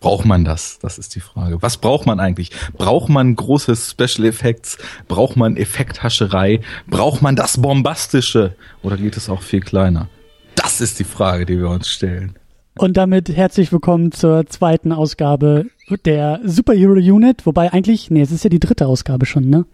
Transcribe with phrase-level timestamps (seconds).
[0.00, 0.78] Braucht man das?
[0.78, 1.60] Das ist die Frage.
[1.60, 2.50] Was braucht man eigentlich?
[2.72, 4.78] Braucht man große Special Effects?
[5.08, 6.60] Braucht man Effekthascherei?
[6.86, 8.56] Braucht man das Bombastische?
[8.82, 10.08] Oder geht es auch viel kleiner?
[10.54, 12.38] Das ist die Frage, die wir uns stellen.
[12.78, 15.66] Und damit herzlich willkommen zur zweiten Ausgabe
[16.06, 17.44] der Superhero Unit.
[17.44, 19.66] Wobei eigentlich, nee, es ist ja die dritte Ausgabe schon, ne?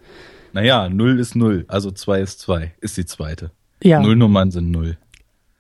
[0.52, 3.52] Naja, null ist null, also zwei ist zwei, ist die zweite.
[3.80, 4.00] Ja.
[4.00, 4.96] Nullnummern sind null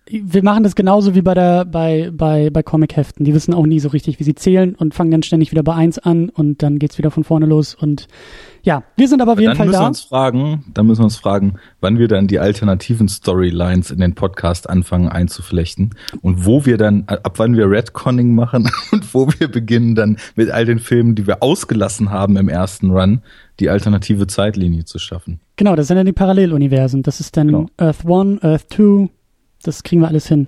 [0.08, 3.24] wir machen das genauso wie bei der bei bei bei Comic-Heften.
[3.24, 5.74] Die wissen auch nie so richtig, wie sie zählen und fangen dann ständig wieder bei
[5.74, 8.06] eins an und dann geht's wieder von vorne los und
[8.62, 9.84] ja, wir sind aber auf jeden dann Fall müssen da.
[9.84, 14.00] Wir uns fragen, dann müssen wir uns fragen, wann wir dann die alternativen Storylines in
[14.00, 19.28] den Podcast anfangen einzuflechten und wo wir dann ab wann wir Redconning machen und wo
[19.38, 23.22] wir beginnen dann mit all den Filmen, die wir ausgelassen haben im ersten Run,
[23.60, 25.40] die alternative Zeitlinie zu schaffen.
[25.54, 27.02] Genau, das sind dann die Paralleluniversen.
[27.02, 27.66] Das ist dann genau.
[27.78, 29.08] Earth 1, Earth 2,
[29.66, 30.46] das kriegen wir alles hin.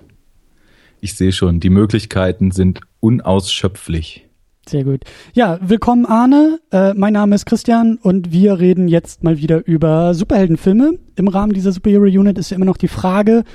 [1.01, 4.25] Ich sehe schon, die Möglichkeiten sind unausschöpflich.
[4.67, 5.01] Sehr gut.
[5.33, 6.59] Ja, willkommen Arne.
[6.71, 10.99] Äh, mein Name ist Christian und wir reden jetzt mal wieder über Superheldenfilme.
[11.15, 13.45] Im Rahmen dieser Superhero Unit ist ja immer noch die Frage,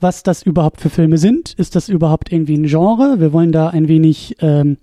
[0.00, 1.54] was das überhaupt für Filme sind.
[1.54, 3.16] Ist das überhaupt irgendwie ein Genre?
[3.18, 4.76] Wir wollen da ein wenig ähm,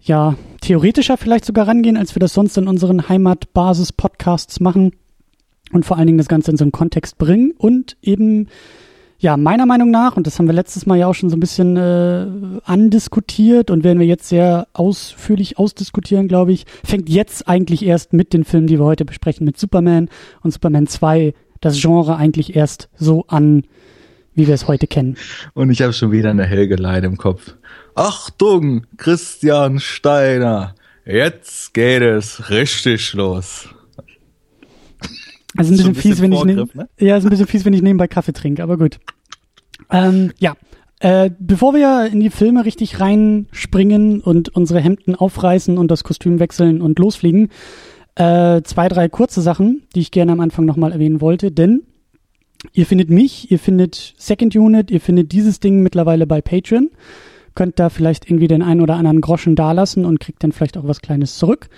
[0.00, 4.92] ja theoretischer vielleicht sogar rangehen, als wir das sonst in unseren Heimatbasis-Podcasts machen
[5.72, 8.48] und vor allen Dingen das Ganze in so einen Kontext bringen und eben
[9.24, 11.40] ja, meiner Meinung nach, und das haben wir letztes Mal ja auch schon so ein
[11.40, 12.26] bisschen äh,
[12.62, 18.34] andiskutiert und werden wir jetzt sehr ausführlich ausdiskutieren, glaube ich, fängt jetzt eigentlich erst mit
[18.34, 20.10] den Filmen, die wir heute besprechen, mit Superman
[20.42, 23.64] und Superman 2, das Genre eigentlich erst so an,
[24.34, 25.16] wie wir es heute kennen.
[25.54, 27.54] Und ich habe schon wieder eine Helgelein im Kopf.
[27.94, 30.74] Achtung, Christian Steiner,
[31.06, 33.70] jetzt geht es richtig los.
[35.56, 36.88] Also ein bisschen, ein bisschen fies, wenn ich ne ne?
[36.98, 38.98] ja, ist ein bisschen fies, wenn ich nebenbei Kaffee trinke, aber gut.
[39.90, 40.54] Ähm, ja,
[41.00, 46.38] äh, bevor wir in die Filme richtig reinspringen und unsere Hemden aufreißen und das Kostüm
[46.38, 47.50] wechseln und losfliegen,
[48.14, 51.82] äh, zwei, drei kurze Sachen, die ich gerne am Anfang nochmal erwähnen wollte, denn
[52.72, 56.90] ihr findet mich, ihr findet Second Unit, ihr findet dieses Ding mittlerweile bei Patreon,
[57.54, 60.86] könnt da vielleicht irgendwie den einen oder anderen Groschen dalassen und kriegt dann vielleicht auch
[60.86, 61.68] was Kleines zurück.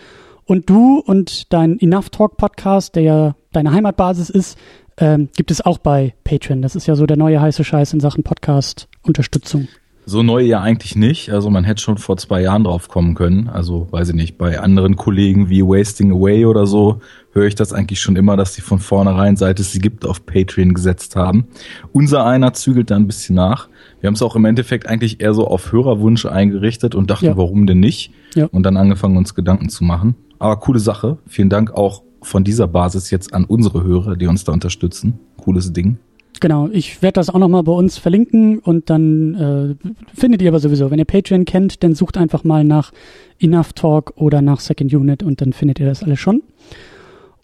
[0.49, 4.57] Und du und dein Enough Talk Podcast, der ja deine Heimatbasis ist,
[4.97, 6.63] ähm, gibt es auch bei Patreon.
[6.63, 9.67] Das ist ja so der neue heiße Scheiß in Sachen Podcast-Unterstützung.
[10.09, 11.33] So neu ja eigentlich nicht.
[11.33, 13.49] Also man hätte schon vor zwei Jahren drauf kommen können.
[13.49, 17.01] Also weiß ich nicht, bei anderen Kollegen wie Wasting Away oder so
[17.33, 20.25] höre ich das eigentlich schon immer, dass die von vornherein, seit es sie gibt, auf
[20.27, 21.49] Patreon gesetzt haben.
[21.93, 23.69] Unser einer zügelt da ein bisschen nach.
[24.01, 27.37] Wir haben es auch im Endeffekt eigentlich eher so auf Hörerwunsch eingerichtet und dachten, ja.
[27.37, 28.13] warum denn nicht?
[28.37, 28.47] Ja.
[28.47, 30.15] Und dann angefangen, uns Gedanken zu machen.
[30.39, 31.19] Aber coole Sache.
[31.27, 35.19] Vielen Dank auch von dieser Basis jetzt an unsere Hörer, die uns da unterstützen.
[35.39, 35.99] Cooles Ding.
[36.41, 40.59] Genau, ich werde das auch nochmal bei uns verlinken und dann äh, findet ihr aber
[40.61, 42.93] sowieso, wenn ihr Patreon kennt, dann sucht einfach mal nach
[43.41, 46.43] Enough Talk oder nach Second Unit und dann findet ihr das alles schon.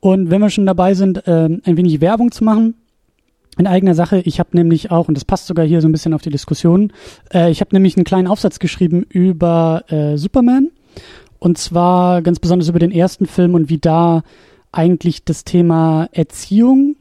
[0.00, 2.75] Und wenn wir schon dabei sind, äh, ein wenig Werbung zu machen,
[3.58, 6.14] in eigener Sache, ich habe nämlich auch, und das passt sogar hier so ein bisschen
[6.14, 6.92] auf die Diskussion,
[7.32, 10.70] äh, ich habe nämlich einen kleinen Aufsatz geschrieben über äh, Superman
[11.42, 14.22] und zwar ganz besonders über den ersten Film und wie da
[14.70, 16.94] eigentlich das Thema Erziehung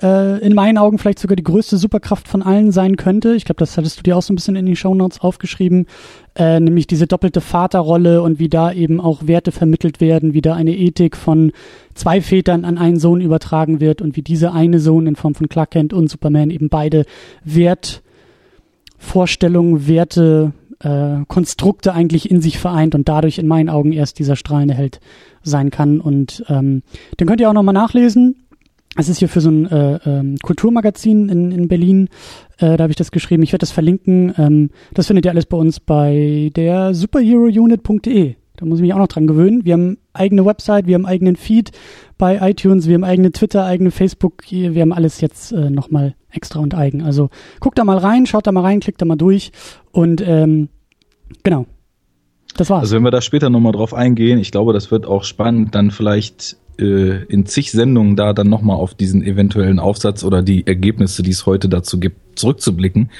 [0.00, 3.34] äh, in meinen Augen vielleicht sogar die größte Superkraft von allen sein könnte.
[3.34, 5.86] Ich glaube, das hattest du dir auch so ein bisschen in die Shownotes aufgeschrieben,
[6.36, 10.54] äh, nämlich diese doppelte Vaterrolle und wie da eben auch Werte vermittelt werden, wie da
[10.54, 11.50] eine Ethik von
[11.94, 15.48] zwei Vätern an einen Sohn übertragen wird und wie dieser eine Sohn in Form von
[15.48, 17.06] Clark Kent und Superman eben beide
[17.42, 24.36] Wertvorstellungen, Werte äh, Konstrukte eigentlich in sich vereint und dadurch in meinen Augen erst dieser
[24.36, 25.00] strahlende Held
[25.42, 26.00] sein kann.
[26.00, 26.82] Und ähm,
[27.18, 28.44] den könnt ihr auch nochmal nachlesen.
[28.96, 32.08] Es ist hier für so ein äh, ähm, Kulturmagazin in, in Berlin.
[32.58, 33.42] Äh, da habe ich das geschrieben.
[33.42, 34.34] Ich werde das verlinken.
[34.38, 38.34] Ähm, das findet ihr alles bei uns bei der superherounit.de.
[38.56, 39.64] Da muss ich mich auch noch dran gewöhnen.
[39.64, 41.70] Wir haben eigene Website, wir haben eigenen Feed
[42.18, 44.42] bei iTunes, wir haben eigene Twitter, eigene Facebook.
[44.50, 47.02] Wir haben alles jetzt äh, nochmal extra und eigen.
[47.02, 47.30] Also
[47.60, 49.52] guckt da mal rein, schaut da mal rein, klickt da mal durch
[49.92, 50.68] und ähm,
[51.42, 51.66] genau.
[52.56, 52.82] Das war's.
[52.82, 55.90] Also wenn wir da später nochmal drauf eingehen, ich glaube, das wird auch spannend, dann
[55.90, 61.22] vielleicht äh, in zig Sendungen da dann nochmal auf diesen eventuellen Aufsatz oder die Ergebnisse,
[61.22, 63.10] die es heute dazu gibt, zurückzublicken,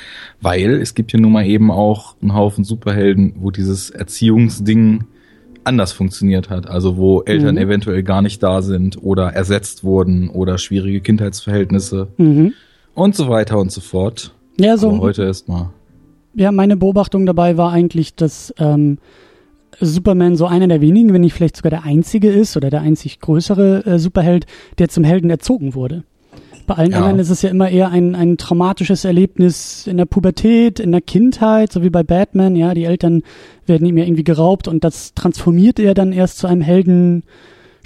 [0.40, 5.04] weil es gibt hier nun mal eben auch einen Haufen Superhelden, wo dieses Erziehungsding
[5.64, 7.60] anders funktioniert hat, also wo Eltern mhm.
[7.60, 12.54] eventuell gar nicht da sind oder ersetzt wurden oder schwierige Kindheitsverhältnisse mhm.
[12.98, 14.34] Und so weiter und so fort.
[14.58, 14.88] Ja, so.
[14.90, 15.70] Aber heute erstmal.
[16.34, 18.98] Ja, meine Beobachtung dabei war eigentlich, dass ähm,
[19.80, 23.20] Superman so einer der wenigen, wenn nicht vielleicht sogar der einzige ist oder der einzig
[23.20, 24.46] größere äh, Superheld,
[24.78, 26.04] der zum Helden erzogen wurde.
[26.66, 26.98] Bei allen Ja.
[26.98, 31.00] anderen ist es ja immer eher ein, ein traumatisches Erlebnis in der Pubertät, in der
[31.00, 33.22] Kindheit, so wie bei Batman, ja, die Eltern
[33.66, 36.60] werden ihm ja irgendwie geraubt und das transformiert er dann erst zu einem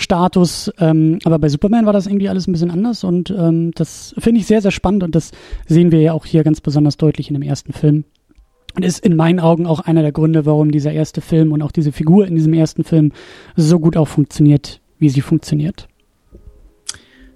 [0.02, 0.70] Heldenstatus.
[0.78, 4.40] Ähm, aber bei Superman war das irgendwie alles ein bisschen anders und ähm, das finde
[4.40, 5.30] ich sehr, sehr spannend und das
[5.66, 8.04] sehen wir ja auch hier ganz besonders deutlich in dem ersten Film.
[8.74, 11.72] Und ist in meinen Augen auch einer der Gründe, warum dieser erste Film und auch
[11.72, 13.12] diese Figur in diesem ersten Film
[13.54, 15.88] so gut auch funktioniert, wie sie funktioniert.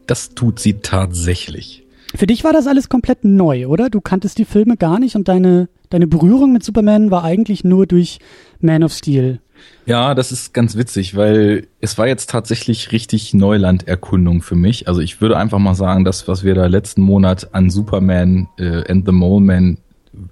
[0.07, 1.85] Das tut sie tatsächlich.
[2.15, 3.91] Für dich war das alles komplett neu, oder?
[3.91, 7.87] Du kanntest die Filme gar nicht und deine, deine Berührung mit Superman war eigentlich nur
[7.87, 8.19] durch
[8.61, 9.41] Man of Steel.
[9.87, 14.87] Ja, das ist ganz witzig, weil es war jetzt tatsächlich richtig Neulanderkundung für mich.
[14.89, 18.91] Also ich würde einfach mal sagen, das, was wir da letzten Monat an Superman äh,
[18.91, 19.79] and the Mole Man,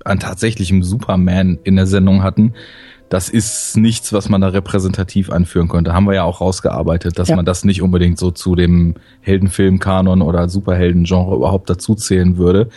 [0.05, 2.53] an tatsächlichem Superman in der Sendung hatten,
[3.11, 5.93] das ist nichts, was man da repräsentativ anführen konnte.
[5.93, 7.37] Haben wir ja auch rausgearbeitet, dass Ja.
[7.37, 12.69] man das nicht unbedingt so zu dem Heldenfilm-Kanon oder Superhelden-Genre überhaupt dazuzählen würde,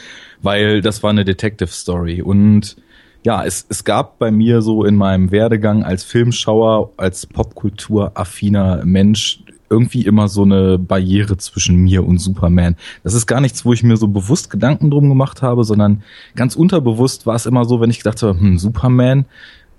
[0.42, 2.78] weil das war eine Detective-Story und
[3.24, 9.44] ja, es, es gab bei mir so in meinem Werdegang als Filmschauer, als Popkultur-affiner Mensch
[9.70, 12.78] irgendwie immer so eine Barriere zwischen mir und Superman.
[13.04, 16.04] Das ist gar nichts, wo ich mir so bewusst Gedanken drum gemacht habe, sondern
[16.36, 19.26] ganz unterbewusst war es immer so, wenn ich gedacht habe, hm, Superman,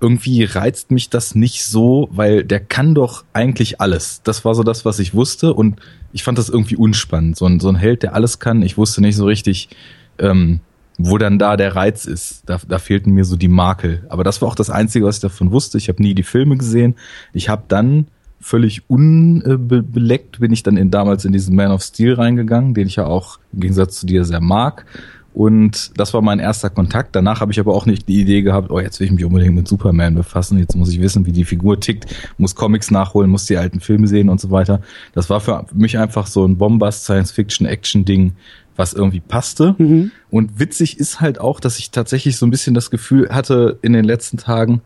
[0.01, 4.21] irgendwie reizt mich das nicht so, weil der kann doch eigentlich alles.
[4.23, 5.81] Das war so das, was ich wusste und
[6.13, 7.37] ich fand das irgendwie unspannend.
[7.37, 8.63] So ein, so ein Held, der alles kann.
[8.63, 9.71] Ich wusste nicht so richtig,
[10.19, 10.61] ähm,
[10.99, 12.43] wo dann da der Reiz ist.
[12.47, 14.05] Da, da fehlten mir so die Makel.
[14.09, 15.79] Aber das war auch das Einzige, was ich davon wusste.
[15.79, 16.97] Ich habe nie die Filme gesehen.
[17.33, 18.07] Ich habe dann
[18.41, 22.97] völlig unbeleckt bin ich dann in, damals in diesen Man of Steel reingegangen, den ich
[22.97, 24.87] ja auch im Gegensatz zu dir sehr mag.
[25.35, 27.15] Und das war mein erster Kontakt.
[27.15, 29.55] Danach habe ich aber auch nicht die Idee gehabt, oh, jetzt will ich mich unbedingt
[29.55, 30.59] mit Superman befassen.
[30.59, 32.07] Jetzt muss ich wissen, wie die Figur tickt,
[32.39, 34.81] muss Comics nachholen, muss die alten Filme sehen und so weiter.
[35.13, 38.33] Das war für mich einfach so ein Bombast Science-Fiction-Action-Ding,
[38.79, 39.75] was irgendwie passte.
[39.77, 40.13] Mhm.
[40.31, 43.93] Und witzig ist halt auch, dass ich tatsächlich so ein bisschen das Gefühl hatte in
[43.93, 44.81] den letzten Tagen,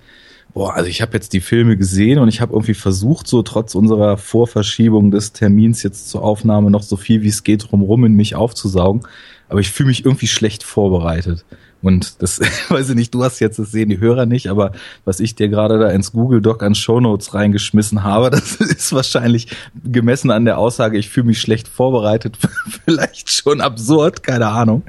[0.55, 3.75] boah, also ich habe jetzt die Filme gesehen und ich habe irgendwie versucht, so trotz
[3.75, 8.15] unserer Vorverschiebung des Termins jetzt zur Aufnahme noch so viel wie es geht drumherum in
[8.15, 9.03] mich aufzusaugen.
[9.49, 11.45] Aber ich fühle mich irgendwie schlecht vorbereitet.
[11.83, 14.73] Und das, weiß ich nicht, du hast jetzt, das sehen die Hörer nicht, aber
[15.05, 19.49] was ich dir gerade da ins Google Doc an Shownotes reingeschmissen habe, das ist wahrscheinlich
[19.85, 22.39] gemessen an der Aussage, ich fühle mich schlecht vorbereitet,
[22.85, 24.85] vielleicht schon absurd, keine Ahnung.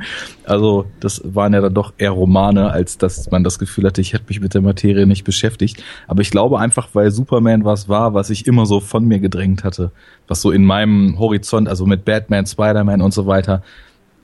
[0.45, 4.13] Also das waren ja dann doch eher Romane, als dass man das Gefühl hatte, ich
[4.13, 5.83] hätte mich mit der Materie nicht beschäftigt.
[6.07, 9.63] Aber ich glaube einfach, weil Superman was war, was ich immer so von mir gedrängt
[9.63, 9.91] hatte,
[10.27, 13.63] was so in meinem Horizont, also mit Batman, Spider-Man und so weiter,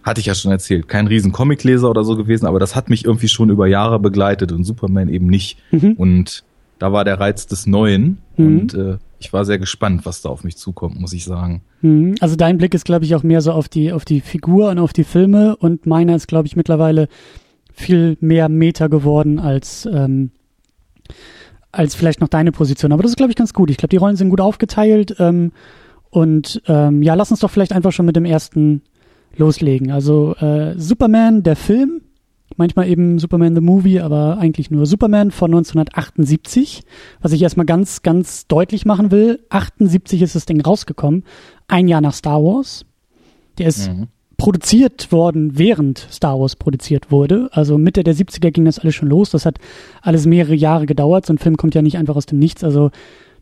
[0.04, 3.06] hatte ich ja schon erzählt, kein riesen Comicleser oder so gewesen, aber das hat mich
[3.06, 5.60] irgendwie schon über Jahre begleitet und Superman eben nicht.
[5.72, 5.94] Mhm.
[5.94, 6.44] Und
[6.80, 8.46] da war der Reiz des Neuen Mhm.
[8.48, 11.62] und äh, ich war sehr gespannt, was da auf mich zukommt, muss ich sagen.
[11.82, 12.16] Mhm.
[12.22, 14.80] Also dein Blick ist, glaube ich, auch mehr so auf die, auf die Figur und
[14.80, 17.10] auf die Filme und meiner ist, glaube ich, mittlerweile
[17.74, 20.32] viel mehr Meta geworden als, ähm,
[21.72, 22.92] als vielleicht noch deine Position.
[22.94, 23.70] Aber das ist, glaube ich, ganz gut.
[23.70, 25.16] Ich glaube, die Rollen sind gut aufgeteilt.
[25.20, 25.52] Ähm,
[26.10, 28.82] und ähm, ja, lass uns doch vielleicht einfach schon mit dem ersten
[29.38, 29.92] loslegen.
[29.92, 32.02] Also äh, Superman, der Film,
[32.58, 36.84] manchmal eben Superman the Movie, aber eigentlich nur Superman von 1978,
[37.22, 39.40] was ich erstmal ganz, ganz deutlich machen will.
[39.50, 41.24] 78 ist das Ding rausgekommen,
[41.68, 42.86] ein Jahr nach Star Wars.
[43.58, 44.08] Der ist Mhm.
[44.38, 47.50] produziert worden, während Star Wars produziert wurde.
[47.52, 49.32] Also Mitte der 70er ging das alles schon los.
[49.32, 49.58] Das hat
[50.02, 51.26] alles mehrere Jahre gedauert.
[51.26, 52.64] So ein Film kommt ja nicht einfach aus dem Nichts.
[52.64, 52.90] Also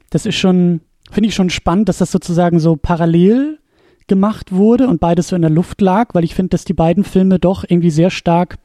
[0.10, 3.60] das ist schon, finde ich schon spannend, dass das sozusagen so parallel
[4.07, 7.03] gemacht wurde und beides so in der Luft lag, weil ich finde, dass die beiden
[7.03, 8.57] Filme doch irgendwie sehr stark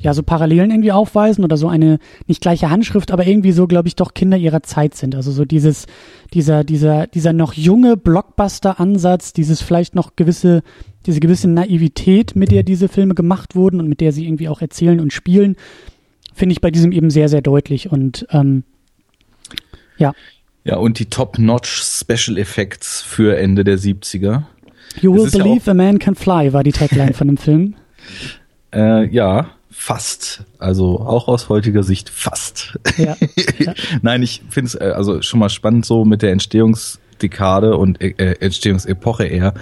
[0.00, 3.86] ja, so Parallelen irgendwie aufweisen oder so eine nicht gleiche Handschrift, aber irgendwie so, glaube
[3.86, 5.14] ich, doch Kinder ihrer Zeit sind.
[5.14, 5.86] Also so dieses,
[6.32, 10.62] dieser, dieser, dieser noch junge Blockbuster-Ansatz, dieses vielleicht noch gewisse,
[11.04, 14.62] diese gewisse Naivität, mit der diese Filme gemacht wurden und mit der sie irgendwie auch
[14.62, 15.56] erzählen und spielen,
[16.32, 18.64] finde ich bei diesem eben sehr, sehr deutlich und ähm,
[19.98, 20.14] ja.
[20.64, 24.42] Ja, und die Top-Notch Special Effects für Ende der 70er.
[25.00, 27.74] You will ist ja believe a man can fly war die Tagline von dem Film.
[28.72, 30.44] Äh, ja, fast.
[30.58, 32.78] Also auch aus heutiger Sicht fast.
[32.98, 33.16] Ja.
[33.58, 33.74] ja.
[34.02, 38.14] Nein, ich finde es äh, also schon mal spannend so mit der Entstehungsdekade und äh,
[38.18, 39.54] äh, Entstehungsepoche eher,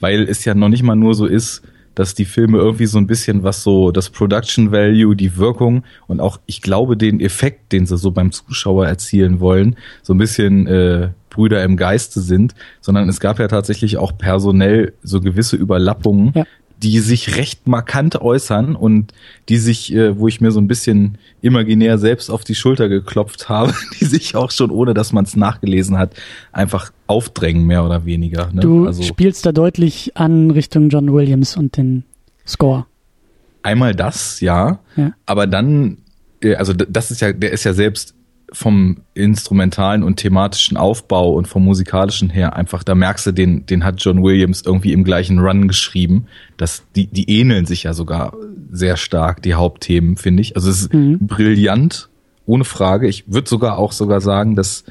[0.00, 1.62] weil es ja noch nicht mal nur so ist,
[1.96, 6.20] dass die Filme irgendwie so ein bisschen was so das Production Value, die Wirkung und
[6.20, 10.68] auch ich glaube den Effekt, den sie so beim Zuschauer erzielen wollen, so ein bisschen
[10.68, 16.32] äh, Brüder im Geiste sind, sondern es gab ja tatsächlich auch personell so gewisse Überlappungen,
[16.34, 16.44] Ja.
[16.82, 19.12] Die sich recht markant äußern und
[19.48, 23.48] die sich, äh, wo ich mir so ein bisschen imaginär selbst auf die Schulter geklopft
[23.48, 26.14] habe, die sich auch schon, ohne dass man es nachgelesen hat,
[26.52, 28.50] einfach aufdrängen, mehr oder weniger.
[28.52, 28.60] Ne?
[28.60, 32.04] Du also, spielst da deutlich an Richtung John Williams und den
[32.46, 32.86] Score.
[33.62, 35.12] Einmal das, ja, ja.
[35.24, 35.98] aber dann,
[36.42, 38.15] äh, also das ist ja, der ist ja selbst
[38.56, 43.84] vom instrumentalen und thematischen Aufbau und vom musikalischen her einfach, da merkst du, den, den
[43.84, 46.24] hat John Williams irgendwie im gleichen Run geschrieben.
[46.56, 48.32] Das, die, die ähneln sich ja sogar
[48.72, 50.56] sehr stark, die Hauptthemen, finde ich.
[50.56, 51.26] Also es ist mhm.
[51.26, 52.08] brillant,
[52.46, 53.08] ohne Frage.
[53.08, 54.84] Ich würde sogar auch sogar sagen, dass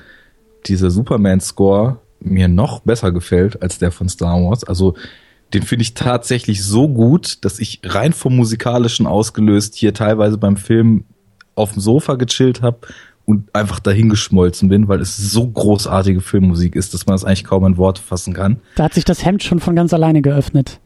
[0.67, 4.63] dieser Superman-Score mir noch besser gefällt als der von Star Wars.
[4.63, 4.93] Also
[5.55, 10.55] den finde ich tatsächlich so gut, dass ich rein vom musikalischen ausgelöst hier teilweise beim
[10.55, 11.05] Film
[11.55, 12.77] auf dem Sofa gechillt habe
[13.25, 17.65] und einfach dahingeschmolzen bin, weil es so großartige Filmmusik ist, dass man das eigentlich kaum
[17.65, 18.57] in Worte fassen kann.
[18.75, 20.79] Da hat sich das Hemd schon von ganz alleine geöffnet.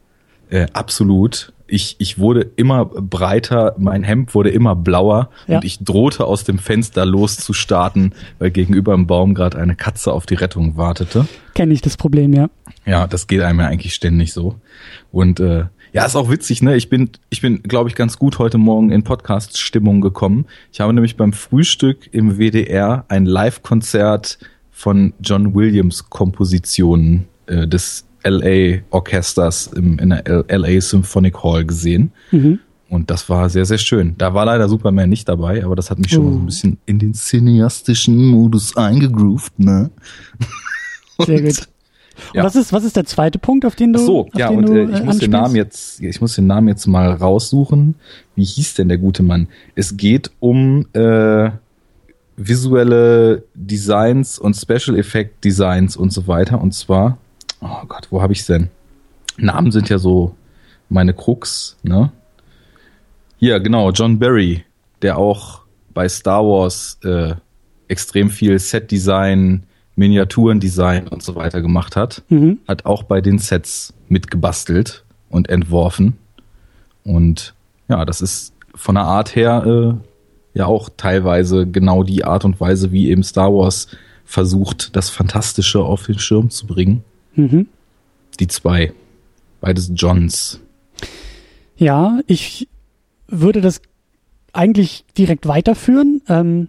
[0.48, 1.52] Äh, absolut.
[1.66, 5.56] Ich, ich wurde immer breiter, mein Hemd wurde immer blauer ja.
[5.56, 10.26] und ich drohte aus dem Fenster loszustarten, weil gegenüber im Baum gerade eine Katze auf
[10.26, 11.28] die Rettung wartete.
[11.54, 12.48] Kenne ich das Problem, ja.
[12.84, 14.56] Ja, das geht einem ja eigentlich ständig so.
[15.12, 16.76] Und äh, ja, ist auch witzig, ne?
[16.76, 20.46] Ich bin, ich bin, glaube ich, ganz gut heute Morgen in Podcast-Stimmung gekommen.
[20.72, 24.38] Ich habe nämlich beim Frühstück im WDR ein Live-Konzert
[24.70, 32.12] von John Williams Kompositionen äh, des LA Orchesters im, in der LA Symphonic Hall gesehen.
[32.30, 32.60] Mhm.
[32.88, 34.16] Und das war sehr, sehr schön.
[34.18, 36.32] Da war leider Superman nicht dabei, aber das hat mich schon uh.
[36.32, 39.90] so ein bisschen in den cineastischen Modus eingegroovt, ne?
[41.24, 41.68] Sehr gut.
[42.34, 42.44] Ja.
[42.44, 44.00] Was ist was ist der zweite Punkt, auf den du?
[44.00, 46.68] Ach so, ja und du, äh, ich muss den Namen jetzt, ich muss den Namen
[46.68, 47.94] jetzt mal raussuchen.
[48.34, 49.48] Wie hieß denn der gute Mann?
[49.74, 51.50] Es geht um äh,
[52.36, 56.60] visuelle Designs und Special Effect Designs und so weiter.
[56.60, 57.18] Und zwar,
[57.60, 58.68] oh Gott, wo habe ich denn?
[59.36, 60.34] Namen sind ja so
[60.88, 62.10] meine Krux, ne?
[63.38, 64.64] Hier, genau, John Barry,
[65.02, 65.62] der auch
[65.94, 67.34] bei Star Wars äh,
[67.88, 69.64] extrem viel Set-Design,
[70.00, 72.58] Miniaturendesign und so weiter gemacht hat, mhm.
[72.66, 76.16] hat auch bei den Sets mitgebastelt und entworfen.
[77.04, 77.54] Und
[77.86, 82.58] ja, das ist von der Art her äh, ja auch teilweise genau die Art und
[82.60, 83.88] Weise, wie eben Star Wars
[84.24, 87.04] versucht, das Fantastische auf den Schirm zu bringen.
[87.34, 87.68] Mhm.
[88.38, 88.94] Die zwei.
[89.60, 90.60] Beides Johns.
[91.76, 92.68] Ja, ich
[93.28, 93.82] würde das
[94.54, 96.22] eigentlich direkt weiterführen.
[96.26, 96.68] Ähm,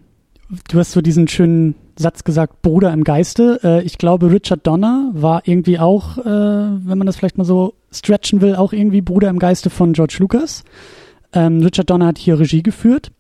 [0.68, 3.60] du hast so diesen schönen Satz gesagt, Bruder im Geiste.
[3.64, 7.74] Äh, ich glaube, Richard Donner war irgendwie auch, äh, wenn man das vielleicht mal so
[7.92, 10.64] stretchen will, auch irgendwie Bruder im Geiste von George Lucas.
[11.34, 13.12] Ähm, Richard Donner hat hier Regie geführt,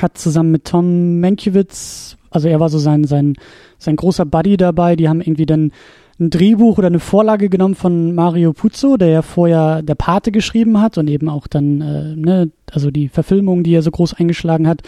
[0.00, 3.34] hat zusammen mit Tom Mankiewicz, also er war so sein, sein,
[3.78, 5.72] sein großer Buddy dabei, die haben irgendwie dann
[6.20, 10.80] ein Drehbuch oder eine Vorlage genommen von Mario Puzo, der ja vorher der Pate geschrieben
[10.80, 14.68] hat und eben auch dann, äh, ne, also die Verfilmung, die er so groß eingeschlagen
[14.68, 14.82] hat.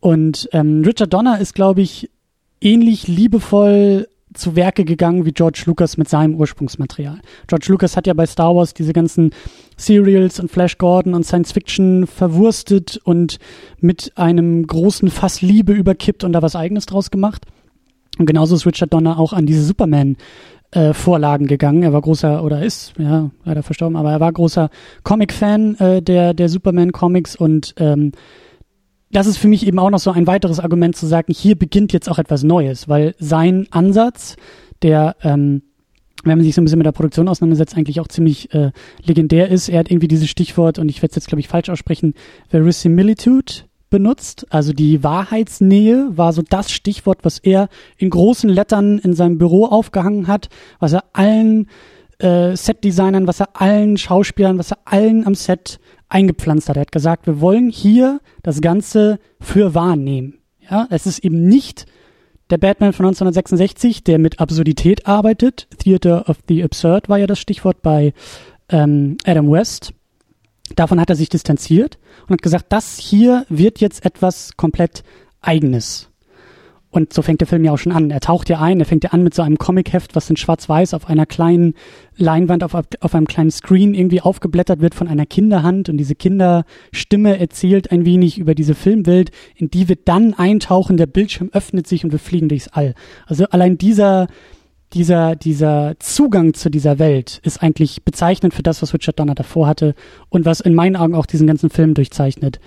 [0.00, 2.10] Und ähm, Richard Donner ist, glaube ich,
[2.60, 7.18] ähnlich liebevoll zu Werke gegangen wie George Lucas mit seinem Ursprungsmaterial.
[7.46, 9.30] George Lucas hat ja bei Star Wars diese ganzen
[9.76, 13.38] Serials und Flash Gordon und Science Fiction verwurstet und
[13.80, 17.46] mit einem großen Fass Liebe überkippt und da was eigenes draus gemacht.
[18.18, 20.16] Und genauso ist Richard Donner auch an diese Superman
[20.72, 21.82] äh, Vorlagen gegangen.
[21.82, 24.70] Er war großer oder ist ja leider verstorben, aber er war großer
[25.04, 28.12] Comic-Fan äh, der der Superman Comics und ähm,
[29.10, 31.92] das ist für mich eben auch noch so ein weiteres Argument zu sagen, hier beginnt
[31.92, 34.36] jetzt auch etwas Neues, weil sein Ansatz,
[34.82, 35.62] der, ähm,
[36.24, 38.72] wenn man sich so ein bisschen mit der Produktion auseinandersetzt, eigentlich auch ziemlich äh,
[39.02, 39.68] legendär ist.
[39.68, 42.14] Er hat irgendwie dieses Stichwort, und ich werde es jetzt, glaube ich, falsch aussprechen,
[42.48, 44.46] Verisimilitude benutzt.
[44.50, 49.66] Also die Wahrheitsnähe war so das Stichwort, was er in großen Lettern in seinem Büro
[49.66, 50.48] aufgehangen hat,
[50.78, 51.68] was er allen
[52.18, 56.76] äh, Setdesignern, was er allen Schauspielern, was er allen am Set eingepflanzt hat.
[56.76, 60.38] Er hat gesagt, wir wollen hier das Ganze für wahrnehmen.
[60.70, 61.86] Ja, es ist eben nicht
[62.50, 65.68] der Batman von 1966, der mit Absurdität arbeitet.
[65.78, 68.12] Theater of the Absurd war ja das Stichwort bei
[68.70, 69.92] ähm, Adam West.
[70.74, 75.02] Davon hat er sich distanziert und hat gesagt, das hier wird jetzt etwas komplett
[75.40, 76.07] Eigenes.
[76.90, 78.10] Und so fängt der Film ja auch schon an.
[78.10, 80.94] Er taucht ja ein, er fängt ja an mit so einem Comicheft, was in schwarz-weiß
[80.94, 81.74] auf einer kleinen
[82.16, 85.90] Leinwand, auf, auf einem kleinen Screen irgendwie aufgeblättert wird von einer Kinderhand.
[85.90, 91.06] Und diese Kinderstimme erzählt ein wenig über diese Filmwelt, in die wir dann eintauchen, der
[91.06, 92.94] Bildschirm öffnet sich und wir fliegen durchs All.
[93.26, 94.26] Also allein dieser,
[94.94, 99.66] dieser, dieser Zugang zu dieser Welt ist eigentlich bezeichnend für das, was Richard Donner davor
[99.66, 99.94] hatte
[100.30, 102.60] und was in meinen Augen auch diesen ganzen Film durchzeichnet.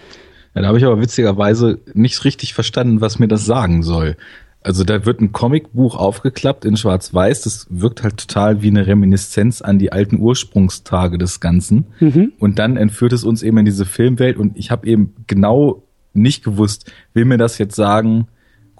[0.53, 4.17] Ja, da habe ich aber witzigerweise nicht richtig verstanden, was mir das sagen soll.
[4.63, 7.41] Also da wird ein Comicbuch aufgeklappt in Schwarz-Weiß.
[7.41, 11.85] Das wirkt halt total wie eine Reminiszenz an die alten Ursprungstage des Ganzen.
[11.99, 12.33] Mhm.
[12.37, 14.37] Und dann entführt es uns eben in diese Filmwelt.
[14.37, 18.27] Und ich habe eben genau nicht gewusst, will mir das jetzt sagen,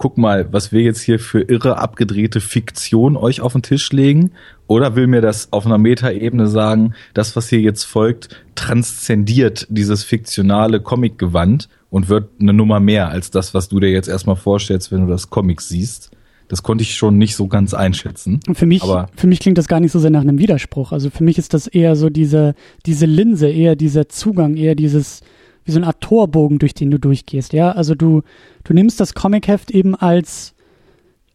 [0.02, 4.32] guck mal, was wir jetzt hier für irre abgedrehte Fiktion euch auf den Tisch legen?
[4.66, 10.02] Oder will mir das auf einer Metaebene sagen, das, was hier jetzt folgt, transzendiert dieses
[10.02, 14.90] fiktionale Comic-Gewand und wird eine Nummer mehr als das, was du dir jetzt erstmal vorstellst,
[14.90, 16.10] wenn du das Comic siehst?
[16.48, 18.40] Das konnte ich schon nicht so ganz einschätzen.
[18.54, 20.90] Für mich, aber für mich klingt das gar nicht so sehr nach einem Widerspruch.
[20.90, 22.56] Also für mich ist das eher so diese,
[22.86, 25.20] diese Linse, eher dieser Zugang, eher dieses,
[25.64, 27.72] wie so eine Art Torbogen, durch den du durchgehst, ja.
[27.72, 28.22] Also du,
[28.64, 30.54] du nimmst das Comicheft eben als,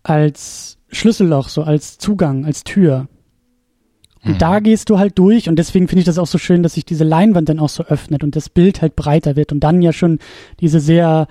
[0.04, 3.08] als Schlüsselloch, so als Zugang, als Tür.
[4.24, 4.38] Und mhm.
[4.40, 6.86] da gehst du halt durch und deswegen finde ich das auch so schön, dass sich
[6.86, 9.94] diese Leinwand dann auch so öffnet und das Bild halt breiter wird und dann ja
[9.94, 10.20] schon
[10.60, 11.28] diese sehr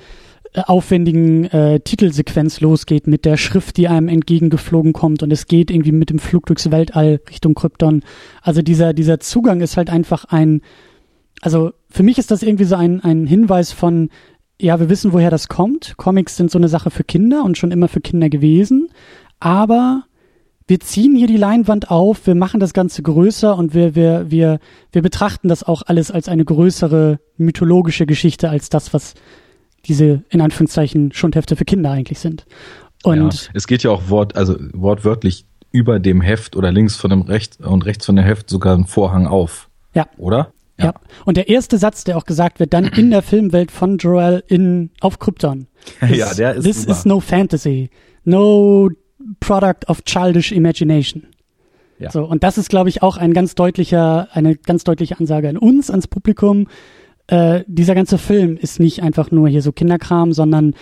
[0.52, 5.70] äh, aufwendigen äh, Titelsequenz losgeht mit der Schrift, die einem entgegengeflogen kommt und es geht
[5.70, 8.02] irgendwie mit dem Flug durchs Weltall Richtung Krypton.
[8.40, 10.62] Also dieser, dieser Zugang ist halt einfach ein,
[11.42, 14.10] also für mich ist das irgendwie so ein, ein Hinweis von,
[14.60, 15.96] ja, wir wissen, woher das kommt.
[15.96, 18.88] Comics sind so eine Sache für Kinder und schon immer für Kinder gewesen.
[19.40, 20.04] Aber
[20.66, 24.58] wir ziehen hier die Leinwand auf, wir machen das Ganze größer und wir, wir, wir,
[24.90, 29.14] wir betrachten das auch alles als eine größere mythologische Geschichte als das, was
[29.84, 32.46] diese, in Anführungszeichen, Schundhefte für Kinder eigentlich sind.
[33.04, 37.10] Und ja, es geht ja auch wort, also wortwörtlich über dem Heft oder links von
[37.10, 39.68] dem Recht und rechts von dem Heft sogar ein Vorhang auf.
[39.94, 40.06] Ja.
[40.16, 40.52] Oder?
[40.78, 40.86] Ja.
[40.86, 40.94] ja.
[41.24, 44.90] Und der erste Satz, der auch gesagt wird, dann in der Filmwelt von Joel in,
[45.00, 45.68] auf Krypton.
[46.00, 46.92] Ist, ja, der ist This super.
[46.92, 47.90] is no fantasy.
[48.24, 48.90] No
[49.40, 51.28] product of childish imagination.
[51.98, 52.10] Ja.
[52.10, 55.56] So, und das ist, glaube ich, auch ein ganz deutlicher, eine ganz deutliche Ansage an
[55.56, 56.68] uns, ans Publikum.
[57.26, 60.74] Äh, dieser ganze Film ist nicht einfach nur hier so Kinderkram, sondern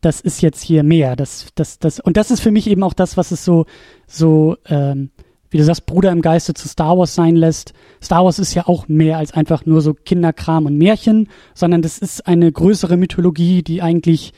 [0.00, 1.16] das ist jetzt hier mehr.
[1.16, 3.66] Das, das, das, und das ist für mich eben auch das, was es so,
[4.06, 5.10] so ähm,
[5.50, 7.72] wie du sagst, Bruder im Geiste zu Star Wars sein lässt.
[8.02, 11.98] Star Wars ist ja auch mehr als einfach nur so Kinderkram und Märchen, sondern das
[11.98, 14.32] ist eine größere Mythologie, die eigentlich,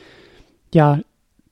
[0.75, 1.00] ja,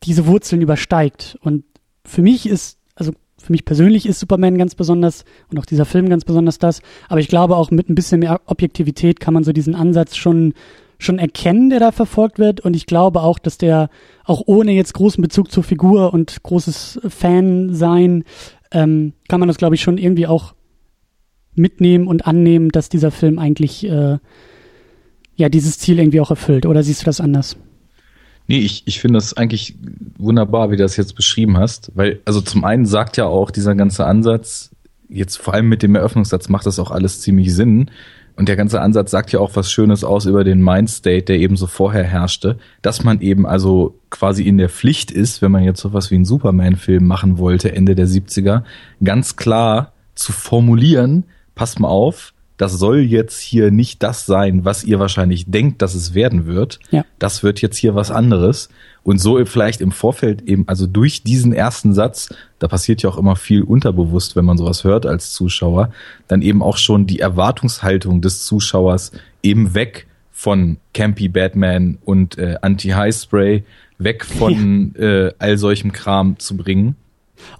[0.03, 1.39] diese Wurzeln übersteigt.
[1.43, 1.65] Und
[2.05, 6.09] für mich ist, also für mich persönlich ist Superman ganz besonders und auch dieser Film
[6.09, 6.81] ganz besonders das.
[7.09, 10.55] Aber ich glaube auch mit ein bisschen mehr Objektivität kann man so diesen Ansatz schon
[11.03, 12.61] schon erkennen, der da verfolgt wird.
[12.61, 13.89] Und ich glaube auch, dass der
[14.25, 18.25] auch ohne jetzt großen Bezug zur Figur und großes Fan sein
[18.73, 20.55] ähm, kann man das, glaube ich, schon irgendwie auch
[21.55, 24.19] mitnehmen und annehmen, dass dieser Film eigentlich äh,
[25.37, 26.67] ja dieses Ziel irgendwie auch erfüllt.
[26.67, 27.57] Oder siehst du das anders?
[28.47, 29.77] Nee, ich, ich finde das eigentlich
[30.19, 33.75] wunderbar, wie du das jetzt beschrieben hast, weil, also zum einen sagt ja auch dieser
[33.77, 34.71] ganze Ansatz,
[35.09, 37.91] jetzt vor allem mit dem Eröffnungssatz macht das auch alles ziemlich Sinn,
[38.41, 41.57] und der ganze Ansatz sagt ja auch was Schönes aus über den Mindstate, der eben
[41.57, 45.83] so vorher herrschte, dass man eben also quasi in der Pflicht ist, wenn man jetzt
[45.83, 48.63] sowas wie einen Superman-Film machen wollte, Ende der 70er,
[49.05, 51.25] ganz klar zu formulieren,
[51.55, 55.95] passt mal auf, das soll jetzt hier nicht das sein, was ihr wahrscheinlich denkt, dass
[55.95, 56.81] es werden wird.
[56.91, 57.05] Ja.
[57.19, 58.71] Das wird jetzt hier was anderes.
[59.03, 63.19] Und so vielleicht im Vorfeld eben, also durch diesen ersten Satz, da passiert ja auch
[63.19, 65.91] immer viel unterbewusst, wenn man sowas hört als Zuschauer,
[66.29, 72.57] dann eben auch schon die Erwartungshaltung des Zuschauers eben weg von Campy Batman und äh,
[72.61, 73.65] Anti-High-Spray,
[73.99, 75.27] weg von ja.
[75.27, 76.97] äh, all solchem Kram zu bringen.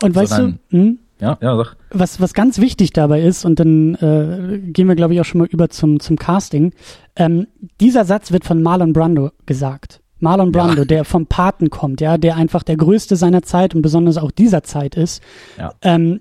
[0.03, 0.99] Und weißt du, hm?
[1.21, 1.77] Ja, ja, sag.
[1.91, 5.41] Was, was ganz wichtig dabei ist, und dann äh, gehen wir, glaube ich, auch schon
[5.41, 6.73] mal über zum, zum Casting.
[7.17, 7.47] Ähm,
[7.81, 10.00] dieser Satz wird von Marlon Brando gesagt.
[10.21, 10.85] Marlon Brando, ja.
[10.85, 14.63] der vom Paten kommt, ja, der einfach der größte seiner Zeit und besonders auch dieser
[14.63, 15.23] Zeit ist.
[15.59, 15.73] Ja.
[15.83, 16.21] Ähm,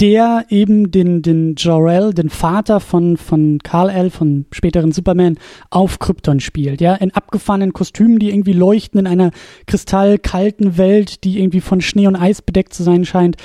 [0.00, 5.38] der eben den, den Jor-El, den Vater von, von Kal-El, von späteren Superman,
[5.70, 9.30] auf Krypton spielt, ja, in abgefahrenen Kostümen, die irgendwie leuchten in einer
[9.68, 13.36] kristallkalten Welt, die irgendwie von Schnee und Eis bedeckt zu sein scheint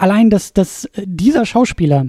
[0.00, 2.06] allein, dass, dass dieser Schauspieler,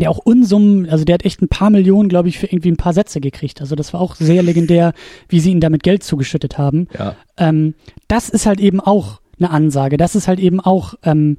[0.00, 2.76] der auch Unsummen, also der hat echt ein paar Millionen, glaube ich, für irgendwie ein
[2.76, 3.60] paar Sätze gekriegt.
[3.60, 4.92] Also das war auch sehr legendär,
[5.28, 6.88] wie sie ihn damit Geld zugeschüttet haben.
[6.98, 7.16] Ja.
[7.36, 7.74] Ähm,
[8.08, 9.96] das ist halt eben auch eine Ansage.
[9.96, 11.38] Das ist halt eben auch ähm,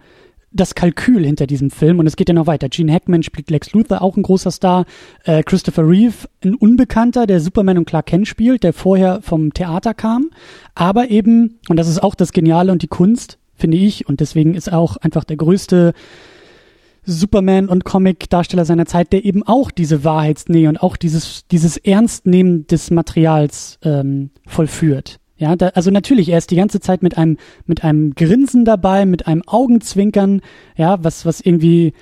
[0.56, 2.00] das Kalkül hinter diesem Film.
[2.00, 2.70] Und es geht ja noch weiter.
[2.70, 4.86] Gene Hackman spielt Lex Luthor, auch ein großer Star.
[5.26, 9.94] Äh, Christopher Reeve, ein Unbekannter, der Superman und Clark Kent spielt, der vorher vom Theater
[9.94, 10.30] kam.
[10.74, 14.08] Aber eben, und das ist auch das Geniale und die Kunst, finde ich.
[14.08, 15.94] Und deswegen ist er auch einfach der größte
[17.06, 22.68] Superman und Comic-Darsteller seiner Zeit, der eben auch diese Wahrheitsnähe und auch dieses, dieses Ernstnehmen
[22.68, 25.20] des Materials ähm, vollführt.
[25.38, 29.06] Ja, da, also natürlich, er ist die ganze Zeit mit einem, mit einem Grinsen dabei,
[29.06, 30.42] mit einem Augenzwinkern,
[30.78, 31.94] ja, was, was irgendwie,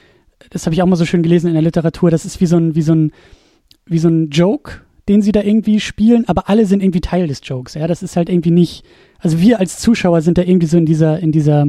[0.52, 2.58] das habe ich auch mal so schön gelesen in der Literatur, das ist wie so
[2.58, 3.12] ein, wie so ein,
[3.86, 7.42] wie so ein Joke, den sie da irgendwie spielen, aber alle sind irgendwie Teil des
[7.44, 7.74] Jokes.
[7.74, 8.86] Ja, das ist halt irgendwie nicht,
[9.20, 11.64] also wir als Zuschauer sind da irgendwie so in dieser, in dieser,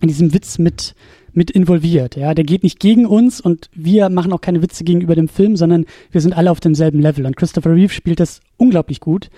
[0.00, 0.94] in diesem Witz mit,
[1.38, 2.16] mit involviert.
[2.16, 5.56] Ja, der geht nicht gegen uns und wir machen auch keine Witze gegenüber dem Film,
[5.56, 7.24] sondern wir sind alle auf demselben Level.
[7.24, 9.30] Und Christopher Reeve spielt das unglaublich gut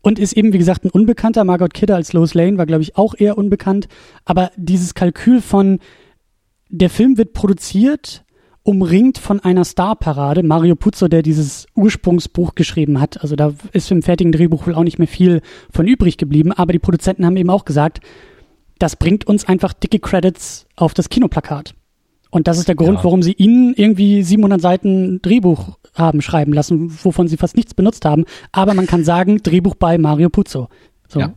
[0.00, 1.44] und ist eben, wie gesagt, ein Unbekannter.
[1.44, 3.88] Margot Kidder als Lois Lane war, glaube ich, auch eher unbekannt.
[4.24, 5.78] Aber dieses Kalkül von,
[6.70, 8.24] der Film wird produziert,
[8.62, 10.42] umringt von einer Starparade.
[10.42, 13.20] Mario Puzo, der dieses Ursprungsbuch geschrieben hat.
[13.20, 16.52] Also da ist im fertigen Drehbuch wohl auch nicht mehr viel von übrig geblieben.
[16.52, 18.00] Aber die Produzenten haben eben auch gesagt,
[18.82, 21.74] das bringt uns einfach dicke Credits auf das Kinoplakat.
[22.30, 23.04] Und das ist der Grund, ja.
[23.04, 28.04] warum sie ihnen irgendwie 700 Seiten Drehbuch haben schreiben lassen, wovon sie fast nichts benutzt
[28.04, 28.24] haben.
[28.52, 30.68] Aber man kann sagen, Drehbuch bei Mario Puzo.
[31.08, 31.20] So.
[31.20, 31.34] Ja.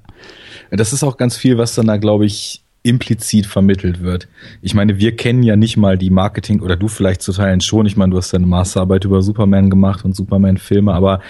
[0.72, 4.28] Das ist auch ganz viel, was dann da, glaube ich, implizit vermittelt wird.
[4.62, 7.86] Ich meine, wir kennen ja nicht mal die Marketing, oder du vielleicht zu Teilen schon.
[7.86, 11.22] Ich meine, du hast deine Masterarbeit über Superman gemacht und Superman-Filme, aber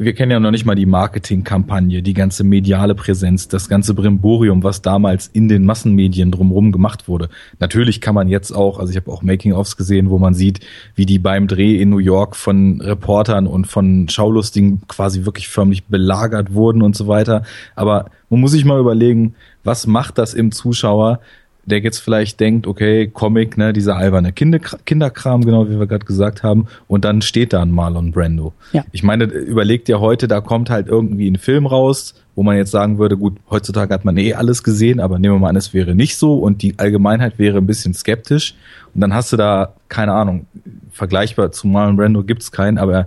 [0.00, 4.62] wir kennen ja noch nicht mal die Marketingkampagne, die ganze mediale Präsenz, das ganze Brimborium,
[4.62, 7.28] was damals in den Massenmedien drumherum gemacht wurde.
[7.58, 10.60] Natürlich kann man jetzt auch, also ich habe auch Making-ofs gesehen, wo man sieht,
[10.94, 15.84] wie die beim Dreh in New York von Reportern und von Schaulustigen quasi wirklich förmlich
[15.86, 17.42] belagert wurden und so weiter.
[17.74, 19.34] Aber man muss sich mal überlegen,
[19.64, 21.18] was macht das im Zuschauer,
[21.68, 26.06] der jetzt vielleicht denkt, okay, Comic, ne, dieser alberne Kinder Kinderkram, genau wie wir gerade
[26.06, 28.52] gesagt haben, und dann steht da ein Marlon Brando.
[28.72, 28.84] Ja.
[28.92, 32.70] Ich meine, überlegt ja heute, da kommt halt irgendwie ein Film raus, wo man jetzt
[32.70, 35.74] sagen würde, gut, heutzutage hat man eh alles gesehen, aber nehmen wir mal an, es
[35.74, 38.54] wäre nicht so und die Allgemeinheit wäre ein bisschen skeptisch.
[38.94, 40.46] Und dann hast du da, keine Ahnung,
[40.90, 43.06] vergleichbar zu Marlon Brando gibt's keinen, aber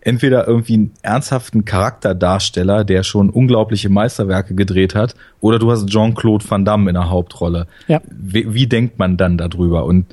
[0.00, 6.44] entweder irgendwie einen ernsthaften Charakterdarsteller, der schon unglaubliche Meisterwerke gedreht hat, oder du hast Jean-Claude
[6.48, 7.66] Van Damme in der Hauptrolle.
[7.88, 8.00] Ja.
[8.08, 9.84] Wie, wie, denkt man dann darüber?
[9.84, 10.06] Und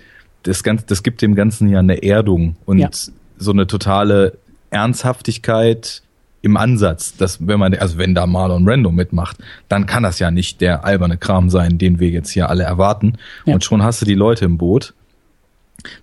[0.43, 2.89] das, Ganze, das gibt dem Ganzen ja eine Erdung und ja.
[3.37, 4.37] so eine totale
[4.69, 6.01] Ernsthaftigkeit
[6.41, 10.29] im Ansatz, dass wenn man, also wenn da Marlon Rando mitmacht, dann kann das ja
[10.29, 13.13] nicht der alberne Kram sein, den wir jetzt hier alle erwarten.
[13.45, 13.55] Ja.
[13.55, 14.93] Und schon hast du die Leute im Boot.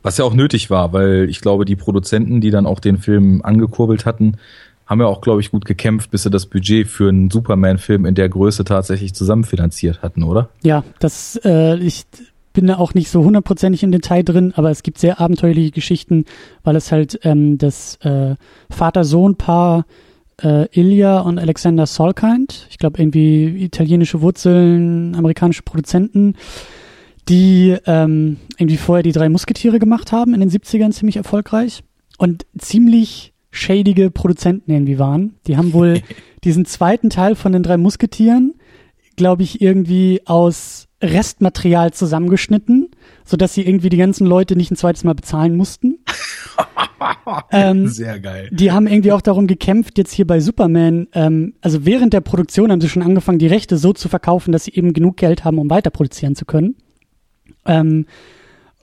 [0.03, 3.43] Was ja auch nötig war, weil ich glaube, die Produzenten, die dann auch den Film
[3.43, 4.37] angekurbelt hatten,
[4.87, 8.15] haben ja auch, glaube ich, gut gekämpft, bis sie das Budget für einen Superman-Film in
[8.15, 10.51] der Größe tatsächlich zusammenfinanziert hatten, oder?
[10.63, 12.05] Ja, das, äh, ich
[12.53, 16.25] bin da auch nicht so hundertprozentig im Detail drin, aber es gibt sehr abenteuerliche Geschichten,
[16.65, 18.37] weil es halt ähm, das äh,
[18.71, 19.87] Vater-Sohn-Paar
[20.43, 26.35] äh, Ilya und Alexander Solkind, ich glaube irgendwie italienische Wurzeln, amerikanische Produzenten,
[27.29, 31.83] die ähm, irgendwie vorher die drei Musketiere gemacht haben in den 70ern ziemlich erfolgreich
[32.19, 35.35] und ziemlich shadige Produzenten irgendwie waren.
[35.47, 36.03] Die haben wohl
[36.45, 38.55] diesen zweiten Teil von den drei Musketieren,
[39.17, 42.91] glaube ich, irgendwie aus Restmaterial zusammengeschnitten,
[43.25, 45.99] so dass sie irgendwie die ganzen Leute nicht ein zweites Mal bezahlen mussten.
[47.51, 48.49] ähm, Sehr geil.
[48.53, 52.71] Die haben irgendwie auch darum gekämpft, jetzt hier bei Superman, ähm, also während der Produktion
[52.71, 55.59] haben sie schon angefangen, die Rechte so zu verkaufen, dass sie eben genug Geld haben,
[55.59, 56.77] um weiter produzieren zu können.
[57.67, 58.07] Ähm,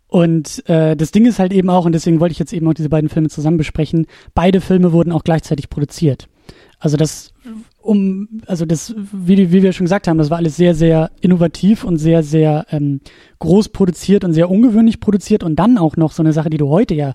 [0.08, 2.74] und äh, das Ding ist halt eben auch, und deswegen wollte ich jetzt eben auch
[2.74, 6.28] diese beiden Filme zusammen besprechen, beide Filme wurden auch gleichzeitig produziert.
[6.80, 7.34] Also das,
[7.82, 11.84] um, also das, wie, wie wir schon gesagt haben, das war alles sehr, sehr innovativ
[11.84, 13.02] und sehr, sehr ähm,
[13.40, 16.70] groß produziert und sehr ungewöhnlich produziert und dann auch noch so eine Sache, die du
[16.70, 17.14] heute ja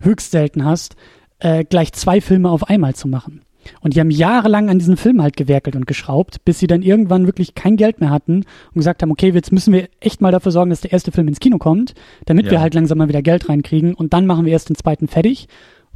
[0.00, 0.96] höchst selten hast,
[1.38, 3.40] äh, gleich zwei Filme auf einmal zu machen.
[3.80, 7.26] Und die haben jahrelang an diesem Film halt gewerkelt und geschraubt, bis sie dann irgendwann
[7.26, 10.52] wirklich kein Geld mehr hatten und gesagt haben, okay, jetzt müssen wir echt mal dafür
[10.52, 12.52] sorgen, dass der erste Film ins Kino kommt, damit ja.
[12.52, 15.48] wir halt langsam mal wieder Geld reinkriegen und dann machen wir erst den zweiten fertig.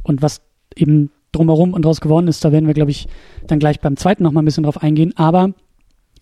[0.03, 0.41] Und was
[0.75, 3.07] eben drumherum und draus geworden ist, da werden wir, glaube ich,
[3.47, 5.13] dann gleich beim zweiten noch mal ein bisschen drauf eingehen.
[5.15, 5.53] Aber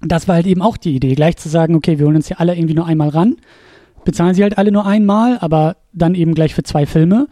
[0.02, 2.40] das war halt eben auch die Idee, gleich zu sagen, okay, wir holen uns hier
[2.40, 3.36] alle irgendwie nur einmal ran,
[4.06, 7.28] bezahlen sie halt alle nur einmal, aber dann eben gleich für zwei Filme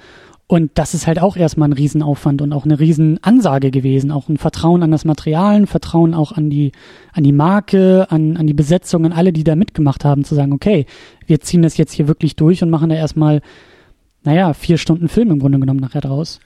[0.50, 4.12] und das ist halt auch erstmal ein Riesenaufwand und auch eine Riesenansage gewesen.
[4.12, 6.72] Auch ein Vertrauen an das Material, ein Vertrauen auch an die,
[7.12, 10.54] an die Marke, an, an die Besetzung, an alle, die da mitgemacht haben, zu sagen,
[10.54, 10.86] okay,
[11.26, 13.42] wir ziehen das jetzt hier wirklich durch und machen da erstmal,
[14.24, 16.40] naja, vier Stunden Film im Grunde genommen nachher draus.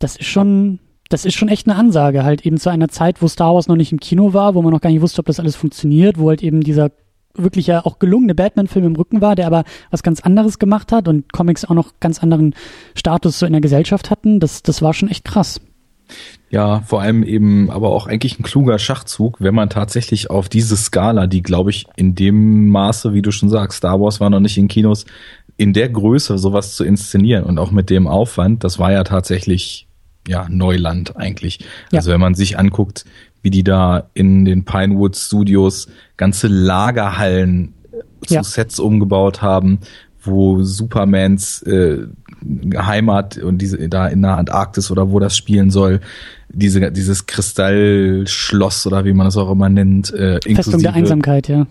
[0.00, 3.28] Das ist schon, das ist schon echt eine Ansage, halt eben zu einer Zeit, wo
[3.28, 5.38] Star Wars noch nicht im Kino war, wo man noch gar nicht wusste, ob das
[5.38, 6.90] alles funktioniert, wo halt eben dieser
[7.34, 11.08] wirklich ja auch gelungene Batman-Film im Rücken war, der aber was ganz anderes gemacht hat
[11.08, 12.54] und Comics auch noch ganz anderen
[12.94, 14.40] Status so in der Gesellschaft hatten.
[14.40, 15.60] Das, das war schon echt krass.
[16.50, 20.76] Ja, vor allem eben aber auch eigentlich ein kluger Schachzug, wenn man tatsächlich auf diese
[20.76, 24.40] Skala, die glaube ich in dem Maße, wie du schon sagst, Star Wars war noch
[24.40, 25.06] nicht in Kinos,
[25.56, 29.86] in der Größe sowas zu inszenieren und auch mit dem Aufwand, das war ja tatsächlich
[30.28, 31.60] ja Neuland eigentlich.
[31.90, 31.98] Ja.
[31.98, 33.04] Also wenn man sich anguckt,
[33.42, 37.74] wie die da in den Pinewood Studios ganze Lagerhallen
[38.26, 38.42] zu ja.
[38.42, 39.80] Sets umgebaut haben,
[40.22, 42.06] wo Supermans äh,
[42.76, 46.00] Heimat und diese da in der Antarktis oder wo das spielen soll,
[46.48, 51.66] diese dieses Kristallschloss oder wie man das auch immer nennt, äh, Festung der Einsamkeit, ja.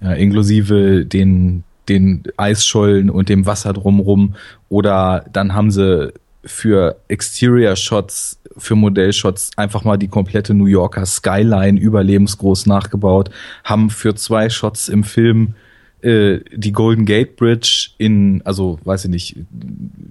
[0.00, 4.34] Ja, inklusive den den Eisschollen und dem Wasser drumrum
[4.68, 6.12] oder dann haben sie
[6.44, 13.30] für Exterior Shots, für Modellshots einfach mal die komplette New Yorker Skyline überlebensgroß nachgebaut,
[13.64, 15.54] haben für zwei Shots im Film
[16.00, 19.36] äh, die Golden Gate Bridge in, also weiß ich nicht,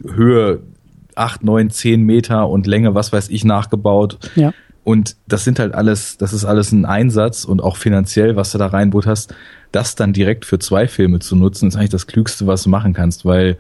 [0.10, 0.62] Höhe
[1.16, 4.18] acht, neun, zehn Meter und Länge, was weiß ich, nachgebaut.
[4.36, 4.54] Ja.
[4.84, 8.58] Und das sind halt alles, das ist alles ein Einsatz und auch finanziell, was du
[8.58, 9.34] da reinboot hast,
[9.72, 12.94] das dann direkt für zwei Filme zu nutzen, ist eigentlich das Klügste, was du machen
[12.94, 13.58] kannst, weil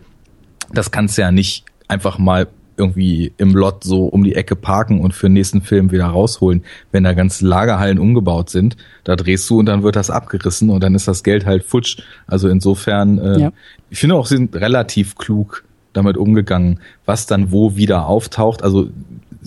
[0.71, 5.01] das kannst du ja nicht einfach mal irgendwie im Lot so um die Ecke parken
[5.01, 8.77] und für den nächsten Film wieder rausholen, wenn da ganze Lagerhallen umgebaut sind.
[9.03, 12.01] Da drehst du und dann wird das abgerissen und dann ist das Geld halt futsch.
[12.27, 13.53] Also insofern, äh, ja.
[13.89, 15.63] ich finde auch, sie sind relativ klug
[15.93, 18.63] damit umgegangen, was dann wo wieder auftaucht.
[18.63, 18.89] Also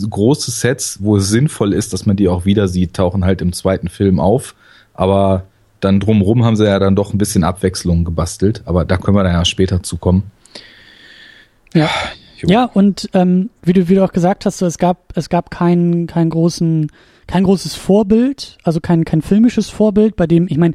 [0.08, 3.52] große Sets, wo es sinnvoll ist, dass man die auch wieder sieht, tauchen halt im
[3.52, 4.54] zweiten Film auf.
[4.94, 5.44] Aber
[5.80, 8.62] dann drumrum haben sie ja dann doch ein bisschen Abwechslung gebastelt.
[8.64, 10.24] Aber da können wir dann ja später zukommen.
[11.72, 11.88] Ja,
[12.48, 15.50] ja, und ähm, wie du wie du auch gesagt hast, so, es gab es gab
[15.50, 16.90] keinen keinen großen
[17.26, 20.74] kein großes Vorbild, also kein kein filmisches Vorbild, bei dem ich meine,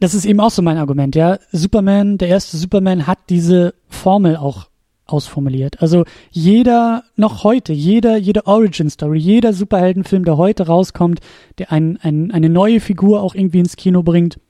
[0.00, 1.38] das ist eben auch so mein Argument, ja.
[1.52, 4.68] Superman, der erste Superman hat diese Formel auch
[5.06, 5.80] ausformuliert.
[5.80, 11.20] Also jeder, noch heute, jeder, jede Origin Story, jeder Superheldenfilm, der heute rauskommt,
[11.58, 14.40] der ein, ein, eine neue Figur auch irgendwie ins Kino bringt,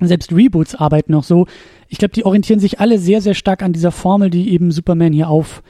[0.00, 1.46] selbst Reboots arbeiten noch so.
[1.88, 5.12] Ich glaube, die orientieren sich alle sehr, sehr stark an dieser Formel, die eben Superman
[5.12, 5.62] hier auf,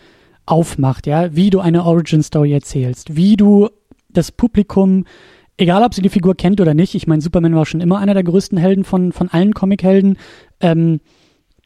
[0.46, 3.68] aufmacht, ja, wie du eine Origin Story erzählst, wie du
[4.08, 5.04] das Publikum,
[5.56, 8.14] egal ob sie die Figur kennt oder nicht, ich meine, Superman war schon immer einer
[8.14, 10.18] der größten Helden von, von allen Comichelden,
[10.60, 11.00] ähm,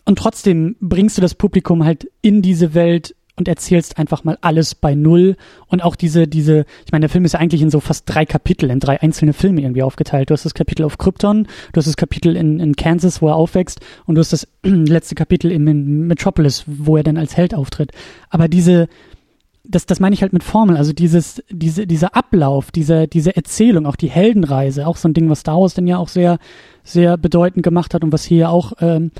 [0.07, 4.75] und trotzdem bringst du das Publikum halt in diese Welt und erzählst einfach mal alles
[4.75, 5.37] bei Null.
[5.67, 8.27] Und auch diese, diese, ich meine, der Film ist ja eigentlich in so fast drei
[8.27, 10.31] Kapitel, in drei einzelne Filme irgendwie aufgeteilt.
[10.31, 13.37] Du hast das Kapitel auf Krypton, du hast das Kapitel in, in Kansas, wo er
[13.37, 15.65] aufwächst, und du hast das letzte Kapitel in
[16.07, 17.93] Metropolis, wo er dann als Held auftritt.
[18.29, 18.89] Aber diese,
[19.65, 23.87] das, das meine ich halt mit Formel, also dieses, diese, dieser Ablauf, diese, diese Erzählung,
[23.87, 26.39] auch die Heldenreise, auch so ein Ding, was Star Wars denn ja auch sehr,
[26.85, 29.13] sehr bedeutend gemacht hat und was hier auch ähm,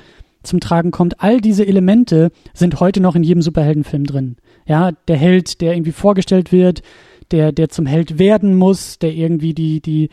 [0.43, 1.21] zum Tragen kommt.
[1.21, 4.37] All diese Elemente sind heute noch in jedem Superheldenfilm drin.
[4.67, 6.83] Ja, der Held, der irgendwie vorgestellt wird,
[7.31, 10.09] der, der zum Held werden muss, der irgendwie die, die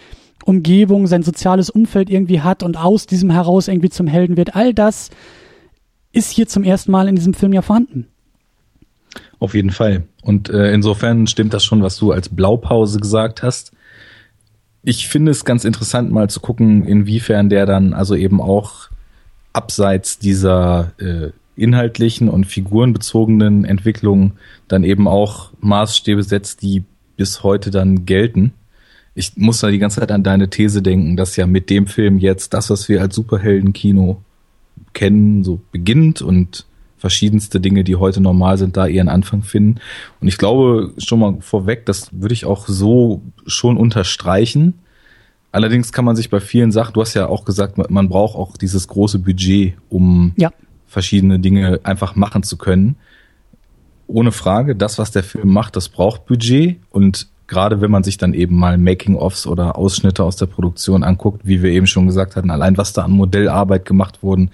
[0.45, 4.55] Umgebung, sein soziales Umfeld irgendwie hat und aus diesem heraus irgendwie zum Helden wird.
[4.55, 5.09] All das
[6.11, 8.07] ist hier zum ersten Mal in diesem Film ja vorhanden.
[9.39, 10.03] Auf jeden Fall.
[10.23, 13.71] Und äh, insofern stimmt das schon, was du als Blaupause gesagt hast.
[14.83, 18.89] Ich finde es ganz interessant, mal zu gucken, inwiefern der dann also eben auch
[19.57, 24.33] abseits dieser äh, inhaltlichen und figurenbezogenen Entwicklung
[24.67, 26.83] dann eben auch Maßstäbe setzt, die
[27.17, 28.53] bis heute dann gelten.
[29.15, 32.19] Ich muss da die ganze Zeit an deine These denken, dass ja mit dem Film
[32.19, 34.21] jetzt das, was wir als Superheldenkino
[34.93, 36.67] kennen, so beginnt und
[36.99, 39.79] verschiedenste Dinge, die heute normal sind, da ihren Anfang finden.
[40.21, 44.75] Und ich glaube schon mal vorweg, das würde ich auch so schon unterstreichen.
[45.51, 48.57] Allerdings kann man sich bei vielen Sachen, du hast ja auch gesagt, man braucht auch
[48.57, 50.51] dieses große Budget, um ja.
[50.87, 52.95] verschiedene Dinge einfach machen zu können.
[54.07, 58.17] Ohne Frage, das, was der Film macht, das braucht Budget und gerade wenn man sich
[58.17, 62.35] dann eben mal Making-ofs oder Ausschnitte aus der Produktion anguckt, wie wir eben schon gesagt
[62.35, 64.51] hatten, allein was da an Modellarbeit gemacht wurden,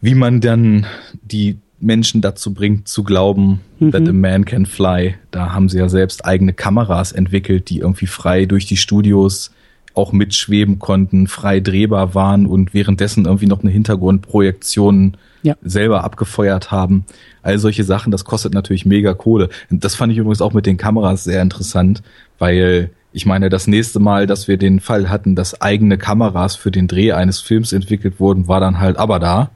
[0.00, 0.86] wie man dann
[1.22, 3.90] die Menschen dazu bringt zu glauben, mhm.
[3.90, 5.16] that a man can fly.
[5.30, 9.50] Da haben sie ja selbst eigene Kameras entwickelt, die irgendwie frei durch die Studios
[9.94, 15.56] auch mitschweben konnten, frei drehbar waren und währenddessen irgendwie noch eine Hintergrundprojektion ja.
[15.62, 17.04] selber abgefeuert haben.
[17.42, 19.48] All solche Sachen, das kostet natürlich mega Kohle.
[19.70, 22.02] Und das fand ich übrigens auch mit den Kameras sehr interessant,
[22.38, 26.70] weil ich meine, das nächste Mal, dass wir den Fall hatten, dass eigene Kameras für
[26.70, 29.50] den Dreh eines Films entwickelt wurden, war dann halt aber da.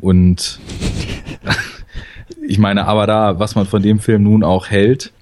[0.00, 0.60] Und
[2.46, 5.12] ich meine, aber da, was man von dem Film nun auch hält,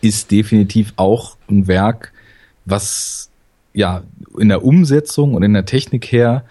[0.00, 2.12] ist definitiv auch ein Werk,
[2.64, 3.30] was
[3.74, 4.02] ja,
[4.38, 6.44] in der Umsetzung und in der Technik her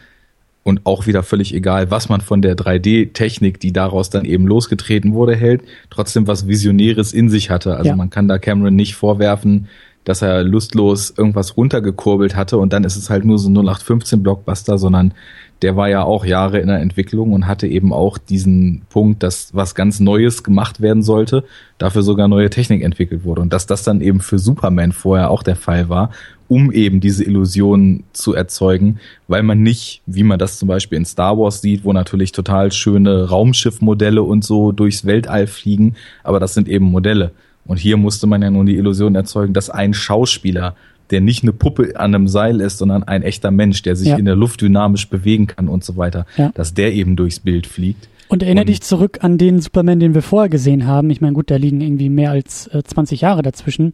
[0.64, 5.14] und auch wieder völlig egal, was man von der 3D-Technik, die daraus dann eben losgetreten
[5.14, 7.76] wurde, hält, trotzdem was Visionäres in sich hatte.
[7.78, 7.96] Also ja.
[7.96, 9.68] man kann da Cameron nicht vorwerfen,
[10.04, 14.78] dass er lustlos irgendwas runtergekurbelt hatte und dann ist es halt nur so 0815 Blockbuster,
[14.78, 15.14] sondern
[15.62, 19.54] der war ja auch Jahre in der Entwicklung und hatte eben auch diesen Punkt, dass
[19.54, 21.43] was ganz Neues gemacht werden sollte,
[21.78, 23.41] dafür sogar neue Technik entwickelt wurde.
[23.41, 26.12] Und dass das dann eben für Superman vorher auch der Fall war,
[26.47, 31.06] um eben diese Illusion zu erzeugen, weil man nicht, wie man das zum Beispiel in
[31.06, 36.54] Star Wars sieht, wo natürlich total schöne Raumschiffmodelle und so durchs Weltall fliegen, aber das
[36.54, 37.32] sind eben Modelle.
[37.65, 40.76] Und hier musste man ja nun die Illusion erzeugen, dass ein Schauspieler
[41.12, 44.17] der nicht eine Puppe an einem Seil ist, sondern ein echter Mensch, der sich ja.
[44.17, 46.52] in der Luft dynamisch bewegen kann und so weiter, ja.
[46.54, 48.08] dass der eben durchs Bild fliegt.
[48.28, 51.10] Und erinnere dich zurück an den Superman, den wir vorher gesehen haben.
[51.10, 53.93] Ich meine, gut, da liegen irgendwie mehr als äh, 20 Jahre dazwischen.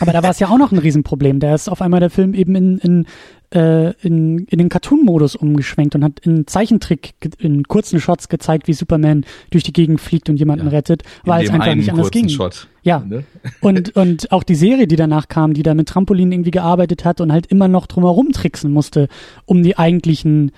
[0.00, 1.40] Aber da war es ja auch noch ein Riesenproblem.
[1.40, 3.06] Da ist auf einmal der Film eben in, in,
[3.54, 8.72] äh, in, in den Cartoon-Modus umgeschwenkt und hat in Zeichentrick, in kurzen Shots gezeigt, wie
[8.72, 10.72] Superman durch die Gegend fliegt und jemanden ja.
[10.72, 12.28] rettet, weil es einfach nicht anders ging.
[12.28, 12.68] Shot.
[12.82, 13.00] Ja.
[13.00, 13.24] Ne?
[13.60, 17.20] Und, und auch die Serie, die danach kam, die da mit Trampolin irgendwie gearbeitet hat
[17.20, 19.08] und halt immer noch drumherum tricksen musste,
[19.44, 20.52] um die eigentlichen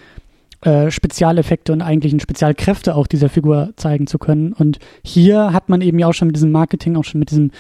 [0.63, 4.53] äh, Spezialeffekte und eigentlichen Spezialkräfte auch dieser Figur zeigen zu können.
[4.53, 7.51] Und hier hat man eben ja auch schon mit diesem Marketing, auch schon mit diesem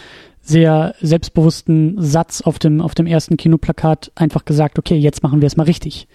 [0.50, 5.46] sehr selbstbewussten Satz auf dem, auf dem ersten Kinoplakat einfach gesagt, okay, jetzt machen wir
[5.46, 6.08] es mal richtig.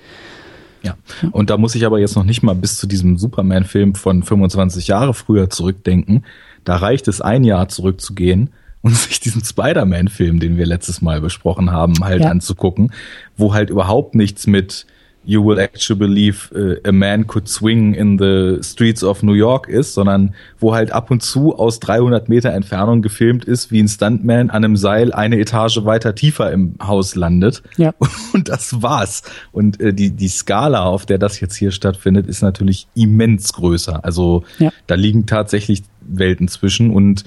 [0.84, 0.96] Ja.
[1.32, 4.88] Und da muss ich aber jetzt noch nicht mal bis zu diesem Superman-Film von 25
[4.88, 6.26] Jahre früher zurückdenken.
[6.64, 11.72] Da reicht es ein Jahr zurückzugehen und sich diesen Spider-Man-Film, den wir letztes Mal besprochen
[11.72, 12.30] haben, halt ja.
[12.30, 12.92] anzugucken,
[13.38, 14.86] wo halt überhaupt nichts mit
[15.26, 19.68] You will actually believe uh, a man could swing in the streets of New York
[19.68, 23.88] ist, sondern wo halt ab und zu aus 300 Meter Entfernung gefilmt ist, wie ein
[23.88, 27.64] Stuntman an einem Seil eine Etage weiter tiefer im Haus landet.
[27.78, 27.94] Ja.
[28.34, 29.24] Und das war's.
[29.52, 34.06] Und äh, die, die Skala, auf der das jetzt hier stattfindet, ist natürlich immens größer.
[34.06, 34.72] Also ja.
[34.88, 37.24] da liegen tatsächlich Welten zwischen und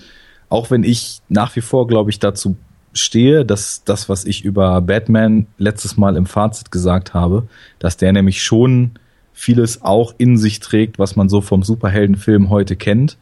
[0.49, 2.57] auch wenn ich nach wie vor, glaube ich, dazu
[2.93, 7.49] stehe, dass das, was ich über Batman letztes Mal im Fazit gesagt habe,
[7.79, 8.93] dass der nämlich schon
[9.33, 13.17] vieles auch in sich trägt, was man so vom Superheldenfilm heute kennt,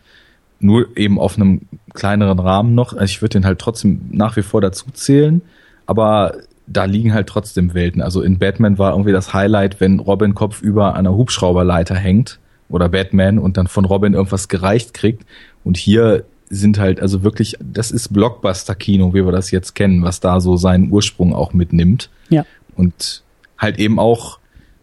[0.60, 2.92] nur eben auf einem kleineren Rahmen noch.
[2.92, 5.42] Also ich würde den halt trotzdem nach wie vor dazu zählen,
[5.84, 8.02] aber da liegen halt trotzdem Welten.
[8.02, 12.88] Also in Batman war irgendwie das Highlight, wenn Robin Kopf über einer Hubschrauberleiter hängt oder
[12.88, 15.24] Batman und dann von Robin irgendwas gereicht kriegt.
[15.64, 20.20] Und hier sind halt also wirklich, das ist Blockbuster-Kino, wie wir das jetzt kennen, was
[20.20, 22.10] da so seinen Ursprung auch mitnimmt.
[22.28, 22.44] Ja.
[22.76, 23.22] Und
[23.58, 24.38] halt eben auch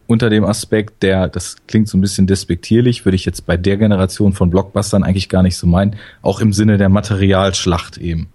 [0.08, 3.78] unter dem Aspekt, der, das klingt so ein bisschen despektierlich, würde ich jetzt bei der
[3.78, 8.28] Generation von Blockbustern eigentlich gar nicht so meinen, auch im Sinne der Materialschlacht eben.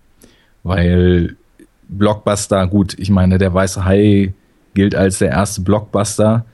[0.62, 1.36] Weil
[1.88, 4.32] Blockbuster, gut, ich meine, der Weiße Hai
[4.74, 6.44] gilt als der erste Blockbuster.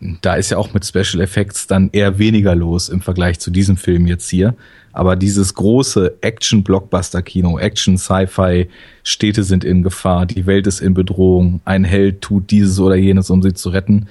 [0.00, 3.76] Da ist ja auch mit Special Effects dann eher weniger los im Vergleich zu diesem
[3.76, 4.54] Film jetzt hier.
[4.92, 8.68] Aber dieses große Action-Blockbuster-Kino, Action-Sci-Fi,
[9.04, 13.28] Städte sind in Gefahr, die Welt ist in Bedrohung, ein Held tut dieses oder jenes,
[13.28, 14.08] um sie zu retten.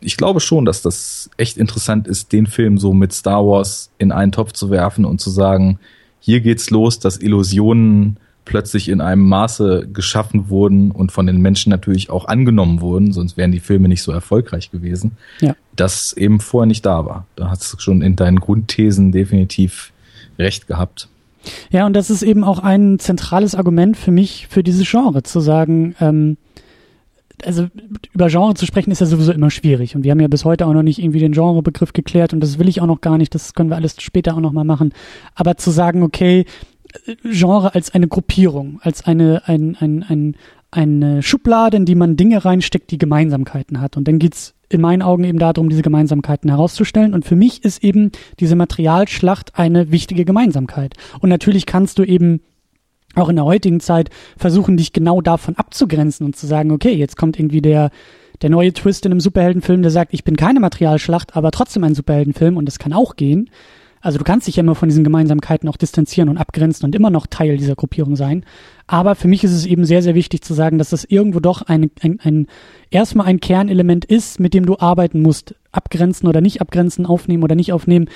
[0.00, 4.12] Ich glaube schon, dass das echt interessant ist, den Film so mit Star Wars in
[4.12, 5.78] einen Topf zu werfen und zu sagen,
[6.20, 11.70] hier geht's los, dass Illusionen plötzlich in einem Maße geschaffen wurden und von den Menschen
[11.70, 15.54] natürlich auch angenommen wurden, sonst wären die Filme nicht so erfolgreich gewesen, ja.
[15.76, 17.26] das eben vorher nicht da war.
[17.36, 19.92] Da hast du schon in deinen Grundthesen definitiv
[20.38, 21.08] recht gehabt.
[21.70, 25.40] Ja, und das ist eben auch ein zentrales Argument für mich, für dieses Genre, zu
[25.40, 26.36] sagen, ähm,
[27.44, 27.66] also
[28.12, 30.66] über Genre zu sprechen ist ja sowieso immer schwierig und wir haben ja bis heute
[30.66, 33.34] auch noch nicht irgendwie den Genrebegriff geklärt und das will ich auch noch gar nicht,
[33.34, 34.92] das können wir alles später auch noch mal machen,
[35.34, 36.44] aber zu sagen, okay,
[37.24, 40.36] Genre als eine Gruppierung, als eine, ein, ein, ein,
[40.70, 45.02] eine Schublade, in die man Dinge reinsteckt, die Gemeinsamkeiten hat und dann geht's in meinen
[45.02, 47.14] Augen eben darum, diese Gemeinsamkeiten herauszustellen.
[47.14, 50.94] Und für mich ist eben diese Materialschlacht eine wichtige Gemeinsamkeit.
[51.20, 52.40] Und natürlich kannst du eben
[53.14, 57.16] auch in der heutigen Zeit versuchen, dich genau davon abzugrenzen und zu sagen, okay, jetzt
[57.16, 57.90] kommt irgendwie der,
[58.40, 61.94] der neue Twist in einem Superheldenfilm, der sagt, ich bin keine Materialschlacht, aber trotzdem ein
[61.94, 63.50] Superheldenfilm und das kann auch gehen.
[64.02, 67.08] Also du kannst dich ja immer von diesen Gemeinsamkeiten auch distanzieren und abgrenzen und immer
[67.08, 68.44] noch Teil dieser Gruppierung sein.
[68.88, 71.62] Aber für mich ist es eben sehr, sehr wichtig zu sagen, dass das irgendwo doch
[71.62, 72.46] ein, ein, ein
[72.90, 75.54] erstmal ein Kernelement ist, mit dem du arbeiten musst.
[75.70, 78.08] Abgrenzen oder nicht abgrenzen, aufnehmen oder nicht aufnehmen.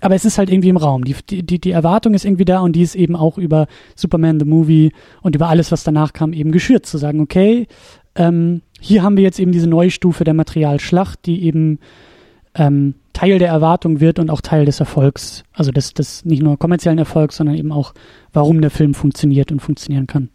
[0.00, 1.04] Aber es ist halt irgendwie im Raum.
[1.04, 4.46] Die, die, die Erwartung ist irgendwie da und die ist eben auch über Superman the
[4.46, 6.86] Movie und über alles, was danach kam, eben geschürt.
[6.86, 7.66] Zu sagen, okay,
[8.14, 11.80] ähm, hier haben wir jetzt eben diese neue Stufe der Materialschlacht, die eben
[12.54, 15.42] ähm, Teil der Erwartung wird und auch Teil des Erfolgs.
[15.52, 17.92] Also des, des nicht nur kommerziellen Erfolgs, sondern eben auch,
[18.32, 20.28] warum der Film funktioniert und funktionieren kann.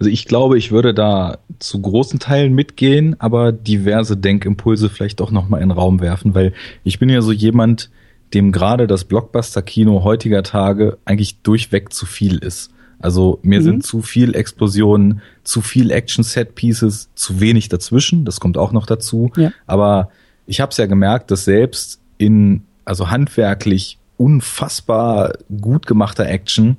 [0.00, 5.30] Also ich glaube, ich würde da zu großen Teilen mitgehen, aber diverse Denkimpulse vielleicht auch
[5.30, 7.90] nochmal in den Raum werfen, weil ich bin ja so jemand,
[8.34, 12.72] dem gerade das Blockbuster-Kino heutiger Tage eigentlich durchweg zu viel ist.
[12.98, 13.64] Also mir mhm.
[13.64, 18.24] sind zu viel Explosionen, zu viel Action-Set-Pieces, zu wenig dazwischen.
[18.24, 19.30] Das kommt auch noch dazu.
[19.36, 19.52] Ja.
[19.66, 20.10] Aber
[20.46, 26.76] ich habe es ja gemerkt, dass selbst in also handwerklich unfassbar gut gemachter Action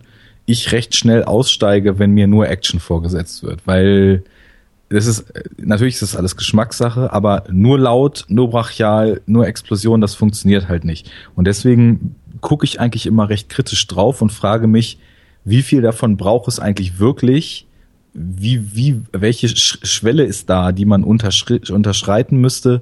[0.50, 4.24] ich recht schnell aussteige, wenn mir nur Action vorgesetzt wird, weil
[4.90, 10.16] das ist natürlich ist das alles Geschmackssache, aber nur laut, nur brachial, nur Explosion, das
[10.16, 11.12] funktioniert halt nicht.
[11.36, 14.98] Und deswegen gucke ich eigentlich immer recht kritisch drauf und frage mich,
[15.46, 17.68] wie viel davon braucht es eigentlich wirklich?
[18.16, 22.82] Wie, wie, welche Schwelle ist da, die man unterschreiten müsste,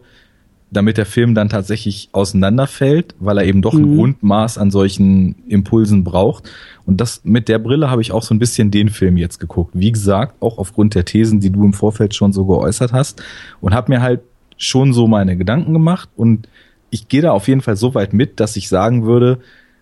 [0.70, 3.96] damit der Film dann tatsächlich auseinanderfällt, weil er eben doch ein mhm.
[3.98, 6.50] Grundmaß an solchen Impulsen braucht.
[6.86, 9.72] Und das mit der Brille habe ich auch so ein bisschen den Film jetzt geguckt.
[9.74, 13.24] Wie gesagt, auch aufgrund der Thesen, die du im Vorfeld schon so geäußert hast
[13.62, 14.22] und habe mir halt
[14.58, 16.48] schon so meine Gedanken gemacht und
[16.90, 19.40] ich gehe da auf jeden Fall so weit mit, dass ich sagen würde,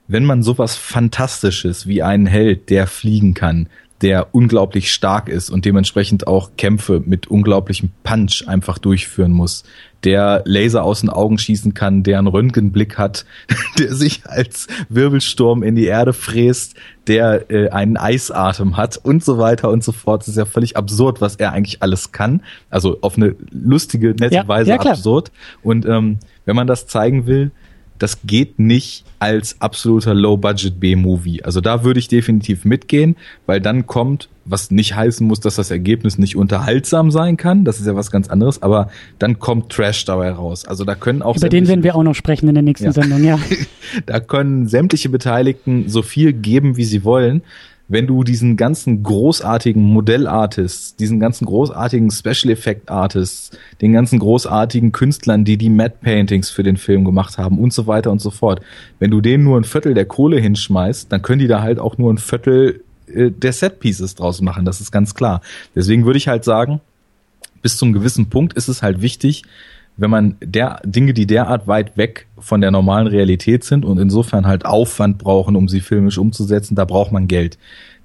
[0.08, 3.68] wenn man sowas Fantastisches wie einen Held, der fliegen kann,
[4.02, 9.64] der unglaublich stark ist und dementsprechend auch Kämpfe mit unglaublichem Punch einfach durchführen muss,
[10.04, 13.26] der Laser aus den Augen schießen kann, der einen Röntgenblick hat,
[13.80, 16.76] der sich als Wirbelsturm in die Erde fräst,
[17.08, 20.22] der äh, einen Eisatem hat und so weiter und so fort.
[20.22, 22.42] Das ist ja völlig absurd, was er eigentlich alles kann.
[22.70, 25.32] Also auf eine lustige, nette ja, Weise ja, absurd.
[25.64, 27.52] Und ähm, wenn man das zeigen will,
[28.00, 31.44] das geht nicht als absoluter Low-Budget B-Movie.
[31.44, 33.16] Also da würde ich definitiv mitgehen,
[33.46, 37.80] weil dann kommt, was nicht heißen muss, dass das Ergebnis nicht unterhaltsam sein kann, das
[37.80, 40.66] ist ja was ganz anderes, aber dann kommt Trash dabei raus.
[40.66, 42.92] Also da können auch über den werden wir auch noch sprechen in der nächsten ja.
[42.92, 43.40] Sendung, ja.
[44.06, 47.42] da können sämtliche Beteiligten so viel geben, wie sie wollen
[47.88, 54.92] wenn du diesen ganzen großartigen Modellartists, diesen ganzen großartigen Special Effect Artists, den ganzen großartigen
[54.92, 58.32] Künstlern, die die Matte Paintings für den Film gemacht haben und so weiter und so
[58.32, 58.62] fort,
[59.00, 61.98] wenn du denen nur ein Viertel der Kohle hinschmeißt, dann können die da halt auch
[61.98, 65.42] nur ein Viertel äh, der Set Pieces draus machen, das ist ganz klar.
[65.76, 66.82] Deswegen würde ich halt sagen,
[67.62, 69.44] bis zum gewissen Punkt ist es halt wichtig,
[69.98, 74.46] wenn man der Dinge, die derart weit weg von der normalen Realität sind und insofern
[74.46, 77.58] halt Aufwand brauchen, um sie filmisch umzusetzen, da braucht man Geld.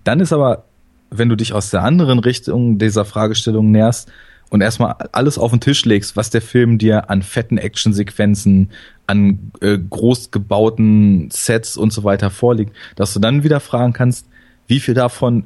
[0.04, 0.64] Dann ist aber,
[1.10, 4.10] wenn du dich aus der anderen Richtung dieser Fragestellung näherst
[4.50, 8.70] und erstmal alles auf den Tisch legst, was der Film dir an fetten Actionsequenzen,
[9.06, 14.26] an äh, groß gebauten Sets und so weiter vorliegt, dass du dann wieder fragen kannst,
[14.68, 15.44] wie viel davon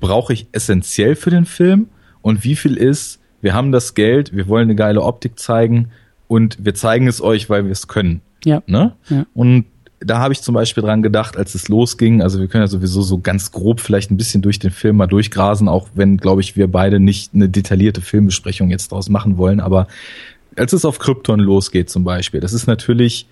[0.00, 1.88] brauche ich essentiell für den Film
[2.22, 5.90] und wie viel ist wir haben das Geld, wir wollen eine geile Optik zeigen
[6.28, 8.22] und wir zeigen es euch, weil wir es können.
[8.44, 8.62] Ja.
[8.66, 8.94] Ne?
[9.10, 9.26] ja.
[9.34, 9.66] Und
[10.00, 13.02] da habe ich zum Beispiel dran gedacht, als es losging, also wir können ja sowieso
[13.02, 16.56] so ganz grob vielleicht ein bisschen durch den Film mal durchgrasen, auch wenn, glaube ich,
[16.56, 19.86] wir beide nicht eine detaillierte Filmbesprechung jetzt draus machen wollen, aber
[20.56, 23.26] als es auf Krypton losgeht zum Beispiel, das ist natürlich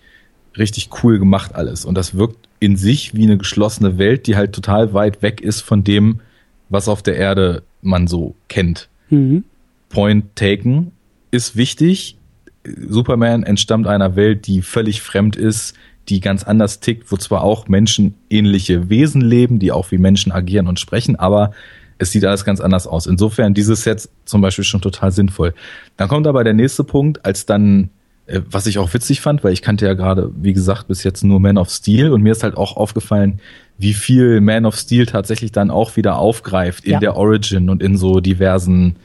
[0.57, 4.53] richtig cool gemacht alles und das wirkt in sich wie eine geschlossene Welt, die halt
[4.53, 6.21] total weit weg ist von dem,
[6.69, 8.89] was auf der Erde man so kennt.
[9.09, 9.45] Mhm.
[9.91, 10.93] Point taken
[11.31, 12.17] ist wichtig.
[12.65, 15.75] Superman entstammt einer Welt, die völlig fremd ist,
[16.09, 20.67] die ganz anders tickt, wo zwar auch menschenähnliche Wesen leben, die auch wie Menschen agieren
[20.67, 21.53] und sprechen, aber
[21.99, 23.07] es sieht alles ganz anders aus.
[23.07, 25.55] Insofern dieses Set zum Beispiel schon total sinnvoll.
[25.97, 27.91] Dann kommt aber der nächste Punkt, als dann,
[28.27, 31.23] äh, was ich auch witzig fand, weil ich kannte ja gerade, wie gesagt, bis jetzt
[31.23, 33.41] nur Man of Steel und mir ist halt auch aufgefallen,
[33.77, 37.01] wie viel Man of Steel tatsächlich dann auch wieder aufgreift in ja.
[37.01, 38.97] der Origin und in so diversen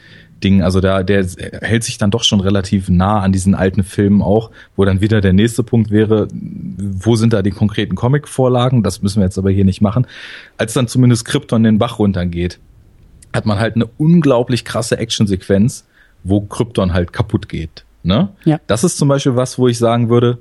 [0.44, 0.62] Ding.
[0.62, 1.26] Also da, der
[1.62, 5.22] hält sich dann doch schon relativ nah an diesen alten Filmen auch, wo dann wieder
[5.22, 8.84] der nächste Punkt wäre, wo sind da die konkreten Comic-Vorlagen?
[8.84, 10.08] Das müssen wir jetzt aber hier nicht machen.
[10.58, 12.60] Als dann zumindest Krypton den Bach runtergeht,
[13.34, 15.86] hat man halt eine unglaublich krasse Actionsequenz,
[16.24, 17.86] wo Krypton halt kaputt geht.
[18.04, 18.30] Ne?
[18.44, 18.60] Ja.
[18.68, 20.38] Das ist zum Beispiel was, wo ich sagen würde,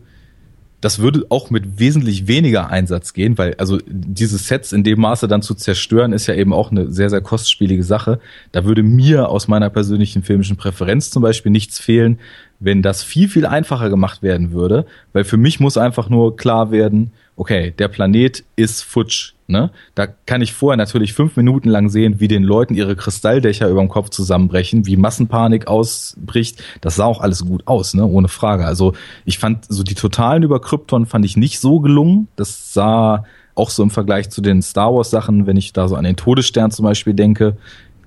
[0.85, 5.27] das würde auch mit wesentlich weniger Einsatz gehen, weil also diese Sets in dem Maße
[5.29, 8.21] dann zu zerstören, ist ja eben auch eine sehr, sehr kostspielige Sache.
[8.53, 12.19] Da würde mir aus meiner persönlichen filmischen Präferenz zum Beispiel nichts fehlen,
[12.61, 16.71] wenn das viel, viel einfacher gemacht werden würde, weil für mich muss einfach nur klar
[16.71, 19.33] werden, okay, der Planet ist futsch.
[19.47, 19.71] Ne?
[19.95, 23.81] Da kann ich vorher natürlich fünf Minuten lang sehen, wie den Leuten ihre Kristalldächer über
[23.81, 26.63] dem Kopf zusammenbrechen, wie Massenpanik ausbricht.
[26.81, 28.07] Das sah auch alles gut aus, ne?
[28.07, 28.65] ohne Frage.
[28.65, 28.95] Also
[29.27, 32.29] ich fand so die totalen über Krypton fand ich nicht so gelungen.
[32.37, 33.25] Das sah
[33.55, 36.17] auch so im Vergleich zu den Star Wars Sachen, wenn ich da so an den
[36.17, 37.57] Todesstern zum Beispiel denke,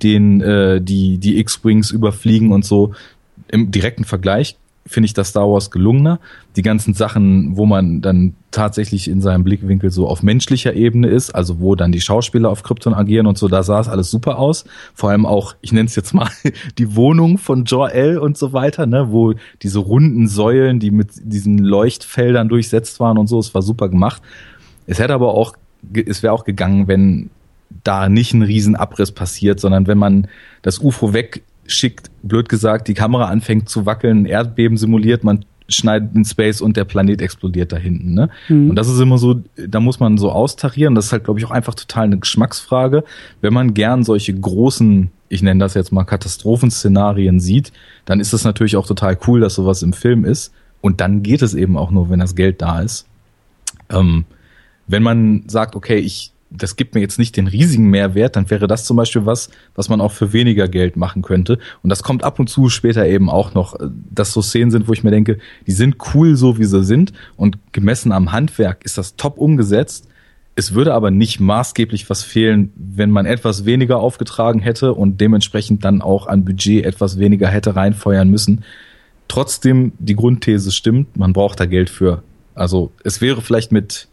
[0.02, 2.94] den äh, die die X-Wings überfliegen und so
[3.48, 4.58] im direkten Vergleich
[4.88, 6.20] finde ich das Star Wars gelungener.
[6.56, 11.32] Die ganzen Sachen, wo man dann tatsächlich in seinem Blickwinkel so auf menschlicher Ebene ist,
[11.32, 14.40] also wo dann die Schauspieler auf Krypton agieren und so, da sah es alles super
[14.40, 14.66] aus.
[14.94, 16.30] Vor allem auch, ich nenne es jetzt mal,
[16.78, 21.60] die Wohnung von Jor-El und so weiter, ne, wo diese runden Säulen, die mit diesen
[21.60, 24.22] Leuchtfeldern durchsetzt waren und so, es war super gemacht.
[24.88, 25.54] Es hätte aber auch,
[25.94, 27.30] es wäre auch gegangen, wenn
[27.84, 30.28] da nicht ein Riesenabriss passiert, sondern wenn man
[30.62, 31.14] das UFO
[31.68, 36.62] wegschickt, blöd gesagt, die Kamera anfängt zu wackeln, ein Erdbeben simuliert, man schneidet in Space
[36.62, 38.14] und der Planet explodiert da hinten.
[38.14, 38.30] Ne?
[38.48, 38.70] Mhm.
[38.70, 40.96] Und das ist immer so, da muss man so austarieren.
[40.96, 43.04] Das ist halt, glaube ich, auch einfach total eine Geschmacksfrage.
[43.42, 47.74] Wenn man gern solche großen, ich nenne das jetzt mal Katastrophenszenarien sieht,
[48.06, 50.54] dann ist es natürlich auch total cool, dass sowas im Film ist.
[50.80, 53.06] Und dann geht es eben auch nur, wenn das Geld da ist.
[53.90, 54.24] Ähm,
[54.88, 58.68] wenn man sagt, okay, ich das gibt mir jetzt nicht den riesigen Mehrwert, dann wäre
[58.68, 61.60] das zum Beispiel was, was man auch für weniger Geld machen könnte.
[61.84, 64.88] Und das kommt ab und zu später eben auch noch, äh, dass so Szenen sind,
[64.88, 67.14] wo ich mir denke, die sind cool so, wie sie sind.
[67.36, 70.08] Und gemessen am Handwerk ist das top umgesetzt.
[70.56, 75.86] Es würde aber nicht maßgeblich was fehlen, wenn man etwas weniger aufgetragen hätte und dementsprechend
[75.86, 78.64] dann auch an Budget etwas weniger hätte reinfeuern müssen.
[79.28, 82.24] Trotzdem, die Grundthese stimmt, man braucht da Geld für.
[82.56, 84.08] Also es wäre vielleicht mit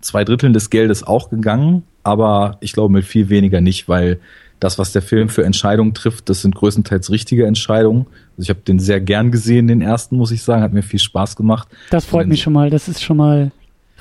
[0.00, 4.20] zwei Dritteln des Geldes auch gegangen, aber ich glaube mit viel weniger nicht, weil
[4.58, 8.06] das, was der Film für Entscheidungen trifft, das sind größtenteils richtige Entscheidungen.
[8.36, 10.98] Also ich habe den sehr gern gesehen, den ersten, muss ich sagen, hat mir viel
[10.98, 11.68] Spaß gemacht.
[11.90, 13.52] Das freut mich schon mal, das ist schon mal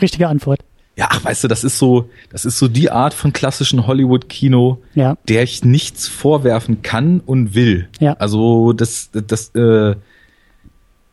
[0.01, 0.59] richtige Antwort.
[0.97, 4.79] Ja, ach, weißt du, das ist so, das ist so die Art von klassischen Hollywood-Kino,
[4.95, 5.17] ja.
[5.29, 7.87] der ich nichts vorwerfen kann und will.
[8.01, 8.13] Ja.
[8.19, 9.95] Also das, das, äh,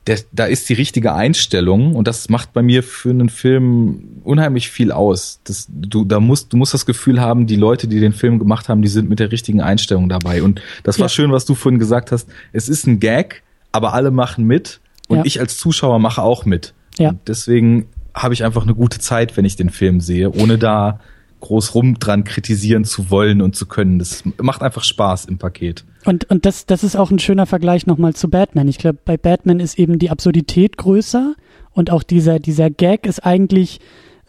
[0.06, 4.70] der, da ist die richtige Einstellung und das macht bei mir für einen Film unheimlich
[4.70, 5.40] viel aus.
[5.44, 8.68] Das, du, da musst, du musst das Gefühl haben, die Leute, die den Film gemacht
[8.68, 10.42] haben, die sind mit der richtigen Einstellung dabei.
[10.42, 11.08] Und das war ja.
[11.08, 12.28] schön, was du vorhin gesagt hast.
[12.52, 13.42] Es ist ein Gag,
[13.72, 15.22] aber alle machen mit und ja.
[15.24, 16.72] ich als Zuschauer mache auch mit.
[16.98, 17.10] Ja.
[17.10, 21.00] Und deswegen habe ich einfach eine gute Zeit, wenn ich den Film sehe, ohne da
[21.46, 23.98] groß rum dran kritisieren zu wollen und zu können.
[23.98, 25.84] Das macht einfach Spaß im Paket.
[26.04, 28.68] Und, und das, das ist auch ein schöner Vergleich nochmal zu Batman.
[28.68, 31.34] Ich glaube, bei Batman ist eben die Absurdität größer
[31.72, 33.80] und auch dieser, dieser Gag ist eigentlich,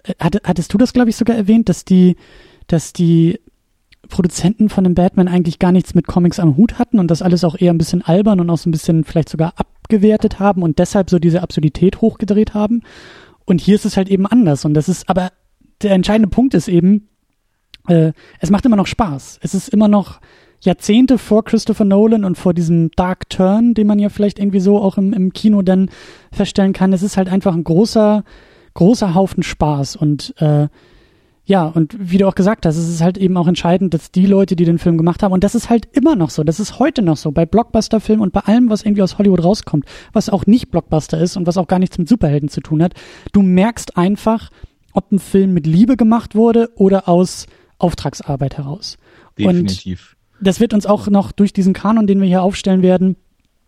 [0.04, 2.16] äh, hattest du das, glaube ich, sogar erwähnt, dass die,
[2.68, 3.40] dass die
[4.10, 7.44] Produzenten von dem Batman eigentlich gar nichts mit Comics am Hut hatten und das alles
[7.44, 10.80] auch eher ein bisschen albern und auch so ein bisschen vielleicht sogar abgewertet haben und
[10.80, 12.84] deshalb so diese Absurdität hochgedreht haben.
[13.46, 14.66] Und hier ist es halt eben anders.
[14.66, 15.32] Und das ist, aber
[15.82, 17.08] der entscheidende Punkt ist eben,
[17.88, 19.40] äh, es macht immer noch Spaß.
[19.42, 20.20] Es ist immer noch
[20.62, 24.82] Jahrzehnte vor Christopher Nolan und vor diesem Dark Turn, den man ja vielleicht irgendwie so
[24.82, 25.90] auch im, im Kino dann
[26.32, 26.94] feststellen kann.
[26.94, 28.24] Es ist halt einfach ein großer,
[28.74, 30.68] großer Haufen Spaß und äh,
[31.46, 34.26] ja, und wie du auch gesagt hast, es ist halt eben auch entscheidend, dass die
[34.26, 36.78] Leute, die den Film gemacht haben, und das ist halt immer noch so, das ist
[36.78, 40.46] heute noch so, bei Blockbuster-Filmen und bei allem, was irgendwie aus Hollywood rauskommt, was auch
[40.46, 42.96] nicht Blockbuster ist und was auch gar nichts mit Superhelden zu tun hat,
[43.32, 44.50] du merkst einfach,
[44.98, 47.46] ob ein Film mit Liebe gemacht wurde oder aus
[47.78, 48.98] Auftragsarbeit heraus.
[49.38, 50.18] Definitiv.
[50.40, 53.16] Und das wird uns auch noch durch diesen Kanon, den wir hier aufstellen werden,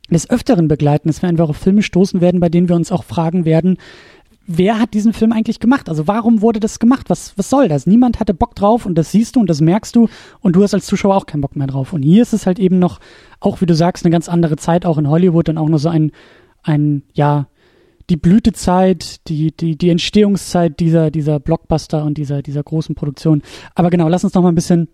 [0.10, 3.04] des Öfteren begleiten, dass wir einfach auf Filme stoßen werden, bei denen wir uns auch
[3.04, 3.78] fragen werden,
[4.48, 5.88] wer hat diesen Film eigentlich gemacht?
[5.88, 7.12] Also warum wurde das gemacht?
[7.12, 7.86] Was, was soll das?
[7.86, 10.10] Niemand hatte Bock drauf und das siehst du und das merkst du
[10.42, 11.94] und du hast als Zuschauer auch keinen Bock mehr drauf.
[11.94, 13.00] Und hier ist es halt eben noch,
[13.40, 15.90] auch wie du sagst, eine ganz andere Zeit, auch in Hollywood und auch nur so
[15.90, 16.12] ein,
[16.64, 17.48] ein, ja,
[18.10, 23.44] die Blütezeit, die, die, die Entstehungszeit dieser, dieser Blockbuster und dieser, dieser großen Produktion.
[23.76, 24.90] Aber genau, lass uns noch mal ein bisschen,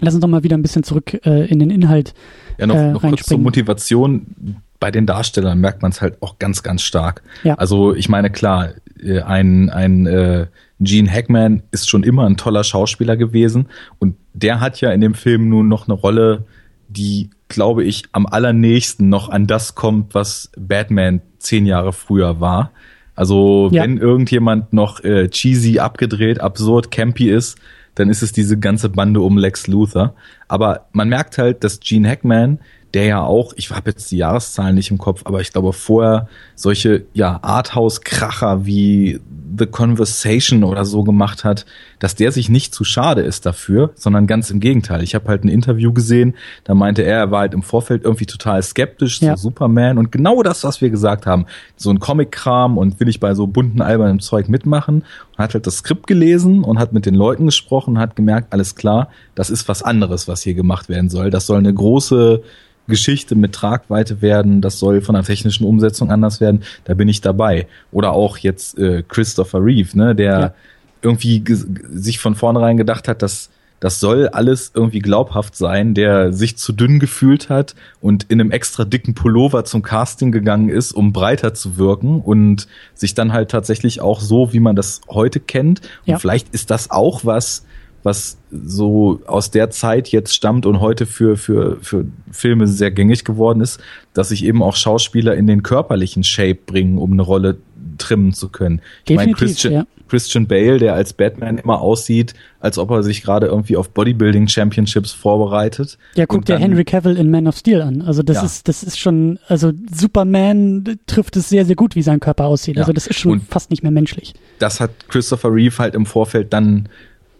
[0.00, 2.14] lass uns doch mal wieder ein bisschen zurück äh, in den Inhalt.
[2.58, 4.56] Ja, noch, äh, noch kurz zur Motivation.
[4.80, 7.22] Bei den Darstellern merkt man es halt auch ganz, ganz stark.
[7.44, 7.54] Ja.
[7.54, 8.70] Also ich meine, klar,
[9.00, 10.46] äh, ein, ein äh,
[10.80, 13.68] Gene Hackman ist schon immer ein toller Schauspieler gewesen
[14.00, 16.46] und der hat ja in dem Film nun noch eine Rolle,
[16.88, 22.72] die, glaube ich, am allernächsten noch an das kommt, was Batman zehn Jahre früher war.
[23.14, 23.82] Also ja.
[23.82, 27.58] wenn irgendjemand noch äh, cheesy, abgedreht, absurd, campy ist,
[27.94, 30.14] dann ist es diese ganze Bande um Lex Luthor.
[30.52, 32.58] Aber man merkt halt, dass Gene Hackman
[32.94, 36.28] der ja auch, ich habe jetzt die Jahreszahlen nicht im Kopf, aber ich glaube vorher
[36.54, 39.20] solche ja Arthouse-Kracher wie
[39.58, 41.66] The Conversation oder so gemacht hat,
[41.98, 45.02] dass der sich nicht zu schade ist dafür, sondern ganz im Gegenteil.
[45.02, 46.34] Ich habe halt ein Interview gesehen,
[46.64, 49.36] da meinte er, er war halt im Vorfeld irgendwie total skeptisch ja.
[49.36, 51.46] zu Superman und genau das, was wir gesagt haben,
[51.76, 55.66] so ein Comic-Kram und will ich bei so bunten albernen Zeug mitmachen und hat halt
[55.66, 59.50] das Skript gelesen und hat mit den Leuten gesprochen und hat gemerkt, alles klar, das
[59.50, 61.30] ist was anderes, was hier gemacht werden soll.
[61.30, 62.42] Das soll eine große
[62.88, 67.20] Geschichte mit Tragweite werden, das soll von der technischen Umsetzung anders werden, da bin ich
[67.20, 67.66] dabei.
[67.92, 70.54] Oder auch jetzt äh, Christopher Reeve, ne, der ja.
[71.00, 73.50] irgendwie sich von vornherein gedacht hat, dass
[73.82, 78.52] das soll alles irgendwie glaubhaft sein, der sich zu dünn gefühlt hat und in einem
[78.52, 83.50] extra dicken Pullover zum Casting gegangen ist, um breiter zu wirken und sich dann halt
[83.50, 85.80] tatsächlich auch so, wie man das heute kennt.
[86.04, 86.14] Ja.
[86.14, 87.64] Und vielleicht ist das auch was,
[88.02, 93.24] was so aus der Zeit jetzt stammt und heute für, für, für Filme sehr gängig
[93.24, 93.80] geworden ist,
[94.12, 97.58] dass sich eben auch Schauspieler in den körperlichen Shape bringen, um eine Rolle
[97.98, 98.80] trimmen zu können.
[99.06, 99.86] Ich meine, Christian, ja.
[100.08, 104.48] Christian Bale, der als Batman immer aussieht, als ob er sich gerade irgendwie auf Bodybuilding
[104.48, 105.98] Championships vorbereitet.
[106.14, 108.02] Ja, guck dir Henry Cavill in Man of Steel an.
[108.02, 108.44] Also das ja.
[108.44, 112.76] ist, das ist schon, also Superman trifft es sehr, sehr gut, wie sein Körper aussieht.
[112.76, 112.82] Ja.
[112.82, 114.34] Also das ist schon und fast nicht mehr menschlich.
[114.58, 116.88] Das hat Christopher Reeve halt im Vorfeld dann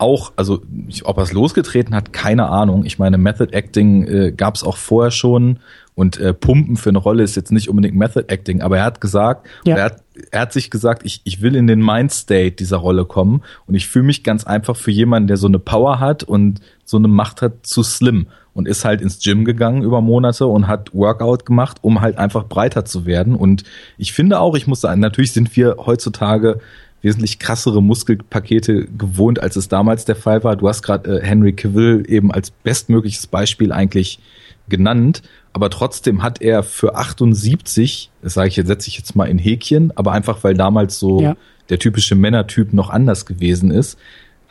[0.03, 0.63] auch, also
[1.05, 2.85] ob er es losgetreten hat, keine Ahnung.
[2.85, 5.61] Ich meine, Method Acting äh, gab es auch vorher schon
[5.95, 9.01] und äh, Pumpen für eine Rolle ist jetzt nicht unbedingt Method Acting, aber er hat
[9.01, 9.77] gesagt, ja.
[9.77, 13.05] er, hat, er hat sich gesagt, ich, ich will in den Mind State dieser Rolle
[13.05, 16.61] kommen und ich fühle mich ganz einfach für jemanden, der so eine Power hat und
[16.85, 20.67] so eine Macht hat, zu slim und ist halt ins Gym gegangen über Monate und
[20.67, 23.35] hat Workout gemacht, um halt einfach breiter zu werden.
[23.35, 23.65] Und
[23.97, 26.61] ich finde auch, ich muss sagen, natürlich sind wir heutzutage
[27.03, 30.57] wesentlich krassere Muskelpakete gewohnt, als es damals der Fall war.
[30.57, 34.21] Du hast gerade äh, Henry Cavill eben als bestmögliches Beispiel eigentlich
[34.69, 35.23] genannt,
[35.53, 39.39] aber trotzdem hat er für 78, das sage ich jetzt, setze ich jetzt mal in
[39.39, 41.37] Häkchen, aber einfach weil damals so ja.
[41.69, 43.99] der typische Männertyp noch anders gewesen ist,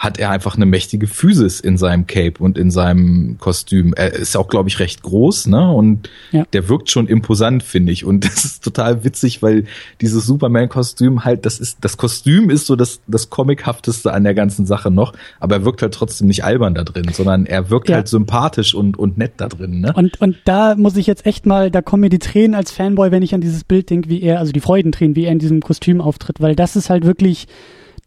[0.01, 3.93] hat er einfach eine mächtige Physis in seinem Cape und in seinem Kostüm.
[3.93, 5.71] Er ist auch, glaube ich, recht groß, ne?
[5.71, 6.43] Und ja.
[6.53, 8.03] der wirkt schon imposant, finde ich.
[8.03, 9.65] Und das ist total witzig, weil
[10.01, 14.65] dieses Superman-Kostüm halt, das ist, das Kostüm ist so das, das Comichafteste an der ganzen
[14.65, 17.97] Sache noch, aber er wirkt halt trotzdem nicht albern da drin, sondern er wirkt ja.
[17.97, 19.93] halt sympathisch und, und nett da drin, ne?
[19.93, 23.11] Und, und da muss ich jetzt echt mal, da kommen mir die Tränen als Fanboy,
[23.11, 25.61] wenn ich an dieses Bild denke, wie er, also die Freudentränen, wie er in diesem
[25.61, 27.47] Kostüm auftritt, weil das ist halt wirklich,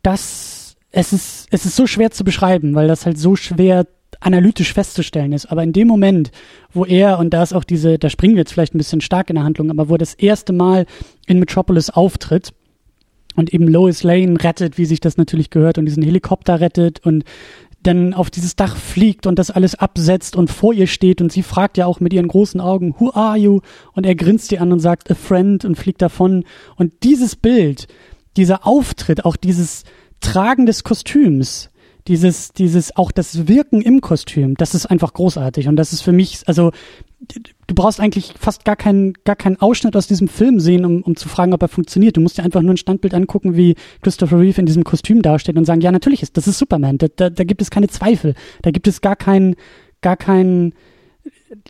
[0.02, 0.53] das
[0.94, 3.86] es ist, es ist so schwer zu beschreiben, weil das halt so schwer
[4.20, 5.46] analytisch festzustellen ist.
[5.46, 6.30] Aber in dem Moment,
[6.72, 9.28] wo er, und da ist auch diese, da springen wir jetzt vielleicht ein bisschen stark
[9.28, 10.86] in der Handlung, aber wo er das erste Mal
[11.26, 12.54] in Metropolis auftritt
[13.34, 17.24] und eben Lois Lane rettet, wie sich das natürlich gehört, und diesen Helikopter rettet und
[17.82, 21.42] dann auf dieses Dach fliegt und das alles absetzt und vor ihr steht und sie
[21.42, 23.60] fragt ja auch mit ihren großen Augen, who are you?
[23.92, 26.44] Und er grinst ihr an und sagt, a friend und fliegt davon.
[26.76, 27.88] Und dieses Bild,
[28.36, 29.84] dieser Auftritt, auch dieses,
[30.24, 31.70] Tragen des Kostüms,
[32.08, 35.68] dieses, dieses, auch das Wirken im Kostüm, das ist einfach großartig.
[35.68, 36.72] Und das ist für mich, also,
[37.66, 41.16] du brauchst eigentlich fast gar keinen, gar keinen Ausschnitt aus diesem Film sehen, um, um
[41.16, 42.16] zu fragen, ob er funktioniert.
[42.16, 45.56] Du musst dir einfach nur ein Standbild angucken, wie Christopher Reeve in diesem Kostüm dasteht
[45.56, 46.98] und sagen, ja, natürlich ist, das ist Superman.
[46.98, 48.34] Da, da, da gibt es keine Zweifel.
[48.62, 49.56] Da gibt es gar keinen,
[50.02, 50.74] gar keinen,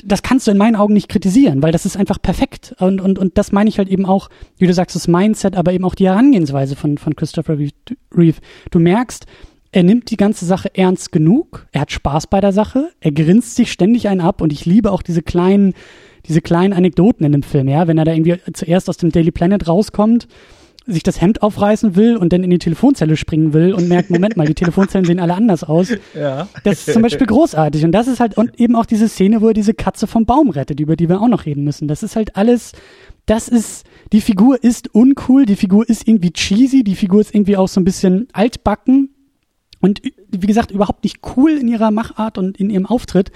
[0.04, 2.74] das kannst du in meinen Augen nicht kritisieren, weil das ist einfach perfekt.
[2.78, 4.28] Und, und, und das meine ich halt eben auch,
[4.58, 8.38] wie du sagst, das Mindset, aber eben auch die Herangehensweise von, von Christopher Reeve.
[8.70, 9.26] Du merkst,
[9.72, 13.56] er nimmt die ganze Sache ernst genug, er hat Spaß bei der Sache, er grinst
[13.56, 15.74] sich ständig einen ab und ich liebe auch diese kleinen,
[16.26, 19.32] diese kleinen Anekdoten in dem Film, ja, wenn er da irgendwie zuerst aus dem Daily
[19.32, 20.28] Planet rauskommt
[20.86, 24.36] sich das Hemd aufreißen will und dann in die Telefonzelle springen will und merkt, Moment
[24.36, 25.88] mal, die Telefonzellen sehen alle anders aus.
[26.14, 26.48] Ja.
[26.62, 27.84] Das ist zum Beispiel großartig.
[27.84, 30.50] Und das ist halt, und eben auch diese Szene, wo er diese Katze vom Baum
[30.50, 31.88] rettet, über die wir auch noch reden müssen.
[31.88, 32.72] Das ist halt alles,
[33.26, 37.56] das ist, die Figur ist uncool, die Figur ist irgendwie cheesy, die Figur ist irgendwie
[37.56, 39.10] auch so ein bisschen altbacken
[39.80, 43.30] und wie gesagt, überhaupt nicht cool in ihrer Machart und in ihrem Auftritt.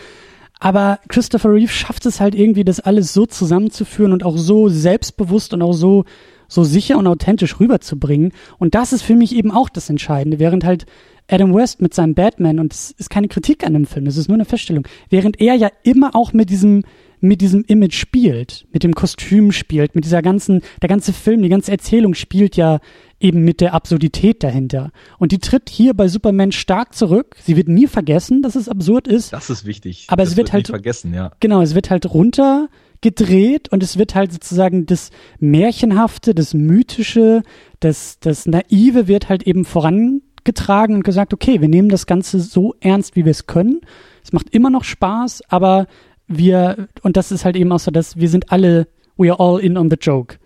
[0.60, 5.52] Aber Christopher Reeve schafft es halt irgendwie, das alles so zusammenzuführen und auch so selbstbewusst
[5.52, 6.04] und auch so
[6.48, 8.32] so sicher und authentisch rüberzubringen.
[8.58, 10.86] Und das ist für mich eben auch das Entscheidende, während halt
[11.30, 14.28] Adam West mit seinem Batman, und es ist keine Kritik an dem Film, das ist
[14.28, 16.84] nur eine Feststellung, während er ja immer auch mit diesem,
[17.20, 21.50] mit diesem Image spielt, mit dem Kostüm spielt, mit dieser ganzen, der ganze Film, die
[21.50, 22.80] ganze Erzählung spielt ja
[23.20, 24.90] eben mit der Absurdität dahinter.
[25.18, 27.36] Und die tritt hier bei Superman stark zurück.
[27.42, 29.32] Sie wird nie vergessen, dass es absurd ist.
[29.32, 30.06] Das ist wichtig.
[30.08, 31.32] Aber das es wird, wird halt vergessen, ja.
[31.40, 32.68] Genau, es wird halt runter
[33.00, 37.42] gedreht und es wird halt sozusagen das Märchenhafte, das Mythische,
[37.80, 42.74] das, das Naive wird halt eben vorangetragen und gesagt, okay, wir nehmen das Ganze so
[42.80, 43.80] ernst, wie wir es können.
[44.24, 45.86] Es macht immer noch Spaß, aber
[46.26, 49.60] wir, und das ist halt eben auch so, dass wir sind alle, we are all
[49.60, 50.36] in on the joke.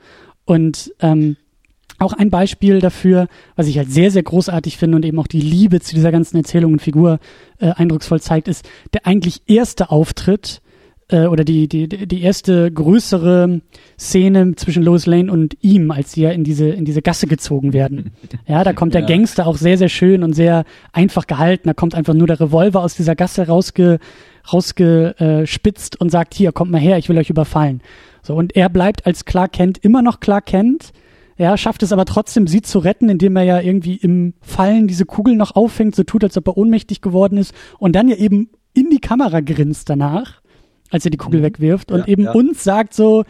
[0.45, 1.37] Und ähm,
[1.99, 5.41] auch ein Beispiel dafür, was ich halt sehr, sehr großartig finde und eben auch die
[5.41, 7.19] Liebe zu dieser ganzen Erzählung und Figur
[7.59, 10.63] äh, eindrucksvoll zeigt, ist der eigentlich erste Auftritt
[11.13, 13.61] äh, oder die, die, die erste größere
[13.99, 17.73] Szene zwischen Lois Lane und ihm, als sie ja in diese, in diese Gasse gezogen
[17.73, 18.11] werden.
[18.47, 19.07] Ja, da kommt der ja.
[19.07, 21.69] Gangster auch sehr, sehr schön und sehr einfach gehalten.
[21.69, 23.99] Da kommt einfach nur der Revolver aus dieser Gasse rausge,
[24.53, 27.83] rausgespitzt und sagt, hier, kommt mal her, ich will euch überfallen.
[28.23, 30.93] So, und er bleibt als Clark Kent immer noch Clark Kent,
[31.39, 35.07] ja, schafft es aber trotzdem, sie zu retten, indem er ja irgendwie im Fallen diese
[35.07, 38.51] Kugel noch auffängt, so tut, als ob er ohnmächtig geworden ist und dann ja eben
[38.75, 40.42] in die Kamera grinst danach
[40.93, 41.45] als er die Kugel mhm.
[41.45, 42.33] wegwirft und ja, eben ja.
[42.33, 43.25] uns sagt so,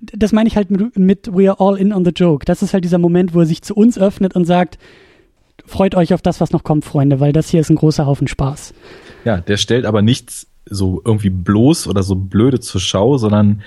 [0.00, 2.44] das meine ich halt mit, mit We are all in on the joke.
[2.44, 4.78] Das ist halt dieser Moment, wo er sich zu uns öffnet und sagt,
[5.64, 8.28] freut euch auf das, was noch kommt, Freunde, weil das hier ist ein großer Haufen
[8.28, 8.74] Spaß.
[9.24, 13.62] Ja, der stellt aber nichts so irgendwie bloß oder so blöde zur Schau, sondern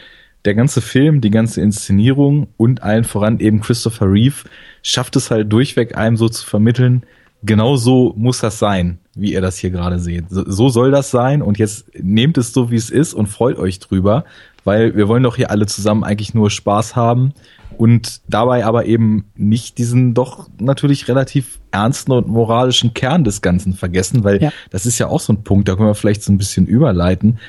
[0.45, 4.47] der ganze Film, die ganze Inszenierung und allen voran eben Christopher Reeve
[4.83, 7.03] schafft es halt durchweg einem so zu vermitteln,
[7.43, 10.25] genau so muss das sein, wie ihr das hier gerade seht.
[10.29, 13.57] So, so soll das sein und jetzt nehmt es so, wie es ist und freut
[13.57, 14.25] euch drüber,
[14.63, 17.33] weil wir wollen doch hier alle zusammen eigentlich nur Spaß haben
[17.77, 23.73] und dabei aber eben nicht diesen doch natürlich relativ ernsten und moralischen Kern des Ganzen
[23.73, 24.51] vergessen, weil ja.
[24.69, 27.39] das ist ja auch so ein Punkt, da können wir vielleicht so ein bisschen überleiten.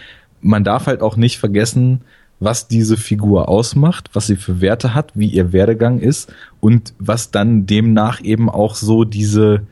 [0.40, 2.02] Man darf halt auch nicht vergessen,
[2.38, 7.30] was diese Figur ausmacht, was sie für Werte hat, wie ihr Werdegang ist und was
[7.30, 9.66] dann demnach eben auch so diese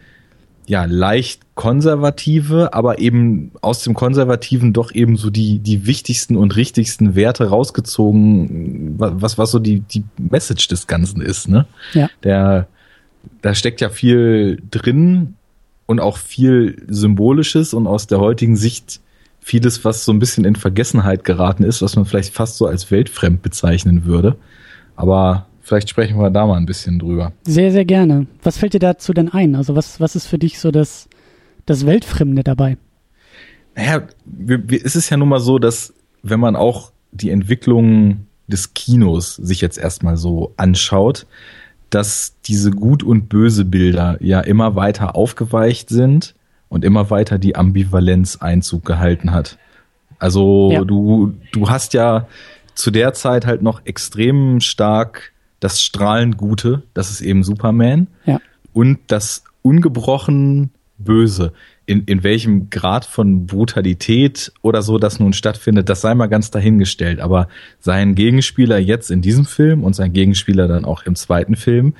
[0.69, 6.55] ja leicht konservative, aber eben aus dem Konservativen doch eben so die die wichtigsten und
[6.57, 11.67] richtigsten Werte rausgezogen, was was so die die Message des Ganzen ist, ne?
[11.95, 12.11] Ja.
[12.23, 12.69] Der
[13.43, 15.35] da steckt ja viel drin
[15.87, 19.01] und auch viel symbolisches und aus der heutigen Sicht
[19.41, 22.91] vieles, was so ein bisschen in Vergessenheit geraten ist, was man vielleicht fast so als
[22.91, 24.37] weltfremd bezeichnen würde.
[24.97, 27.33] Aber vielleicht sprechen wir da mal ein bisschen drüber.
[27.45, 28.27] Sehr, sehr gerne.
[28.43, 29.55] Was fällt dir dazu denn ein?
[29.55, 31.09] Also was, was ist für dich so das,
[31.67, 32.79] das Weltfremde dabei?
[33.77, 34.03] Naja,
[34.83, 35.93] es ist ja nun mal so, dass
[36.23, 41.27] wenn man auch die Entwicklung des Kinos sich jetzt erstmal so anschaut,
[41.91, 46.35] dass diese gut und böse Bilder ja immer weiter aufgeweicht sind
[46.69, 49.59] und immer weiter die Ambivalenz Einzug gehalten hat.
[50.19, 50.85] Also ja.
[50.85, 52.27] du, du hast ja
[52.75, 58.41] zu der Zeit halt noch extrem stark das strahlend Gute, das ist eben Superman, ja.
[58.73, 61.53] und das ungebrochen Böse.
[61.87, 66.51] In, in welchem Grad von Brutalität oder so das nun stattfindet, das sei mal ganz
[66.51, 67.21] dahingestellt.
[67.21, 67.49] Aber
[67.81, 71.95] sein Gegenspieler jetzt in diesem Film und sein Gegenspieler dann auch im zweiten Film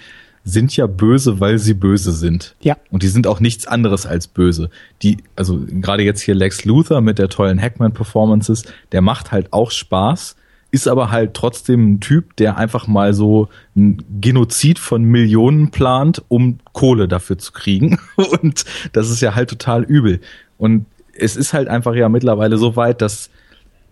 [0.45, 2.55] sind ja böse, weil sie böse sind.
[2.61, 2.77] Ja.
[2.91, 4.71] Und die sind auch nichts anderes als böse.
[5.03, 9.71] Die, also gerade jetzt hier Lex Luthor mit der tollen Hackman-Performances, der macht halt auch
[9.71, 10.37] Spaß,
[10.71, 16.23] ist aber halt trotzdem ein Typ, der einfach mal so ein Genozid von Millionen plant,
[16.29, 17.99] um Kohle dafür zu kriegen.
[18.43, 20.21] Und das ist ja halt total übel.
[20.59, 20.85] Und
[21.17, 23.31] es ist halt einfach ja mittlerweile so weit, dass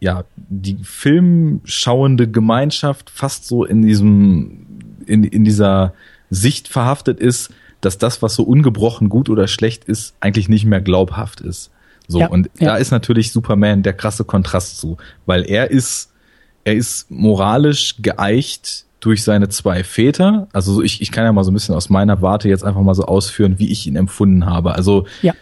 [0.00, 4.66] ja die filmschauende Gemeinschaft fast so in diesem
[5.06, 5.94] in, in dieser
[6.30, 10.80] Sicht verhaftet ist, dass das, was so ungebrochen gut oder schlecht ist, eigentlich nicht mehr
[10.80, 11.70] glaubhaft ist.
[12.08, 12.66] So, ja, und ja.
[12.68, 16.12] da ist natürlich Superman der krasse Kontrast zu, weil er ist,
[16.66, 20.48] er ist moralisch geeicht durch seine zwei Väter.
[20.52, 22.96] Also ich, ich kann ja mal so ein bisschen aus meiner Warte jetzt einfach mal
[22.96, 24.74] so ausführen, wie ich ihn empfunden habe.
[24.74, 25.32] Also ja.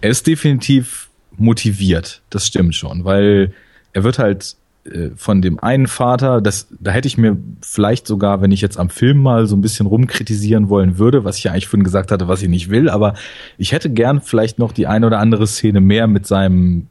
[0.00, 3.52] er ist definitiv motiviert, das stimmt schon, weil
[3.92, 8.40] er wird halt äh, von dem einen Vater, das, da hätte ich mir vielleicht sogar,
[8.40, 11.52] wenn ich jetzt am Film mal so ein bisschen rumkritisieren wollen würde, was ich ja
[11.52, 13.12] eigentlich vorhin gesagt hatte, was ich nicht will, aber
[13.58, 16.86] ich hätte gern vielleicht noch die eine oder andere Szene mehr mit seinem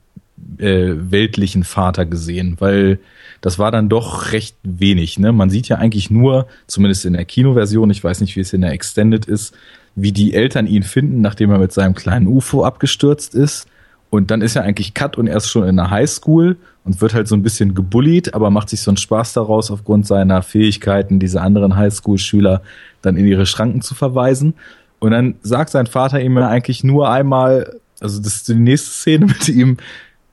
[0.58, 3.00] äh, weltlichen Vater gesehen, weil
[3.40, 5.18] das war dann doch recht wenig.
[5.18, 5.32] Ne?
[5.32, 8.60] Man sieht ja eigentlich nur, zumindest in der Kinoversion, ich weiß nicht, wie es in
[8.60, 9.54] der Extended ist,
[9.94, 13.66] wie die Eltern ihn finden, nachdem er mit seinem kleinen UFO abgestürzt ist.
[14.10, 17.14] Und dann ist er eigentlich Cut und er ist schon in der Highschool und wird
[17.14, 21.20] halt so ein bisschen gebullied, aber macht sich so einen Spaß daraus, aufgrund seiner Fähigkeiten,
[21.20, 22.62] diese anderen Highschool-Schüler
[23.02, 24.54] dann in ihre Schranken zu verweisen.
[24.98, 28.90] Und dann sagt sein Vater ihm ja eigentlich nur einmal, also das ist die nächste
[28.90, 29.76] Szene mit ihm,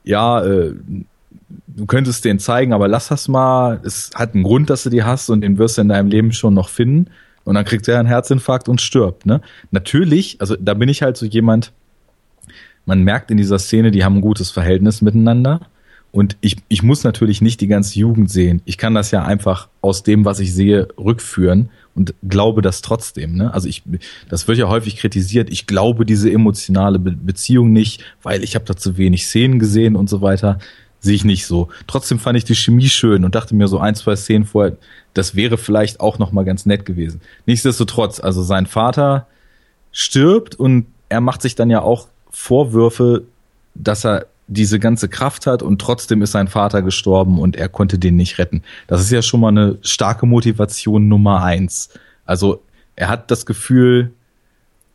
[0.02, 0.74] ja, äh,
[1.66, 3.80] du könntest den zeigen, aber lass das mal.
[3.84, 6.32] Es hat einen Grund, dass du die hast und den wirst du in deinem Leben
[6.32, 7.10] schon noch finden.
[7.44, 9.24] Und dann kriegt er einen Herzinfarkt und stirbt.
[9.24, 9.40] Ne?
[9.70, 11.72] Natürlich, also da bin ich halt so jemand,
[12.84, 15.60] man merkt in dieser Szene, die haben ein gutes Verhältnis miteinander.
[16.10, 18.62] Und ich, ich muss natürlich nicht die ganze Jugend sehen.
[18.64, 23.34] Ich kann das ja einfach aus dem, was ich sehe, rückführen und glaube das trotzdem.
[23.34, 23.52] Ne?
[23.52, 23.82] Also ich,
[24.28, 25.50] das wird ja häufig kritisiert.
[25.50, 29.96] Ich glaube diese emotionale Be Beziehung nicht, weil ich habe da zu wenig Szenen gesehen
[29.96, 30.58] und so weiter.
[31.00, 31.68] Sehe ich nicht so.
[31.86, 34.76] Trotzdem fand ich die Chemie schön und dachte mir so ein, zwei Szenen vorher,
[35.14, 37.20] das wäre vielleicht auch noch mal ganz nett gewesen.
[37.46, 39.26] Nichtsdestotrotz, also sein Vater
[39.92, 43.24] stirbt und er macht sich dann ja auch Vorwürfe,
[43.74, 47.98] dass er diese ganze Kraft hat und trotzdem ist sein Vater gestorben und er konnte
[47.98, 48.62] den nicht retten.
[48.86, 51.90] Das ist ja schon mal eine starke Motivation Nummer eins.
[52.24, 52.62] Also
[52.96, 54.12] er hat das Gefühl,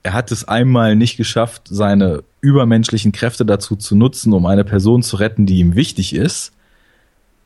[0.03, 5.01] er hat es einmal nicht geschafft, seine übermenschlichen Kräfte dazu zu nutzen, um eine Person
[5.01, 6.51] zu retten, die ihm wichtig ist.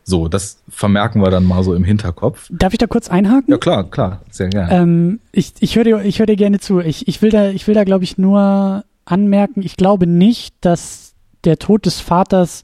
[0.03, 2.47] So, das vermerken wir dann mal so im Hinterkopf.
[2.49, 3.51] Darf ich da kurz einhaken?
[3.51, 4.73] Ja, klar, klar, sehr gerne.
[4.73, 6.79] Ähm, ich ich höre dir, ich hör dir gerne zu.
[6.79, 11.13] Ich, ich will da, ich will da, glaube ich, nur anmerken, ich glaube nicht, dass
[11.43, 12.63] der Tod des Vaters,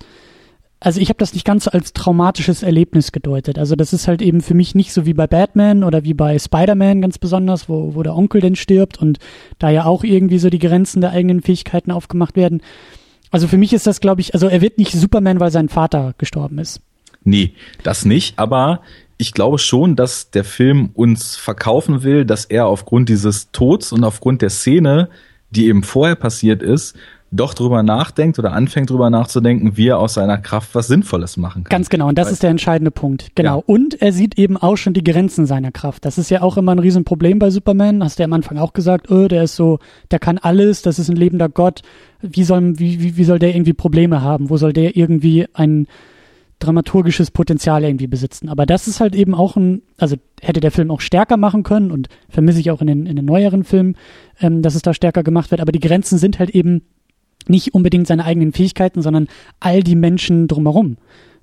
[0.84, 3.58] also ich habe das nicht ganz so als traumatisches Erlebnis gedeutet.
[3.58, 6.38] Also das ist halt eben für mich nicht so wie bei Batman oder wie bei
[6.38, 9.18] Spider-Man ganz besonders, wo, wo der Onkel denn stirbt und
[9.60, 12.62] da ja auch irgendwie so die Grenzen der eigenen Fähigkeiten aufgemacht werden.
[13.32, 16.16] Also für mich ist das, glaube ich, also er wird nicht Superman, weil sein Vater
[16.18, 16.82] gestorben ist.
[17.24, 17.54] Nee,
[17.84, 18.82] das nicht, aber
[19.18, 24.04] ich glaube schon, dass der Film uns verkaufen will, dass er aufgrund dieses Tods und
[24.04, 25.10] aufgrund der Szene,
[25.50, 26.98] die eben vorher passiert ist,
[27.34, 31.64] doch drüber nachdenkt oder anfängt drüber nachzudenken, wie er aus seiner Kraft was Sinnvolles machen
[31.64, 31.70] kann.
[31.70, 33.32] Ganz genau, und das Weil, ist der entscheidende Punkt.
[33.36, 33.58] Genau.
[33.58, 33.64] Ja.
[33.66, 36.06] Und er sieht eben auch schon die Grenzen seiner Kraft.
[36.06, 38.04] Das ist ja auch immer ein Riesenproblem bei Superman.
[38.04, 39.80] Hast du ja am Anfang auch gesagt, oh, der ist so,
[40.12, 41.82] der kann alles, das ist ein lebender Gott.
[42.22, 44.50] Wie soll, wie, wie, wie soll der irgendwie Probleme haben?
[44.50, 45.88] Wo soll der irgendwie ein
[46.60, 48.48] dramaturgisches Potenzial irgendwie besitzen?
[48.48, 51.92] Aber das ist halt eben auch ein, also hätte der Film auch stärker machen können
[51.92, 53.96] und vermisse ich auch in den, in den neueren Filmen,
[54.40, 55.62] ähm, dass es da stärker gemacht wird.
[55.62, 56.84] Aber die Grenzen sind halt eben
[57.50, 59.28] nicht unbedingt seine eigenen Fähigkeiten, sondern
[59.60, 60.98] all die Menschen drumherum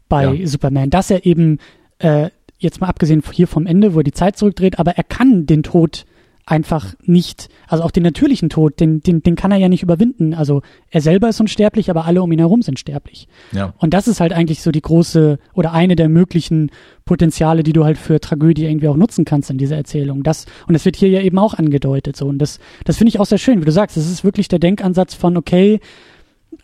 [0.08, 0.46] bei ja.
[0.46, 0.90] Superman.
[0.90, 1.58] Dass er eben,
[1.98, 5.46] äh, jetzt mal abgesehen hier vom Ende, wo er die Zeit zurückdreht, aber er kann
[5.46, 6.04] den Tod
[6.46, 10.34] einfach nicht, also auch den natürlichen Tod, den, den, den kann er ja nicht überwinden.
[10.34, 13.28] Also er selber ist unsterblich, aber alle um ihn herum sind sterblich.
[13.52, 13.74] Ja.
[13.78, 16.70] Und das ist halt eigentlich so die große oder eine der möglichen
[17.04, 20.22] Potenziale, die du halt für Tragödie irgendwie auch nutzen kannst in dieser Erzählung.
[20.22, 22.16] Das, und das wird hier ja eben auch angedeutet.
[22.16, 22.26] So.
[22.26, 23.96] Und das, das finde ich auch sehr schön, wie du sagst.
[23.96, 25.80] Das ist wirklich der Denkansatz von, okay,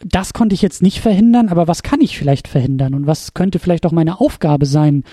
[0.05, 2.95] das konnte ich jetzt nicht verhindern, aber was kann ich vielleicht verhindern?
[2.95, 5.05] Und was könnte vielleicht auch meine Aufgabe sein,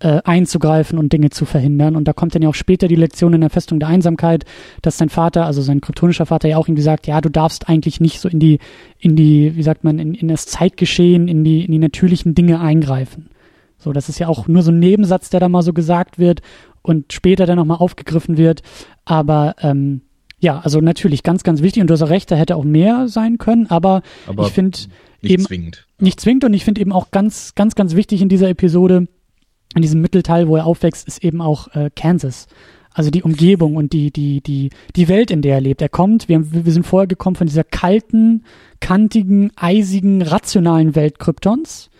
[0.00, 1.96] äh, einzugreifen und Dinge zu verhindern.
[1.96, 4.44] Und da kommt dann ja auch später die Lektion in der Festung der Einsamkeit,
[4.82, 8.00] dass sein Vater, also sein kryptonischer Vater ja auch irgendwie sagt, ja, du darfst eigentlich
[8.00, 8.58] nicht so in die,
[8.98, 12.60] in die, wie sagt man, in, in das Zeitgeschehen, in die, in die natürlichen Dinge
[12.60, 13.30] eingreifen.
[13.78, 16.42] So, das ist ja auch nur so ein Nebensatz, der da mal so gesagt wird
[16.82, 18.62] und später dann nochmal aufgegriffen wird.
[19.04, 20.02] Aber ähm,
[20.38, 23.08] ja, also natürlich ganz, ganz wichtig und du hast auch recht, da hätte auch mehr
[23.08, 24.78] sein können, aber, aber ich finde
[25.22, 25.86] eben zwingend.
[25.98, 29.06] nicht zwingend und ich finde eben auch ganz, ganz, ganz wichtig in dieser Episode,
[29.74, 32.46] in diesem Mittelteil, wo er aufwächst, ist eben auch äh, Kansas.
[32.92, 35.80] Also die Umgebung und die, die, die, die Welt, in der er lebt.
[35.80, 38.44] Er kommt, wir, wir sind vorher gekommen von dieser kalten,
[38.80, 41.90] kantigen, eisigen, rationalen Welt Kryptons.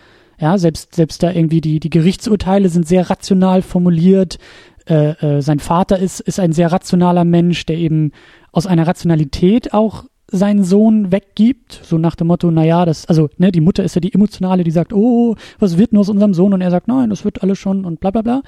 [0.41, 4.39] Ja, selbst, selbst da irgendwie die, die Gerichtsurteile sind sehr rational formuliert.
[4.87, 8.11] Äh, äh, sein Vater ist, ist ein sehr rationaler Mensch, der eben
[8.51, 13.53] aus einer Rationalität auch seinen Sohn weggibt, so nach dem Motto, naja, das, also, ne,
[13.53, 16.55] die Mutter ist ja die emotionale, die sagt, oh, was wird nur aus unserem Sohn?
[16.55, 18.43] Und er sagt, nein, das wird alles schon und bla bla bla.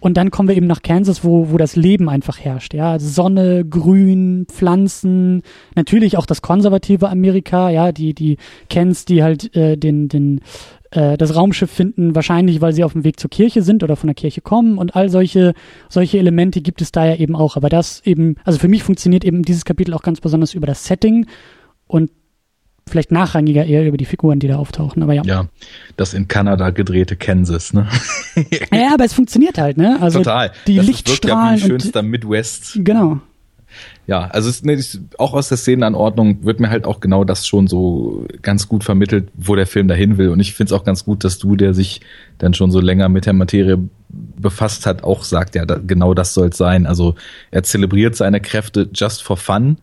[0.00, 2.98] Und dann kommen wir eben nach Kansas, wo, wo das Leben einfach herrscht, ja.
[3.00, 5.42] Sonne, Grün, Pflanzen,
[5.74, 8.36] natürlich auch das konservative Amerika, ja, die, die
[8.70, 10.40] kennst, die halt äh, den, den
[10.90, 14.08] äh, das Raumschiff finden, wahrscheinlich weil sie auf dem Weg zur Kirche sind oder von
[14.08, 15.54] der Kirche kommen und all solche,
[15.88, 17.56] solche Elemente gibt es da ja eben auch.
[17.56, 20.84] Aber das eben, also für mich funktioniert eben dieses Kapitel auch ganz besonders über das
[20.84, 21.26] Setting
[21.86, 22.10] und
[22.86, 25.22] vielleicht nachrangiger eher über die Figuren, die da auftauchen, aber ja.
[25.24, 25.46] Ja,
[25.98, 27.86] das in Kanada gedrehte Kansas, ne?
[28.72, 29.98] ja, aber es funktioniert halt, ne?
[30.00, 30.52] Also Total.
[30.66, 31.56] Die das Lichtstrahlen.
[31.56, 32.80] Ist ja wie schönster Midwest.
[32.82, 33.20] Genau
[34.08, 34.82] ja, also es, ne,
[35.18, 39.28] auch aus der Szenenanordnung wird mir halt auch genau das schon so ganz gut vermittelt,
[39.34, 40.30] wo der Film dahin will.
[40.30, 42.00] Und ich finde es auch ganz gut, dass du, der sich
[42.38, 43.78] dann schon so länger mit der Materie
[44.08, 46.86] befasst hat, auch sagt, ja, da, genau das soll es sein.
[46.86, 47.16] Also
[47.50, 49.76] er zelebriert seine Kräfte just for fun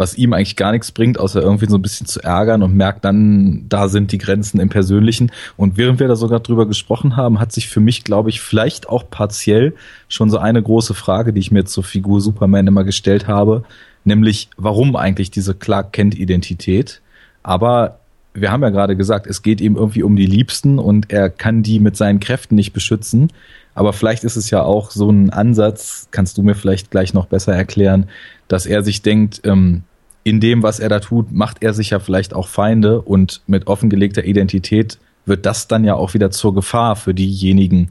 [0.00, 3.04] was ihm eigentlich gar nichts bringt, außer irgendwie so ein bisschen zu ärgern und merkt
[3.04, 5.30] dann, da sind die Grenzen im Persönlichen.
[5.58, 8.88] Und während wir da sogar drüber gesprochen haben, hat sich für mich, glaube ich, vielleicht
[8.88, 9.74] auch partiell
[10.08, 13.62] schon so eine große Frage, die ich mir zur Figur Superman immer gestellt habe,
[14.04, 17.02] nämlich warum eigentlich diese Clark Kent Identität?
[17.42, 17.98] Aber
[18.32, 21.62] wir haben ja gerade gesagt, es geht ihm irgendwie um die Liebsten und er kann
[21.62, 23.28] die mit seinen Kräften nicht beschützen.
[23.74, 27.26] Aber vielleicht ist es ja auch so ein Ansatz, kannst du mir vielleicht gleich noch
[27.26, 28.08] besser erklären,
[28.48, 29.82] dass er sich denkt, ähm,
[30.22, 33.66] in dem, was er da tut, macht er sich ja vielleicht auch Feinde und mit
[33.66, 37.90] offengelegter Identität wird das dann ja auch wieder zur Gefahr für diejenigen,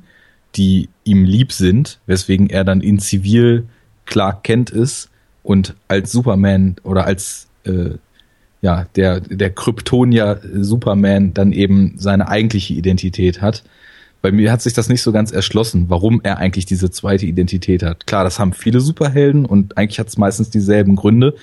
[0.55, 3.65] die ihm lieb sind, weswegen er dann in Zivil
[4.05, 5.09] Clark Kent ist
[5.43, 7.91] und als Superman oder als äh,
[8.61, 13.63] ja der der Kryptonier Superman dann eben seine eigentliche Identität hat.
[14.21, 17.83] Bei mir hat sich das nicht so ganz erschlossen, warum er eigentlich diese zweite Identität
[17.83, 18.05] hat.
[18.05, 21.35] Klar, das haben viele Superhelden und eigentlich hat es meistens dieselben Gründe.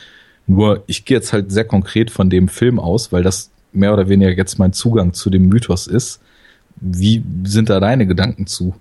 [0.47, 4.09] Nur ich gehe jetzt halt sehr konkret von dem Film aus, weil das mehr oder
[4.09, 6.21] weniger jetzt mein Zugang zu dem Mythos ist.
[6.77, 8.75] Wie sind da deine Gedanken zu?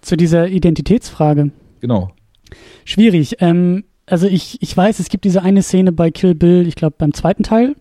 [0.00, 1.50] Zu dieser Identitätsfrage.
[1.80, 2.12] Genau.
[2.84, 3.36] Schwierig.
[3.40, 6.96] Ähm, also ich, ich weiß, es gibt diese eine Szene bei Kill Bill, ich glaube
[6.98, 7.76] beim zweiten Teil.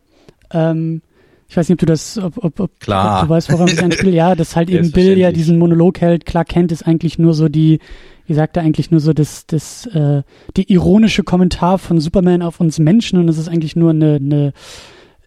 [0.52, 1.02] Ähm,
[1.50, 3.22] ich weiß nicht, ob du das, ob, ob, ob, Klar.
[3.22, 4.12] ob du weißt, woran ich anspiele.
[4.12, 6.28] Ja, dass halt eben Bill ja diesen Monolog hält.
[6.28, 7.80] Klar kennt es eigentlich nur so die,
[8.28, 10.22] wie sagt er eigentlich nur so das, das, äh,
[10.56, 14.54] die ironische Kommentar von Superman auf uns Menschen und es ist eigentlich nur eine, eine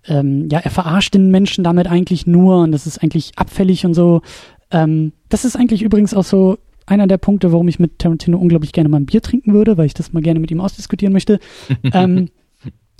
[0.06, 3.94] ähm, ja, er verarscht den Menschen damit eigentlich nur und das ist eigentlich abfällig und
[3.94, 4.22] so.
[4.70, 8.72] Ähm, das ist eigentlich übrigens auch so einer der Punkte, warum ich mit Tarantino unglaublich
[8.72, 11.40] gerne mal ein Bier trinken würde, weil ich das mal gerne mit ihm ausdiskutieren möchte.
[11.92, 12.28] ähm,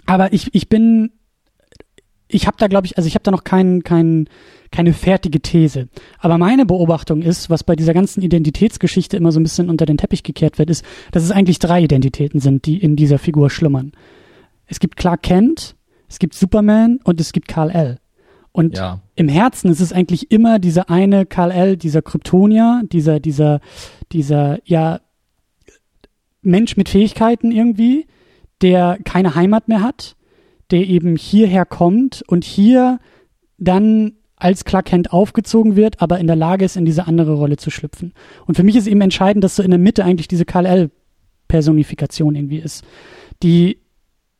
[0.07, 1.11] aber ich, ich bin
[2.33, 4.29] ich habe da, glaube ich, also ich habe da noch kein, kein,
[4.71, 5.89] keine fertige These.
[6.19, 9.99] Aber meine Beobachtung ist, was bei dieser ganzen Identitätsgeschichte immer so ein bisschen unter den
[9.99, 13.93] Teppich gekehrt wird, ist, dass es eigentlich drei Identitäten sind, die in dieser Figur schlummern.
[14.67, 15.77] Es gibt Clark Kent,
[16.09, 17.99] es gibt Superman und es gibt Karl L.
[18.53, 19.01] Und ja.
[19.15, 23.61] im Herzen ist es eigentlich immer dieser eine Karl L., dieser Kryptonier, dieser, dieser,
[24.13, 25.01] dieser, ja,
[26.43, 28.07] Mensch mit Fähigkeiten irgendwie,
[28.61, 30.17] der keine Heimat mehr hat,
[30.73, 32.99] der eben hierher kommt und hier
[33.59, 37.59] dann als Clark Kent aufgezogen wird, aber in der Lage ist, in diese andere Rolle
[37.59, 38.13] zu schlüpfen.
[38.47, 42.59] Und für mich ist eben entscheidend, dass so in der Mitte eigentlich diese KL-Personifikation irgendwie
[42.59, 42.85] ist,
[43.45, 43.79] die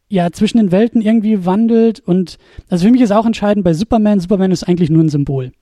[0.09, 4.19] ja zwischen den Welten irgendwie wandelt und also für mich ist auch entscheidend bei Superman,
[4.19, 5.53] Superman ist eigentlich nur ein Symbol.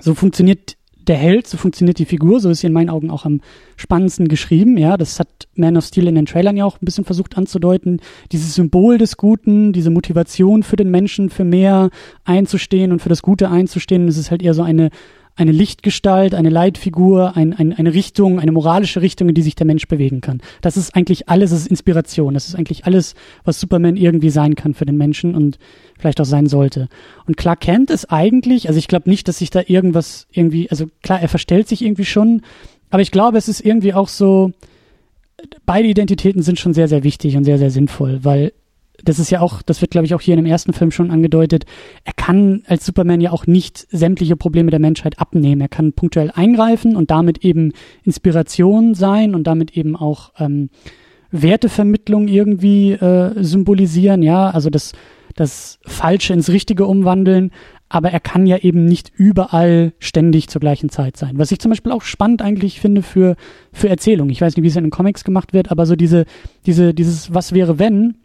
[0.00, 0.76] So funktioniert
[1.06, 3.40] der Held, so funktioniert die Figur, so ist sie in meinen Augen auch am
[3.76, 7.04] spannendsten geschrieben, ja, das hat Man of Steel in den Trailern ja auch ein bisschen
[7.04, 8.00] versucht anzudeuten,
[8.32, 11.90] dieses Symbol des Guten, diese Motivation für den Menschen, für mehr
[12.24, 14.90] einzustehen und für das Gute einzustehen, das ist halt eher so eine
[15.36, 19.66] eine Lichtgestalt, eine Leitfigur, ein, ein, eine Richtung, eine moralische Richtung, in die sich der
[19.66, 20.40] Mensch bewegen kann.
[20.60, 22.34] Das ist eigentlich alles, das ist Inspiration.
[22.34, 23.14] Das ist eigentlich alles,
[23.44, 25.58] was Superman irgendwie sein kann für den Menschen und
[25.98, 26.88] vielleicht auch sein sollte.
[27.26, 30.86] Und Clark Kent ist eigentlich, also ich glaube nicht, dass sich da irgendwas irgendwie, also
[31.02, 32.42] klar, er verstellt sich irgendwie schon,
[32.90, 34.52] aber ich glaube, es ist irgendwie auch so,
[35.66, 38.52] beide Identitäten sind schon sehr, sehr wichtig und sehr, sehr sinnvoll, weil
[39.04, 41.10] das ist ja auch, das wird, glaube ich, auch hier in dem ersten Film schon
[41.10, 41.64] angedeutet,
[42.04, 45.60] er kann als Superman ja auch nicht sämtliche Probleme der Menschheit abnehmen.
[45.60, 50.70] Er kann punktuell eingreifen und damit eben Inspiration sein und damit eben auch ähm,
[51.30, 54.92] Wertevermittlung irgendwie äh, symbolisieren, ja, also das,
[55.34, 57.50] das Falsche ins Richtige umwandeln,
[57.88, 61.38] aber er kann ja eben nicht überall ständig zur gleichen Zeit sein.
[61.38, 63.36] Was ich zum Beispiel auch spannend eigentlich finde für,
[63.72, 64.30] für Erzählung.
[64.30, 66.24] Ich weiß nicht, wie es in den Comics gemacht wird, aber so diese,
[66.66, 68.16] diese, dieses Was wäre wenn,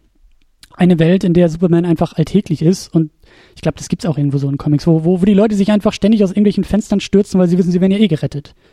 [0.80, 3.12] eine Welt, in der Superman einfach alltäglich ist und
[3.56, 5.72] ich glaube, das gibt's auch irgendwo so in Comics, wo, wo, wo die Leute sich
[5.72, 8.56] einfach ständig aus irgendwelchen Fenstern stürzen, weil sie wissen, sie werden ja eh gerettet.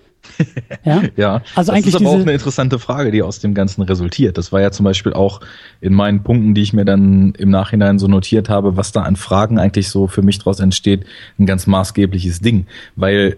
[0.85, 1.35] Ja, ja.
[1.55, 4.39] Also das eigentlich ist aber auch eine interessante Frage, die aus dem Ganzen resultiert.
[4.39, 5.41] Das war ja zum Beispiel auch
[5.81, 9.17] in meinen Punkten, die ich mir dann im Nachhinein so notiert habe, was da an
[9.17, 11.05] Fragen eigentlich so für mich draus entsteht,
[11.39, 12.67] ein ganz maßgebliches Ding.
[12.95, 13.37] Weil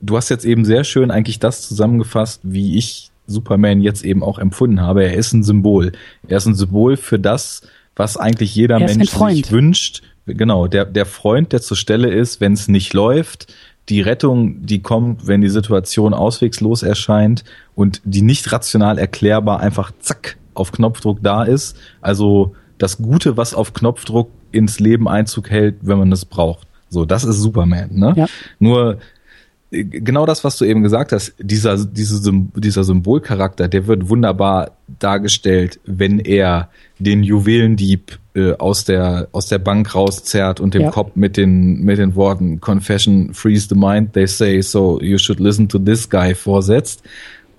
[0.00, 4.38] du hast jetzt eben sehr schön eigentlich das zusammengefasst, wie ich Superman jetzt eben auch
[4.38, 5.04] empfunden habe.
[5.04, 5.92] Er ist ein Symbol.
[6.28, 7.62] Er ist ein Symbol für das,
[8.00, 10.02] was eigentlich jeder Mensch sich wünscht.
[10.24, 13.52] Genau, der, der Freund, der zur Stelle ist, wenn es nicht läuft,
[13.90, 17.44] die Rettung, die kommt, wenn die Situation auswegslos erscheint
[17.74, 21.76] und die nicht rational erklärbar einfach zack auf Knopfdruck da ist.
[22.00, 26.66] Also das Gute, was auf Knopfdruck ins Leben Einzug hält, wenn man es braucht.
[26.88, 28.14] So, das ist Superman, ne?
[28.16, 28.26] Ja.
[28.58, 28.96] Nur
[29.70, 32.20] genau das, was du eben gesagt hast, dieser, diese,
[32.56, 39.58] dieser Symbolcharakter, der wird wunderbar dargestellt, wenn er den Juwelendieb äh, aus der aus der
[39.58, 40.90] Bank rauszerrt und dem ja.
[40.90, 44.12] Kopf mit den mit den Worten Confession frees the mind.
[44.12, 47.02] They say so you should listen to this guy vorsetzt.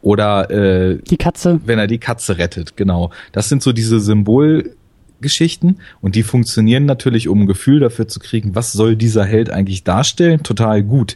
[0.01, 1.61] Oder äh, die Katze.
[1.65, 3.11] wenn er die Katze rettet genau.
[3.31, 8.55] Das sind so diese Symbolgeschichten und die funktionieren natürlich um ein Gefühl dafür zu kriegen
[8.55, 10.43] was soll dieser Held eigentlich darstellen?
[10.43, 11.15] Total gut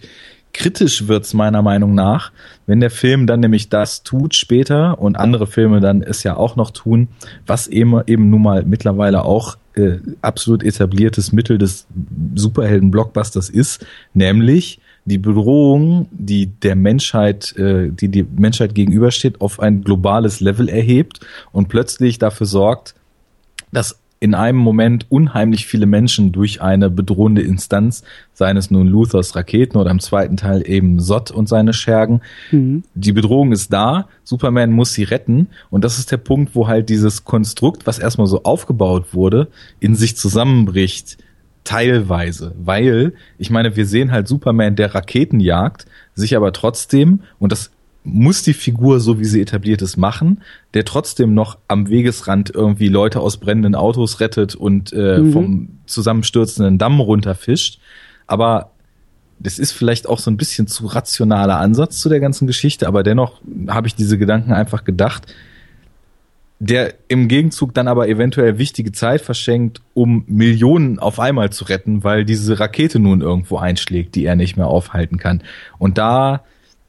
[0.55, 2.31] kritisch wird's meiner Meinung nach,
[2.65, 6.55] wenn der Film dann nämlich das tut später und andere Filme dann es ja auch
[6.55, 7.09] noch tun,
[7.45, 11.87] was eben, eben nun mal mittlerweile auch äh, absolut etabliertes Mittel des
[12.35, 19.83] Superhelden-Blockbusters ist, nämlich die Bedrohung, die der Menschheit, äh, die die Menschheit gegenübersteht, auf ein
[19.83, 21.19] globales Level erhebt
[21.51, 22.95] und plötzlich dafür sorgt,
[23.73, 28.03] dass in einem Moment unheimlich viele Menschen durch eine bedrohende Instanz,
[28.33, 32.21] seien es nun Luthers Raketen oder im zweiten Teil eben Sott und seine Schergen.
[32.49, 32.83] Mhm.
[32.95, 36.89] Die Bedrohung ist da, Superman muss sie retten und das ist der Punkt, wo halt
[36.89, 39.47] dieses Konstrukt, was erstmal so aufgebaut wurde,
[39.79, 41.19] in sich zusammenbricht.
[41.63, 47.51] Teilweise, weil ich meine, wir sehen halt Superman, der Raketen jagt, sich aber trotzdem, und
[47.51, 47.69] das
[48.05, 50.41] muss die Figur, so wie sie etabliert ist, machen,
[50.73, 55.33] der trotzdem noch am Wegesrand irgendwie Leute aus brennenden Autos rettet und äh, mhm.
[55.33, 57.79] vom zusammenstürzenden Damm runterfischt.
[58.27, 58.71] Aber
[59.39, 63.03] das ist vielleicht auch so ein bisschen zu rationaler Ansatz zu der ganzen Geschichte, aber
[63.03, 65.33] dennoch habe ich diese Gedanken einfach gedacht,
[66.59, 72.03] der im Gegenzug dann aber eventuell wichtige Zeit verschenkt, um Millionen auf einmal zu retten,
[72.03, 75.43] weil diese Rakete nun irgendwo einschlägt, die er nicht mehr aufhalten kann.
[75.79, 76.43] Und da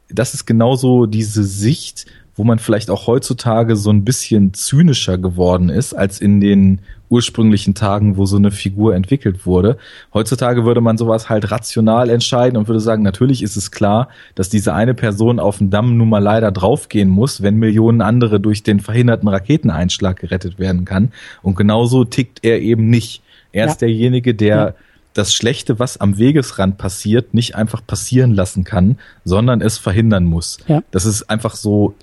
[0.08, 5.70] das ist genauso diese Sicht, wo man vielleicht auch heutzutage so ein bisschen zynischer geworden
[5.70, 9.78] ist als in den ursprünglichen Tagen, wo so eine Figur entwickelt wurde.
[10.12, 14.48] Heutzutage würde man sowas halt rational entscheiden und würde sagen, natürlich ist es klar, dass
[14.48, 18.64] diese eine Person auf den Damm nun mal leider draufgehen muss, wenn Millionen andere durch
[18.64, 21.12] den verhinderten Raketeneinschlag gerettet werden kann.
[21.42, 23.22] Und genauso tickt er eben nicht.
[23.52, 23.70] Er Ja.
[23.70, 24.74] ist derjenige, der Ja.
[25.16, 30.58] Das Schlechte, was am Wegesrand passiert, nicht einfach passieren lassen kann, sondern es verhindern muss.
[30.66, 30.82] Ja.
[30.90, 31.94] Das ist einfach so,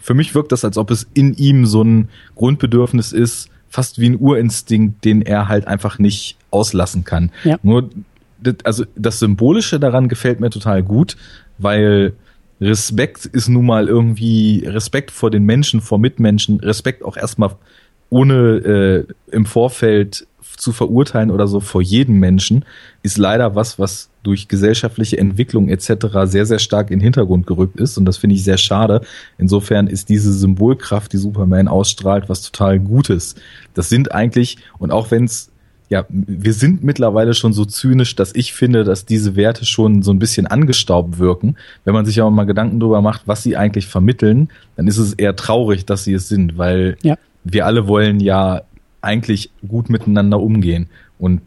[0.00, 4.08] für mich wirkt das, als ob es in ihm so ein Grundbedürfnis ist, fast wie
[4.08, 7.32] ein Urinstinkt, den er halt einfach nicht auslassen kann.
[7.42, 7.58] Ja.
[7.62, 7.90] Nur,
[8.40, 11.16] das, also das Symbolische daran gefällt mir total gut,
[11.58, 12.14] weil
[12.60, 17.56] Respekt ist nun mal irgendwie Respekt vor den Menschen, vor Mitmenschen, Respekt auch erstmal
[18.10, 20.26] ohne äh, im Vorfeld
[20.56, 22.64] zu verurteilen oder so vor jedem Menschen,
[23.02, 26.06] ist leider was, was durch gesellschaftliche Entwicklung etc.
[26.24, 27.98] sehr, sehr stark in den Hintergrund gerückt ist.
[27.98, 29.02] Und das finde ich sehr schade.
[29.38, 33.34] Insofern ist diese Symbolkraft, die Superman ausstrahlt, was total Gutes.
[33.74, 35.50] Das sind eigentlich, und auch wenn es
[35.90, 40.12] ja, wir sind mittlerweile schon so zynisch, dass ich finde, dass diese Werte schon so
[40.12, 41.56] ein bisschen angestaubt wirken.
[41.84, 45.12] Wenn man sich aber mal Gedanken darüber macht, was sie eigentlich vermitteln, dann ist es
[45.12, 47.16] eher traurig, dass sie es sind, weil Ja.
[47.44, 48.62] wir alle wollen ja
[49.04, 50.88] eigentlich gut miteinander umgehen.
[51.18, 51.40] Und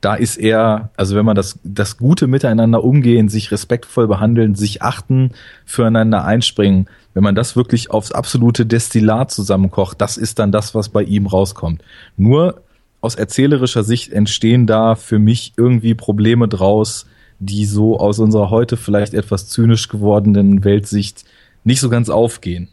[0.00, 4.82] da ist eher, also wenn man das, das gute Miteinander umgehen, sich respektvoll behandeln, sich
[4.82, 5.32] achten,
[5.64, 10.88] füreinander einspringen, wenn man das wirklich aufs absolute Destillat zusammenkocht, das ist dann das, was
[10.88, 11.82] bei ihm rauskommt.
[12.16, 12.62] Nur
[13.00, 17.06] aus erzählerischer Sicht entstehen da für mich irgendwie Probleme draus,
[17.40, 21.24] die so aus unserer heute vielleicht etwas zynisch gewordenen Weltsicht
[21.64, 22.68] nicht so ganz aufgehen.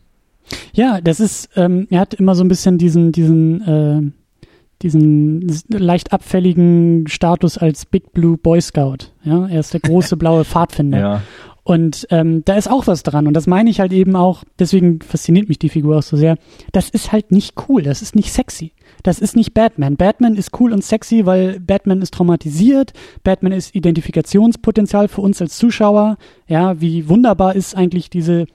[0.73, 4.11] Ja, das ist, ähm, er hat immer so ein bisschen diesen, diesen, äh,
[4.81, 9.11] diesen leicht abfälligen Status als Big Blue Boy Scout.
[9.23, 10.99] Ja, er ist der große blaue Pfadfinder.
[10.99, 11.21] Ja.
[11.67, 13.25] Und ähm, da ist auch was dran.
[13.25, 16.37] Und das meine ich halt eben auch, deswegen fasziniert mich die Figur auch so sehr.
[16.71, 18.71] Das ist halt nicht cool, das ist nicht sexy.
[19.01, 19.95] Das ist nicht Batman.
[19.95, 22.93] Batman ist cool und sexy, weil Batman ist traumatisiert.
[23.23, 26.17] Batman ist Identifikationspotenzial für uns als Zuschauer.
[26.47, 28.45] Ja, wie wunderbar ist eigentlich diese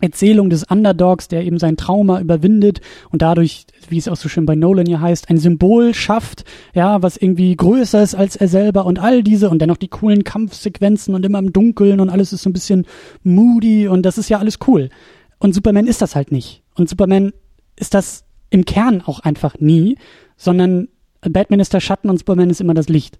[0.00, 2.80] Erzählung des Underdogs, der eben sein Trauma überwindet
[3.10, 6.44] und dadurch, wie es auch so schön bei Nolan hier heißt, ein Symbol schafft,
[6.74, 10.24] ja, was irgendwie größer ist als er selber und all diese und dennoch die coolen
[10.24, 12.86] Kampfsequenzen und immer im Dunkeln und alles ist so ein bisschen
[13.22, 14.90] moody und das ist ja alles cool.
[15.38, 16.62] Und Superman ist das halt nicht.
[16.74, 17.32] Und Superman
[17.76, 19.96] ist das im Kern auch einfach nie,
[20.36, 20.88] sondern
[21.22, 23.18] Batman ist der Schatten und Superman ist immer das Licht.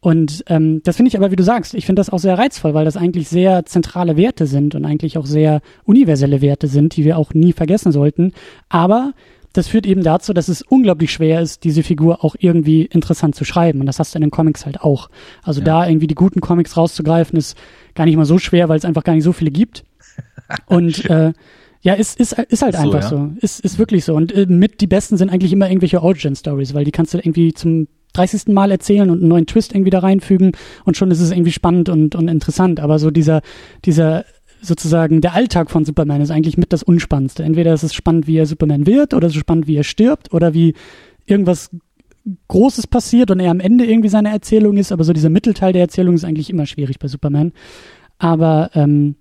[0.00, 2.72] Und ähm, das finde ich aber, wie du sagst, ich finde das auch sehr reizvoll,
[2.72, 7.04] weil das eigentlich sehr zentrale Werte sind und eigentlich auch sehr universelle Werte sind, die
[7.04, 8.32] wir auch nie vergessen sollten.
[8.68, 9.12] Aber
[9.54, 13.44] das führt eben dazu, dass es unglaublich schwer ist, diese Figur auch irgendwie interessant zu
[13.44, 13.80] schreiben.
[13.80, 15.10] Und das hast du in den Comics halt auch.
[15.42, 15.64] Also Ja.
[15.66, 17.56] da irgendwie die guten Comics rauszugreifen, ist
[17.96, 19.84] gar nicht mal so schwer, weil es einfach gar nicht so viele gibt.
[20.66, 21.32] Und äh,
[21.80, 23.08] ja, ist, ist, ist halt Ist so, einfach ja.
[23.08, 23.30] so.
[23.40, 24.14] Ist, ist wirklich so.
[24.14, 27.52] Und äh, mit die besten sind eigentlich immer irgendwelche Origin-Stories, weil die kannst du irgendwie
[27.52, 28.48] zum 30.
[28.48, 30.52] Mal erzählen und einen neuen Twist irgendwie da reinfügen
[30.84, 32.80] und schon ist es irgendwie spannend und, und interessant.
[32.80, 33.42] Aber so dieser,
[33.84, 34.24] dieser
[34.60, 37.44] sozusagen der Alltag von Superman ist eigentlich mit das Unspannendste.
[37.44, 40.32] Entweder ist es spannend, wie er Superman wird, oder es ist spannend, wie er stirbt,
[40.32, 40.74] oder wie
[41.26, 41.70] irgendwas
[42.48, 45.82] Großes passiert und er am Ende irgendwie seine Erzählung ist, aber so dieser Mittelteil der
[45.82, 47.52] Erzählung ist eigentlich immer schwierig bei Superman.
[48.18, 49.14] Aber ähm,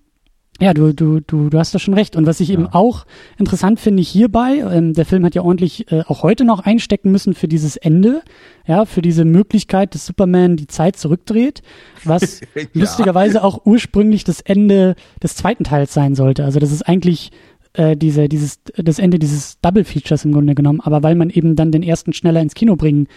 [0.60, 2.16] ja, du, du, du, du hast da schon recht.
[2.16, 2.70] Und was ich eben Ja.
[2.74, 3.06] auch
[3.38, 7.34] interessant finde hierbei, ähm, der Film hat ja ordentlich äh, auch heute noch einstecken müssen
[7.34, 8.22] für dieses Ende,
[8.66, 11.62] ja, für diese Möglichkeit, dass Superman die Zeit zurückdreht,
[12.04, 12.64] was Ja.
[12.74, 16.44] lustigerweise auch ursprünglich das Ende des zweiten Teils sein sollte.
[16.44, 17.32] Also das ist eigentlich
[17.74, 20.82] äh, diese, dieses, das Ende dieses Double Features im Grunde genommen.
[20.82, 23.08] Aber weil man eben dann den ersten schneller ins Kino bringen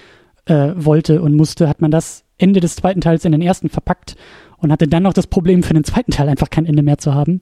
[0.45, 4.17] äh, wollte und musste, hat man das Ende des zweiten Teils in den ersten verpackt
[4.61, 7.15] und hatte dann noch das Problem, für den zweiten Teil einfach kein Ende mehr zu
[7.15, 7.41] haben.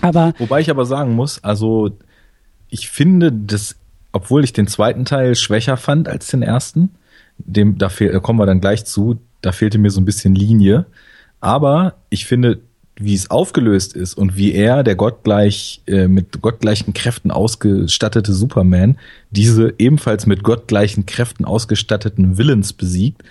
[0.00, 1.96] Aber Wobei ich aber sagen muss, also
[2.68, 3.76] ich finde, dass,
[4.12, 6.90] obwohl ich den zweiten Teil schwächer fand als den ersten,
[7.38, 10.86] dem, da, fehl, kommen wir dann gleich zu, da fehlte mir so ein bisschen Linie.
[11.40, 12.60] Aber ich finde,
[12.96, 18.98] wie es aufgelöst ist und wie er, der gottgleich, äh, mit gottgleichen Kräften ausgestattete Superman,
[19.30, 23.22] diese ebenfalls mit gottgleichen Kräften ausgestatteten Villains besiegt,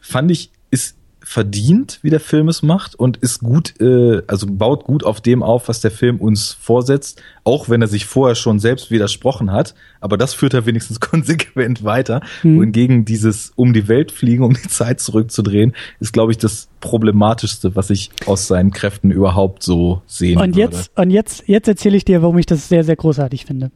[0.00, 0.96] fand ich, ist
[1.28, 5.42] verdient, wie der Film es macht und ist gut, äh, also baut gut auf dem
[5.42, 9.74] auf, was der Film uns vorsetzt, auch wenn er sich vorher schon selbst widersprochen hat.
[10.00, 12.20] Aber das führt er wenigstens konsequent weiter.
[12.42, 12.58] Hm.
[12.58, 17.74] Wohingegen dieses um die Welt fliegen, um die Zeit zurückzudrehen, ist, glaube ich, das problematischste,
[17.74, 20.60] was ich aus seinen Kräften überhaupt so sehen und würde.
[20.60, 23.72] jetzt, und jetzt, jetzt erzähle ich dir, warum ich das sehr, sehr großartig finde.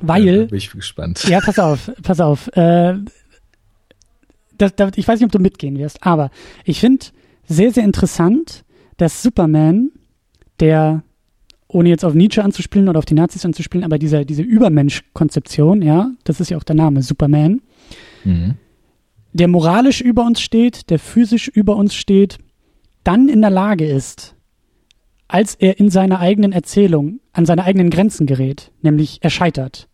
[0.00, 1.24] Weil, Ja, bin ich gespannt.
[1.28, 2.48] Ja, pass auf, pass auf.
[2.56, 2.94] Äh,
[4.58, 6.30] das, das, ich weiß nicht, ob du mitgehen wirst, aber
[6.64, 7.06] ich finde
[7.46, 8.64] sehr, sehr interessant,
[8.96, 9.90] dass Superman,
[10.60, 11.02] der,
[11.68, 16.10] ohne jetzt auf Nietzsche anzuspielen oder auf die Nazis anzuspielen, aber diese, diese Übermensch-Konzeption, ja,
[16.24, 17.60] das ist ja auch der Name, Superman,
[18.24, 18.54] Mhm.
[19.34, 22.38] der moralisch über uns steht, der physisch über uns steht,
[23.02, 24.34] dann in der Lage ist,
[25.28, 29.88] als er in seiner eigenen Erzählung an seine eigenen Grenzen gerät, nämlich er scheitert,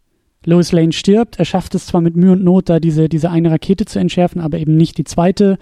[0.44, 1.38] Lois Lane stirbt.
[1.38, 4.40] Er schafft es zwar mit Mühe und Not, da diese, diese eine Rakete zu entschärfen,
[4.40, 5.58] aber eben nicht die zweite.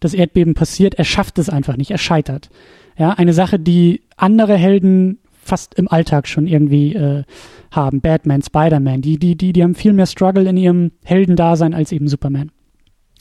[0.00, 0.94] Das Erdbeben passiert.
[0.94, 1.90] Er schafft es einfach nicht.
[1.90, 2.50] Er scheitert.
[2.96, 7.24] Ja, eine Sache, die andere Helden fast im Alltag schon irgendwie äh,
[7.70, 8.00] haben.
[8.00, 12.06] Batman, Spider-Man, die, die, die, die haben viel mehr Struggle in ihrem Heldendasein als eben
[12.06, 12.52] Superman.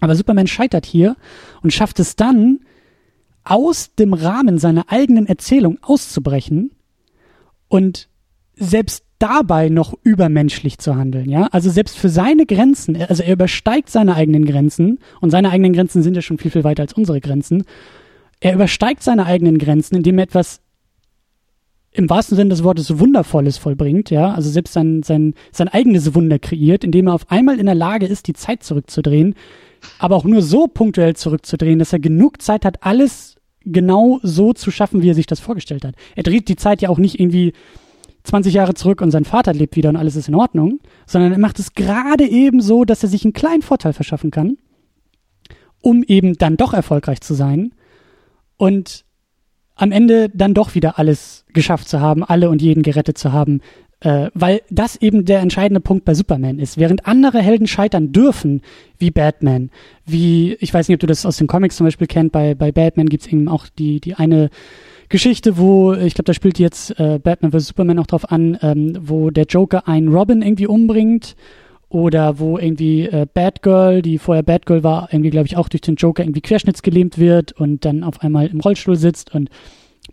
[0.02, 1.16] Aber Superman scheitert hier
[1.64, 2.60] und schafft es dann,
[3.44, 6.72] aus dem Rahmen seiner eigenen Erzählung auszubrechen
[7.70, 8.10] und
[8.56, 11.48] selbst dabei noch übermenschlich zu handeln, ja?
[11.52, 16.03] Also selbst für seine Grenzen, also er übersteigt seine eigenen Grenzen und seine eigenen Grenzen
[16.03, 17.64] sind ja schon viel, viel weiter als unsere Grenzen.
[18.39, 20.61] Er übersteigt seine eigenen Grenzen, indem er etwas
[21.91, 26.38] im wahrsten Sinne des Wortes Wundervolles vollbringt, ja, also selbst sein, sein, sein eigenes Wunder
[26.38, 29.34] kreiert, indem er auf einmal in der Lage ist, die Zeit zurückzudrehen,
[29.98, 34.69] aber auch nur so punktuell zurückzudrehen, dass er genug Zeit hat, alles genau so zu
[34.69, 35.95] schaffen, wie er sich das vorgestellt hat.
[36.15, 37.53] Er dreht die Zeit ja auch nicht irgendwie
[38.28, 41.40] 20 Jahre zurück und sein Vater lebt wieder und alles ist in Ordnung, sondern er
[41.40, 44.58] macht es gerade eben so, dass er sich einen kleinen Vorteil verschaffen kann,
[45.82, 47.74] um eben dann doch erfolgreich zu sein
[48.58, 49.06] und
[49.76, 53.62] am Ende dann doch wieder alles geschafft zu haben, alle und jeden gerettet zu haben,
[53.99, 56.78] äh, weil das eben der entscheidende Punkt bei Superman ist.
[56.78, 58.62] Während andere Helden scheitern dürfen,
[58.98, 59.70] wie Batman,
[60.06, 62.72] wie, ich weiß nicht, ob du das aus den Comics zum Beispiel kennt, bei, bei
[62.72, 64.49] Batman gibt's eben auch die, die eine
[65.10, 67.68] Geschichte, wo, ich glaube, da spielt jetzt äh, Batman vs.
[67.68, 71.36] Superman auch drauf an, ähm, wo der Joker einen Robin irgendwie umbringt
[71.90, 75.96] oder wo irgendwie äh, Batgirl, die vorher Batgirl war, irgendwie, glaube ich, auch durch den
[75.96, 79.50] Joker irgendwie querschnittsgelähmt wird und dann auf einmal im Rollstuhl sitzt und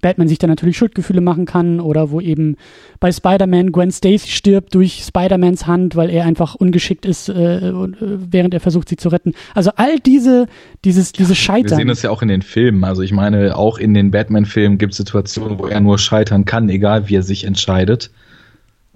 [0.00, 2.56] Batman sich dann natürlich Schuldgefühle machen kann oder wo eben
[3.00, 7.92] bei Spider-Man Gwen Stacy stirbt durch Spider-Mans Hand, weil er einfach ungeschickt ist, äh, äh,
[8.00, 9.34] während er versucht, sie zu retten.
[9.54, 10.46] Also all diese,
[10.84, 11.70] dieses, diese Scheitern.
[11.70, 12.84] Wir sehen das ja auch in den Filmen.
[12.84, 16.68] Also ich meine, auch in den Batman-Filmen gibt es Situationen, wo er nur scheitern kann,
[16.68, 18.10] egal wie er sich entscheidet.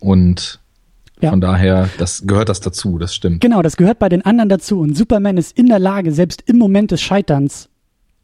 [0.01, 0.61] Und
[1.21, 1.31] ja.
[1.31, 3.41] Von daher, das gehört das dazu, das stimmt.
[3.41, 4.79] Genau, das gehört bei den anderen dazu.
[4.81, 7.69] Und Superman ist in der Lage, selbst im Moment des Scheiterns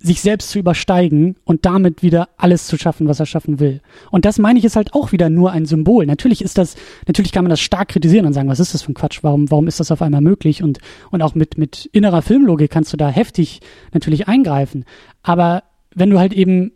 [0.05, 3.81] sich selbst zu übersteigen und damit wieder alles zu schaffen, was er schaffen will.
[4.11, 6.05] Und das meine ich ist halt auch wieder nur ein Symbol.
[6.05, 6.77] Natürlich ist das,
[7.07, 9.21] natürlich kann man das stark kritisieren und sagen, was ist das für ein Quatsch?
[9.23, 10.63] Warum, warum ist das auf einmal möglich?
[10.63, 10.79] Und,
[11.11, 13.61] und auch mit, mit innerer Filmlogik kannst du da heftig
[13.95, 14.85] natürlich eingreifen.
[15.23, 15.63] Aber
[15.95, 16.73] wenn du halt eben,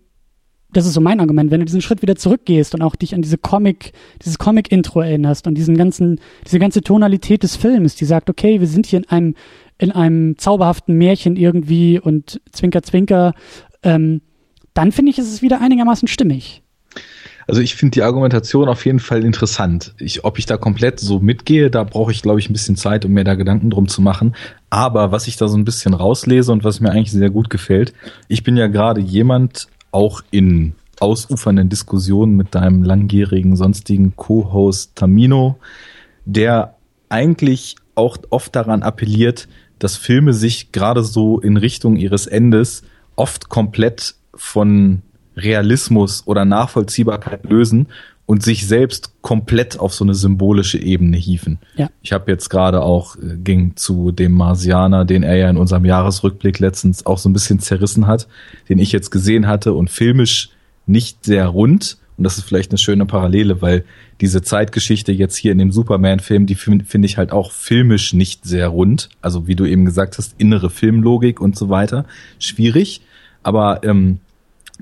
[0.73, 3.21] das ist so mein Argument, wenn du diesen Schritt wieder zurückgehst und auch dich an
[3.21, 3.93] diese Comic,
[4.23, 8.67] dieses Comic-Intro erinnerst und diesen ganzen, diese ganze Tonalität des Films, die sagt, okay, wir
[8.67, 9.35] sind hier in einem
[9.79, 13.35] in einem zauberhaften Märchen irgendwie und Zwinker, Zwinker,
[13.83, 14.21] ähm,
[14.75, 16.63] dann finde ich, ist es wieder einigermaßen stimmig.
[17.47, 19.95] Also ich finde die Argumentation auf jeden Fall interessant.
[19.99, 23.07] Ich, ob ich da komplett so mitgehe, da brauche ich, glaube ich, ein bisschen Zeit,
[23.07, 24.37] um mir da Gedanken drum zu machen.
[24.69, 27.95] Aber was ich da so ein bisschen rauslese und was mir eigentlich sehr gut gefällt,
[28.29, 35.57] ich bin ja gerade jemand, auch in ausufernden Diskussionen mit deinem langjährigen sonstigen Co-Host Tamino,
[36.27, 36.75] der
[37.09, 39.49] eigentlich auch oft daran appelliert,
[39.79, 42.83] dass Filme sich gerade so in Richtung ihres Endes
[43.17, 45.03] oft komplett von
[45.37, 47.89] Realismus oder Nachvollziehbarkeit lösen
[48.27, 51.59] und sich selbst komplett auf so eine symbolische Ebene hieven.
[51.77, 51.89] Ja.
[52.03, 55.87] Ich habe jetzt gerade auch äh, ging zu dem Marsianer, den er ja in unserem
[55.87, 58.29] Jahresrückblick letztens auch so ein bisschen zerrissen hat,
[58.69, 60.51] den ich jetzt gesehen hatte und filmisch
[60.85, 63.85] nicht sehr rund, und das ist vielleicht eine schöne Parallele, weil
[64.21, 68.67] diese Zeitgeschichte jetzt hier in dem Superman-Film, die finde ich halt auch filmisch nicht sehr
[68.69, 69.09] rund.
[69.23, 72.05] Also wie du eben gesagt hast, innere Filmlogik und so weiter.
[72.41, 73.03] Schwierig.
[73.45, 74.19] Aber ähm,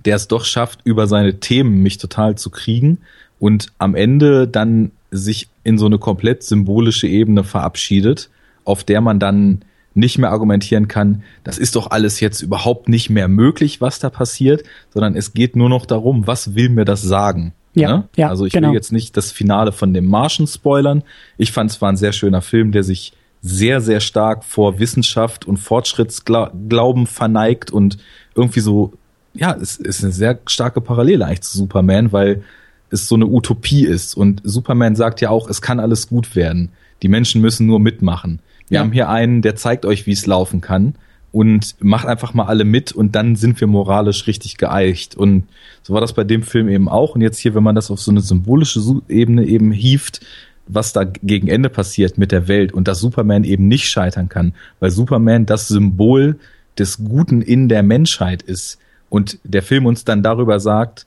[0.03, 2.99] der es doch schafft, über seine Themen mich total zu kriegen
[3.39, 8.31] und am Ende dann sich in so eine komplett symbolische Ebene verabschiedet,
[8.65, 9.61] auf der man dann
[9.97, 14.11] nicht mehr argumentieren kann, das ist doch alles jetzt überhaupt nicht mehr möglich, was da
[14.11, 14.63] passiert,
[14.93, 17.53] sondern es geht nur noch darum, was will mir das sagen?
[17.75, 18.09] Ja, ne?
[18.17, 18.69] ja also ich genau.
[18.69, 21.03] will jetzt nicht das Finale von dem Martian spoilern.
[21.37, 23.13] Ich fand es war ein sehr schöner Film, der sich
[23.43, 27.99] sehr, sehr stark vor Wissenschaft und Fortschrittsglauben verneigt und
[28.35, 28.95] irgendwie so,
[29.35, 32.43] ja, es ist eine sehr starke Parallele eigentlich zu Superman, weil
[32.91, 34.17] es so eine Utopie ist.
[34.17, 36.71] Und Superman sagt ja auch, es kann alles gut werden.
[37.03, 38.41] Die Menschen müssen nur mitmachen.
[38.69, 38.81] Wir ja.
[38.81, 40.95] haben hier einen, der zeigt euch, wie es laufen kann
[41.33, 45.15] und macht einfach mal alle mit und dann sind wir moralisch richtig geeicht.
[45.15, 45.45] Und
[45.83, 47.15] so war das bei dem Film eben auch.
[47.15, 50.21] Und jetzt hier, wenn man das auf so eine symbolische Ebene eben hieft,
[50.67, 54.55] was da gegen Ende passiert mit der Welt und dass Superman eben nicht scheitern kann,
[54.81, 56.39] weil Superman das Symbol
[56.79, 58.79] des Guten in der Menschheit ist
[59.09, 61.07] und der Film uns dann darüber sagt,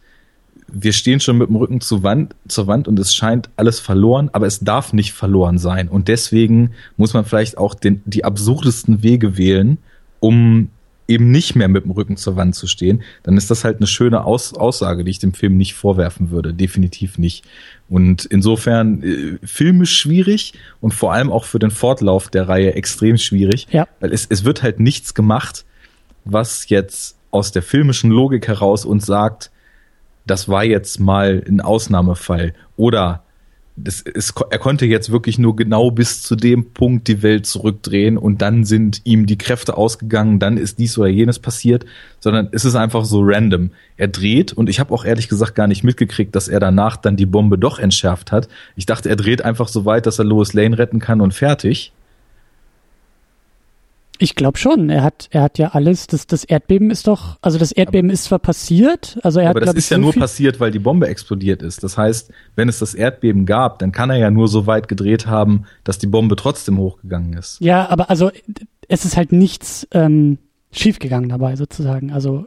[0.74, 4.30] wir stehen schon mit dem Rücken zur Wand, zur Wand und es scheint alles verloren,
[4.34, 5.90] aber es darf nicht verloren sein.
[5.90, 9.78] Und deswegen muss man vielleicht auch den, die absurdesten Wege wählen,
[10.20, 10.70] um
[11.10, 13.88] eben nicht mehr mit dem Rücken zur Wand zu stehen, dann ist das halt eine
[13.88, 16.54] schöne Aus Aussage, die ich dem Film nicht vorwerfen würde.
[16.54, 17.46] Definitiv nicht.
[17.90, 23.18] Und insofern äh, filmisch schwierig und vor allem auch für den Fortlauf der Reihe extrem
[23.18, 23.88] schwierig, ja.
[24.00, 25.66] weil es, es wird halt nichts gemacht,
[26.26, 29.50] was jetzt aus der filmischen Logik heraus uns sagt,
[30.30, 33.24] das war jetzt mal ein Ausnahmefall oder
[33.84, 38.18] das ist, er konnte jetzt wirklich nur genau bis zu dem Punkt die Welt zurückdrehen
[38.18, 41.86] und dann sind ihm die Kräfte ausgegangen, dann ist dies oder jenes passiert,
[42.20, 43.72] sondern es ist einfach so random.
[43.96, 47.16] Er dreht und ich habe auch ehrlich gesagt gar nicht mitgekriegt, dass er danach dann
[47.16, 48.50] die Bombe doch entschärft hat.
[48.76, 51.94] Ich dachte, er dreht einfach so weit, dass er Lois Lane retten kann und fertig.
[54.22, 54.90] Ich glaube schon.
[54.90, 56.08] Er hat, er hat ja alles.
[56.08, 59.62] Das, das Erdbeben ist doch, also das Erdbeben aber, ist zwar passiert, also er aber
[59.62, 59.68] hat.
[59.68, 61.84] Aber das ist ja so nur passiert, weil die Bombe explodiert ist.
[61.84, 65.26] Das heißt, wenn es das Erdbeben gab, dann kann er ja nur so weit gedreht
[65.26, 67.62] haben, dass die Bombe trotzdem hochgegangen ist.
[67.62, 68.30] Ja, aber also
[68.90, 70.38] es ist halt nichts ähm,
[70.72, 72.12] schiefgegangen dabei sozusagen.
[72.12, 72.46] Also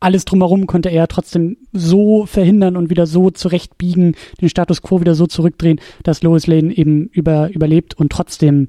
[0.00, 5.14] alles drumherum konnte er trotzdem so verhindern und wieder so zurechtbiegen, den Status quo wieder
[5.14, 8.68] so zurückdrehen, dass Lois Lane eben über, überlebt und trotzdem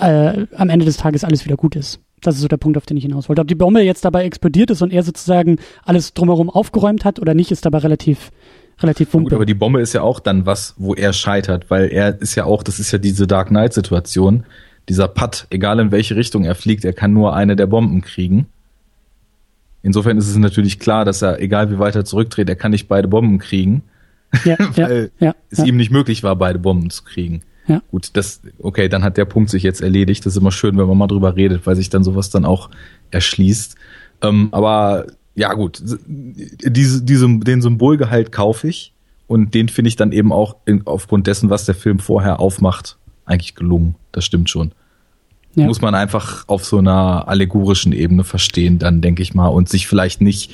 [0.00, 2.00] äh, am Ende des Tages alles wieder gut ist.
[2.20, 3.42] Das ist so der Punkt, auf den ich hinaus wollte.
[3.42, 7.34] Ob die Bombe jetzt dabei explodiert ist und er sozusagen alles drumherum aufgeräumt hat oder
[7.34, 8.30] nicht, ist dabei relativ
[8.82, 9.30] relativ wumpe.
[9.30, 12.34] Gut, aber die Bombe ist ja auch dann was, wo er scheitert, weil er ist
[12.34, 14.44] ja auch, das ist ja diese Dark Knight Situation,
[14.88, 18.46] dieser Putt, egal in welche Richtung er fliegt, er kann nur eine der Bomben kriegen.
[19.82, 22.88] Insofern ist es natürlich klar, dass er, egal wie weit er zurückdreht, er kann nicht
[22.88, 23.82] beide Bomben kriegen,
[24.44, 27.42] ja, weil ja, ja, es ihm nicht möglich war, beide Bomben zu kriegen.
[27.68, 27.82] Ja.
[27.90, 30.24] Gut, das, okay, dann hat der Punkt sich jetzt erledigt.
[30.24, 32.70] Das ist immer schön, wenn man mal drüber redet, weil sich dann sowas dann auch
[33.10, 33.76] erschließt.
[34.22, 38.94] Ähm, aber ja, gut, diese, diese, den Symbolgehalt kaufe ich
[39.26, 42.96] und den finde ich dann eben auch in, aufgrund dessen, was der Film vorher aufmacht,
[43.26, 43.96] eigentlich gelungen.
[44.12, 44.72] Das stimmt schon.
[45.54, 45.66] Ja.
[45.66, 49.86] Muss man einfach auf so einer allegorischen Ebene verstehen, dann denke ich mal, und sich
[49.86, 50.52] vielleicht nicht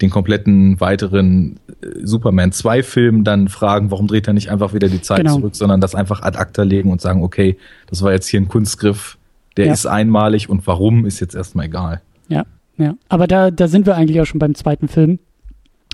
[0.00, 4.88] den kompletten weiteren äh, Superman 2 Film dann fragen, warum dreht er nicht einfach wieder
[4.88, 5.36] die Zeit genau.
[5.36, 7.56] zurück, sondern das einfach ad acta legen und sagen, okay,
[7.88, 9.18] das war jetzt hier ein Kunstgriff,
[9.56, 9.72] der ja.
[9.72, 12.00] ist einmalig und warum ist jetzt erstmal egal.
[12.28, 12.44] Ja,
[12.78, 12.94] ja.
[13.08, 15.18] Aber da, da sind wir eigentlich auch schon beim zweiten Film,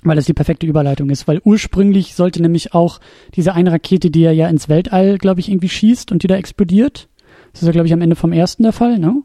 [0.03, 3.01] weil das die perfekte Überleitung ist, weil ursprünglich sollte nämlich auch
[3.35, 6.37] diese eine Rakete, die er ja ins Weltall, glaube ich, irgendwie schießt und die da
[6.37, 7.09] explodiert.
[7.53, 9.23] Das ist ja, glaube ich, am Ende vom ersten der Fall, ne?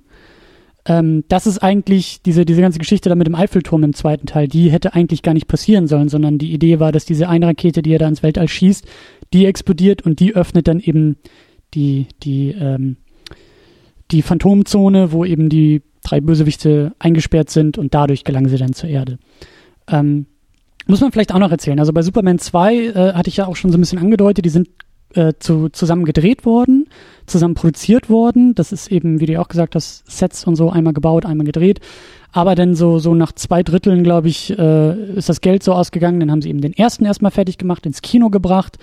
[0.85, 4.47] Ähm, das ist eigentlich diese, diese ganze Geschichte da mit dem Eiffelturm im zweiten Teil,
[4.47, 7.81] die hätte eigentlich gar nicht passieren sollen, sondern die Idee war, dass diese eine Rakete,
[7.81, 8.85] die er da ins Weltall schießt,
[9.33, 11.17] die explodiert und die öffnet dann eben
[11.73, 12.97] die, die, ähm,
[14.11, 18.89] die Phantomzone, wo eben die drei Bösewichte eingesperrt sind und dadurch gelangen sie dann zur
[18.89, 19.19] Erde.
[19.87, 20.25] Ähm,
[20.87, 21.79] muss man vielleicht auch noch erzählen.
[21.79, 24.49] Also bei Superman 2 äh, hatte ich ja auch schon so ein bisschen angedeutet, die
[24.49, 24.67] sind
[25.15, 26.87] äh, zu, zusammen gedreht worden,
[27.25, 28.55] zusammen produziert worden.
[28.55, 31.79] Das ist eben, wie du auch gesagt hast, Sets und so einmal gebaut, einmal gedreht.
[32.31, 36.19] Aber dann so, so nach zwei Dritteln, glaube ich, äh, ist das Geld so ausgegangen.
[36.19, 38.77] Dann haben sie eben den ersten erstmal fertig gemacht, ins Kino gebracht.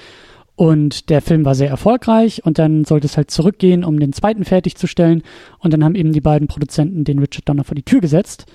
[0.54, 4.44] Und der Film war sehr erfolgreich und dann sollte es halt zurückgehen, um den zweiten
[4.44, 5.22] fertigzustellen.
[5.60, 8.46] Und dann haben eben die beiden Produzenten den Richard Donner vor die Tür gesetzt,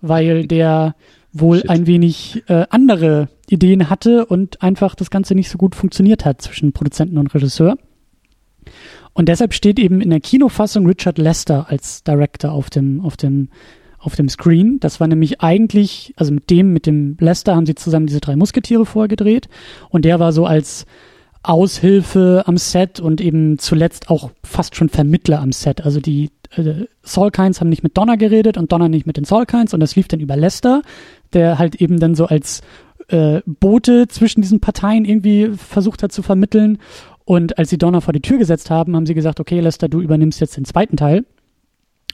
[0.00, 0.96] weil der
[1.32, 1.70] wohl Shit.
[1.70, 6.40] ein wenig äh, andere Ideen hatte und einfach das Ganze nicht so gut funktioniert hat
[6.42, 7.76] zwischen Produzenten und Regisseur.
[9.12, 13.48] Und deshalb steht eben in der Kinofassung Richard Lester als Director auf dem, auf dem,
[13.98, 14.80] auf dem Screen.
[14.80, 18.36] Das war nämlich eigentlich, also mit dem, mit dem Lester haben sie zusammen diese drei
[18.36, 19.48] Musketiere vorgedreht.
[19.90, 20.86] Und der war so als
[21.42, 25.84] Aushilfe am Set und eben zuletzt auch fast schon Vermittler am Set.
[25.84, 29.74] Also die äh, Solkines haben nicht mit Donner geredet und Donner nicht mit den Solkines
[29.74, 30.82] und das lief dann über Lester,
[31.32, 32.62] der halt eben dann so als
[33.12, 36.78] äh, Bote zwischen diesen Parteien irgendwie versucht hat zu vermitteln.
[37.24, 40.00] Und als sie Donner vor die Tür gesetzt haben, haben sie gesagt, okay, Lester, du
[40.00, 41.24] übernimmst jetzt den zweiten Teil.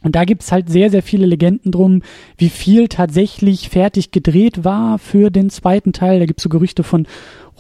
[0.03, 2.03] Und da gibt's halt sehr, sehr viele Legenden drum,
[2.37, 6.21] wie viel tatsächlich fertig gedreht war für den zweiten Teil.
[6.21, 7.07] Da gibt's so Gerüchte von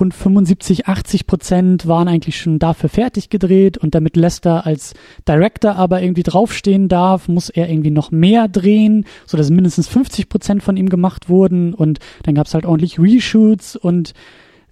[0.01, 4.95] rund 75, 80 Prozent waren eigentlich schon dafür fertig gedreht und damit Lester als
[5.27, 10.29] Director aber irgendwie draufstehen darf, muss er irgendwie noch mehr drehen, so dass mindestens 50
[10.29, 11.75] Prozent von ihm gemacht wurden.
[11.75, 14.15] Und dann gab es halt ordentlich Reshoots und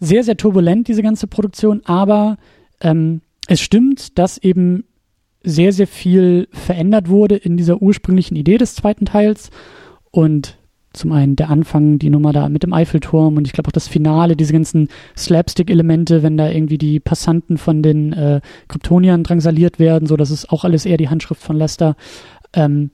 [0.01, 2.37] sehr, sehr turbulent diese ganze Produktion, aber
[2.81, 4.85] ähm, es stimmt, dass eben
[5.43, 9.51] sehr, sehr viel verändert wurde in dieser ursprünglichen Idee des zweiten Teils.
[10.11, 10.56] Und
[10.97, 13.89] zum einen der Anfang, die Nummer da mit dem Eiffelturm und ich glaube auch das
[13.89, 20.07] Finale, diese ganzen Slapstick-Elemente, wenn da irgendwie die Passanten von den äh, Kryptoniern drangsaliert werden,
[20.07, 21.97] so das ist auch alles eher die Handschrift von Lester.
[22.53, 22.91] Ähm,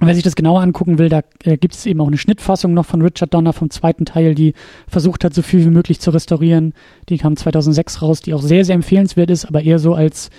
[0.00, 2.86] wer sich das genauer angucken will, da äh, gibt es eben auch eine Schnittfassung noch
[2.86, 4.54] von Richard Donner vom zweiten Teil, die
[4.86, 6.74] versucht hat, so viel wie möglich zu restaurieren.
[7.08, 10.30] Die kam 2006 raus, die auch sehr, sehr empfehlenswert ist, aber eher so als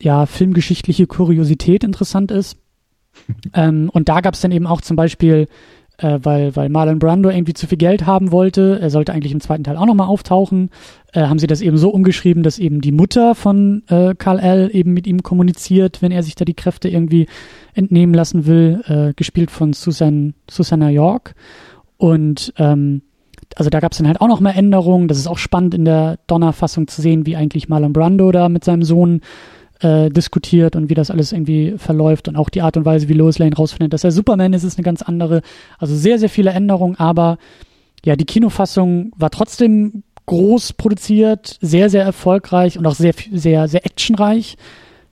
[0.00, 2.56] ja, filmgeschichtliche Kuriosität interessant ist.
[3.54, 5.48] ähm, und da gab es dann eben auch zum Beispiel,
[5.98, 9.40] äh, weil, weil Marlon Brando irgendwie zu viel Geld haben wollte, er sollte eigentlich im
[9.40, 10.70] zweiten Teil auch nochmal auftauchen,
[11.12, 14.70] äh, haben sie das eben so umgeschrieben, dass eben die Mutter von äh, Karl L.
[14.72, 17.26] eben mit ihm kommuniziert, wenn er sich da die Kräfte irgendwie
[17.74, 21.34] entnehmen lassen will, äh, gespielt von Susan, Susanna York.
[21.96, 23.02] Und ähm,
[23.56, 25.08] also da gab es dann halt auch noch mehr Änderungen.
[25.08, 28.64] Das ist auch spannend in der Donner-Fassung zu sehen, wie eigentlich Marlon Brando da mit
[28.64, 29.20] seinem Sohn
[29.80, 33.14] äh, diskutiert und wie das alles irgendwie verläuft und auch die Art und Weise, wie
[33.14, 35.42] Lois Lane rausfindet, dass er Superman ist, ist eine ganz andere.
[35.78, 37.38] Also sehr, sehr viele Änderungen, aber
[38.04, 43.84] ja, die Kinofassung war trotzdem groß produziert, sehr, sehr erfolgreich und auch sehr, sehr, sehr
[43.86, 44.56] actionreich.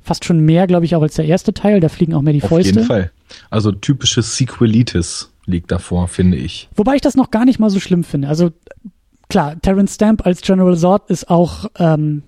[0.03, 1.81] Fast schon mehr, glaube ich, auch als der erste Teil.
[1.81, 2.71] Da fliegen auch mehr die Auf Fäuste.
[2.71, 3.11] Auf jeden Fall.
[3.51, 6.69] Also typisches Sequelitis liegt davor, finde ich.
[6.77, 8.29] Wobei ich das noch gar nicht mal so schlimm finde.
[8.29, 8.51] Also
[9.29, 12.23] klar, Terence Stamp als General Zod ist auch ähm,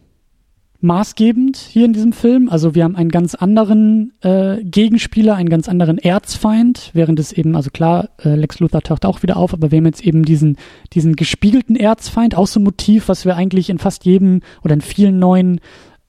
[0.80, 2.48] maßgebend hier in diesem Film.
[2.48, 7.56] Also wir haben einen ganz anderen äh, Gegenspieler, einen ganz anderen Erzfeind, während es eben,
[7.56, 10.56] also klar, äh, Lex Luthor taucht auch wieder auf, aber wir haben jetzt eben diesen,
[10.92, 14.80] diesen gespiegelten Erzfeind, auch so ein Motiv, was wir eigentlich in fast jedem oder in
[14.80, 15.60] vielen neuen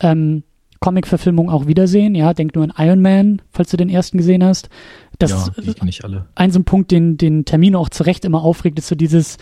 [0.01, 0.43] ähm,
[0.81, 2.13] Comic-Verfilmungen auch wiedersehen.
[2.13, 4.69] Ja, denk nur an Iron Man, falls du den ersten gesehen hast.
[5.17, 6.27] Das ja, die nicht alle.
[6.35, 9.37] Ein so ein Punkt, den, den Termino auch zu Recht immer aufregt, ist so dieses,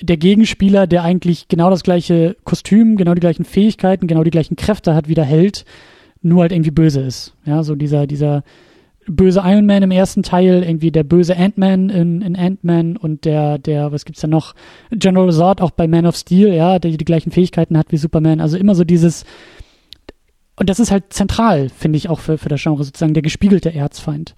[0.00, 4.56] der Gegenspieler, der eigentlich genau das gleiche Kostüm, genau die gleichen Fähigkeiten, genau die gleichen
[4.56, 5.64] Kräfte hat wie der Held,
[6.22, 7.34] nur halt irgendwie böse ist.
[7.44, 8.42] Ja, so dieser, dieser
[9.06, 13.58] böse Iron Man im ersten Teil, irgendwie der böse Ant-Man in, in Ant-Man und der,
[13.58, 14.54] der, was gibt's da noch?
[14.90, 18.40] General Zod auch bei Man of Steel, ja, der die gleichen Fähigkeiten hat wie Superman.
[18.40, 19.24] Also immer so dieses,
[20.56, 23.72] und das ist halt zentral, finde ich auch für, für das Genre sozusagen, der gespiegelte
[23.72, 24.34] Erzfeind.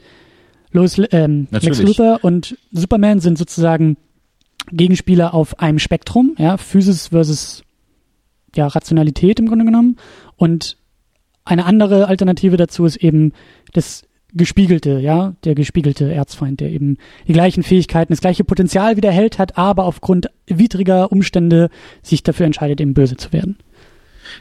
[0.72, 3.96] Lois, ähm, Lex Luthor und Superman sind sozusagen
[4.72, 7.62] Gegenspieler auf einem Spektrum, ja, Physis versus
[8.54, 9.96] ja, Rationalität im Grunde genommen.
[10.36, 10.76] Und
[11.44, 13.32] eine andere Alternative dazu ist eben
[13.72, 19.00] das gespiegelte, ja, der gespiegelte Erzfeind, der eben die gleichen Fähigkeiten, das gleiche Potenzial wie
[19.00, 21.68] der Held hat, aber aufgrund widriger Umstände
[22.02, 23.56] sich dafür entscheidet, eben böse zu werden.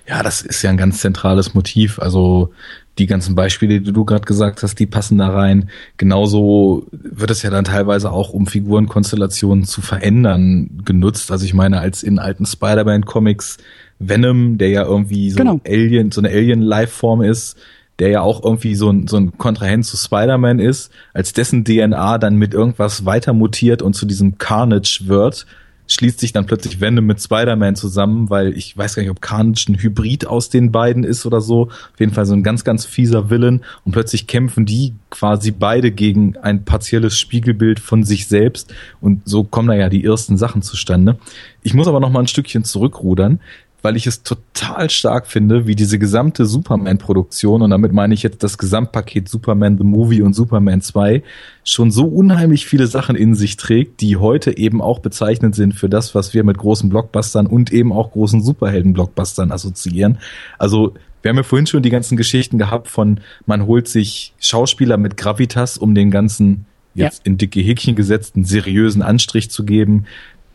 [0.08, 2.00] Ja, das ist ja ein ganz zentrales Motiv.
[2.00, 2.52] Also
[3.00, 5.70] die ganzen Beispiele, die du gerade gesagt hast, die passen da rein.
[5.98, 11.32] Genauso wird es ja dann teilweise auch, um Figurenkonstellationen zu verändern, genutzt.
[11.32, 13.58] Also ich meine, als in alten Spider-Man-Comics
[14.00, 15.60] Venom, der ja irgendwie so genau.
[15.66, 17.58] Alien, so eine Alien-Lifeform ist,
[18.00, 22.18] der ja auch irgendwie so ein, so ein Kontrahent zu Spider-Man ist, als dessen DNA
[22.18, 25.46] dann mit irgendwas weiter mutiert und zu diesem Carnage wird,
[25.90, 29.66] schließt sich dann plötzlich Venom mit Spider-Man zusammen, weil ich weiß gar nicht, ob Carnage
[29.70, 31.64] ein Hybrid aus den beiden ist oder so.
[31.64, 33.62] Auf jeden Fall so ein ganz, ganz fieser Villain.
[33.84, 38.74] Und plötzlich kämpfen die quasi beide gegen ein partielles Spiegelbild von sich selbst.
[39.02, 41.18] Und so kommen da ja die ersten Sachen zustande.
[41.64, 43.40] Ich muss aber noch mal ein Stückchen zurückrudern
[43.82, 48.44] weil ich es total stark finde, wie diese gesamte Superman-Produktion, und damit meine ich jetzt
[48.44, 51.24] das Gesamtpaket Superman the Movie und Superman 2,
[51.64, 55.90] schon so unheimlich viele Sachen in sich trägt, die heute eben auch bezeichnend sind für
[55.90, 60.18] das, was wir mit großen Blockbustern und eben auch großen Superhelden-Blockbustern assoziieren.
[60.58, 64.98] Also wir haben ja vorhin schon die ganzen Geschichten gehabt von, man holt sich Schauspieler
[64.98, 66.66] mit Gravitas, um den ganzen
[66.96, 67.26] jetzt ja.
[67.26, 70.06] in dicke Häkchen gesetzten seriösen Anstrich zu geben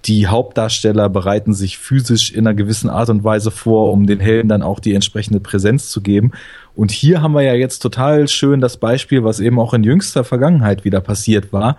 [0.07, 4.49] die Hauptdarsteller bereiten sich physisch in einer gewissen Art und Weise vor, um den Helden
[4.49, 6.33] dann auch die entsprechende Präsenz zu geben.
[6.75, 10.25] Und hier haben wir ja jetzt total schön das Beispiel, was eben auch in jüngster
[10.25, 11.79] Vergangenheit wieder passiert war.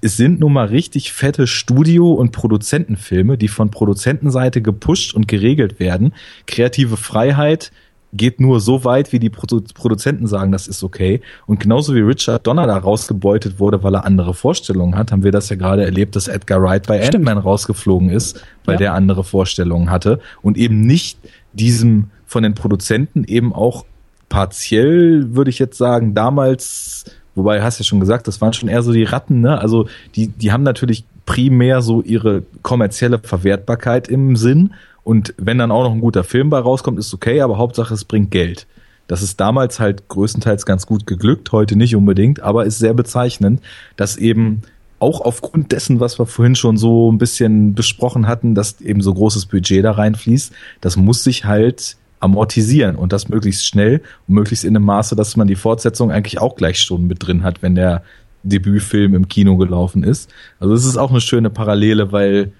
[0.00, 5.78] es sind nun mal richtig fette Studio- und Produzentenfilme, die von Produzentenseite gepusht und geregelt
[5.78, 6.14] werden.
[6.46, 7.72] Kreative Freiheit,
[8.12, 11.20] geht nur so weit, wie die Produ Produzenten sagen, das ist okay.
[11.46, 15.32] Und genauso wie Richard Donner da rausgebeutet wurde, weil er andere Vorstellungen hat, haben wir
[15.32, 18.78] das ja gerade erlebt, dass Edgar Wright bei Ant-Man rausgeflogen ist, weil ja.
[18.78, 21.18] der andere Vorstellungen hatte und eben nicht
[21.52, 23.84] diesem von den Produzenten eben auch
[24.28, 28.82] partiell, würde ich jetzt sagen, damals, wobei hast ja schon gesagt, das waren schon eher
[28.82, 29.58] so die Ratten, ne?
[29.58, 29.86] Also
[30.16, 34.72] die, die haben natürlich primär so ihre kommerzielle Verwertbarkeit im Sinn
[35.04, 38.04] und wenn dann auch noch ein guter Film bei rauskommt, ist okay, aber Hauptsache es
[38.04, 38.66] bringt Geld.
[39.08, 43.60] Das ist damals halt größtenteils ganz gut geglückt, heute nicht unbedingt, aber ist sehr bezeichnend,
[43.96, 44.62] dass eben
[45.00, 49.12] auch aufgrund dessen, was wir vorhin schon so ein bisschen besprochen hatten, dass eben so
[49.12, 54.64] großes Budget da reinfließt, das muss sich halt amortisieren und das möglichst schnell und möglichst
[54.64, 57.74] in einem Maße, dass man die Fortsetzung eigentlich auch gleich schon mit drin hat, wenn
[57.74, 58.04] der
[58.44, 60.30] Debütfilm im Kino gelaufen ist.
[60.60, 62.52] Also es ist auch eine schöne Parallele, weil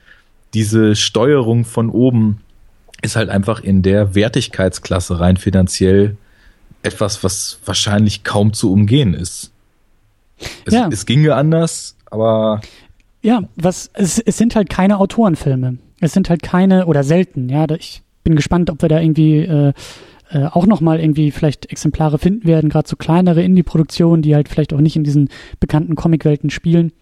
[0.55, 2.41] diese Steuerung von oben
[3.03, 6.17] ist halt einfach in der Wertigkeitsklasse rein finanziell
[6.83, 9.53] etwas, was wahrscheinlich kaum zu umgehen ist.
[10.65, 10.89] Es, ja.
[10.91, 12.61] es ginge anders, aber.
[13.23, 15.79] Ja, was, es, es sind halt keine Autorenfilme.
[16.01, 17.67] Es sind halt keine, oder selten, ja.
[17.71, 19.73] Ich bin gespannt, ob wir da irgendwie äh,
[20.31, 24.73] äh, auch nochmal irgendwie vielleicht Exemplare finden werden, gerade so kleinere Indie-Produktionen, die halt vielleicht
[24.73, 25.29] auch nicht in diesen
[25.61, 26.93] bekannten Comicwelten spielen.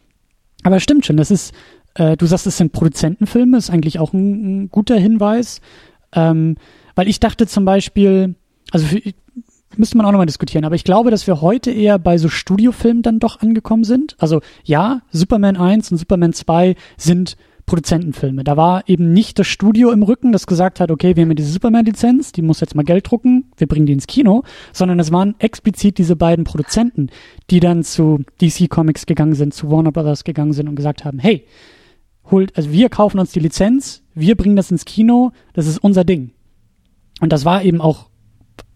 [0.63, 1.55] Aber stimmt schon, das ist,
[1.95, 5.61] äh, du sagst, es sind Produzentenfilme, ist eigentlich auch ein, ein guter Hinweis.
[6.13, 6.57] Ähm,
[6.95, 8.35] weil ich dachte zum Beispiel,
[8.73, 9.01] also für,
[9.77, 13.03] müsste man auch nochmal diskutieren, aber ich glaube, dass wir heute eher bei so Studiofilmen
[13.03, 14.17] dann doch angekommen sind.
[14.19, 17.37] Also ja, Superman 1 und Superman 2 sind
[17.67, 18.43] Produzentenfilme.
[18.43, 21.35] Da war eben nicht das Studio im Rücken, das gesagt hat, okay, wir haben ja
[21.35, 24.43] diese Superman-Lizenz, die muss jetzt mal Geld drucken, wir bringen die ins Kino,
[24.73, 27.11] sondern es waren explizit diese beiden Produzenten,
[27.49, 31.21] die dann zu DC Comics gegangen sind, zu Warner Brothers gegangen sind und gesagt haben,
[31.21, 31.47] hey,
[32.31, 36.05] holt, also wir kaufen uns die Lizenz, wir bringen das ins Kino, das ist unser
[36.05, 36.31] Ding.
[37.21, 38.11] Und das war eben auch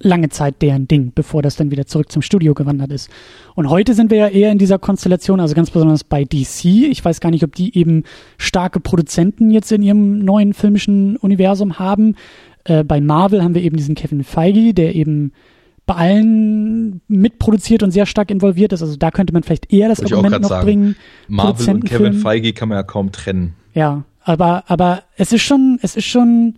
[0.01, 3.11] lange Zeit deren Ding, bevor das dann wieder zurück zum Studio gewandert ist.
[3.55, 6.65] Und heute sind wir ja eher in dieser Konstellation, also ganz besonders bei DC.
[6.65, 8.05] Ich weiß gar nicht, ob die eben
[8.39, 12.17] starke Produzenten jetzt in ihrem neuen filmischen Universum haben.
[12.65, 15.33] Äh, bei Marvel haben wir eben diesen Kevin Feige, der eben
[15.87, 18.83] bei allen mitproduziert und sehr stark involviert ist.
[18.83, 20.65] Also da könnte man vielleicht eher das Würde Argument noch sagen.
[20.65, 20.97] bringen.
[21.29, 23.55] Marvel und Kevin Feige kann man ja kaum trennen.
[23.75, 26.57] Ja, aber, aber es ist schon, es ist schon,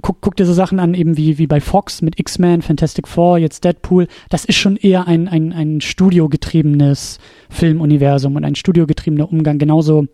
[0.00, 3.38] guck, guck dir so Sachen an, eben wie, wie bei Fox mit X-Men, Fantastic Four,
[3.38, 4.06] jetzt Deadpool.
[4.28, 7.18] Das ist schon eher ein, ein, ein studiogetriebenes
[7.50, 9.58] Filmuniversum und ein studiogetriebener Umgang.
[9.58, 10.06] Genauso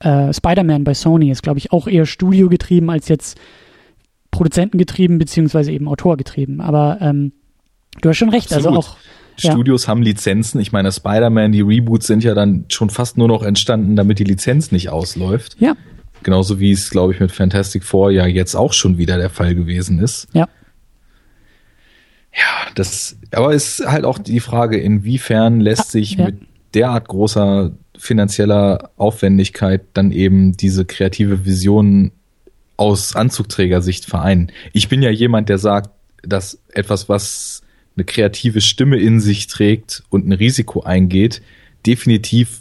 [0.00, 3.38] äh, Spider-Man bei Sony ist, glaube ich, auch eher studiogetrieben als jetzt
[4.36, 6.60] Produzentengetrieben beziehungsweise eben Autorgetrieben.
[6.60, 7.32] Aber ähm,
[8.02, 8.84] du hast schon recht, also Absolut.
[8.84, 9.88] also auch Studios ja.
[9.88, 10.60] haben Lizenzen.
[10.60, 14.24] Ich meine, Spider-Man, die Reboots sind ja dann schon fast nur noch entstanden, damit die
[14.24, 15.56] Lizenz nicht ausläuft.
[15.58, 15.74] Ja.
[16.22, 19.54] Genauso wie es, glaube ich, mit Fantastic Four ja jetzt auch schon wieder der Fall
[19.54, 20.28] gewesen ist.
[20.32, 20.48] Ja.
[22.32, 26.26] Ja, das, aber ist halt auch die Frage, inwiefern lässt sich ja.
[26.26, 26.42] mit
[26.74, 32.12] derart großer finanzieller Aufwendigkeit dann eben diese kreative Vision
[32.76, 34.52] aus Anzugträgersicht vereinen.
[34.72, 35.90] Ich bin ja jemand, der sagt,
[36.22, 37.62] dass etwas, was
[37.96, 41.42] eine kreative Stimme in sich trägt und ein Risiko eingeht,
[41.86, 42.60] definitiv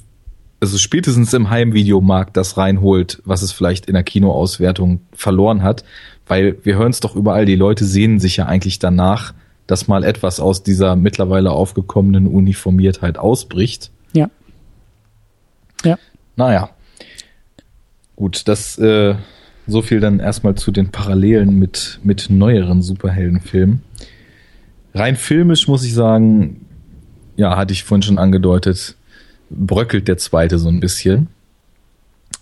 [0.61, 5.83] also spätestens im Heimvideomarkt das reinholt, was es vielleicht in der Kinoauswertung verloren hat,
[6.27, 9.33] weil wir hören es doch überall, die Leute sehnen sich ja eigentlich danach,
[9.67, 13.91] dass mal etwas aus dieser mittlerweile aufgekommenen Uniformiertheit ausbricht.
[14.13, 14.29] Ja.
[15.83, 15.97] Ja.
[16.35, 16.69] Naja.
[18.15, 19.15] Gut, das äh,
[19.67, 23.81] so viel dann erstmal zu den Parallelen mit, mit neueren Superheldenfilmen.
[24.93, 26.65] Rein filmisch muss ich sagen,
[27.35, 28.95] ja, hatte ich vorhin schon angedeutet,
[29.49, 31.27] bröckelt der zweite so ein bisschen.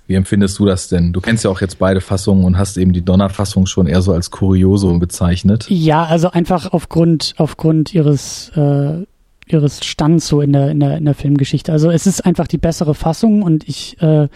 [0.05, 1.13] Wie empfindest du das denn?
[1.13, 4.11] Du kennst ja auch jetzt beide Fassungen und hast eben die Donnerfassung schon eher so
[4.11, 5.65] als Kurioso bezeichnet.
[5.69, 9.05] Ja, also einfach aufgrund, aufgrund ihres, äh,
[9.47, 11.71] ihres Stands so in der, in der, in der Filmgeschichte.
[11.71, 14.27] Also es ist einfach die bessere Fassung und ich, äh,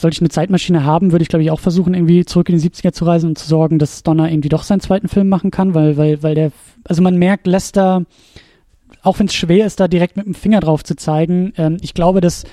[0.00, 2.68] sollte ich eine Zeitmaschine haben, würde ich glaube ich auch versuchen, irgendwie zurück in die
[2.68, 5.74] 70er zu reisen und zu sorgen, dass Donner irgendwie doch seinen zweiten Film machen kann,
[5.74, 6.52] weil, weil, weil der,
[6.84, 8.04] also man merkt, Lester,
[9.02, 11.94] auch wenn es schwer ist, da direkt mit dem Finger drauf zu zeigen, ähm, ich
[11.94, 12.44] glaube, dass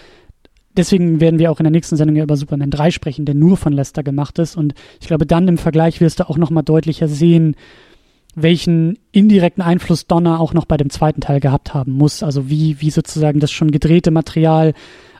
[0.77, 3.57] deswegen werden wir auch in der nächsten Sendung ja über Superman 3 sprechen, der nur
[3.57, 4.55] von Lester gemacht ist.
[4.55, 7.55] Und ich glaube, dann im Vergleich wirst du auch nochmal deutlicher sehen,
[8.35, 12.21] welchen indirekten Einfluss Donner auch noch bei dem zweiten Teil gehabt haben muss.
[12.21, 14.73] Also wie, wie sozusagen das schon gedrehte Material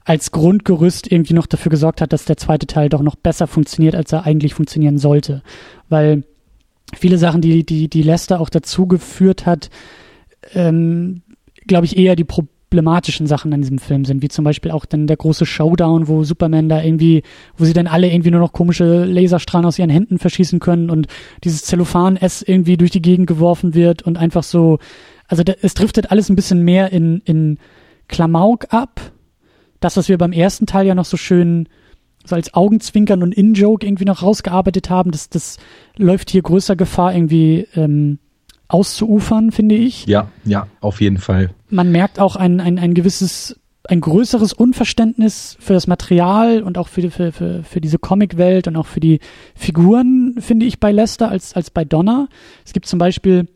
[0.07, 3.93] als Grundgerüst irgendwie noch dafür gesorgt hat, dass der zweite Teil doch noch besser funktioniert,
[3.93, 5.43] als er eigentlich funktionieren sollte.
[5.89, 6.23] Weil
[6.95, 9.69] viele Sachen, die, die, die Lester auch dazu geführt hat,
[10.53, 11.23] ähm,
[11.67, 15.07] glaube ich, eher die problematischen Sachen an diesem Film sind, wie zum Beispiel auch dann
[15.07, 17.23] der große Showdown, wo Superman da irgendwie,
[17.57, 21.07] wo sie dann alle irgendwie nur noch komische Laserstrahlen aus ihren Händen verschießen können und
[21.43, 24.79] dieses Zellophan-S irgendwie durch die Gegend geworfen wird und einfach so,
[25.27, 27.57] also da, es driftet alles ein bisschen mehr in, in
[28.07, 29.01] Klamauk ab.
[29.79, 31.67] Das, was wir beim ersten Teil ja noch so schön
[32.25, 35.57] so als Augenzwinkern und In-Joke irgendwie noch rausgearbeitet haben, das, das
[35.95, 38.19] läuft hier größer Gefahr irgendwie ähm,
[38.67, 40.05] auszuufern, finde ich.
[40.07, 41.51] Ja, ja, auf jeden Fall.
[41.69, 46.89] Man merkt auch ein, ein, ein gewisses, ein größeres Unverständnis für das Material und auch
[46.89, 49.19] für, für, für, für diese Comicwelt und auch für die
[49.55, 52.27] Figuren, finde ich, bei Lester als, als bei Donner.
[52.65, 53.47] Es gibt zum Beispiel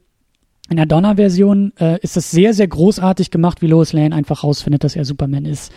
[0.69, 4.85] in der Donner-Version äh, ist das sehr, sehr großartig gemacht, wie Lois Lane einfach rausfindet,
[4.85, 5.73] dass er Superman ist.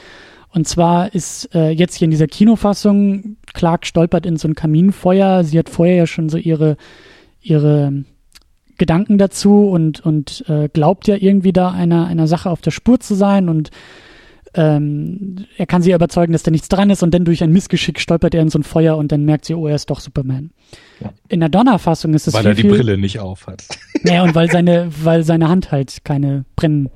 [0.55, 5.43] Und zwar ist äh, jetzt hier in dieser Kinofassung, Clark stolpert in so ein Kaminfeuer.
[5.43, 6.77] Sie hat vorher ja schon so ihre,
[7.43, 8.05] ihre
[8.79, 13.01] Gedanken dazu und, und äh, glaubt ja irgendwie da einer, einer Sache auf der Spur
[13.01, 13.71] zu sein und
[14.57, 17.99] ähm, er kann sie überzeugen, dass da nichts dran ist und dann durch ein Missgeschick
[17.99, 20.51] stolpert er in so ein Feuer und dann merkt sie, oh, er ist doch Superman.
[21.01, 21.13] Ja.
[21.27, 23.65] In der Donnerfassung ist es Weil viel, er die viel, Brille nicht auf hat.
[24.05, 26.91] Naja, und weil seine, weil seine Hand halt keine Brennen,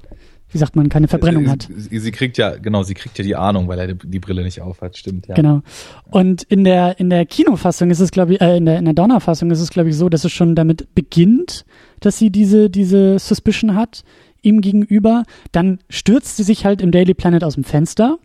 [0.51, 1.69] wie sagt man, keine Verbrennung sie, hat.
[1.75, 4.43] Sie, sie, kriegt ja, genau, sie kriegt ja die Ahnung, weil er die, die Brille
[4.43, 5.35] nicht aufhat, stimmt, ja.
[5.35, 5.63] Genau.
[6.11, 8.95] Und in der, in der Kinofassung ist es, glaube ich, äh, in der, in der
[8.95, 11.67] Donnerfassung ist es, glaube ich, so, dass es schon damit beginnt,
[12.01, 14.05] dass sie diese, diese Suspicion hat
[14.43, 15.25] ihm gegenüber.
[15.53, 18.19] Dann stürzt sie sich halt im Daily Planet aus dem Fenster.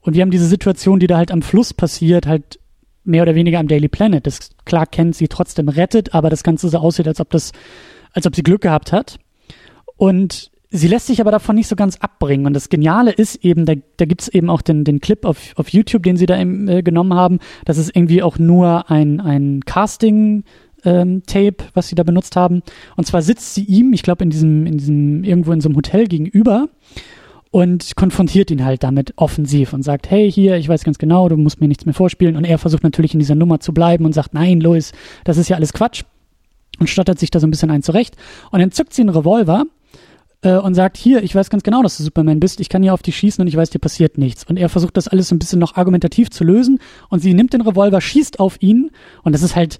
[0.00, 2.60] Und wir haben diese Situation, die da halt am Fluss passiert, halt
[3.04, 4.26] mehr oder weniger am Daily Planet.
[4.26, 7.52] Das Clark Kent sie trotzdem rettet, aber das Ganze so aussieht, als ob das,
[8.12, 9.18] als ob sie Glück gehabt hat.
[9.96, 12.46] Und sie lässt sich aber davon nicht so ganz abbringen.
[12.46, 15.68] Und das Geniale ist eben, da, da gibt's eben auch den, den Clip auf, auf
[15.68, 17.38] YouTube, den sie da im, äh, genommen haben.
[17.64, 20.44] Das ist irgendwie auch nur ein, ein Casting,
[20.84, 22.62] ähm, Tape, was sie da benutzt haben.
[22.96, 25.76] Und zwar sitzt sie ihm, ich glaube, in diesem, in diesem, irgendwo in so einem
[25.76, 26.68] Hotel gegenüber
[27.50, 31.36] und konfrontiert ihn halt damit offensiv und sagt, hey, hier, ich weiß ganz genau, du
[31.36, 32.36] musst mir nichts mehr vorspielen.
[32.36, 34.92] Und er versucht natürlich in dieser Nummer zu bleiben und sagt, nein, Louis,
[35.24, 36.04] das ist ja alles Quatsch.
[36.78, 38.16] Und stottert sich da so ein bisschen ein zurecht.
[38.50, 39.64] Und dann zückt sie einen Revolver
[40.46, 42.94] äh, und sagt, hier, ich weiß ganz genau, dass du Superman bist, ich kann hier
[42.94, 44.44] auf dich schießen und ich weiß, dir passiert nichts.
[44.44, 46.78] Und er versucht das alles ein bisschen noch argumentativ zu lösen
[47.08, 48.90] und sie nimmt den Revolver, schießt auf ihn
[49.24, 49.78] und das ist halt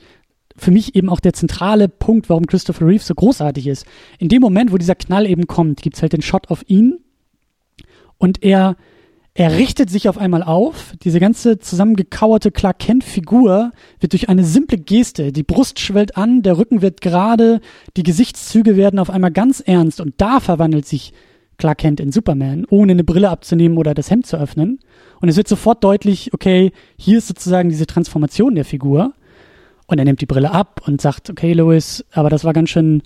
[0.56, 3.86] für mich eben auch der zentrale Punkt, warum Christopher Reeve so großartig ist.
[4.18, 6.98] In dem Moment, wo dieser Knall eben kommt, gibt's halt den Shot auf ihn
[8.18, 8.76] und er,
[9.38, 10.94] er richtet sich auf einmal auf.
[11.04, 16.40] Diese ganze zusammengekauerte Clark Kent Figur wird durch eine simple Geste, die Brust schwellt an,
[16.40, 17.60] der Rücken wird gerade,
[17.98, 21.12] die Gesichtszüge werden auf einmal ganz ernst und da verwandelt sich
[21.58, 24.78] Clark Kent in Superman, ohne eine Brille abzunehmen oder das Hemd zu öffnen.
[25.20, 29.12] Und es wird sofort deutlich, okay, hier ist sozusagen diese Transformation der Figur.
[29.86, 33.02] Und er nimmt die Brille ab und sagt, okay, Louis, aber das war ganz schön,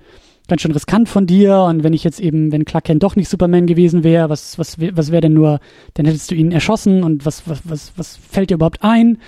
[0.51, 1.61] ganz schön riskant von dir.
[1.61, 4.77] Und wenn ich jetzt eben, wenn Clark Kent doch nicht Superman gewesen wäre, was, was,
[4.79, 5.61] was wäre denn nur,
[5.95, 9.19] dann hättest du ihn erschossen und was, was, was, was fällt dir überhaupt ein?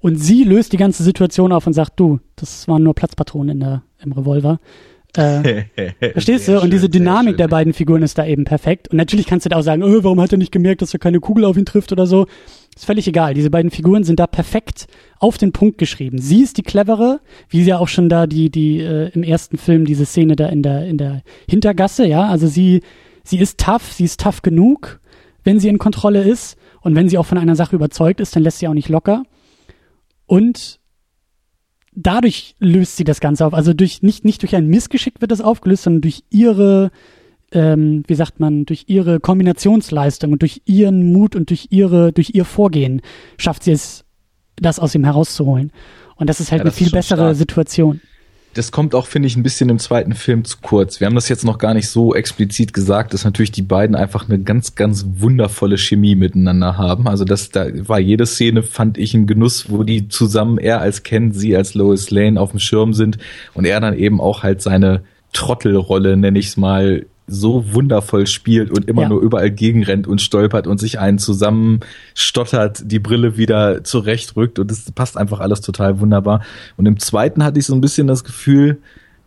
[0.00, 3.60] Und sie löst die ganze Situation auf und sagt, du, das waren nur Platzpatronen in
[3.60, 4.58] der, im Revolver.
[5.16, 5.64] Äh,
[6.12, 6.60] verstehst du?
[6.60, 8.88] und diese Dynamik der beiden Figuren ist da eben perfekt.
[8.88, 11.00] Und natürlich kannst du da auch sagen, oh, warum hat er nicht gemerkt, dass er
[11.00, 12.26] keine Kugel auf ihn trifft oder so.
[12.80, 13.34] Ist völlig egal.
[13.34, 14.86] Diese beiden Figuren sind da perfekt
[15.18, 16.16] auf den Punkt geschrieben.
[16.16, 17.20] Sie ist die clevere,
[17.50, 20.46] wie sie ja auch schon da die, die äh, im ersten Film diese Szene da
[20.46, 22.26] in der in der Hintergasse, ja.
[22.26, 22.80] Also sie
[23.22, 24.98] sie ist tough, sie ist tough genug,
[25.44, 28.44] wenn sie in Kontrolle ist und wenn sie auch von einer Sache überzeugt ist, dann
[28.44, 29.24] lässt sie auch nicht locker.
[30.24, 30.80] Und
[31.92, 33.52] dadurch löst sie das Ganze auf.
[33.52, 36.92] Also durch nicht nicht durch ein Missgeschick wird das aufgelöst, sondern durch ihre
[37.52, 42.30] ähm, wie sagt man, durch ihre Kombinationsleistung und durch ihren Mut und durch ihre, durch
[42.34, 43.02] ihr Vorgehen
[43.38, 44.04] schafft sie es,
[44.56, 45.72] das aus ihm herauszuholen.
[46.16, 47.36] Und das ist halt ja, das eine viel bessere stark.
[47.36, 48.00] Situation.
[48.54, 50.98] Das kommt auch, finde ich, ein bisschen im zweiten Film zu kurz.
[50.98, 54.28] Wir haben das jetzt noch gar nicht so explizit gesagt, dass natürlich die beiden einfach
[54.28, 57.06] eine ganz, ganz wundervolle Chemie miteinander haben.
[57.06, 61.04] Also das, da war jede Szene, fand ich, ein Genuss, wo die zusammen, er als
[61.04, 63.18] Ken, sie als Lois Lane auf dem Schirm sind
[63.54, 68.70] und er dann eben auch halt seine Trottelrolle, nenne ich es mal, so wundervoll spielt
[68.70, 69.08] und immer ja.
[69.08, 74.90] nur überall gegenrennt und stolpert und sich einen zusammenstottert, die Brille wieder zurechtrückt und das
[74.92, 76.42] passt einfach alles total wunderbar.
[76.76, 78.78] Und im zweiten hatte ich so ein bisschen das Gefühl,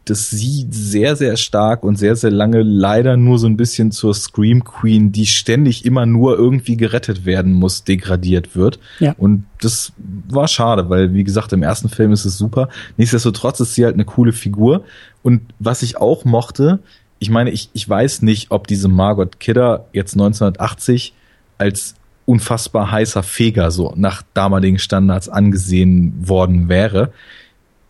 [0.05, 4.13] dass sie sehr, sehr stark und sehr, sehr lange leider nur so ein bisschen zur
[4.13, 8.79] Scream Queen, die ständig immer nur irgendwie gerettet werden muss, degradiert wird.
[8.99, 9.15] Ja.
[9.17, 9.93] Und das
[10.27, 12.67] war schade, weil, wie gesagt, im ersten Film ist es super.
[12.97, 14.83] Nichtsdestotrotz ist sie halt eine coole Figur.
[15.21, 16.79] Und was ich auch mochte,
[17.23, 21.13] ich meine, ich, ich weiß nicht, ob diese Margot Kidder jetzt 1980
[21.57, 21.95] als
[22.25, 27.13] unfassbar heißer Feger so nach damaligen Standards angesehen worden wäre.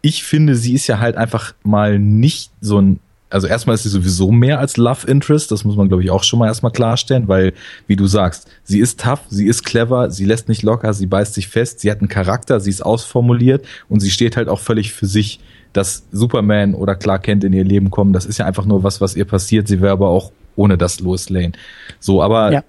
[0.02, 3.00] Ich finde, sie ist ja halt einfach mal nicht so ein
[3.32, 6.24] also erstmal ist sie sowieso mehr als Love Interest, das muss man glaube ich auch
[6.24, 7.54] schon mal erstmal klarstellen, weil
[7.88, 11.34] wie du sagst, sie ist tough, sie ist clever, sie lässt nicht locker, sie beißt
[11.34, 14.94] sich fest, sie hat einen Charakter, sie ist ausformuliert und sie steht halt auch völlig
[14.94, 15.40] für sich
[15.74, 19.02] dass Superman oder Clark Kent in ihr Leben kommen, das ist ja einfach nur was,
[19.02, 19.68] was ihr passiert.
[19.68, 21.54] Sie wäre aber auch ohne das Lois Lane.
[22.00, 22.64] So, aber ja.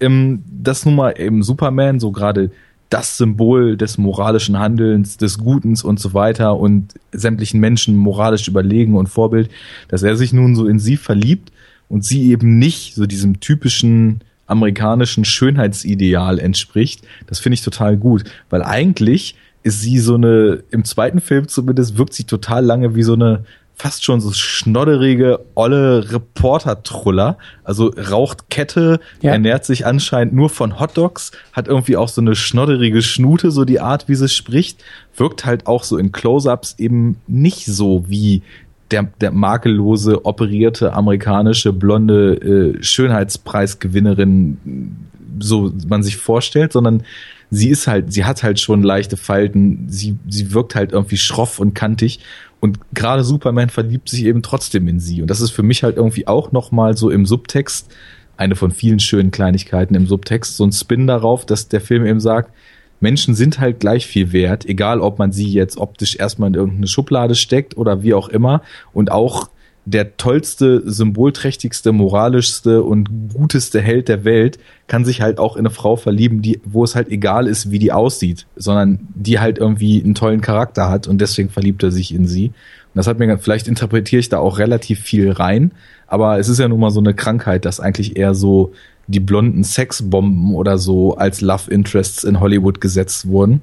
[0.00, 2.50] ähm, das nun mal eben Superman, so gerade
[2.90, 8.96] das Symbol des moralischen Handelns, des Gutens und so weiter und sämtlichen Menschen moralisch überlegen
[8.96, 9.50] und Vorbild,
[9.88, 11.52] dass er sich nun so in sie verliebt
[11.88, 18.24] und sie eben nicht so diesem typischen amerikanischen Schönheitsideal entspricht, das finde ich total gut,
[18.48, 23.02] weil eigentlich ist sie so eine, im zweiten Film zumindest, wirkt sie total lange wie
[23.02, 23.44] so eine
[23.78, 27.38] fast schon so schnodderige, olle Reporter-Truller.
[27.62, 29.30] Also raucht Kette, ja.
[29.30, 33.78] ernährt sich anscheinend nur von Hotdogs, hat irgendwie auch so eine schnodderige Schnute, so die
[33.78, 34.82] Art, wie sie spricht.
[35.16, 38.42] Wirkt halt auch so in Close-Ups eben nicht so wie
[38.90, 44.96] der, der makellose, operierte amerikanische blonde äh, Schönheitspreisgewinnerin,
[45.38, 47.04] so man sich vorstellt, sondern
[47.50, 51.58] sie ist halt, sie hat halt schon leichte Falten, sie, sie wirkt halt irgendwie schroff
[51.58, 52.20] und kantig
[52.60, 55.96] und gerade Superman verliebt sich eben trotzdem in sie und das ist für mich halt
[55.96, 57.92] irgendwie auch nochmal so im Subtext
[58.36, 62.20] eine von vielen schönen Kleinigkeiten im Subtext, so ein Spin darauf, dass der Film eben
[62.20, 62.52] sagt,
[63.00, 66.88] Menschen sind halt gleich viel wert, egal ob man sie jetzt optisch erstmal in irgendeine
[66.88, 68.62] Schublade steckt oder wie auch immer.
[68.92, 69.50] Und auch
[69.90, 75.70] der tollste, symbolträchtigste, moralischste und guteste Held der Welt kann sich halt auch in eine
[75.70, 80.02] Frau verlieben, die, wo es halt egal ist, wie die aussieht, sondern die halt irgendwie
[80.02, 82.48] einen tollen Charakter hat und deswegen verliebt er sich in sie.
[82.48, 85.72] Und das hat mir, vielleicht interpretiere ich da auch relativ viel rein,
[86.06, 88.72] aber es ist ja nun mal so eine Krankheit, dass eigentlich eher so
[89.06, 93.62] die blonden Sexbomben oder so als Love Interests in Hollywood gesetzt wurden.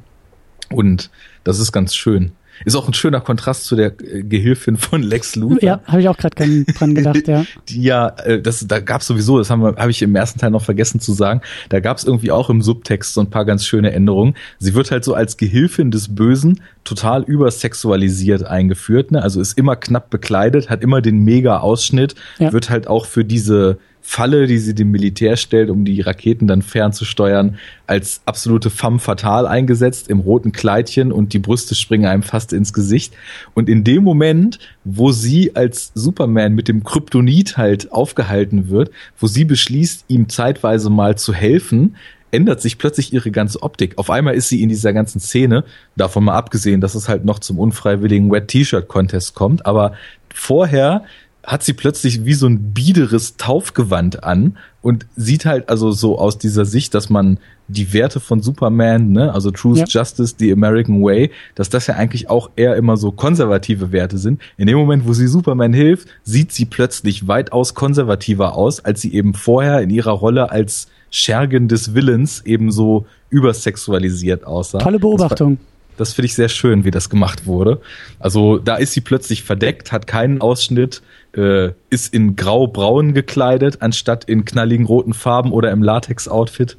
[0.71, 1.11] Und
[1.43, 2.31] das ist ganz schön.
[2.63, 5.63] Ist auch ein schöner Kontrast zu der äh, Gehilfin von Lex Luthor.
[5.63, 7.45] Ja, habe ich auch gerade dran gedacht, ja.
[7.69, 10.63] Die ja, äh, das, da gab's sowieso, das habe hab ich im ersten Teil noch
[10.63, 14.35] vergessen zu sagen, da gab's irgendwie auch im Subtext so ein paar ganz schöne Änderungen.
[14.59, 19.21] Sie wird halt so als Gehilfin des Bösen total übersexualisiert eingeführt, ne?
[19.21, 22.53] also ist immer knapp bekleidet, hat immer den Mega-Ausschnitt, ja.
[22.53, 23.77] wird halt auch für diese
[24.07, 27.57] Falle, die sie dem Militär stellt, um die Raketen dann fernzusteuern,
[27.87, 32.71] als absolute femme fatale eingesetzt im roten Kleidchen und die Brüste springen einem fast ins
[32.71, 33.15] Gesicht.
[33.55, 39.25] Und in dem Moment, wo sie als Superman mit dem Kryptonit halt aufgehalten wird, wo
[39.25, 41.95] sie beschließt, ihm zeitweise mal zu helfen,
[42.29, 43.97] ändert sich plötzlich ihre ganze Optik.
[43.97, 45.63] Auf einmal ist sie in dieser ganzen Szene,
[45.95, 49.93] davon mal abgesehen, dass es halt noch zum unfreiwilligen Wet T-Shirt Contest kommt, aber
[50.31, 51.05] vorher
[51.45, 56.37] hat sie plötzlich wie so ein biederes Taufgewand an und sieht halt also so aus
[56.37, 59.85] dieser Sicht, dass man die Werte von Superman, ne, also Truth, ja.
[59.87, 64.41] Justice, the American Way, dass das ja eigentlich auch eher immer so konservative Werte sind.
[64.57, 69.13] In dem Moment, wo sie Superman hilft, sieht sie plötzlich weitaus konservativer aus, als sie
[69.13, 74.79] eben vorher in ihrer Rolle als Schergen des Willens eben so übersexualisiert aussah.
[74.79, 75.57] Tolle Beobachtung.
[75.97, 77.79] Das finde ich sehr schön, wie das gemacht wurde.
[78.19, 81.01] Also da ist sie plötzlich verdeckt, hat keinen Ausschnitt,
[81.35, 86.77] äh, ist in grau-braun gekleidet, anstatt in knalligen roten Farben oder im Latex-Outfit.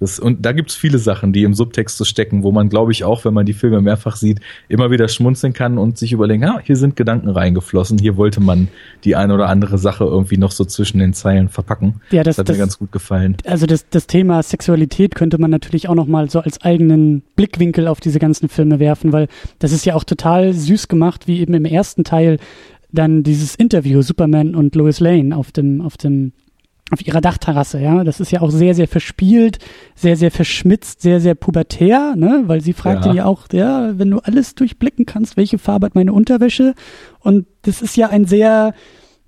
[0.00, 3.04] Das, und da gibt's viele Sachen, die im Subtext so stecken, wo man, glaube ich,
[3.04, 6.58] auch, wenn man die Filme mehrfach sieht, immer wieder schmunzeln kann und sich überlegen, ah,
[6.64, 8.68] hier sind Gedanken reingeflossen, hier wollte man
[9.04, 12.00] die eine oder andere Sache irgendwie noch so zwischen den Zeilen verpacken.
[12.10, 13.36] Ja, das, das hat das, mir ganz gut gefallen.
[13.44, 18.00] Also das, das Thema Sexualität könnte man natürlich auch nochmal so als eigenen Blickwinkel auf
[18.00, 21.66] diese ganzen Filme werfen, weil das ist ja auch total süß gemacht, wie eben im
[21.66, 22.38] ersten Teil
[22.92, 26.32] dann dieses Interview Superman und Lois Lane auf dem auf dem
[26.90, 28.02] auf ihrer Dachterrasse, ja.
[28.04, 29.58] Das ist ja auch sehr, sehr verspielt,
[29.94, 32.42] sehr, sehr verschmitzt, sehr, sehr pubertär, ne?
[32.46, 33.12] Weil sie fragt ja.
[33.12, 36.74] ja auch, ja, wenn du alles durchblicken kannst, welche Farbe hat meine Unterwäsche?
[37.20, 38.74] Und das ist ja ein sehr,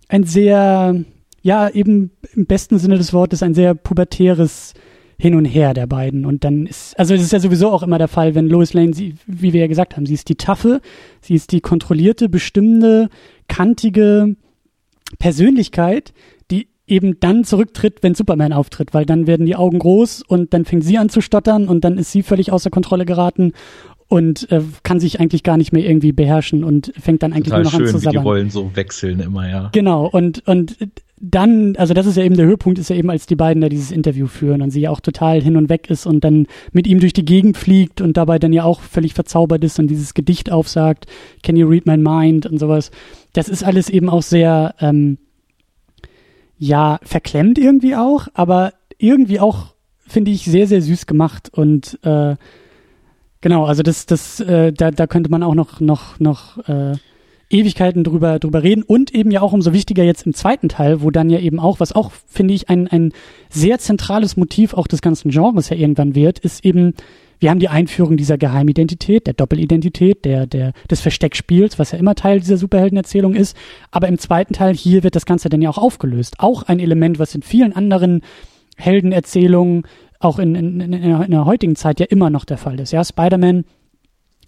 [0.09, 1.05] ein sehr,
[1.43, 4.75] ja, eben im besten Sinne des Wortes ein sehr pubertäres
[5.23, 6.27] Hin und Her der beiden.
[6.27, 8.93] Und dann ist, also es ist ja sowieso auch immer der Fall, wenn Lois Lane,
[8.93, 10.81] sie, wie wir ja gesagt haben, sie ist die taffe,
[11.21, 13.09] sie ist die kontrollierte, bestimmende,
[13.47, 14.37] kantige
[15.19, 16.13] Persönlichkeit,
[16.87, 20.85] eben dann zurücktritt, wenn Superman auftritt, weil dann werden die Augen groß und dann fängt
[20.85, 23.53] sie an zu stottern und dann ist sie völlig außer Kontrolle geraten
[24.09, 27.63] und äh, kann sich eigentlich gar nicht mehr irgendwie beherrschen und fängt dann eigentlich Total
[27.63, 28.15] nur noch schön, an zu sabbern.
[28.15, 29.71] Wie die Rollen so wechseln immer, ja.
[29.73, 30.77] Genau, und, und
[31.25, 33.69] dann, also das ist ja eben der Höhepunkt, ist ja eben, als die beiden da
[33.69, 36.89] dieses Interview führen und sie ja auch total hin und weg ist und dann mit
[36.89, 40.15] ihm durch die Gegend fliegt und dabei dann ja auch völlig verzaubert ist und dieses
[40.15, 41.07] Gedicht aufsagt,
[41.45, 42.91] Can you read my mind und sowas.
[43.35, 45.19] Das ist alles eben auch sehr, ähm,
[46.59, 52.35] ja, verklemmt irgendwie auch, aber irgendwie auch, finde ich, sehr, sehr süß gemacht und äh,
[53.41, 56.95] genau, also das, das, äh, da, da könnte man auch noch, noch, noch äh,
[57.53, 61.11] Ewigkeiten drüber, drüber reden und eben ja auch umso wichtiger jetzt im zweiten Teil, wo
[61.11, 63.13] dann ja eben auch, was auch, finde ich, ein, ein
[63.51, 66.95] sehr zentrales Motiv auch des ganzen Genres ja irgendwann wird, ist eben
[67.43, 72.15] wir haben die Einführung dieser Geheimidentität, der Doppelidentität, der, der, des Versteckspiels, was ja immer
[72.15, 73.57] Teil dieser Superheldenerzählung ist.
[73.91, 76.37] Aber im zweiten Teil hier wird das Ganze dann ja auch aufgelöst.
[76.39, 78.23] Auch ein Element, was in vielen anderen
[78.77, 79.89] Heldenerzählungen,
[80.21, 82.93] auch in, in, in, in der heutigen Zeit ja immer noch der Fall ist.
[82.93, 83.65] Ja, Spider-Man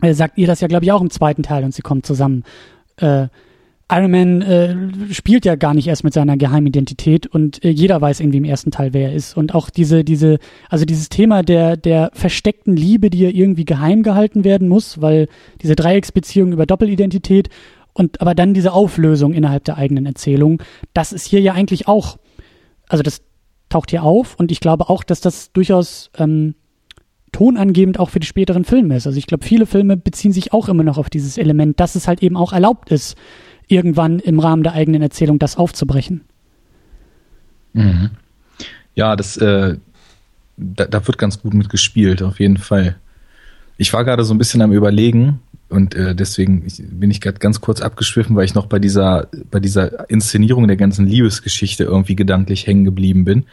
[0.01, 2.45] äh, sagt ihr das ja, glaube ich, auch im zweiten Teil und sie kommen zusammen.
[2.97, 3.29] Äh,
[3.91, 8.21] Iron Man äh, spielt ja gar nicht erst mit seiner Geheimidentität und äh, jeder weiß
[8.21, 9.37] irgendwie im ersten Teil, wer er ist.
[9.37, 10.39] Und auch diese, diese,
[10.71, 15.29] also dieses Thema der, der versteckten Liebe, die ja irgendwie geheim gehalten werden muss, weil
[15.63, 17.51] diese Dreiecksbeziehung über Doppelidentität
[17.93, 20.63] und aber dann diese Auflösung innerhalb der eigenen Erzählung,
[20.95, 22.17] das ist hier ja eigentlich auch,
[22.89, 23.21] also das
[23.69, 26.55] taucht hier auf und ich glaube auch, dass das durchaus ähm,
[27.35, 29.07] tonangebend auch für die späteren Filme ist.
[29.07, 32.07] Also ich glaube, viele Filme beziehen sich auch immer noch auf dieses Element, dass es
[32.07, 33.17] halt eben auch erlaubt ist,
[33.67, 36.23] irgendwann im Rahmen der eigenen Erzählung das aufzubrechen.
[37.73, 38.11] Mhm.
[38.95, 39.77] Ja, das, äh,
[40.57, 42.97] da, da wird ganz gut mitgespielt, auf jeden Fall.
[43.77, 47.61] Ich war gerade so ein bisschen am Überlegen, und äh, deswegen bin ich gerade ganz
[47.61, 52.69] kurz abgeschwiffen, weil ich noch bei dieser, bei dieser Inszenierung der ganzen Liebesgeschichte irgendwie gedanklich
[52.69, 53.45] hängen geblieben bin.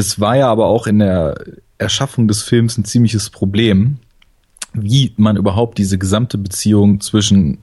[0.00, 1.34] Das war ja aber auch in der
[1.76, 3.98] Erschaffung des Films ein ziemliches Problem,
[4.72, 7.58] wie man überhaupt diese gesamte Beziehung zwischen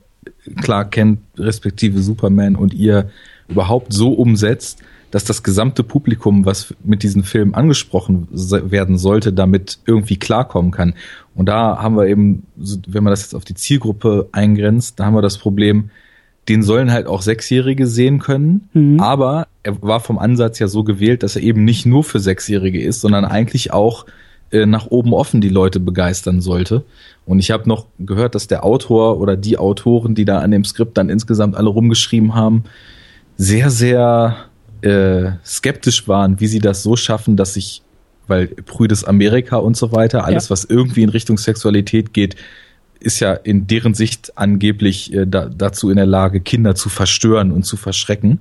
[0.62, 3.10] Clark Kent respektive Superman und ihr
[3.48, 4.78] überhaupt so umsetzt,
[5.10, 10.94] dass das gesamte Publikum, was mit diesem Film angesprochen werden sollte, damit irgendwie klarkommen kann.
[11.34, 15.14] Und da haben wir eben, wenn man das jetzt auf die Zielgruppe eingrenzt, da haben
[15.14, 15.90] wir das Problem,
[16.48, 19.00] den sollen halt auch Sechsjährige sehen können, mhm.
[19.00, 22.82] aber er war vom Ansatz ja so gewählt, dass er eben nicht nur für Sechsjährige
[22.82, 24.06] ist, sondern eigentlich auch
[24.50, 26.84] äh, nach oben offen die Leute begeistern sollte.
[27.26, 30.64] Und ich habe noch gehört, dass der Autor oder die Autoren, die da an dem
[30.64, 32.64] Skript dann insgesamt alle rumgeschrieben haben,
[33.36, 34.36] sehr, sehr
[34.80, 37.82] äh, skeptisch waren, wie sie das so schaffen, dass sich,
[38.26, 40.50] weil prüdes Amerika und so weiter, alles, ja.
[40.50, 42.36] was irgendwie in Richtung Sexualität geht,
[43.00, 47.52] ist ja in deren Sicht angeblich äh, da, dazu in der Lage, Kinder zu verstören
[47.52, 48.40] und zu verschrecken.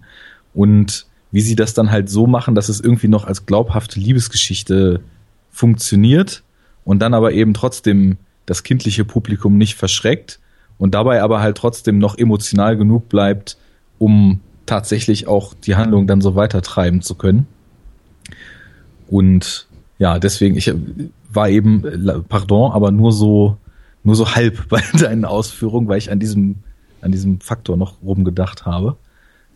[0.53, 5.01] Und wie sie das dann halt so machen, dass es irgendwie noch als glaubhafte Liebesgeschichte
[5.51, 6.43] funktioniert
[6.83, 10.39] und dann aber eben trotzdem das kindliche Publikum nicht verschreckt
[10.77, 13.57] und dabei aber halt trotzdem noch emotional genug bleibt,
[13.99, 17.47] um tatsächlich auch die Handlung dann so weiter treiben zu können.
[19.07, 19.67] Und
[19.97, 20.71] ja, deswegen, ich
[21.31, 21.83] war eben,
[22.29, 23.57] pardon, aber nur so,
[24.07, 26.55] nur so halb bei deinen Ausführungen, weil ich an diesem,
[27.01, 28.95] an diesem Faktor noch rumgedacht habe.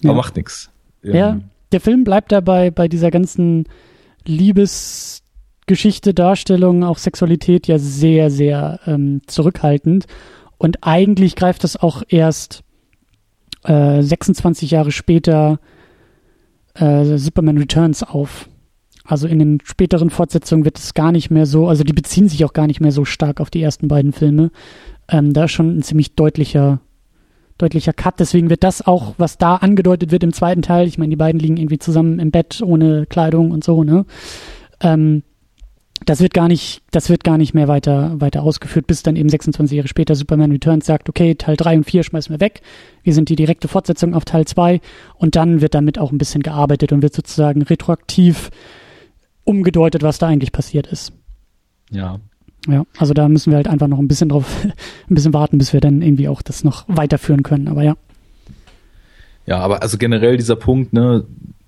[0.04, 0.14] Aber ja.
[0.14, 0.70] macht nichts.
[1.02, 3.66] Ja, ähm, der Film bleibt dabei bei dieser ganzen
[4.26, 5.24] Liebes
[5.68, 10.06] Geschichte, Darstellung, auch Sexualität ja sehr, sehr ähm, zurückhaltend.
[10.58, 12.64] Und eigentlich greift das auch erst
[13.64, 15.60] äh, 26 Jahre später
[16.74, 18.50] äh, Superman Returns auf.
[19.12, 22.46] Also in den späteren Fortsetzungen wird es gar nicht mehr so, also die beziehen sich
[22.46, 24.52] auch gar nicht mehr so stark auf die ersten beiden Filme.
[25.10, 26.80] Ähm, da ist schon ein ziemlich deutlicher,
[27.58, 28.22] deutlicher Cut.
[28.22, 31.42] Deswegen wird das auch, was da angedeutet wird im zweiten Teil, ich meine, die beiden
[31.42, 34.06] liegen irgendwie zusammen im Bett ohne Kleidung und so, ne?
[34.80, 35.24] Ähm,
[36.06, 39.28] das wird gar nicht, das wird gar nicht mehr weiter, weiter ausgeführt, bis dann eben
[39.28, 42.62] 26 Jahre später Superman Returns sagt, okay, Teil 3 und 4 schmeißen wir weg.
[43.04, 44.80] Wir sind die direkte Fortsetzung auf Teil 2
[45.18, 48.52] und dann wird damit auch ein bisschen gearbeitet und wird sozusagen retroaktiv
[49.52, 51.14] umgedeutet, was da eigentlich passiert ist.
[51.92, 52.20] Ja.
[52.68, 54.66] Ja, also da müssen wir halt einfach noch ein bisschen drauf,
[55.10, 57.96] ein bisschen warten, bis wir dann irgendwie auch das noch weiterführen können, aber ja.
[59.46, 61.26] Ja, aber also generell dieser Punkt, ne,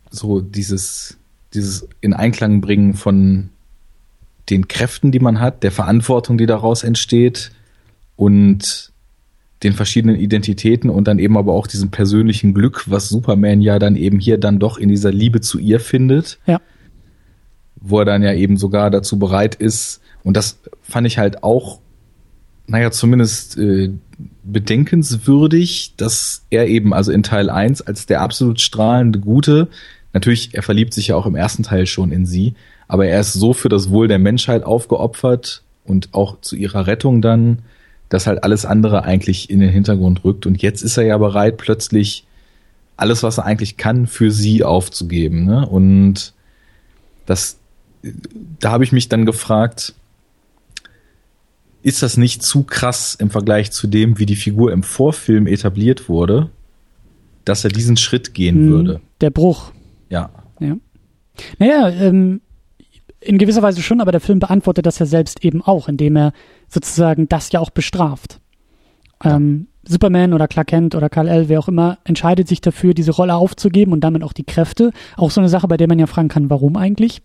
[0.09, 1.17] so dieses,
[1.53, 3.49] dieses in Einklang bringen von
[4.49, 7.51] den Kräften, die man hat, der Verantwortung, die daraus entsteht
[8.15, 8.91] und
[9.63, 13.95] den verschiedenen Identitäten und dann eben aber auch diesem persönlichen Glück, was Superman ja dann
[13.95, 16.37] eben hier dann doch in dieser Liebe zu ihr findet.
[16.45, 16.59] Ja.
[17.83, 20.01] Wo er dann ja eben sogar dazu bereit ist.
[20.23, 21.79] Und das fand ich halt auch,
[22.65, 23.91] naja, zumindest äh,
[24.43, 29.67] bedenkenswürdig, dass er eben also in Teil 1 als der absolut strahlende Gute,
[30.13, 32.53] natürlich, er verliebt sich ja auch im ersten Teil schon in sie,
[32.87, 37.21] aber er ist so für das Wohl der Menschheit aufgeopfert und auch zu ihrer Rettung
[37.21, 37.59] dann,
[38.09, 40.45] dass halt alles andere eigentlich in den Hintergrund rückt.
[40.45, 42.25] Und jetzt ist er ja bereit, plötzlich
[42.95, 45.45] alles, was er eigentlich kann, für sie aufzugeben.
[45.45, 45.67] Ne?
[45.67, 46.33] Und
[47.25, 47.57] das,
[48.59, 49.93] da habe ich mich dann gefragt,
[51.81, 56.07] ist das nicht zu krass im Vergleich zu dem, wie die Figur im Vorfilm etabliert
[56.09, 56.49] wurde,
[57.45, 59.01] dass er diesen Schritt gehen hm, würde?
[59.21, 59.71] Der Bruch.
[60.09, 60.29] Ja.
[60.59, 60.77] Ja.
[61.59, 62.41] Naja, ähm,
[63.19, 66.33] in gewisser Weise schon, aber der Film beantwortet das ja selbst eben auch, indem er
[66.67, 68.39] sozusagen das ja auch bestraft.
[69.23, 73.11] Ähm, Superman oder Clark Kent oder Kal El, wer auch immer, entscheidet sich dafür, diese
[73.11, 74.91] Rolle aufzugeben und damit auch die Kräfte.
[75.17, 77.21] Auch so eine Sache, bei der man ja fragen kann, warum eigentlich?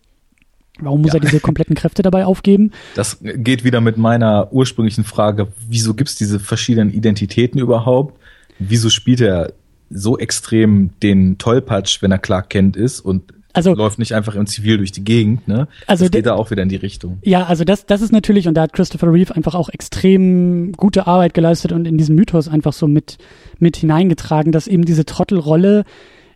[0.80, 1.18] Warum muss ja.
[1.18, 2.72] er diese kompletten Kräfte dabei aufgeben?
[2.94, 8.18] Das geht wieder mit meiner ursprünglichen Frage, wieso gibt es diese verschiedenen Identitäten überhaupt?
[8.58, 9.52] Wieso spielt er
[9.90, 14.46] so extrem den Tollpatsch, wenn er Clark Kent ist und also läuft nicht einfach im
[14.46, 15.66] Zivil durch die Gegend, ne?
[15.86, 17.18] Also das geht da auch wieder in die Richtung.
[17.22, 21.06] Ja, also das, das ist natürlich und da hat Christopher Reeve einfach auch extrem gute
[21.06, 23.18] Arbeit geleistet und in diesen Mythos einfach so mit
[23.58, 25.84] mit hineingetragen, dass eben diese Trottelrolle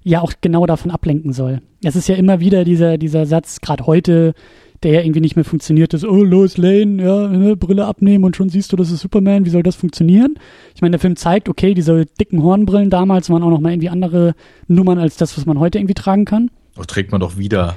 [0.02, 1.60] ja auch genau davon ablenken soll.
[1.82, 4.34] Es ist ja immer wieder dieser dieser Satz, gerade heute,
[4.82, 8.36] der ja irgendwie nicht mehr funktioniert ist, oh, Lois Lane, ja, ne, Brille abnehmen und
[8.36, 10.34] schon siehst du, das ist Superman, wie soll das funktionieren?
[10.74, 13.90] Ich meine, der Film zeigt, okay, diese dicken Hornbrillen damals waren auch noch mal irgendwie
[13.90, 14.34] andere
[14.66, 16.50] Nummern als das, was man heute irgendwie tragen kann.
[16.74, 17.76] Das trägt man doch wieder.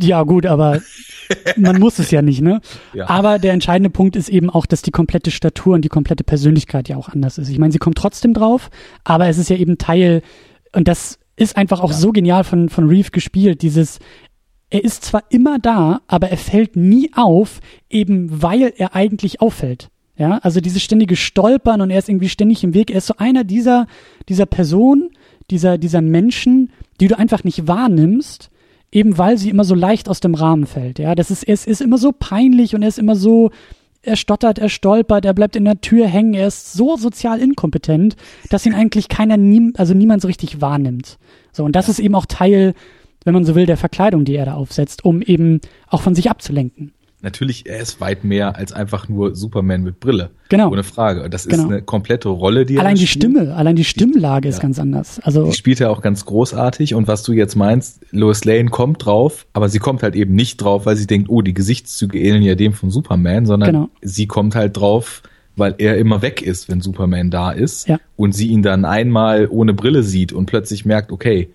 [0.00, 0.80] Ja, gut, aber
[1.56, 2.60] man muss es ja nicht, ne?
[2.94, 3.08] Ja.
[3.08, 6.88] Aber der entscheidende Punkt ist eben auch, dass die komplette Statur und die komplette Persönlichkeit
[6.88, 7.48] ja auch anders ist.
[7.48, 8.70] Ich meine, sie kommt trotzdem drauf,
[9.02, 10.22] aber es ist ja eben Teil,
[10.72, 11.96] und das ist einfach auch ja.
[11.96, 13.98] so genial von, von Reeve gespielt, dieses,
[14.70, 19.90] er ist zwar immer da, aber er fällt nie auf, eben weil er eigentlich auffällt.
[20.16, 22.90] Ja, also dieses ständige Stolpern und er ist irgendwie ständig im Weg.
[22.90, 23.86] Er ist so einer dieser,
[24.28, 25.10] dieser Personen,
[25.48, 28.50] dieser, dieser Menschen, die du einfach nicht wahrnimmst,
[28.90, 30.98] eben weil sie immer so leicht aus dem Rahmen fällt.
[30.98, 33.50] Ja, das ist, es ist immer so peinlich und er ist immer so,
[34.02, 38.16] er stottert, er stolpert, er bleibt in der Tür hängen, er ist so sozial inkompetent,
[38.50, 41.18] dass ihn eigentlich keiner, nie, also niemand so richtig wahrnimmt.
[41.52, 42.74] So, und das ist eben auch Teil,
[43.24, 46.30] wenn man so will, der Verkleidung, die er da aufsetzt, um eben auch von sich
[46.30, 50.30] abzulenken natürlich, er ist weit mehr als einfach nur Superman mit Brille.
[50.48, 50.70] Genau.
[50.70, 51.28] Ohne Frage.
[51.28, 51.68] Das ist genau.
[51.68, 54.62] eine komplette Rolle, die allein er die Stimme, allein die Stimmlage die, ist ja.
[54.62, 55.20] ganz anders.
[55.20, 56.94] Also die spielt er auch ganz großartig.
[56.94, 60.58] Und was du jetzt meinst, Lois Lane kommt drauf, aber sie kommt halt eben nicht
[60.58, 63.88] drauf, weil sie denkt, oh, die Gesichtszüge ähneln ja dem von Superman, sondern genau.
[64.00, 65.22] sie kommt halt drauf,
[65.56, 67.88] weil er immer weg ist, wenn Superman da ist.
[67.88, 67.98] Ja.
[68.16, 71.50] Und sie ihn dann einmal ohne Brille sieht und plötzlich merkt, okay,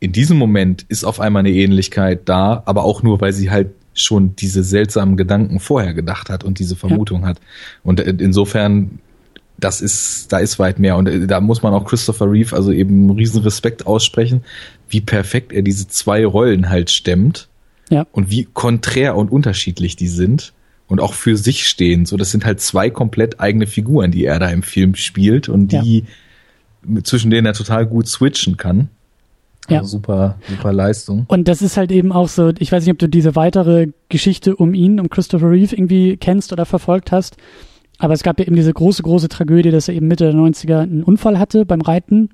[0.00, 3.68] in diesem Moment ist auf einmal eine Ähnlichkeit da, aber auch nur, weil sie halt
[3.94, 7.28] schon diese seltsamen Gedanken vorher gedacht hat und diese Vermutung ja.
[7.28, 7.40] hat.
[7.82, 8.98] Und äh, insofern,
[9.58, 10.96] das ist, da ist weit mehr.
[10.96, 14.44] Und äh, da muss man auch Christopher Reeve also eben riesen Respekt aussprechen,
[14.88, 17.48] wie perfekt er diese zwei Rollen halt stemmt.
[17.90, 18.06] Ja.
[18.12, 20.52] Und wie konträr und unterschiedlich die sind.
[20.88, 22.04] Und auch für sich stehen.
[22.04, 25.68] So, das sind halt zwei komplett eigene Figuren, die er da im Film spielt und
[25.68, 26.04] die,
[26.86, 27.02] ja.
[27.02, 28.88] zwischen denen er total gut switchen kann.
[29.68, 29.84] Also ja.
[29.84, 31.24] super, super Leistung.
[31.28, 34.56] Und das ist halt eben auch so, ich weiß nicht, ob du diese weitere Geschichte
[34.56, 37.36] um ihn, um Christopher Reeve irgendwie kennst oder verfolgt hast.
[37.98, 40.80] Aber es gab ja eben diese große, große Tragödie, dass er eben Mitte der 90er
[40.80, 42.30] einen Unfall hatte beim Reiten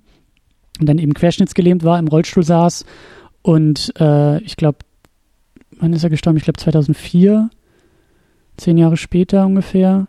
[0.80, 2.86] und dann eben querschnittsgelähmt war, im Rollstuhl saß.
[3.42, 4.78] Und äh, ich glaube,
[5.78, 6.38] wann ist er gestorben?
[6.38, 7.50] Ich glaube 2004,
[8.56, 10.08] zehn Jahre später ungefähr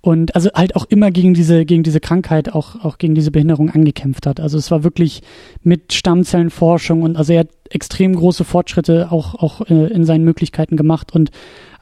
[0.00, 3.70] und also halt auch immer gegen diese gegen diese Krankheit auch auch gegen diese Behinderung
[3.70, 4.38] angekämpft hat.
[4.38, 5.22] Also es war wirklich
[5.62, 10.76] mit Stammzellenforschung und also er hat extrem große Fortschritte auch auch äh, in seinen Möglichkeiten
[10.76, 11.30] gemacht und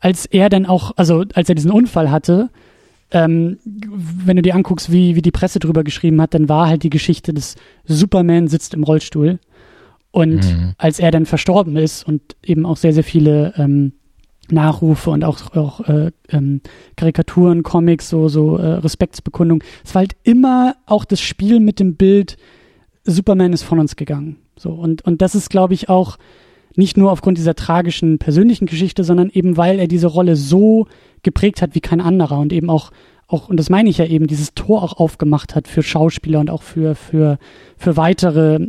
[0.01, 2.49] als er dann auch also als er diesen Unfall hatte,
[3.11, 6.85] ähm, wenn du dir anguckst, wie wie die Presse drüber geschrieben hat, dann war halt
[6.85, 9.39] die Geschichte des Superman sitzt im Rollstuhl
[10.11, 10.73] und mhm.
[10.79, 13.93] als er dann verstorben ist und eben auch sehr sehr viele ähm,
[14.51, 16.61] Nachrufe und auch, auch äh, ähm,
[16.97, 19.63] Karikaturen, Comics, so, so äh, Respektsbekundung.
[19.85, 22.37] Es war halt immer auch das Spiel mit dem Bild,
[23.05, 24.37] Superman ist von uns gegangen.
[24.59, 26.19] So, und, und das ist, glaube ich, auch
[26.77, 30.87] nicht nur aufgrund dieser tragischen persönlichen Geschichte, sondern eben, weil er diese Rolle so
[31.23, 32.91] geprägt hat wie kein anderer und eben auch,
[33.29, 36.51] auch, und das meine ich ja eben, dieses Tor auch aufgemacht hat für Schauspieler und
[36.51, 37.39] auch für, für,
[37.77, 38.61] für weitere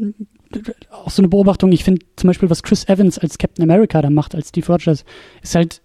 [0.91, 4.09] auch so eine Beobachtung, ich finde zum Beispiel, was Chris Evans als Captain America da
[4.09, 5.05] macht, als Steve Rogers,
[5.41, 5.81] ist halt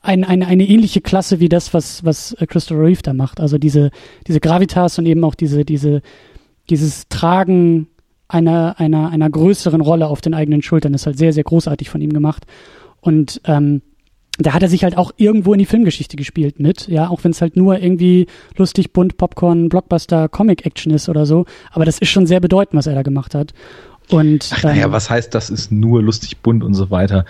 [0.00, 3.40] ein, eine, eine ähnliche Klasse wie das, was, was Christopher Reeve da macht.
[3.40, 3.90] Also diese,
[4.26, 6.02] diese Gravitas und eben auch diese, diese,
[6.70, 7.88] dieses Tragen
[8.28, 12.00] einer, einer, einer größeren Rolle auf den eigenen Schultern ist halt sehr, sehr großartig von
[12.00, 12.44] ihm gemacht.
[13.00, 13.82] Und ähm,
[14.38, 17.30] da hat er sich halt auch irgendwo in die Filmgeschichte gespielt mit, ja, auch wenn
[17.30, 18.26] es halt nur irgendwie
[18.56, 21.46] lustig, bunt, Popcorn, Blockbuster, Comic-Action ist oder so.
[21.70, 23.52] Aber das ist schon sehr bedeutend, was er da gemacht hat.
[24.10, 27.24] Und Ach, naja, was heißt, das ist nur lustig, bunt und so weiter?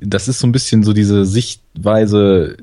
[0.00, 2.56] Das ist so ein bisschen so diese Sichtweise,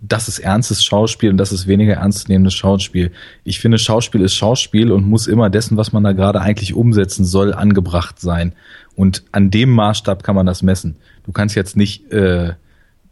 [0.00, 3.10] das ist ernstes Schauspiel und das ist weniger ernstzunehmendes Schauspiel.
[3.44, 7.24] Ich finde, Schauspiel ist Schauspiel und muss immer dessen, was man da gerade eigentlich umsetzen
[7.24, 8.52] soll, angebracht sein.
[8.94, 10.96] Und an dem Maßstab kann man das messen.
[11.24, 12.52] Du kannst jetzt nicht äh,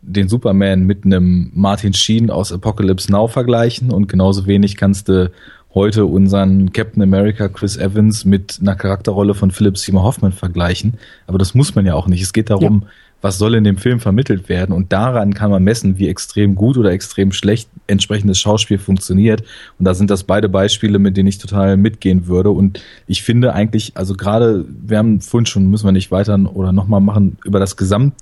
[0.07, 5.31] den Superman mit einem Martin Sheen aus Apocalypse Now vergleichen und genauso wenig kannst du
[5.75, 10.95] heute unseren Captain America Chris Evans mit einer Charakterrolle von Philip Seymour Hoffman vergleichen.
[11.27, 12.23] Aber das muss man ja auch nicht.
[12.23, 12.89] Es geht darum, ja.
[13.23, 16.79] was soll in dem Film vermittelt werden und daran kann man messen, wie extrem gut
[16.79, 19.43] oder extrem schlecht entsprechendes Schauspiel funktioniert.
[19.79, 22.51] Und da sind das beide Beispiele, mit denen ich total mitgehen würde.
[22.51, 26.73] Und ich finde eigentlich, also gerade, wir haben vorhin schon, müssen wir nicht weiter oder
[26.73, 28.15] nochmal machen, über das Gesamt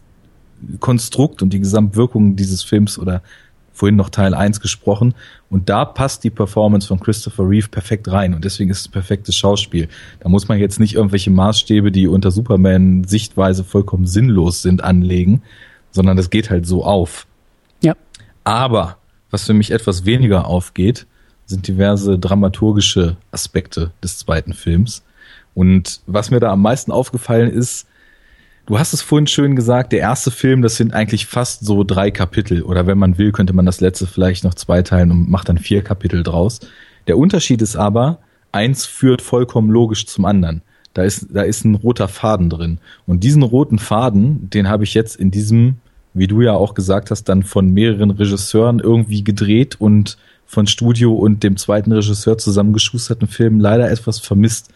[0.81, 3.23] Konstrukt und die Gesamtwirkung dieses Films oder
[3.73, 5.15] vorhin noch Teil 1 gesprochen.
[5.51, 8.35] Und da passt die Performance von Christopher Reeve perfekt rein.
[8.35, 9.89] Und deswegen ist es perfektes Schauspiel.
[10.21, 15.43] Da muss man jetzt nicht irgendwelche Maßstäbe, die unter Superman Sichtweise vollkommen sinnlos sind, anlegen,
[15.91, 17.27] sondern das geht halt so auf.
[17.83, 17.95] Ja.
[18.45, 18.99] Aber,
[19.31, 21.07] was für mich etwas weniger aufgeht,
[21.47, 25.03] sind diverse dramaturgische Aspekte des zweiten Films.
[25.55, 27.87] Und was mir da am meisten aufgefallen ist,
[28.65, 32.13] Du hast es vorhin schön gesagt, der erste Film, das sind eigentlich fast so drei
[32.13, 32.63] Kapitel.
[32.63, 35.83] Oder wenn man will, könnte man das letzte vielleicht noch zweiteilen und macht dann vier
[35.83, 36.61] Kapitel draus.
[37.09, 38.21] Der Unterschied ist aber,
[38.53, 40.63] eins führt vollkommen logisch zum anderen.
[40.95, 42.79] Da ist, da ist ein roter Faden drin.
[43.05, 45.79] Und diesen roten Faden, den habe ich jetzt in diesem,
[46.15, 51.15] wie du ja auch gesagt hast, dann von mehreren Regisseuren irgendwie gedreht und von Studio
[51.15, 54.71] und dem zweiten Regisseur zusammengeschusterten Film leider etwas vermisst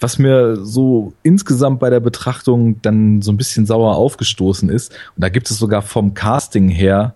[0.00, 5.22] was mir so insgesamt bei der Betrachtung dann so ein bisschen sauer aufgestoßen ist, und
[5.22, 7.14] da gibt es sogar vom Casting her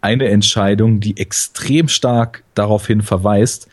[0.00, 3.68] eine Entscheidung, die extrem stark daraufhin verweist.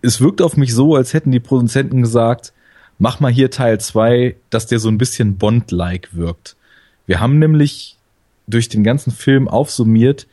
[0.00, 2.52] Es wirkt auf mich so, als hätten die Produzenten gesagt,
[2.98, 6.56] mach mal hier Teil 2, dass der so ein bisschen Bond-like wirkt.
[7.06, 7.96] Wir haben nämlich
[8.46, 10.26] durch den ganzen Film aufsummiert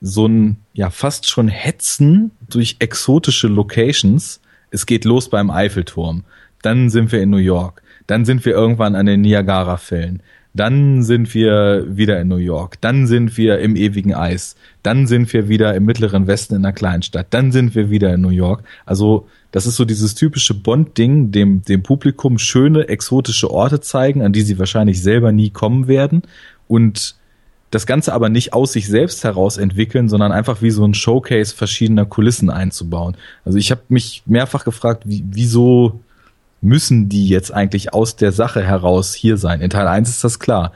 [0.00, 4.40] so ein ja fast schon Hetzen durch exotische Locations.
[4.70, 6.24] Es geht los beim Eiffelturm,
[6.64, 10.22] dann sind wir in New York, dann sind wir irgendwann an den Niagara-Fällen,
[10.54, 12.80] dann sind wir wieder in New York.
[12.80, 14.54] Dann sind wir im ewigen Eis.
[14.84, 17.26] Dann sind wir wieder im mittleren Westen in einer Kleinstadt.
[17.30, 18.62] Dann sind wir wieder in New York.
[18.86, 24.32] Also das ist so dieses typische Bond-Ding, dem, dem Publikum schöne, exotische Orte zeigen, an
[24.32, 26.22] die sie wahrscheinlich selber nie kommen werden.
[26.68, 27.16] Und
[27.72, 31.52] das Ganze aber nicht aus sich selbst heraus entwickeln, sondern einfach wie so ein Showcase
[31.52, 33.16] verschiedener Kulissen einzubauen.
[33.44, 35.98] Also ich habe mich mehrfach gefragt, wie, wieso
[36.60, 39.60] müssen die jetzt eigentlich aus der Sache heraus hier sein?
[39.60, 40.72] In Teil 1 ist das klar.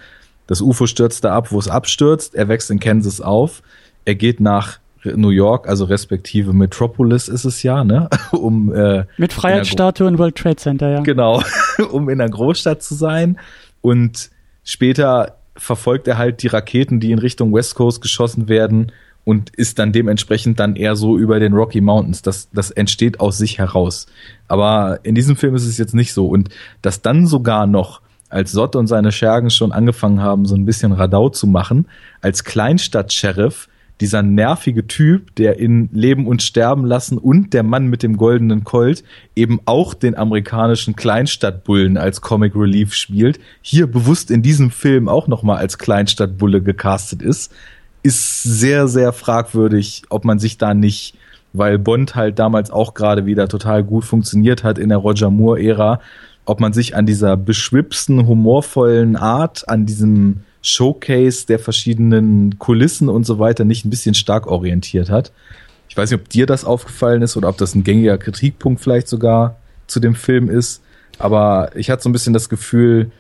[0.47, 2.35] Das UFO stürzt da ab, wo es abstürzt.
[2.35, 3.63] Er wächst in Kansas auf.
[4.05, 8.09] Er geht nach New York, also respektive Metropolis ist es ja, ne?
[8.33, 11.01] Um äh, mit Freiheitsstatue und World Trade Center, ja.
[11.01, 11.43] Genau,
[11.93, 13.39] um in einer Großstadt zu sein.
[13.81, 14.31] Und
[14.65, 18.93] später verfolgt er halt die Raketen, die in Richtung West Coast geschossen werden
[19.29, 22.23] und ist dann dementsprechend dann eher so über den Rocky Mountains.
[22.23, 24.07] Das, das entsteht aus sich heraus.
[24.47, 26.29] Aber in diesem Film ist es jetzt nicht so.
[26.29, 26.49] Und
[26.81, 28.01] dass dann sogar noch,
[28.31, 31.89] als Sott und seine Schergen schon angefangen haben, so ein bisschen Radau zu machen,
[32.23, 33.69] als Kleinstadt-Sheriff,
[34.01, 38.65] dieser nervige Typ, der in Leben und Sterben lassen und der Mann mit dem goldenen
[38.65, 39.05] Colt
[39.37, 45.29] eben auch den amerikanischen Kleinstadtbullen als Comic Relief spielt, hier bewusst in diesem Film auch
[45.29, 47.53] nochmal als Kleinstadtbulle gecastet ist,
[48.03, 51.15] ist sehr, sehr fragwürdig, ob man sich da nicht,
[51.53, 56.01] weil Bond halt damals auch gerade wieder total gut funktioniert hat in der Roger Moore-Ära,
[56.45, 63.25] ob man sich an dieser beschwipsten, humorvollen Art, an diesem Showcase der verschiedenen Kulissen und
[63.25, 65.33] so weiter nicht ein bisschen stark orientiert hat.
[65.89, 69.09] Ich weiß nicht, ob dir das aufgefallen ist oder ob das ein gängiger Kritikpunkt vielleicht
[69.09, 69.57] sogar
[69.87, 70.83] zu dem Film ist,
[71.19, 73.11] aber ich hatte so ein bisschen das Gefühl,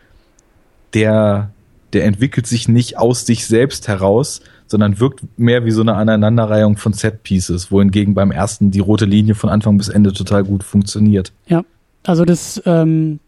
[0.94, 1.50] der,
[1.92, 4.40] der entwickelt sich nicht aus sich selbst heraus,
[4.70, 9.34] sondern wirkt mehr wie so eine Aneinanderreihung von Set-Pieces, wohingegen beim ersten die rote Linie
[9.34, 11.32] von Anfang bis Ende total gut funktioniert.
[11.46, 11.64] Ja,
[12.04, 13.20] also das, ähm,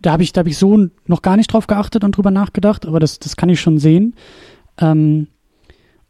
[0.00, 2.86] da habe ich, da habe ich so noch gar nicht drauf geachtet und drüber nachgedacht,
[2.86, 4.14] aber das, das kann ich schon sehen.
[4.78, 5.28] Ähm,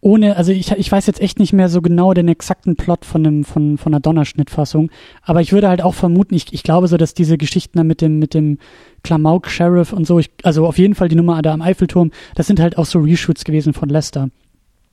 [0.05, 3.26] ohne, also ich, ich weiß jetzt echt nicht mehr so genau den exakten Plot von
[3.26, 4.90] einem, von, von einer Donnerschnittfassung,
[5.22, 8.02] aber ich würde halt auch vermuten, ich, ich glaube so, dass diese Geschichten da mit
[8.02, 8.59] dem, mit dem
[9.02, 12.60] Klamauk-Sheriff und so, ich, also auf jeden Fall die Nummer da am Eiffelturm, das sind
[12.60, 14.28] halt auch so Reshoots gewesen von Lester.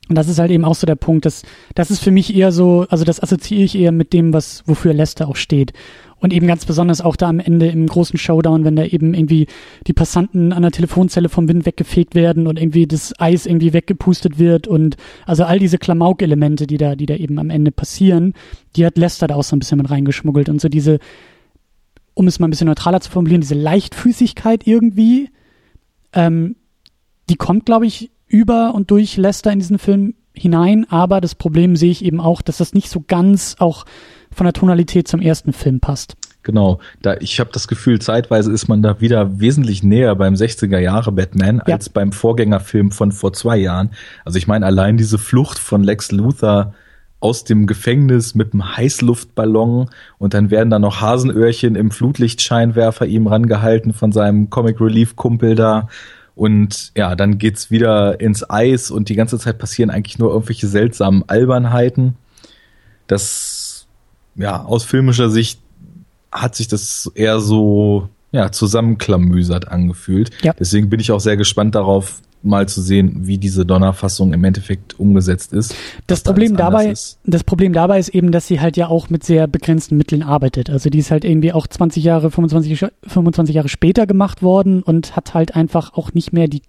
[0.08, 1.42] Und das ist halt eben auch so der Punkt, dass
[1.74, 4.92] das ist für mich eher so, also das assoziiere ich eher mit dem, was wofür
[4.92, 5.72] Lester auch steht.
[6.18, 9.48] Und eben ganz besonders auch da am Ende im großen Showdown, wenn da eben irgendwie
[9.88, 14.38] die Passanten an der Telefonzelle vom Wind weggefegt werden und irgendwie das Eis irgendwie weggepustet
[14.38, 14.96] wird und
[15.26, 18.34] also all diese Klamauk-Elemente, die da, die da eben am Ende passieren,
[18.76, 21.00] die hat Lester da auch so ein bisschen mit reingeschmuggelt und so diese,
[22.14, 25.28] um es mal ein bisschen neutraler zu formulieren, diese Leichtfüßigkeit irgendwie,
[26.12, 26.54] ähm,
[27.30, 31.76] die kommt, glaube ich, über und durch Lester in diesen Film hinein, aber das Problem
[31.76, 33.84] sehe ich eben auch, dass das nicht so ganz auch
[34.30, 36.16] von der Tonalität zum ersten Film passt.
[36.42, 40.78] Genau, da ich habe das Gefühl, zeitweise ist man da wieder wesentlich näher beim 60er
[40.78, 41.74] Jahre Batman ja.
[41.74, 43.90] als beim Vorgängerfilm von vor zwei Jahren.
[44.24, 46.74] Also ich meine allein diese Flucht von Lex Luthor
[47.20, 53.28] aus dem Gefängnis mit einem Heißluftballon und dann werden da noch Hasenöhrchen im Flutlichtscheinwerfer ihm
[53.28, 55.88] rangehalten von seinem Comic Relief Kumpel da
[56.42, 60.66] und ja, dann geht's wieder ins Eis und die ganze Zeit passieren eigentlich nur irgendwelche
[60.66, 62.16] seltsamen Albernheiten.
[63.06, 63.86] Das,
[64.34, 65.60] ja, aus filmischer Sicht
[66.32, 70.30] hat sich das eher so, ja, zusammenklamüsert angefühlt.
[70.42, 70.52] Ja.
[70.58, 74.98] Deswegen bin ich auch sehr gespannt darauf, mal zu sehen, wie diese Donnerfassung im Endeffekt
[74.98, 75.74] umgesetzt ist.
[76.06, 77.18] Das Problem da dabei, ist.
[77.24, 80.70] das Problem dabei ist eben, dass sie halt ja auch mit sehr begrenzten Mitteln arbeitet.
[80.70, 85.16] Also die ist halt irgendwie auch 20 Jahre, 25, 25 Jahre später gemacht worden und
[85.16, 86.62] hat halt einfach auch nicht mehr die,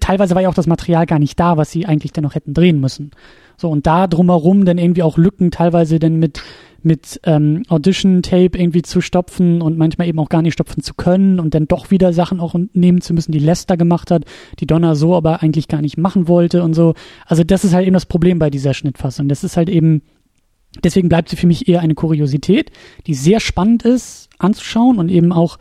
[0.00, 2.54] teilweise war ja auch das Material gar nicht da, was sie eigentlich dann noch hätten
[2.54, 3.10] drehen müssen.
[3.56, 6.42] So, und da drumherum dann irgendwie auch Lücken teilweise dann mit
[6.82, 11.40] mit ähm, Audition-Tape irgendwie zu stopfen und manchmal eben auch gar nicht stopfen zu können
[11.40, 14.24] und dann doch wieder Sachen auch nehmen zu müssen, die Lester gemacht hat,
[14.60, 16.94] die Donner so aber eigentlich gar nicht machen wollte und so.
[17.26, 19.28] Also das ist halt eben das Problem bei dieser Schnittfassung.
[19.28, 20.02] Das ist halt eben,
[20.84, 22.70] deswegen bleibt sie für mich eher eine Kuriosität,
[23.06, 25.58] die sehr spannend ist anzuschauen und eben auch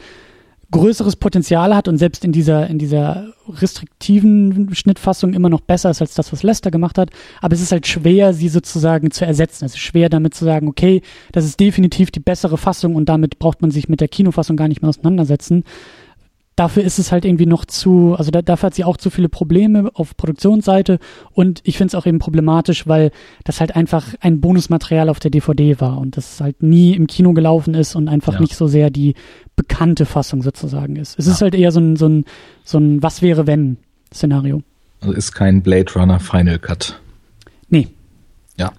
[0.72, 6.02] größeres Potenzial hat und selbst in dieser, in dieser restriktiven Schnittfassung immer noch besser ist
[6.02, 7.10] als das, was Lester gemacht hat.
[7.42, 9.66] Aber es ist halt schwer, sie sozusagen zu ersetzen.
[9.66, 13.40] Es ist schwer damit zu sagen, okay, das ist definitiv die bessere Fassung und damit
[13.40, 15.64] braucht man sich mit der Kinofassung gar nicht mehr auseinandersetzen.
[16.58, 19.30] Dafür ist es halt irgendwie noch zu, also da, dafür hat sie auch zu viele
[19.30, 21.00] Probleme auf Produktionsseite
[21.32, 23.12] und ich finde es auch eben problematisch, weil
[23.46, 27.34] das halt einfach ein Bonusmaterial auf der DVD war und das halt nie im Kino
[27.34, 28.42] gelaufen ist und einfach ja.
[28.42, 29.14] nicht so sehr die
[29.56, 31.18] bekannte Fassung sozusagen ist.
[31.20, 31.34] Es ja.
[31.34, 32.26] ist halt eher so ein, so ein,
[32.64, 33.78] so ein Was wäre wenn
[34.12, 34.64] Szenario.
[35.00, 37.00] Also ist kein Blade Runner Final Cut.
[37.70, 37.88] Nee.
[38.58, 38.74] Ja.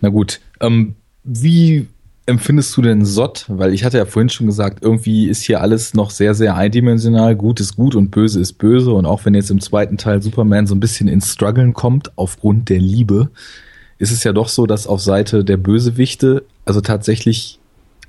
[0.00, 0.40] Na gut.
[0.60, 1.86] Ähm, wie
[2.26, 3.46] empfindest du denn Sott?
[3.48, 7.36] Weil ich hatte ja vorhin schon gesagt, irgendwie ist hier alles noch sehr, sehr eindimensional.
[7.36, 8.92] Gut ist gut und böse ist böse.
[8.92, 12.68] Und auch wenn jetzt im zweiten Teil Superman so ein bisschen ins Struggeln kommt aufgrund
[12.68, 13.30] der Liebe,
[13.98, 17.58] ist es ja doch so, dass auf Seite der Bösewichte also tatsächlich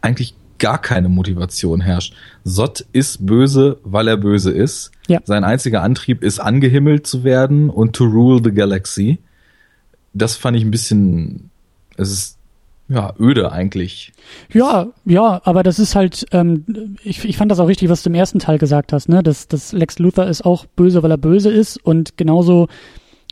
[0.02, 2.14] eigentlich gar keine Motivation herrscht.
[2.44, 4.91] Sott ist böse, weil er böse ist.
[5.07, 5.19] Ja.
[5.23, 9.19] Sein einziger Antrieb ist, angehimmelt zu werden und to rule the galaxy.
[10.14, 11.52] Das fand ich ein bisschen,
[11.95, 12.36] es ist
[12.89, 14.14] ja, öde eigentlich.
[14.53, 18.09] Ja, ja, aber das ist halt, ähm, ich, ich fand das auch richtig, was du
[18.09, 19.22] im ersten Teil gesagt hast, ne?
[19.23, 22.68] Dass, dass Lex Luthor ist auch böse, weil er böse ist und genauso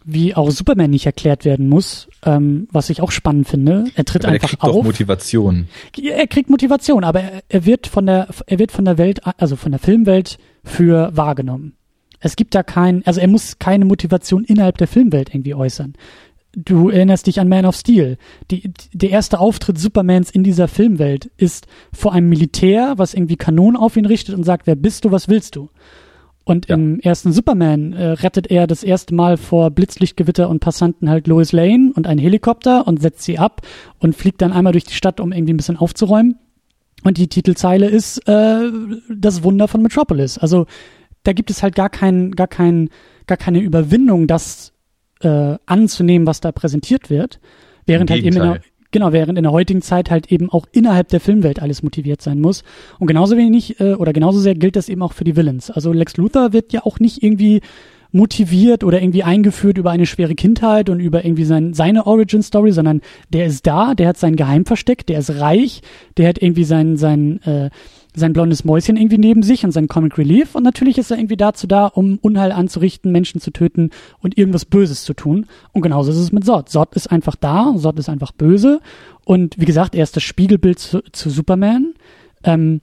[0.04, 3.86] wie auch Superman nicht erklärt werden muss, ähm, was ich auch spannend finde.
[3.96, 4.76] Er tritt aber einfach er kriegt auf.
[4.76, 5.68] Doch Motivation.
[6.00, 9.56] Er kriegt Motivation, aber er, er wird von der, er wird von der Welt, also
[9.56, 11.76] von der Filmwelt für wahrgenommen.
[12.20, 15.94] Es gibt da kein, also er muss keine Motivation innerhalb der Filmwelt irgendwie äußern
[16.56, 18.18] du erinnerst dich an Man of Steel.
[18.52, 23.78] Die, der erste Auftritt Supermans in dieser Filmwelt ist vor einem Militär, was irgendwie Kanonen
[23.78, 25.70] auf ihn richtet und sagt, wer bist du, was willst du?
[26.46, 26.76] Und ja.
[26.76, 31.52] im ersten Superman äh, rettet er das erste Mal vor Blitzlichtgewitter und Passanten halt Lois
[31.52, 33.62] Lane und einen Helikopter und setzt sie ab
[34.00, 36.38] und fliegt dann einmal durch die Stadt, um irgendwie ein bisschen aufzuräumen.
[37.04, 38.72] Und die Titelzeile ist äh,
[39.10, 40.38] das Wunder von Metropolis.
[40.38, 40.68] Also
[41.24, 42.90] da gibt es halt gar kein, gar kein,
[43.26, 44.75] gar keine Überwindung, das
[45.22, 47.40] äh, anzunehmen, was da präsentiert wird,
[47.86, 48.62] während halt eben in der,
[48.92, 52.40] genau, während in der heutigen Zeit halt eben auch innerhalb der Filmwelt alles motiviert sein
[52.40, 52.64] muss.
[53.00, 55.70] Und genauso wenig äh, oder genauso sehr gilt das eben auch für die Villains.
[55.72, 57.62] Also Lex Luthor wird ja auch nicht irgendwie
[58.12, 62.72] motiviert oder irgendwie eingeführt über eine schwere Kindheit und über irgendwie sein, seine Origin Story,
[62.72, 65.82] sondern der ist da, der hat sein Geheim versteckt, der ist reich,
[66.16, 67.70] der hat irgendwie sein, sein äh,
[68.16, 71.38] sein blondes Mäuschen irgendwie neben sich und sein Comic Relief und natürlich ist er irgendwie
[71.38, 75.46] dazu da, um Unheil anzurichten, Menschen zu töten und irgendwas Böses zu tun.
[75.74, 76.70] Und genauso ist es mit Zod.
[76.70, 78.80] Zod ist einfach da, Zod ist einfach böse
[79.24, 81.94] und wie gesagt, er ist das Spiegelbild zu, zu Superman.
[82.44, 82.82] Ähm,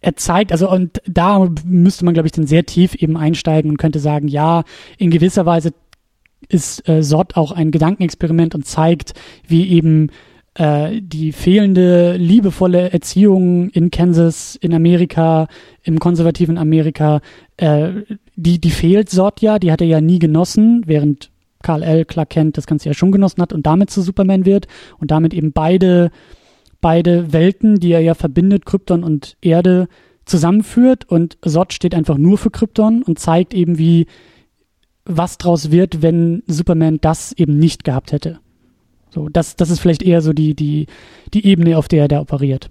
[0.00, 3.78] er zeigt, also und da müsste man, glaube ich, dann sehr tief eben einsteigen und
[3.78, 4.64] könnte sagen, ja,
[4.98, 5.72] in gewisser Weise
[6.48, 9.14] ist äh, Sod auch ein Gedankenexperiment und zeigt,
[9.48, 10.10] wie eben
[10.54, 15.48] äh, die fehlende liebevolle Erziehung in Kansas, in Amerika,
[15.82, 17.20] im konservativen Amerika,
[17.56, 17.90] äh,
[18.36, 21.30] die, die fehlt Sort ja, die hat er ja nie genossen, während
[21.62, 22.04] Karl L.
[22.04, 24.66] Clark Kent das Ganze ja schon genossen hat und damit zu Superman wird
[25.00, 26.10] und damit eben beide,
[26.80, 29.88] beide Welten, die er ja verbindet, Krypton und Erde,
[30.26, 34.06] zusammenführt und Sot steht einfach nur für Krypton und zeigt eben, wie
[35.04, 38.40] was draus wird, wenn Superman das eben nicht gehabt hätte.
[39.14, 40.86] So, das, das ist vielleicht eher so die, die,
[41.32, 42.68] die Ebene, auf der er da operiert.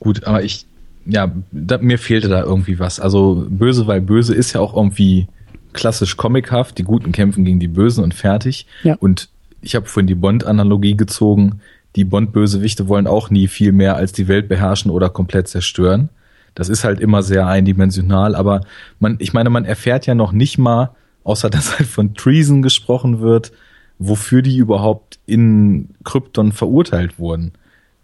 [0.00, 0.66] Gut, aber ich,
[1.06, 2.98] ja, da, mir fehlte da irgendwie was.
[2.98, 5.28] Also böse, weil böse ist ja auch irgendwie
[5.72, 6.78] klassisch comichaft.
[6.78, 8.66] Die Guten kämpfen gegen die Bösen und fertig.
[8.82, 8.96] Ja.
[8.96, 9.28] Und
[9.60, 11.60] ich habe vorhin die Bond-Analogie gezogen.
[11.94, 16.08] Die Bond-Bösewichte wollen auch nie viel mehr als die Welt beherrschen oder komplett zerstören.
[16.54, 18.62] Das ist halt immer sehr eindimensional, aber
[18.98, 20.90] man, ich meine, man erfährt ja noch nicht mal,
[21.22, 23.52] außer dass halt von Treason gesprochen wird,
[23.98, 27.52] wofür die überhaupt in Krypton verurteilt wurden.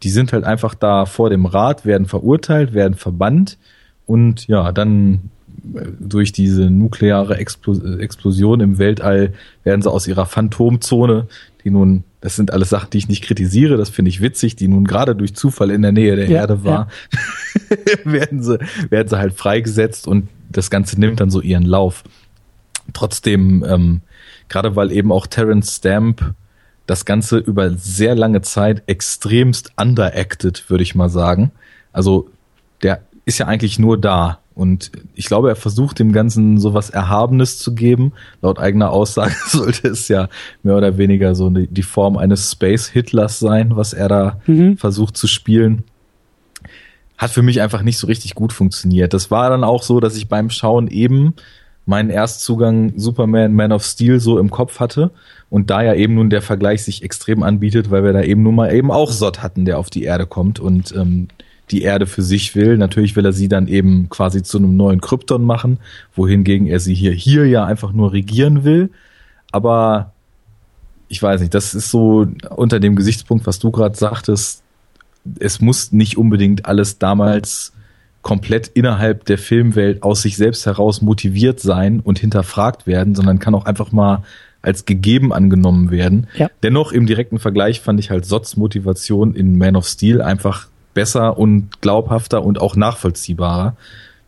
[0.03, 3.59] Die sind halt einfach da vor dem Rat, werden verurteilt, werden verbannt
[4.07, 5.31] und ja, dann
[5.75, 11.29] äh, durch diese nukleare Explosion im Weltall werden sie aus ihrer Phantomzone,
[11.65, 14.69] die nun, das sind alles Sachen, die ich nicht kritisiere, das finde ich witzig, die
[14.69, 17.77] nun gerade durch Zufall in der Nähe der ja, Erde war, ja.
[18.05, 18.59] werden sie,
[18.91, 22.03] werden sie halt freigesetzt und das Ganze nimmt dann so ihren Lauf.
[22.93, 24.01] Trotzdem ähm,
[24.53, 26.35] Gerade weil eben auch Terence Stamp
[26.87, 31.53] das Ganze über sehr lange Zeit extremst underacted, würde ich mal sagen.
[31.91, 32.29] Also
[32.83, 34.41] der ist ja eigentlich nur da.
[34.55, 38.13] Und ich glaube, er versucht dem Ganzen so was Erhabenes zu geben.
[38.43, 40.29] Laut eigener Aussage sollte es ja
[40.63, 44.77] mehr oder weniger so die Form eines Space Hitlers sein, was er da mhm.
[44.77, 45.85] versucht zu spielen.
[47.17, 49.15] Hat für mich einfach nicht so richtig gut funktioniert.
[49.15, 51.33] Das war dann auch so, dass ich beim Schauen eben
[51.87, 55.11] meinen Erstzugang Superman, Man of Steel so im Kopf hatte
[55.51, 58.55] und da ja eben nun der Vergleich sich extrem anbietet, weil wir da eben nun
[58.55, 61.29] mal eben auch Sott hatten, der auf die Erde kommt und ähm,
[61.71, 62.77] die Erde für sich will.
[62.77, 65.79] Natürlich will er sie dann eben quasi zu einem neuen Krypton machen,
[66.15, 68.91] wohingegen er sie hier hier ja einfach nur regieren will.
[69.51, 70.13] Aber
[71.09, 74.63] ich weiß nicht, das ist so unter dem Gesichtspunkt, was du gerade sagtest,
[75.39, 77.73] es muss nicht unbedingt alles damals
[78.23, 83.55] komplett innerhalb der Filmwelt aus sich selbst heraus motiviert sein und hinterfragt werden, sondern kann
[83.55, 84.23] auch einfach mal
[84.63, 86.29] als gegeben angenommen werden.
[86.37, 86.49] Ja.
[86.63, 91.37] Dennoch im direkten Vergleich fand ich halt Sots Motivation in Man of Steel einfach besser
[91.37, 93.77] und glaubhafter und auch nachvollziehbarer.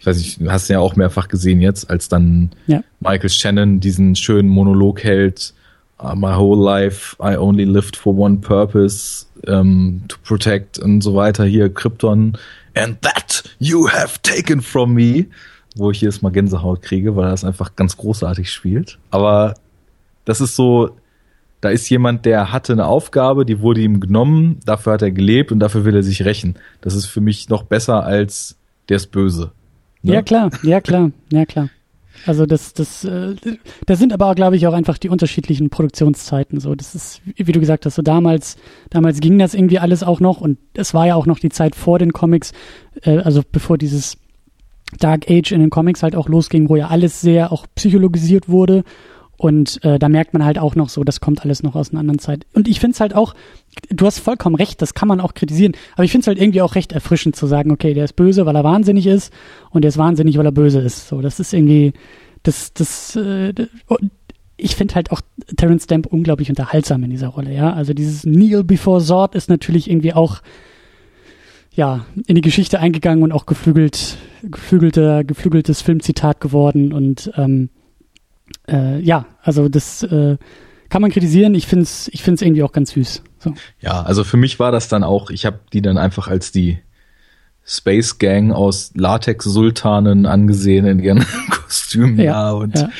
[0.00, 2.82] Ich weiß nicht, du hast ja auch mehrfach gesehen jetzt, als dann ja.
[3.00, 5.54] Michael Shannon diesen schönen Monolog hält,
[6.02, 11.14] uh, My whole life I only lived for one purpose, um, to protect und so
[11.14, 12.36] weiter, hier Krypton,
[12.74, 15.26] and that you have taken from me,
[15.76, 18.98] wo ich jedes Mal Gänsehaut kriege, weil er das einfach ganz großartig spielt.
[19.10, 19.54] Aber
[20.24, 20.96] das ist so,
[21.60, 25.50] da ist jemand, der hatte eine Aufgabe, die wurde ihm genommen, dafür hat er gelebt
[25.50, 26.56] und dafür will er sich rächen.
[26.80, 28.56] Das ist für mich noch besser als
[28.88, 29.52] der ist böse.
[30.02, 30.14] Ne?
[30.14, 31.70] Ja klar, ja klar, ja klar.
[32.26, 33.34] Also das, das, äh,
[33.86, 36.60] da sind aber, glaube ich, auch einfach die unterschiedlichen Produktionszeiten.
[36.60, 38.56] So, das ist, wie du gesagt hast, so damals,
[38.90, 41.74] damals ging das irgendwie alles auch noch und es war ja auch noch die Zeit
[41.74, 42.52] vor den Comics,
[43.02, 44.16] äh, also bevor dieses
[44.98, 48.84] Dark Age in den Comics halt auch losging, wo ja alles sehr auch psychologisiert wurde
[49.36, 52.00] und äh, da merkt man halt auch noch so, das kommt alles noch aus einer
[52.00, 52.46] anderen Zeit.
[52.54, 53.34] Und ich finde es halt auch,
[53.90, 56.62] du hast vollkommen recht, das kann man auch kritisieren, aber ich finde es halt irgendwie
[56.62, 59.32] auch recht erfrischend zu sagen, okay, der ist böse, weil er wahnsinnig ist
[59.70, 61.08] und der ist wahnsinnig, weil er böse ist.
[61.08, 61.92] So, das ist irgendwie,
[62.42, 63.54] das, das, äh,
[64.56, 65.20] ich finde halt auch
[65.56, 67.72] Terence Stamp unglaublich unterhaltsam in dieser Rolle, ja.
[67.72, 70.42] Also dieses Kneel before Sword ist natürlich irgendwie auch,
[71.72, 77.68] ja, in die Geschichte eingegangen und auch geflügelt, geflügelter, geflügeltes Filmzitat geworden und ähm,
[78.68, 80.36] äh, ja, also das äh,
[80.88, 81.54] kann man kritisieren.
[81.54, 83.22] Ich finde es ich find's irgendwie auch ganz süß.
[83.38, 83.54] So.
[83.80, 86.78] Ja, also für mich war das dann auch, ich habe die dann einfach als die
[87.66, 92.18] Space Gang aus Latex-Sultanen angesehen in ihren Kostümen.
[92.20, 92.90] Ja, und ja.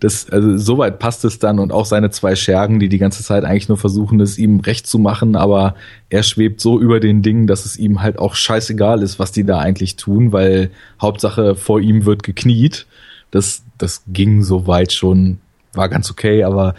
[0.00, 3.44] das, also soweit passt es dann und auch seine zwei Schergen, die die ganze Zeit
[3.44, 5.74] eigentlich nur versuchen, es ihm recht zu machen, aber
[6.08, 9.44] er schwebt so über den Dingen, dass es ihm halt auch scheißegal ist, was die
[9.44, 10.70] da eigentlich tun, weil
[11.00, 12.86] Hauptsache vor ihm wird gekniet
[13.34, 15.38] das, das ging soweit schon,
[15.72, 16.74] war ganz okay, aber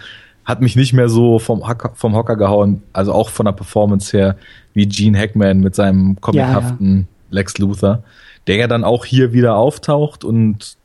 [0.46, 4.16] hat mich nicht mehr so vom Hocker, vom Hocker gehauen, also auch von der Performance
[4.16, 4.38] her,
[4.74, 7.06] wie Gene Hackman mit seinem comichaften ja, ja.
[7.32, 8.04] Lex Luthor,
[8.48, 10.78] der ja dann auch hier wieder auftaucht und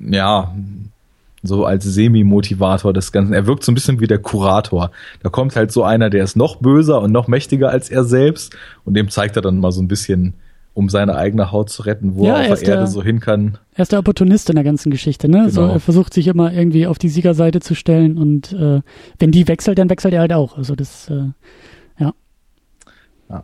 [0.00, 0.54] ja,
[1.42, 3.32] so als Semi-Motivator des Ganzen.
[3.32, 4.90] Er wirkt so ein bisschen wie der Kurator.
[5.22, 8.56] Da kommt halt so einer, der ist noch böser und noch mächtiger als er selbst
[8.84, 10.34] und dem zeigt er dann mal so ein bisschen,
[10.78, 13.58] um seine eigene Haut zu retten, wo ja, er auf der Erde so hin kann.
[13.74, 15.38] Er ist der Opportunist in der ganzen Geschichte, ne?
[15.38, 15.50] Genau.
[15.50, 18.80] So, er versucht sich immer irgendwie auf die Siegerseite zu stellen und äh,
[19.18, 20.56] wenn die wechselt, dann wechselt er halt auch.
[20.56, 21.32] Also das, äh,
[21.98, 22.12] ja.
[23.28, 23.42] ja.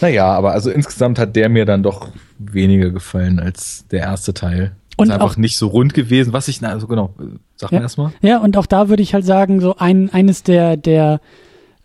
[0.00, 2.08] Naja, aber also insgesamt hat der mir dann doch
[2.40, 4.72] weniger gefallen als der erste Teil.
[4.96, 7.14] Und ist einfach auch, nicht so rund gewesen, was ich, na, also genau,
[7.54, 8.12] sag ja, mir erstmal.
[8.22, 11.20] Ja, und auch da würde ich halt sagen, so ein, eines der, der,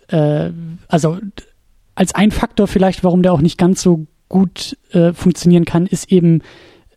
[0.08, 0.50] äh,
[0.88, 1.20] also
[1.94, 6.12] als ein Faktor vielleicht, warum der auch nicht ganz so gut äh, funktionieren kann, ist
[6.12, 6.42] eben,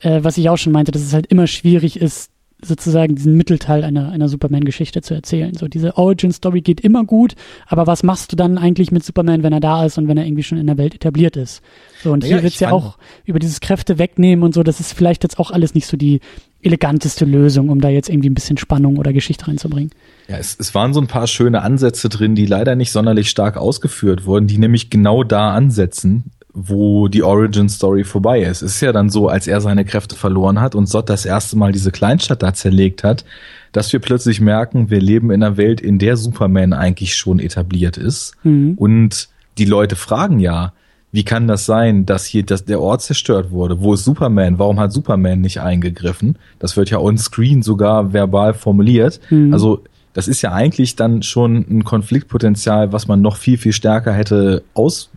[0.01, 2.31] äh, was ich auch schon meinte, dass es halt immer schwierig ist,
[2.65, 5.55] sozusagen diesen Mittelteil einer, einer Superman-Geschichte zu erzählen.
[5.55, 7.35] So diese Origin-Story geht immer gut,
[7.67, 10.25] aber was machst du dann eigentlich mit Superman, wenn er da ist und wenn er
[10.25, 11.61] irgendwie schon in der Welt etabliert ist?
[12.03, 14.93] So, und naja, hier wird's ja auch über dieses Kräfte wegnehmen und so, das ist
[14.93, 16.21] vielleicht jetzt auch alles nicht so die
[16.63, 19.91] eleganteste Lösung, um da jetzt irgendwie ein bisschen Spannung oder Geschichte reinzubringen.
[20.29, 23.57] Ja, es, es waren so ein paar schöne Ansätze drin, die leider nicht sonderlich stark
[23.57, 28.63] ausgeführt wurden, die nämlich genau da ansetzen, wo die Origin Story vorbei ist.
[28.63, 31.57] Es ist ja dann so, als er seine Kräfte verloren hat und Sott das erste
[31.57, 33.25] Mal diese Kleinstadt da zerlegt hat,
[33.73, 37.97] dass wir plötzlich merken, wir leben in einer Welt, in der Superman eigentlich schon etabliert
[37.97, 38.35] ist.
[38.43, 38.75] Mhm.
[38.77, 40.75] Und die Leute fragen ja,
[41.11, 43.81] wie kann das sein, dass hier dass der Ort zerstört wurde?
[43.81, 44.59] Wo ist Superman?
[44.59, 46.39] Warum hat Superman nicht eingegriffen?
[46.59, 49.21] Das wird ja on screen sogar verbal formuliert.
[49.31, 49.53] Mhm.
[49.53, 49.85] Also
[50.15, 54.63] das ist ja eigentlich dann schon ein Konfliktpotenzial, was man noch viel, viel stärker hätte
[54.75, 55.11] aus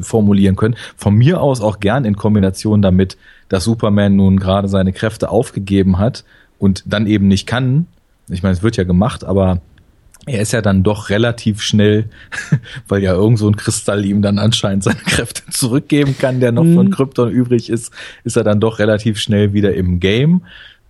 [0.00, 0.76] formulieren können.
[0.96, 3.16] Von mir aus auch gern in Kombination damit,
[3.48, 6.24] dass Superman nun gerade seine Kräfte aufgegeben hat
[6.58, 7.86] und dann eben nicht kann.
[8.28, 9.60] Ich meine, es wird ja gemacht, aber
[10.26, 12.08] er ist ja dann doch relativ schnell,
[12.88, 16.64] weil ja irgend so ein Kristall ihm dann anscheinend seine Kräfte zurückgeben kann, der noch
[16.64, 16.74] mhm.
[16.74, 17.92] von Krypton übrig ist,
[18.24, 20.42] ist er dann doch relativ schnell wieder im Game.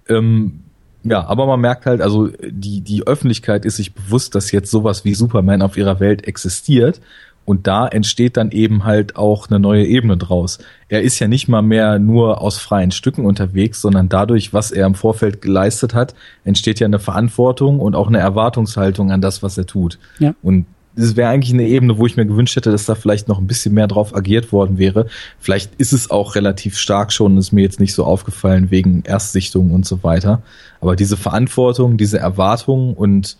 [0.08, 0.60] Ähm,
[1.04, 5.04] ja, aber man merkt halt, also die, die Öffentlichkeit ist sich bewusst, dass jetzt sowas
[5.04, 7.00] wie Superman auf ihrer Welt existiert
[7.44, 10.58] und da entsteht dann eben halt auch eine neue Ebene draus.
[10.88, 14.86] Er ist ja nicht mal mehr nur aus freien Stücken unterwegs, sondern dadurch, was er
[14.86, 16.14] im Vorfeld geleistet hat,
[16.44, 19.98] entsteht ja eine Verantwortung und auch eine Erwartungshaltung an das, was er tut.
[20.18, 20.34] Ja.
[20.42, 23.38] Und das wäre eigentlich eine Ebene, wo ich mir gewünscht hätte, dass da vielleicht noch
[23.38, 25.06] ein bisschen mehr drauf agiert worden wäre.
[25.40, 29.70] Vielleicht ist es auch relativ stark schon, ist mir jetzt nicht so aufgefallen wegen Erstsichtung
[29.70, 30.42] und so weiter.
[30.80, 33.38] Aber diese Verantwortung, diese Erwartung und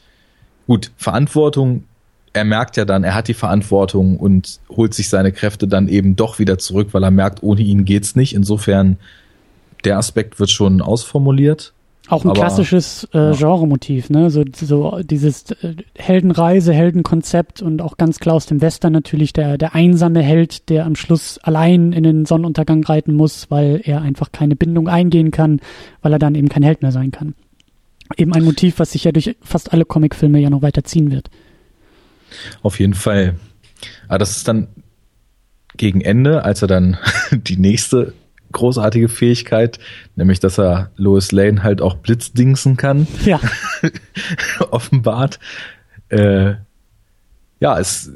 [0.67, 1.85] gut, Verantwortung
[2.33, 6.17] er merkt ja dann, er hat die Verantwortung und holt sich seine Kräfte dann eben
[6.17, 8.35] doch wieder zurück, weil er merkt, ohne ihn geht's nicht.
[8.35, 8.97] Insofern,
[9.85, 11.73] der Aspekt wird schon ausformuliert.
[12.09, 13.33] Auch ein Aber, klassisches äh, ja.
[13.33, 14.29] Genremotiv, ne?
[14.31, 19.57] So, so dieses äh, Heldenreise, Heldenkonzept und auch ganz klar aus dem Western natürlich der,
[19.57, 24.33] der einsame Held, der am Schluss allein in den Sonnenuntergang reiten muss, weil er einfach
[24.33, 25.61] keine Bindung eingehen kann,
[26.01, 27.35] weil er dann eben kein Held mehr sein kann.
[28.17, 31.31] Eben ein Motiv, was sich ja durch fast alle Comicfilme ja noch weiter ziehen wird.
[32.63, 33.37] Auf jeden Fall.
[34.09, 34.69] Aber das ist dann
[35.77, 36.99] gegen Ende, als er dann
[37.33, 38.15] die nächste
[38.53, 39.79] großartige Fähigkeit,
[40.15, 43.41] nämlich dass er Lois Lane halt auch blitzdingsen kann, Ja,
[44.71, 45.39] offenbart.
[46.09, 46.55] Äh,
[47.61, 48.13] ja, es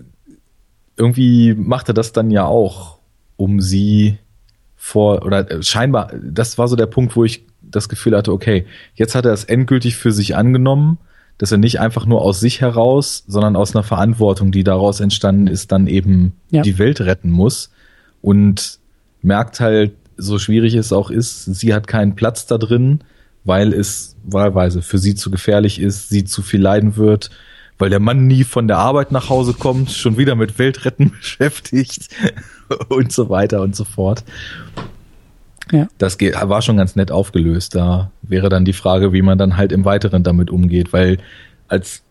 [0.97, 2.99] irgendwie macht er das dann ja auch,
[3.37, 4.19] um sie
[4.77, 8.67] vor oder äh, scheinbar, das war so der Punkt, wo ich das Gefühl hatte, okay,
[8.95, 10.99] jetzt hat er es endgültig für sich angenommen,
[11.39, 15.47] dass er nicht einfach nur aus sich heraus, sondern aus einer Verantwortung, die daraus entstanden
[15.47, 16.63] ist, dann eben Ja.
[16.63, 17.71] die Welt retten muss
[18.23, 18.79] und
[19.23, 23.01] merkt halt, so schwierig es auch ist, sie hat keinen Platz da drin,
[23.45, 27.31] weil es wahlweise für sie zu gefährlich ist, sie zu viel leiden wird,
[27.79, 32.09] weil der Mann nie von der Arbeit nach Hause kommt, schon wieder mit Weltretten beschäftigt
[32.89, 34.25] und so weiter und so fort.
[35.73, 35.89] Ja.
[35.99, 37.75] Das war schon ganz nett aufgelöst.
[37.75, 41.19] Da wäre dann die Frage, wie man dann halt im Weiteren damit umgeht, weil
[41.69, 42.03] als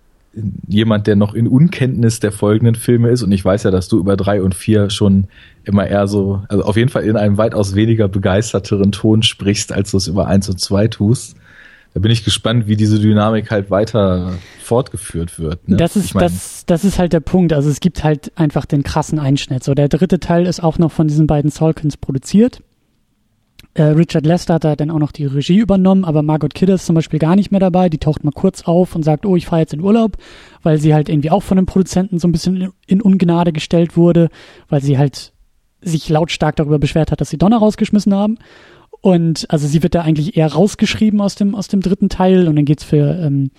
[0.67, 3.97] jemand, der noch in Unkenntnis der folgenden Filme ist, und ich weiß ja, dass du
[3.99, 5.27] über drei und vier schon
[5.63, 9.91] immer eher so, also auf jeden Fall in einem weitaus weniger begeisterteren Ton sprichst, als
[9.91, 11.37] du es über eins und zwei tust.
[11.93, 15.69] Da bin ich gespannt, wie diese Dynamik halt weiter fortgeführt wird.
[15.69, 15.77] Ne?
[15.77, 17.53] Das ist, ich mein, das, das ist halt der Punkt.
[17.53, 19.63] Also es gibt halt einfach den krassen Einschnitt.
[19.63, 22.61] So, der dritte Teil ist auch noch von diesen beiden Salkins produziert.
[23.75, 26.85] Äh, Richard Lester hat da dann auch noch die Regie übernommen, aber Margot Kidder ist
[26.85, 27.89] zum Beispiel gar nicht mehr dabei.
[27.89, 30.17] Die taucht mal kurz auf und sagt, oh, ich fahre jetzt in Urlaub,
[30.63, 34.29] weil sie halt irgendwie auch von den Produzenten so ein bisschen in, Ungnade gestellt wurde,
[34.69, 35.33] weil sie halt
[35.81, 38.37] sich lautstark darüber beschwert hat, dass sie Donner rausgeschmissen haben.
[39.01, 42.55] Und also sie wird da eigentlich eher rausgeschrieben aus dem, aus dem dritten Teil und
[42.55, 43.51] dann geht's für, ähm,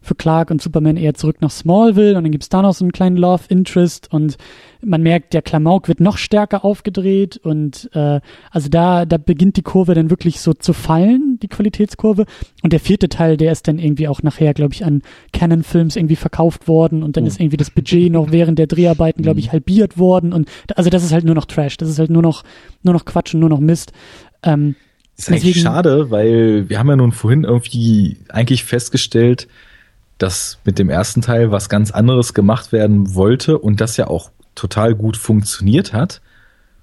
[0.00, 2.92] für Clark und Superman eher zurück nach Smallville und dann gibt's da noch so einen
[2.92, 4.36] kleinen Love Interest und
[4.80, 8.20] man merkt, der Klamauk wird noch stärker aufgedreht und äh,
[8.50, 12.26] also da, da beginnt die Kurve dann wirklich so zu fallen, die Qualitätskurve.
[12.62, 15.02] Und der vierte Teil, der ist dann irgendwie auch nachher, glaube ich, an
[15.32, 19.22] Canon Films irgendwie verkauft worden und dann ist irgendwie das Budget noch während der Dreharbeiten,
[19.22, 22.10] glaube ich, halbiert worden und also das ist halt nur noch Trash, das ist halt
[22.10, 22.44] nur noch,
[22.82, 23.92] nur noch Quatsch und nur noch Mist.
[24.42, 24.76] Ähm,
[25.16, 29.48] Ist eigentlich schade, weil wir haben ja nun vorhin irgendwie eigentlich festgestellt,
[30.18, 34.30] dass mit dem ersten Teil was ganz anderes gemacht werden wollte und das ja auch
[34.54, 36.20] total gut funktioniert hat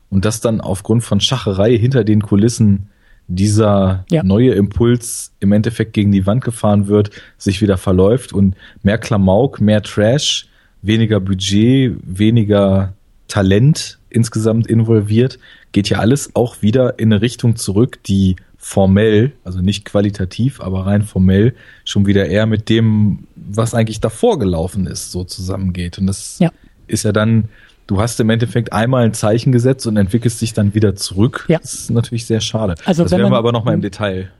[0.09, 2.89] und dass dann aufgrund von Schacherei hinter den Kulissen
[3.27, 4.23] dieser Ja.
[4.23, 9.59] neue Impuls im Endeffekt gegen die Wand gefahren wird, sich wieder verläuft und mehr Klamauk,
[9.59, 10.47] mehr Trash,
[10.81, 12.93] weniger Budget, weniger
[13.27, 15.39] Talent insgesamt involviert,
[15.71, 18.35] geht ja alles auch wieder in eine Richtung zurück, die
[18.67, 24.39] formell, also nicht qualitativ, aber rein formell schon wieder eher mit dem, was eigentlich davor
[24.39, 25.99] gelaufen ist, so zusammengeht.
[25.99, 26.49] Und das Ja.
[26.87, 27.49] ist ja dann,
[27.85, 31.45] du hast im Endeffekt einmal ein Zeichen gesetzt und entwickelst dich dann wieder zurück.
[31.47, 31.59] Ja.
[31.59, 32.73] Das ist natürlich sehr schade.
[32.85, 34.31] Also das werden wir aber nochmal im Detail.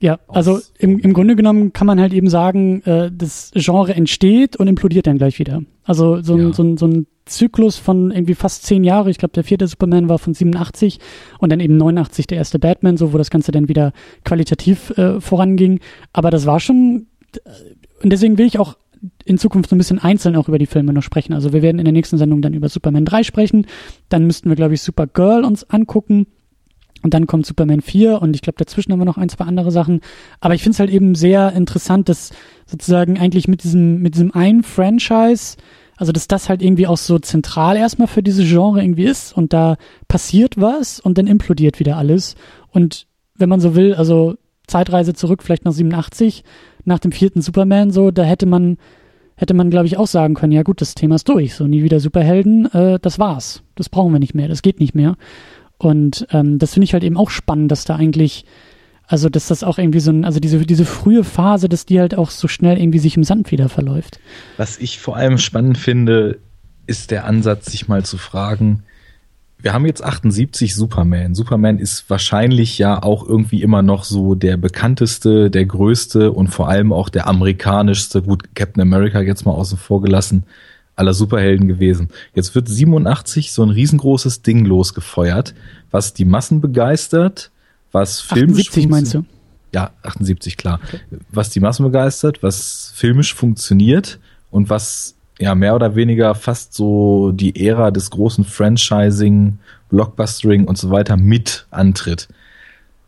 [0.00, 4.56] Ja, also im, im Grunde genommen kann man halt eben sagen, äh, das Genre entsteht
[4.56, 5.62] und implodiert dann gleich wieder.
[5.84, 6.52] Also so ein, Ja.
[6.52, 9.10] so ein, so ein Zyklus von irgendwie fast zehn Jahre.
[9.10, 10.98] Ich glaube, der vierte Superman war von 87
[11.38, 13.92] und dann eben 89 der erste Batman, so wo das Ganze dann wieder
[14.24, 15.80] qualitativ äh, voranging.
[16.12, 17.50] Aber das war schon, äh,
[18.02, 18.76] und deswegen will ich auch
[19.24, 21.32] in Zukunft so ein bisschen einzeln auch über die Filme noch sprechen.
[21.32, 23.66] Also wir werden in der nächsten Sendung dann über Superman 3 sprechen.
[24.08, 26.26] Dann müssten wir, glaube ich, Supergirl uns angucken.
[27.02, 29.70] Und dann kommt Superman 4 und ich glaube, dazwischen haben wir noch ein, zwei andere
[29.70, 30.00] Sachen.
[30.40, 32.32] Aber ich finde es halt eben sehr interessant, dass
[32.66, 35.56] sozusagen eigentlich mit diesem, mit diesem einen Franchise,
[35.98, 39.52] also dass das halt irgendwie auch so zentral erstmal für dieses Genre irgendwie ist und
[39.52, 39.76] da
[40.06, 42.36] passiert was und dann implodiert wieder alles.
[42.70, 46.44] Und wenn man so will, also Zeitreise zurück, vielleicht nach 87,
[46.84, 48.78] nach dem vierten Superman, so, da hätte man,
[49.34, 51.82] hätte man, glaube ich, auch sagen können, ja gut, das Thema ist durch, so nie
[51.82, 53.62] wieder Superhelden, äh, das war's.
[53.74, 55.16] Das brauchen wir nicht mehr, das geht nicht mehr.
[55.78, 58.44] Und ähm, das finde ich halt eben auch spannend, dass da eigentlich,
[59.08, 62.14] also dass das auch irgendwie so ein, also diese, diese frühe Phase, dass die halt
[62.14, 64.20] auch so schnell irgendwie sich im Sand wieder verläuft.
[64.58, 66.38] Was ich vor allem spannend finde,
[66.86, 68.84] ist der Ansatz, sich mal zu fragen,
[69.60, 71.34] wir haben jetzt 78 Superman.
[71.34, 76.68] Superman ist wahrscheinlich ja auch irgendwie immer noch so der bekannteste, der größte und vor
[76.68, 80.44] allem auch der amerikanischste, gut, Captain America jetzt mal außen vor gelassen,
[80.94, 82.10] aller Superhelden gewesen.
[82.34, 85.54] Jetzt wird 87 so ein riesengroßes Ding losgefeuert,
[85.90, 87.50] was die Massen begeistert,
[87.92, 89.24] was filmisch 78 meinst du?
[89.72, 90.80] ja, 78, klar.
[91.30, 94.18] Was die Massen begeistert, was filmisch funktioniert
[94.50, 99.58] und was ja mehr oder weniger fast so die Ära des großen Franchising,
[99.88, 102.28] Blockbustering und so weiter mit antritt.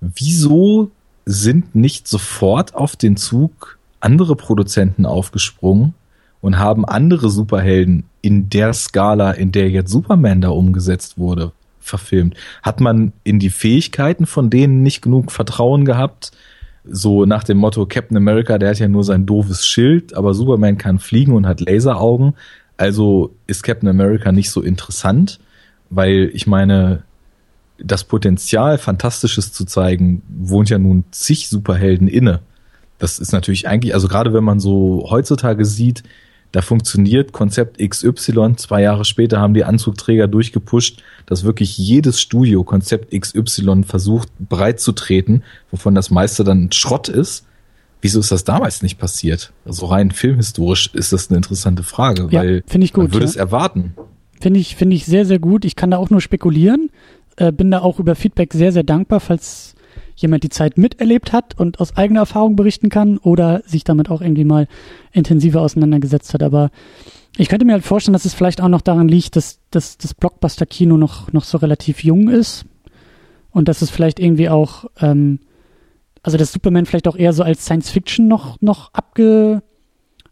[0.00, 0.90] Wieso
[1.26, 5.94] sind nicht sofort auf den Zug andere Produzenten aufgesprungen
[6.40, 12.34] und haben andere Superhelden in der Skala, in der jetzt Superman da umgesetzt wurde, verfilmt?
[12.62, 16.32] Hat man in die Fähigkeiten von denen nicht genug Vertrauen gehabt?
[16.84, 20.78] So nach dem Motto Captain America, der hat ja nur sein doofes Schild, aber Superman
[20.78, 22.34] kann fliegen und hat Laseraugen.
[22.76, 25.40] Also ist Captain America nicht so interessant,
[25.90, 27.02] weil ich meine,
[27.82, 32.40] das Potenzial, Fantastisches zu zeigen, wohnt ja nun zig Superhelden inne.
[32.98, 36.02] Das ist natürlich eigentlich, also gerade wenn man so heutzutage sieht,
[36.52, 38.56] da funktioniert Konzept XY.
[38.56, 44.80] Zwei Jahre später haben die Anzugträger durchgepusht, dass wirklich jedes Studio Konzept XY versucht breit
[44.80, 47.46] zu treten, wovon das meiste dann Schrott ist.
[48.02, 49.52] Wieso ist das damals nicht passiert?
[49.64, 53.30] Also rein filmhistorisch ist das eine interessante Frage, ja, weil ich gut, man würde ja.
[53.30, 53.94] es erwarten.
[54.40, 55.64] Finde ich, finde ich sehr, sehr gut.
[55.66, 56.90] Ich kann da auch nur spekulieren.
[57.36, 59.74] Äh, bin da auch über Feedback sehr, sehr dankbar, falls
[60.22, 64.20] jemand die Zeit miterlebt hat und aus eigener Erfahrung berichten kann oder sich damit auch
[64.20, 64.68] irgendwie mal
[65.12, 66.42] intensiver auseinandergesetzt hat.
[66.42, 66.70] Aber
[67.36, 70.14] ich könnte mir halt vorstellen, dass es vielleicht auch noch daran liegt, dass, dass das
[70.14, 72.64] Blockbuster-Kino noch, noch so relativ jung ist
[73.50, 75.40] und dass es vielleicht irgendwie auch, ähm,
[76.22, 79.62] also dass Superman vielleicht auch eher so als Science Fiction noch, noch abge,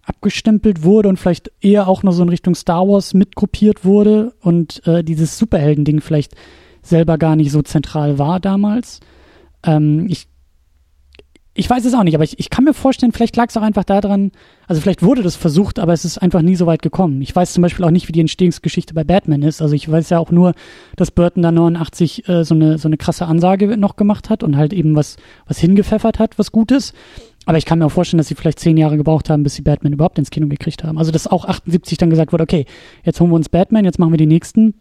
[0.04, 4.86] abgestempelt wurde und vielleicht eher auch noch so in Richtung Star Wars mitgruppiert wurde und
[4.86, 6.34] äh, dieses Superhelden-Ding vielleicht
[6.82, 9.00] selber gar nicht so zentral war damals.
[9.64, 10.28] Ähm, ich,
[11.58, 13.62] ich weiß es auch nicht, aber ich, ich kann mir vorstellen, vielleicht lag es auch
[13.62, 14.30] einfach daran,
[14.68, 17.20] also vielleicht wurde das versucht, aber es ist einfach nie so weit gekommen.
[17.20, 19.60] Ich weiß zum Beispiel auch nicht, wie die Entstehungsgeschichte bei Batman ist.
[19.60, 20.54] Also ich weiß ja auch nur,
[20.94, 24.56] dass Burton da 89 äh, so, eine, so eine krasse Ansage noch gemacht hat und
[24.56, 25.16] halt eben was,
[25.46, 26.92] was hingepfeffert hat, was Gutes.
[27.44, 29.62] Aber ich kann mir auch vorstellen, dass sie vielleicht zehn Jahre gebraucht haben, bis sie
[29.62, 30.96] Batman überhaupt ins Kino gekriegt haben.
[30.96, 32.66] Also dass auch 78 dann gesagt wurde, okay,
[33.02, 34.74] jetzt holen wir uns Batman, jetzt machen wir die nächsten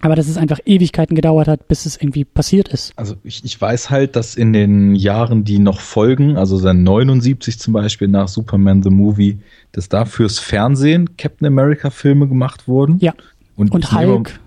[0.00, 2.92] aber dass es einfach Ewigkeiten gedauert hat, bis es irgendwie passiert ist.
[2.96, 7.58] Also ich, ich weiß halt, dass in den Jahren, die noch folgen, also dann 79
[7.58, 9.38] zum Beispiel nach Superman the Movie,
[9.70, 12.98] dass da fürs Fernsehen Captain America Filme gemacht wurden.
[13.00, 13.14] Ja.
[13.54, 14.40] Und, Und Hulk.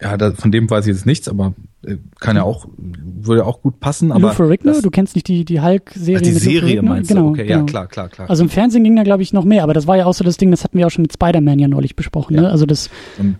[0.00, 3.62] ja, da, von dem weiß ich jetzt nichts, aber äh, kann ja auch, würde auch
[3.62, 4.10] gut passen.
[4.10, 7.28] Aber Lou Ferrigno, du kennst nicht die, die Hulk-Serie die Serie meinst genau, du?
[7.28, 7.60] Okay, genau.
[7.60, 8.28] ja, klar, klar, klar.
[8.28, 10.24] Also im Fernsehen ging da, glaube ich, noch mehr, aber das war ja auch so
[10.24, 12.34] das Ding, das hatten wir auch schon mit Spider-Man ja neulich besprochen.
[12.34, 12.42] Ja.
[12.42, 12.50] Ne?
[12.50, 13.38] Also das, Und ja.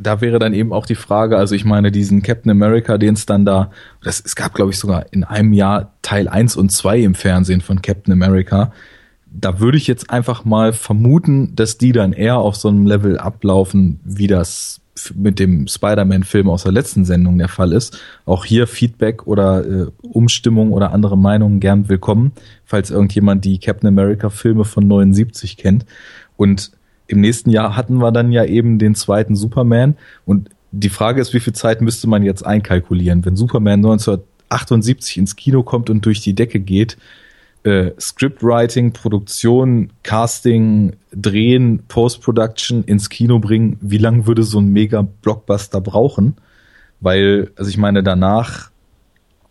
[0.00, 3.26] Da wäre dann eben auch die Frage, also ich meine, diesen Captain America, den es
[3.26, 3.70] dann da,
[4.02, 7.60] das, es gab, glaube ich, sogar in einem Jahr Teil 1 und 2 im Fernsehen
[7.60, 8.72] von Captain America.
[9.30, 13.18] Da würde ich jetzt einfach mal vermuten, dass die dann eher auf so einem Level
[13.18, 14.80] ablaufen, wie das
[15.14, 18.00] mit dem Spider-Man-Film aus der letzten Sendung der Fall ist.
[18.24, 22.32] Auch hier Feedback oder äh, Umstimmung oder andere Meinungen gern willkommen,
[22.64, 25.86] falls irgendjemand die Captain America-Filme von 79 kennt.
[26.36, 26.72] Und
[27.08, 29.96] im nächsten Jahr hatten wir dann ja eben den zweiten Superman.
[30.24, 33.24] Und die Frage ist, wie viel Zeit müsste man jetzt einkalkulieren?
[33.24, 36.98] Wenn Superman 1978 ins Kino kommt und durch die Decke geht,
[37.64, 45.80] äh, Scriptwriting, Produktion, Casting, Drehen, Post-Production ins Kino bringen, wie lange würde so ein Mega-Blockbuster
[45.80, 46.36] brauchen?
[47.00, 48.70] Weil, also ich meine, danach,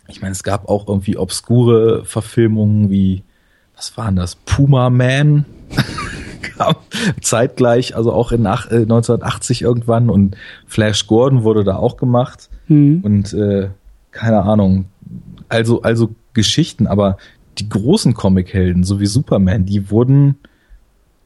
[0.08, 3.24] ich meine, es gab auch irgendwie obskure Verfilmungen wie,
[3.76, 4.36] was waren das?
[4.36, 5.46] Puma Man
[6.42, 6.76] kam
[7.22, 12.50] zeitgleich, also auch in ach, äh, 1980 irgendwann und Flash Gordon wurde da auch gemacht
[12.68, 13.02] Hm.
[13.02, 13.70] und äh,
[14.12, 14.86] keine Ahnung,
[15.50, 17.18] also also Geschichten, aber
[17.58, 20.36] die großen Comichelden, so wie Superman, die wurden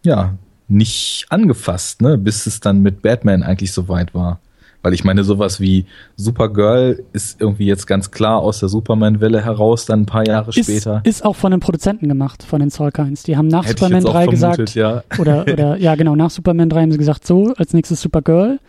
[0.04, 4.40] ja nicht angefasst, ne, bis es dann mit Batman eigentlich so weit war.
[4.84, 5.86] Weil ich meine, sowas wie
[6.16, 10.64] Supergirl ist irgendwie jetzt ganz klar aus der Superman-Welle heraus, dann ein paar Jahre Ist,
[10.66, 11.02] später.
[11.04, 13.24] ist auch von den Produzenten gemacht, von den Solkines.
[13.24, 15.04] Die haben nach Hätte Superman jetzt auch 3 vermutet, gesagt, ja.
[15.20, 18.60] oder, oder, ja genau, nach Superman 3 haben sie gesagt, so, als nächstes Supergirl.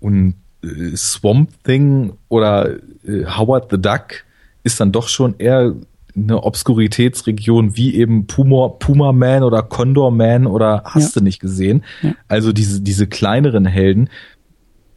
[0.00, 2.70] Und äh, Swamp Thing oder
[3.06, 4.24] äh, Howard the Duck
[4.64, 5.74] ist dann doch schon eher
[6.16, 11.20] eine Obskuritätsregion wie eben Puma, Puma Man oder Condor Man oder hast Ja.
[11.20, 11.84] du nicht gesehen.
[12.02, 12.14] Ja.
[12.26, 14.08] Also diese, diese kleineren Helden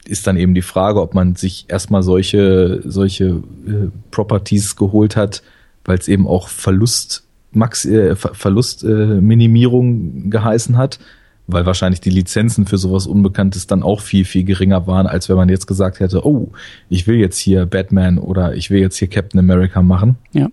[0.09, 5.43] ist dann eben die Frage, ob man sich erstmal solche, solche äh, Properties geholt hat,
[5.85, 10.99] weil es eben auch Verlust, Max, äh, Ver- Verlustminimierung äh, geheißen hat,
[11.47, 15.35] weil wahrscheinlich die Lizenzen für sowas Unbekanntes dann auch viel, viel geringer waren, als wenn
[15.35, 16.51] man jetzt gesagt hätte, oh,
[16.89, 20.17] ich will jetzt hier Batman oder ich will jetzt hier Captain America machen.
[20.31, 20.47] Ja.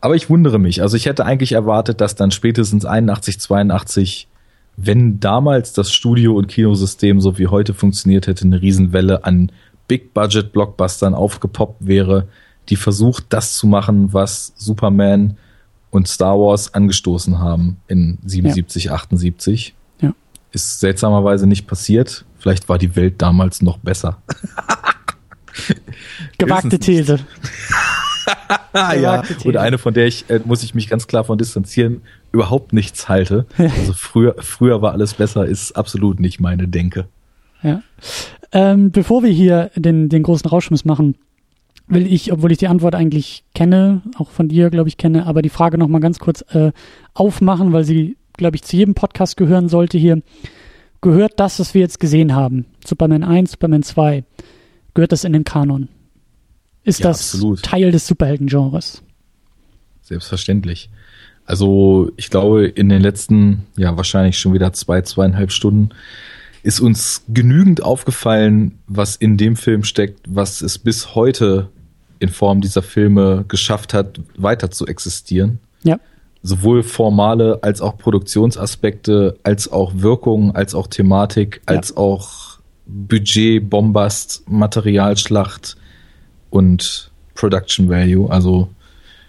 [0.00, 0.82] Aber ich wundere mich.
[0.82, 4.28] Also ich hätte eigentlich erwartet, dass dann spätestens 81, 82,
[4.76, 9.50] wenn damals das Studio- und Kinosystem so wie heute funktioniert hätte, eine Riesenwelle an
[9.88, 12.28] Big-Budget-Blockbustern aufgepoppt wäre,
[12.68, 15.38] die versucht, das zu machen, was Superman
[15.90, 18.92] und Star Wars angestoßen haben in 77, ja.
[18.92, 19.74] 78.
[20.00, 20.12] Ja.
[20.52, 22.24] Ist seltsamerweise nicht passiert.
[22.38, 24.20] Vielleicht war die Welt damals noch besser.
[26.38, 27.20] Gewagte These.
[28.74, 32.72] ja, und eine, von der ich, äh, muss ich mich ganz klar von distanzieren, überhaupt
[32.72, 33.46] nichts halte.
[33.58, 37.06] Also früher, früher war alles besser, ist absolut nicht meine Denke.
[37.62, 37.82] Ja.
[38.52, 41.16] Ähm, bevor wir hier den, den großen Rauschmiss machen,
[41.88, 45.42] will ich, obwohl ich die Antwort eigentlich kenne, auch von dir, glaube ich, kenne, aber
[45.42, 46.72] die Frage nochmal ganz kurz äh,
[47.14, 50.22] aufmachen, weil sie, glaube ich, zu jedem Podcast gehören sollte hier.
[51.00, 54.24] Gehört das, was wir jetzt gesehen haben, Superman 1, Superman 2,
[54.94, 55.88] gehört das in den Kanon?
[56.86, 57.62] Ist ja, das absolut.
[57.62, 59.02] Teil des Superhelden-Genres?
[60.02, 60.88] Selbstverständlich.
[61.44, 65.90] Also ich glaube, in den letzten, ja wahrscheinlich schon wieder zwei, zweieinhalb Stunden
[66.62, 71.68] ist uns genügend aufgefallen, was in dem Film steckt, was es bis heute
[72.18, 75.58] in Form dieser Filme geschafft hat, weiter zu existieren.
[75.82, 75.98] Ja.
[76.42, 81.96] Sowohl formale als auch Produktionsaspekte, als auch Wirkung, als auch Thematik, als ja.
[81.96, 85.76] auch Budget, Bombast, Materialschlacht
[86.56, 88.30] und Production Value.
[88.30, 88.68] Also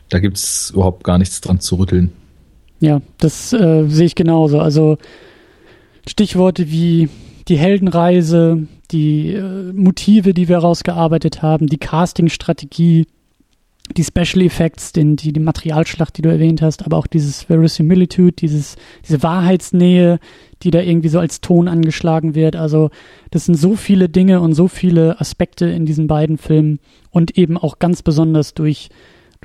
[0.09, 2.11] da gibt's überhaupt gar nichts dran zu rütteln.
[2.79, 4.59] Ja, das äh, sehe ich genauso.
[4.59, 4.97] Also
[6.07, 7.09] Stichworte wie
[7.47, 13.07] die Heldenreise, die äh, Motive, die wir rausgearbeitet haben, die Castingstrategie,
[13.95, 18.33] die Special Effects, den, die, die Materialschlacht, die du erwähnt hast, aber auch dieses Verisimilitude,
[18.33, 18.75] dieses,
[19.07, 20.19] diese Wahrheitsnähe,
[20.63, 22.55] die da irgendwie so als Ton angeschlagen wird.
[22.55, 22.89] Also
[23.31, 26.79] das sind so viele Dinge und so viele Aspekte in diesen beiden Filmen
[27.11, 28.89] und eben auch ganz besonders durch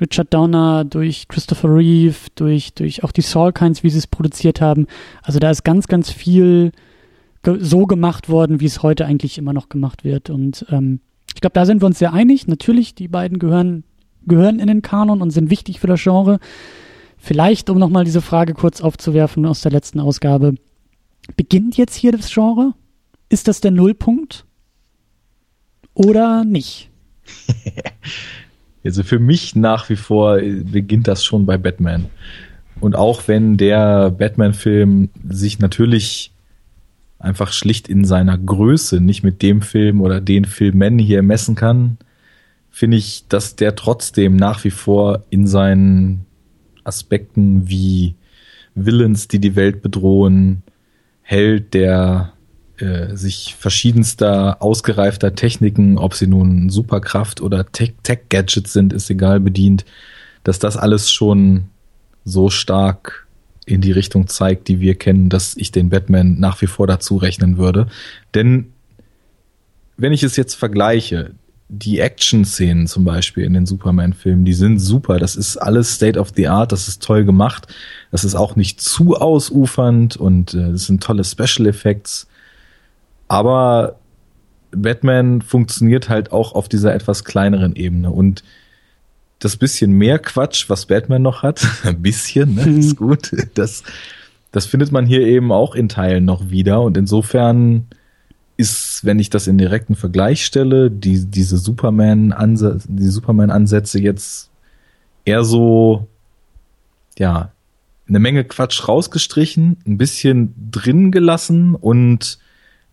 [0.01, 4.87] Richard Donner, durch Christopher Reeve, durch, durch auch die Salkinds, wie sie es produziert haben.
[5.21, 6.71] Also da ist ganz, ganz viel
[7.59, 10.29] so gemacht worden, wie es heute eigentlich immer noch gemacht wird.
[10.29, 11.01] Und ähm,
[11.35, 12.47] ich glaube, da sind wir uns sehr einig.
[12.47, 13.83] Natürlich, die beiden gehören,
[14.27, 16.39] gehören in den Kanon und sind wichtig für das Genre.
[17.17, 20.55] Vielleicht, um nochmal diese Frage kurz aufzuwerfen aus der letzten Ausgabe.
[21.37, 22.73] Beginnt jetzt hier das Genre?
[23.29, 24.45] Ist das der Nullpunkt?
[25.93, 26.89] Oder nicht?
[28.83, 32.07] also für mich nach wie vor beginnt das schon bei Batman.
[32.79, 36.33] Und auch wenn der Batman-Film sich natürlich
[37.19, 41.97] einfach schlicht in seiner Größe nicht mit dem Film oder den Filmen hier messen kann,
[42.73, 46.25] finde ich, dass der trotzdem nach wie vor in seinen
[46.83, 48.15] Aspekten wie
[48.73, 50.63] Villains, die die Welt bedrohen,
[51.21, 52.33] Held, der
[52.77, 59.85] äh, sich verschiedenster ausgereifter Techniken, ob sie nun Superkraft oder Tech-Gadgets sind, ist egal, bedient,
[60.43, 61.65] dass das alles schon
[62.25, 63.27] so stark
[63.67, 67.17] in die Richtung zeigt, die wir kennen, dass ich den Batman nach wie vor dazu
[67.17, 67.85] rechnen würde.
[68.33, 68.73] Denn
[69.95, 71.35] wenn ich es jetzt vergleiche,
[71.75, 75.17] die Action-Szenen zum Beispiel in den Superman-Filmen, die sind super.
[75.17, 77.67] Das ist alles State of the Art, das ist toll gemacht.
[78.11, 82.27] Das ist auch nicht zu ausufernd und äh, das sind tolle Special Effects.
[83.27, 83.95] Aber
[84.71, 88.43] Batman funktioniert halt auch auf dieser etwas kleineren Ebene und
[89.39, 93.07] das bisschen mehr Quatsch, was Batman noch hat, ein bisschen, ne, ist mhm.
[93.07, 93.83] gut, das,
[94.51, 97.87] das findet man hier eben auch in Teilen noch wieder und insofern
[98.57, 104.49] ist, wenn ich das in direkten Vergleich stelle, die, diese Superman-Ansätze, die Superman-Ansätze jetzt
[105.25, 106.07] eher so,
[107.17, 107.51] ja,
[108.07, 112.37] eine Menge Quatsch rausgestrichen, ein bisschen drin gelassen und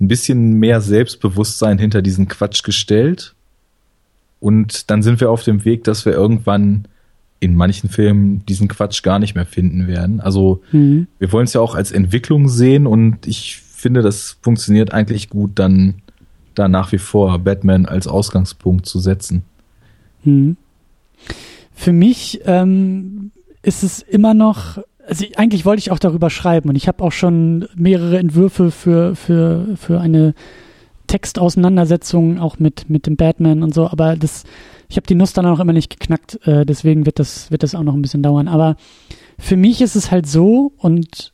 [0.00, 3.34] ein bisschen mehr Selbstbewusstsein hinter diesen Quatsch gestellt
[4.40, 6.86] und dann sind wir auf dem Weg, dass wir irgendwann
[7.38, 10.20] in manchen Filmen diesen Quatsch gar nicht mehr finden werden.
[10.20, 11.06] Also mhm.
[11.18, 15.52] wir wollen es ja auch als Entwicklung sehen und ich finde, das funktioniert eigentlich gut,
[15.58, 16.02] dann
[16.54, 19.44] da nach wie vor Batman als Ausgangspunkt zu setzen.
[20.24, 20.56] Mhm.
[21.72, 23.30] Für mich ähm,
[23.62, 27.12] ist es immer noch, also eigentlich wollte ich auch darüber schreiben und ich habe auch
[27.12, 30.34] schon mehrere Entwürfe für, für, für eine
[31.06, 34.44] Textauseinandersetzungen auch mit, mit dem Batman und so, aber das,
[34.88, 37.74] ich habe die Nuss dann auch immer nicht geknackt, äh, deswegen wird das, wird das
[37.74, 38.46] auch noch ein bisschen dauern.
[38.46, 38.76] Aber
[39.38, 41.32] für mich ist es halt so und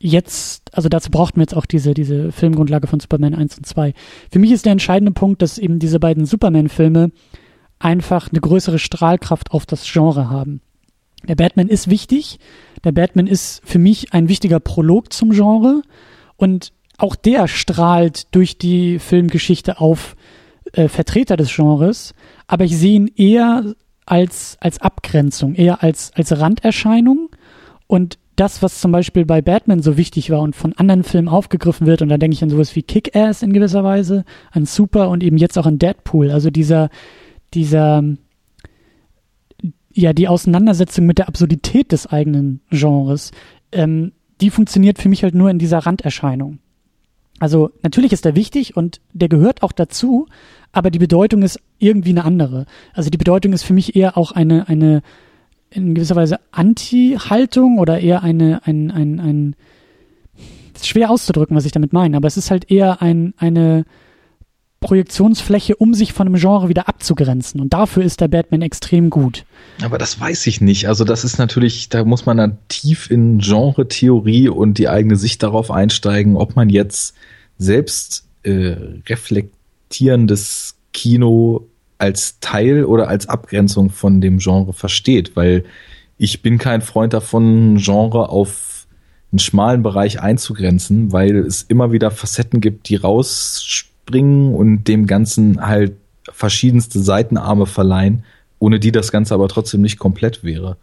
[0.00, 3.94] jetzt, also dazu brauchten wir jetzt auch diese, diese Filmgrundlage von Superman 1 und 2.
[4.30, 7.10] Für mich ist der entscheidende Punkt, dass eben diese beiden Superman-Filme
[7.78, 10.60] einfach eine größere Strahlkraft auf das Genre haben.
[11.26, 12.38] Der Batman ist wichtig.
[12.84, 15.82] Der Batman ist für mich ein wichtiger Prolog zum Genre.
[16.36, 20.16] Und auch der strahlt durch die Filmgeschichte auf
[20.72, 22.14] äh, Vertreter des Genres,
[22.46, 23.74] aber ich sehe ihn eher
[24.06, 27.30] als, als Abgrenzung, eher als, als Randerscheinung
[27.86, 31.86] und das, was zum Beispiel bei Batman so wichtig war und von anderen Filmen aufgegriffen
[31.86, 35.22] wird, und da denke ich an sowas wie Kick-Ass in gewisser Weise, an Super und
[35.22, 36.90] eben jetzt auch an Deadpool, also dieser,
[37.54, 38.04] dieser,
[39.92, 43.32] ja, die Auseinandersetzung mit der Absurdität des eigenen Genres,
[43.72, 46.60] ähm, die funktioniert für mich halt nur in dieser Randerscheinung.
[47.40, 50.26] Also natürlich ist er wichtig und der gehört auch dazu,
[50.72, 52.66] aber die Bedeutung ist irgendwie eine andere.
[52.92, 55.02] Also die Bedeutung ist für mich eher auch eine, eine
[55.70, 59.56] in gewisser Weise Anti-Haltung oder eher eine, ein, ein, ein,
[60.74, 63.84] ist schwer auszudrücken, was ich damit meine, aber es ist halt eher ein, eine
[64.80, 67.60] Projektionsfläche, um sich von einem Genre wieder abzugrenzen.
[67.60, 69.44] Und dafür ist der Batman extrem gut.
[69.82, 70.86] Aber das weiß ich nicht.
[70.86, 75.42] Also das ist natürlich, da muss man dann tief in Genre-Theorie und die eigene Sicht
[75.42, 77.14] darauf einsteigen, ob man jetzt
[77.58, 78.76] selbst äh,
[79.08, 81.66] reflektierendes Kino
[81.98, 85.64] als Teil oder als Abgrenzung von dem Genre versteht, weil
[86.16, 88.86] ich bin kein Freund davon, Genre auf
[89.30, 95.64] einen schmalen Bereich einzugrenzen, weil es immer wieder Facetten gibt, die rausspringen und dem Ganzen
[95.64, 95.96] halt
[96.32, 98.24] verschiedenste Seitenarme verleihen,
[98.58, 100.76] ohne die das Ganze aber trotzdem nicht komplett wäre.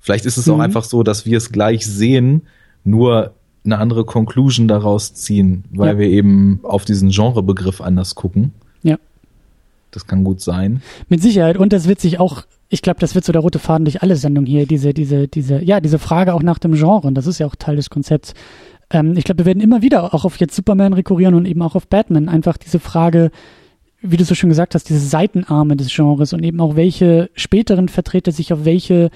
[0.00, 0.54] Vielleicht ist es mhm.
[0.54, 2.42] auch einfach so, dass wir es gleich sehen,
[2.84, 3.34] nur
[3.64, 5.98] eine andere Conclusion daraus ziehen, weil ja.
[5.98, 8.52] wir eben auf diesen Genrebegriff anders gucken.
[8.82, 8.98] Ja.
[9.92, 10.82] Das kann gut sein.
[11.08, 11.58] Mit Sicherheit.
[11.58, 14.16] Und das wird sich auch, ich glaube, das wird so der rote Faden durch alle
[14.16, 17.06] Sendungen hier, diese, diese, diese, ja, diese Frage auch nach dem Genre.
[17.06, 18.32] Und das ist ja auch Teil des Konzepts.
[18.90, 21.74] Ähm, ich glaube, wir werden immer wieder auch auf jetzt Superman rekurrieren und eben auch
[21.74, 22.30] auf Batman.
[22.30, 23.30] Einfach diese Frage,
[24.00, 27.88] wie du so schön gesagt hast, diese Seitenarme des Genres und eben auch welche späteren
[27.88, 29.10] Vertreter sich auf welche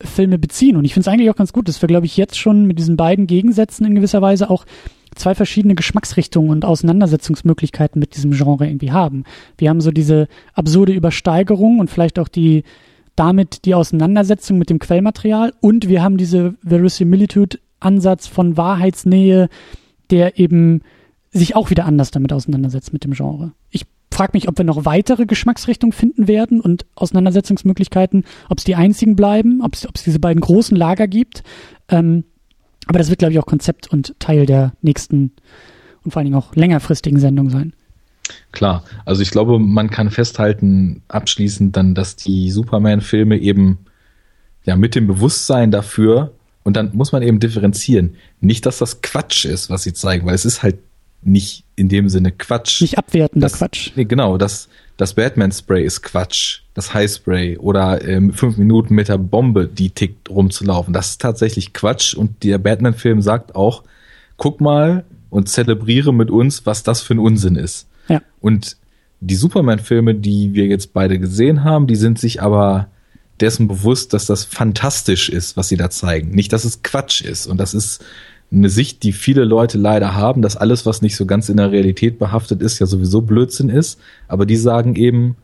[0.00, 0.76] Filme beziehen.
[0.76, 2.78] Und ich finde es eigentlich auch ganz gut, dass wir, glaube ich, jetzt schon mit
[2.78, 4.66] diesen beiden Gegensätzen in gewisser Weise auch
[5.16, 9.24] zwei verschiedene Geschmacksrichtungen und Auseinandersetzungsmöglichkeiten mit diesem Genre irgendwie haben.
[9.58, 12.62] Wir haben so diese absurde Übersteigerung und vielleicht auch die
[13.16, 19.48] damit die Auseinandersetzung mit dem Quellmaterial und wir haben diese Verisimilitude Ansatz von Wahrheitsnähe,
[20.10, 20.82] der eben
[21.30, 23.52] sich auch wieder anders damit auseinandersetzt mit dem Genre.
[23.70, 28.74] Ich frage mich, ob wir noch weitere Geschmacksrichtungen finden werden und Auseinandersetzungsmöglichkeiten, ob es die
[28.74, 31.42] einzigen bleiben, ob es diese beiden großen Lager gibt.
[31.88, 32.24] Ähm,
[32.86, 35.32] aber das wird, glaube ich, auch Konzept und Teil der nächsten
[36.04, 37.72] und vor allen Dingen auch längerfristigen Sendung sein.
[38.52, 43.78] Klar, also ich glaube, man kann festhalten, abschließend dann, dass die Superman-Filme eben
[44.64, 46.32] ja mit dem Bewusstsein dafür,
[46.64, 50.34] und dann muss man eben differenzieren, nicht, dass das Quatsch ist, was sie zeigen, weil
[50.34, 50.78] es ist halt
[51.22, 52.80] nicht in dem Sinne Quatsch.
[52.80, 53.92] Nicht abwertender das, Quatsch.
[53.94, 56.60] Nee, genau, das, das Batman-Spray ist Quatsch.
[56.74, 60.92] Das High-Spray oder ähm, fünf Minuten mit der Bombe, die tickt, rumzulaufen.
[60.92, 62.14] Das ist tatsächlich Quatsch.
[62.14, 63.82] Und der Batman-Film sagt auch,
[64.36, 67.88] guck mal und zelebriere mit uns, was das für ein Unsinn ist.
[68.08, 68.22] Ja.
[68.40, 68.76] Und
[69.20, 72.88] die Superman-Filme, die wir jetzt beide gesehen haben, die sind sich aber
[73.40, 76.30] dessen bewusst, dass das fantastisch ist, was sie da zeigen.
[76.30, 77.46] Nicht, dass es Quatsch ist.
[77.46, 78.02] Und das ist
[78.52, 81.72] eine Sicht, die viele Leute leider haben, dass alles, was nicht so ganz in der
[81.72, 83.98] Realität behaftet ist, ja sowieso Blödsinn ist.
[84.28, 85.36] Aber die sagen eben,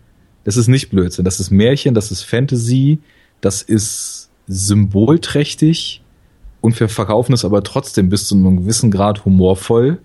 [0.45, 3.01] das ist nicht Blödsinn, das ist Märchen, das ist Fantasy,
[3.41, 6.03] das ist symbolträchtig
[6.61, 9.99] und wir verkaufen es aber trotzdem bis zu einem gewissen Grad humorvoll,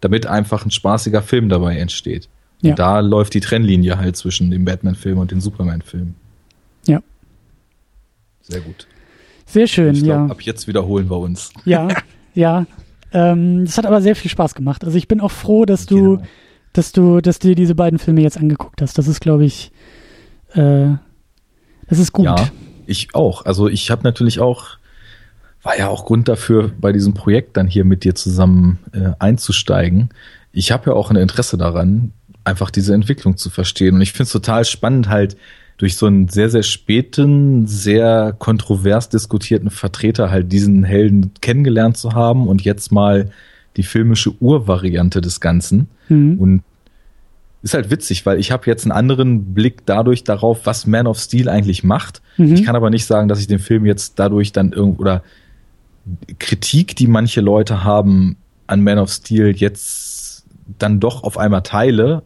[0.00, 2.28] damit einfach ein spaßiger Film dabei entsteht.
[2.60, 2.70] Ja.
[2.70, 6.14] Und da läuft die Trennlinie halt zwischen dem Batman-Film und dem Superman-Film.
[6.86, 7.02] Ja.
[8.40, 8.86] Sehr gut.
[9.46, 10.26] Sehr schön, ich glaub, ja.
[10.26, 11.52] Ab jetzt wiederholen wir uns.
[11.64, 11.88] Ja,
[12.38, 12.66] Ja,
[13.12, 14.84] ähm, das hat aber sehr viel Spaß gemacht.
[14.84, 16.28] Also ich bin auch froh, dass du, genau.
[16.72, 18.96] dass du, dass dir diese beiden Filme jetzt angeguckt hast.
[18.96, 19.72] Das ist, glaube ich,
[20.52, 20.90] äh,
[21.88, 22.26] das ist gut.
[22.26, 22.36] Ja,
[22.86, 23.44] ich auch.
[23.44, 24.78] Also ich habe natürlich auch,
[25.64, 30.10] war ja auch Grund dafür, bei diesem Projekt dann hier mit dir zusammen äh, einzusteigen.
[30.52, 32.12] Ich habe ja auch ein Interesse daran,
[32.44, 33.96] einfach diese Entwicklung zu verstehen.
[33.96, 35.36] Und ich finde es total spannend, halt
[35.78, 42.12] durch so einen sehr, sehr späten, sehr kontrovers diskutierten Vertreter halt diesen Helden kennengelernt zu
[42.12, 43.30] haben und jetzt mal
[43.76, 45.88] die filmische Urvariante des Ganzen.
[46.08, 46.38] Mhm.
[46.38, 46.62] Und
[47.62, 51.18] ist halt witzig, weil ich habe jetzt einen anderen Blick dadurch darauf, was Man of
[51.18, 52.22] Steel eigentlich macht.
[52.36, 52.54] Mhm.
[52.54, 55.22] Ich kann aber nicht sagen, dass ich den Film jetzt dadurch dann irgendwo oder
[56.38, 60.44] Kritik, die manche Leute haben an Man of Steel jetzt
[60.78, 62.22] dann doch auf einmal teile.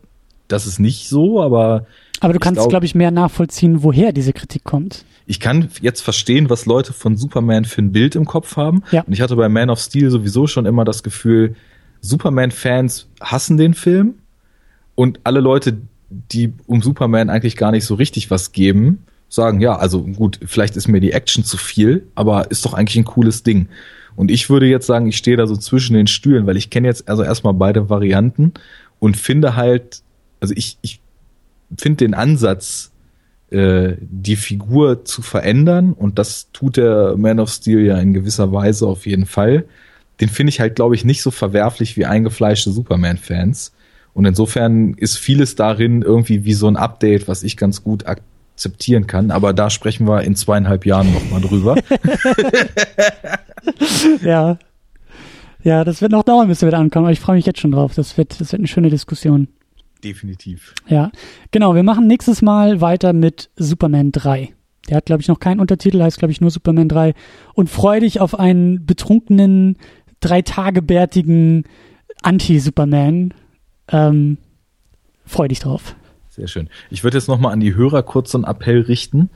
[0.53, 1.87] Das ist nicht so, aber
[2.21, 5.05] aber du kannst, glaube glaub ich, mehr nachvollziehen, woher diese Kritik kommt.
[5.27, 8.85] Ich kann jetzt verstehen, was Leute von Superman für ein Bild im Kopf haben.
[8.93, 9.03] Ja.
[9.03, 11.57] Und ich hatte bei Man of Steel sowieso schon immer das Gefühl,
[12.01, 14.15] Superman-Fans hassen den Film
[14.95, 15.79] und alle Leute,
[16.11, 20.77] die um Superman eigentlich gar nicht so richtig was geben, sagen, ja, also gut, vielleicht
[20.77, 23.69] ist mir die Action zu viel, aber ist doch eigentlich ein cooles Ding.
[24.15, 26.87] Und ich würde jetzt sagen, ich stehe da so zwischen den Stühlen, weil ich kenne
[26.87, 28.53] jetzt also erstmal beide Varianten
[28.99, 30.03] und finde halt,
[30.43, 31.01] also ich, ich
[31.79, 32.91] finde den Ansatz,
[33.51, 38.53] äh, die Figur zu verändern, und das tut der Man of Steel ja in gewisser
[38.53, 39.65] Weise auf jeden Fall,
[40.21, 43.73] den finde ich halt, glaube ich, nicht so verwerflich wie eingefleischte Superman-Fans.
[44.15, 49.07] Und insofern ist vieles darin irgendwie wie so ein Update, was ich ganz gut akzeptieren
[49.07, 49.31] kann.
[49.31, 51.77] Aber da sprechen wir in zweieinhalb Jahren nochmal drüber.
[54.23, 54.59] ja.
[55.65, 57.73] Ja, das wird noch dauern, bis wir wieder ankommen, aber ich freue mich jetzt schon
[57.73, 57.95] drauf.
[57.95, 59.49] Das wird, das wird eine schöne Diskussion.
[60.05, 60.75] Definitiv.
[60.89, 61.11] Ja,
[61.51, 61.75] genau.
[61.75, 64.53] Wir machen nächstes Mal weiter mit Superman 3.
[64.89, 67.15] Der hat, glaube ich, noch keinen Untertitel, heißt, glaube ich, nur Superman 3.
[67.55, 69.77] Und freu dich auf einen betrunkenen,
[70.21, 71.65] drei Tage bärtigen
[72.23, 73.35] Anti-Superman.
[73.89, 74.39] Ähm,
[75.25, 75.95] freu dich drauf.
[76.31, 76.69] Sehr schön.
[76.91, 79.29] Ich würde jetzt nochmal an die Hörer kurz so einen Appell richten.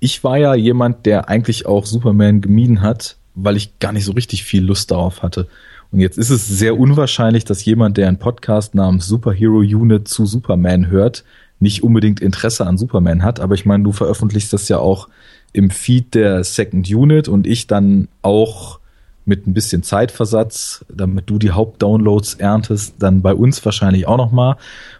[0.00, 4.12] Ich war ja jemand, der eigentlich auch Superman gemieden hat, weil ich gar nicht so
[4.12, 5.46] richtig viel Lust darauf hatte.
[5.92, 10.24] Und jetzt ist es sehr unwahrscheinlich, dass jemand, der einen Podcast namens Superhero Unit zu
[10.26, 11.24] Superman hört,
[11.58, 13.40] nicht unbedingt Interesse an Superman hat.
[13.40, 15.08] Aber ich meine, du veröffentlichst das ja auch
[15.52, 18.78] im Feed der Second Unit und ich dann auch
[19.24, 24.32] mit ein bisschen Zeitversatz, damit du die Hauptdownloads erntest, dann bei uns wahrscheinlich auch noch
[24.32, 24.56] mal.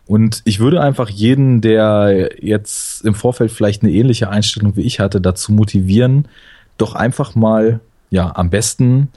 [0.07, 5.01] Und ich würde einfach jeden, der jetzt im Vorfeld vielleicht eine ähnliche Einstellung wie ich
[5.01, 6.29] hatte, dazu motivieren,
[6.79, 9.09] doch einfach mal, ja, am besten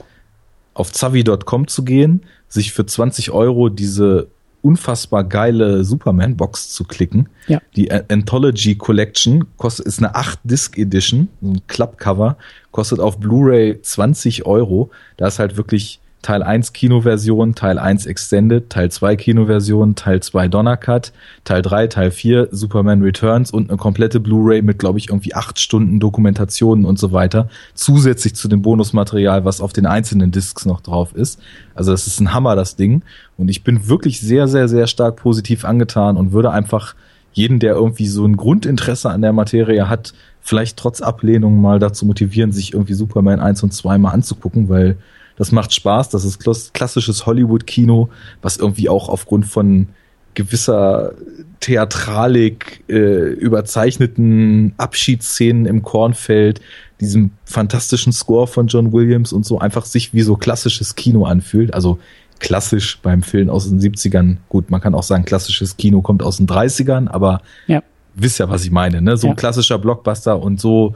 [0.74, 4.28] auf zavi.com zu gehen, sich für 20 Euro diese
[4.62, 7.28] unfassbar geile Superman-Box zu klicken.
[7.48, 7.60] Ja.
[7.76, 12.38] Die Anthology Collection kostet, ist eine 8-Disc-Edition, ein Clubcover,
[12.70, 14.90] kostet auf Blu-ray 20 Euro.
[15.18, 20.48] Da ist halt wirklich Teil 1 Kinoversion, Teil 1 Extended, Teil 2 Kinoversion, Teil 2
[20.48, 21.12] Donnercut,
[21.44, 25.60] Teil 3, Teil 4 Superman Returns und eine komplette Blu-ray mit, glaube ich, irgendwie acht
[25.60, 30.80] Stunden Dokumentationen und so weiter, zusätzlich zu dem Bonusmaterial, was auf den einzelnen Discs noch
[30.80, 31.42] drauf ist.
[31.74, 33.02] Also das ist ein Hammer, das Ding.
[33.36, 36.94] Und ich bin wirklich sehr, sehr, sehr stark positiv angetan und würde einfach
[37.34, 42.06] jeden, der irgendwie so ein Grundinteresse an der Materie hat, vielleicht trotz Ablehnung mal dazu
[42.06, 44.96] motivieren, sich irgendwie Superman 1 und 2 mal anzugucken, weil
[45.36, 46.10] das macht Spaß.
[46.10, 46.40] Das ist
[46.72, 48.08] klassisches Hollywood-Kino,
[48.42, 49.88] was irgendwie auch aufgrund von
[50.34, 51.12] gewisser
[51.60, 56.60] Theatralik, äh, überzeichneten Abschiedsszenen im Kornfeld,
[57.00, 61.72] diesem fantastischen Score von John Williams und so einfach sich wie so klassisches Kino anfühlt.
[61.72, 61.98] Also
[62.40, 64.38] klassisch beim Film aus den 70ern.
[64.48, 67.82] Gut, man kann auch sagen, klassisches Kino kommt aus den 30ern, aber ja.
[68.14, 69.16] wisst ja, was ich meine, ne?
[69.16, 69.32] So ja.
[69.32, 70.94] ein klassischer Blockbuster und so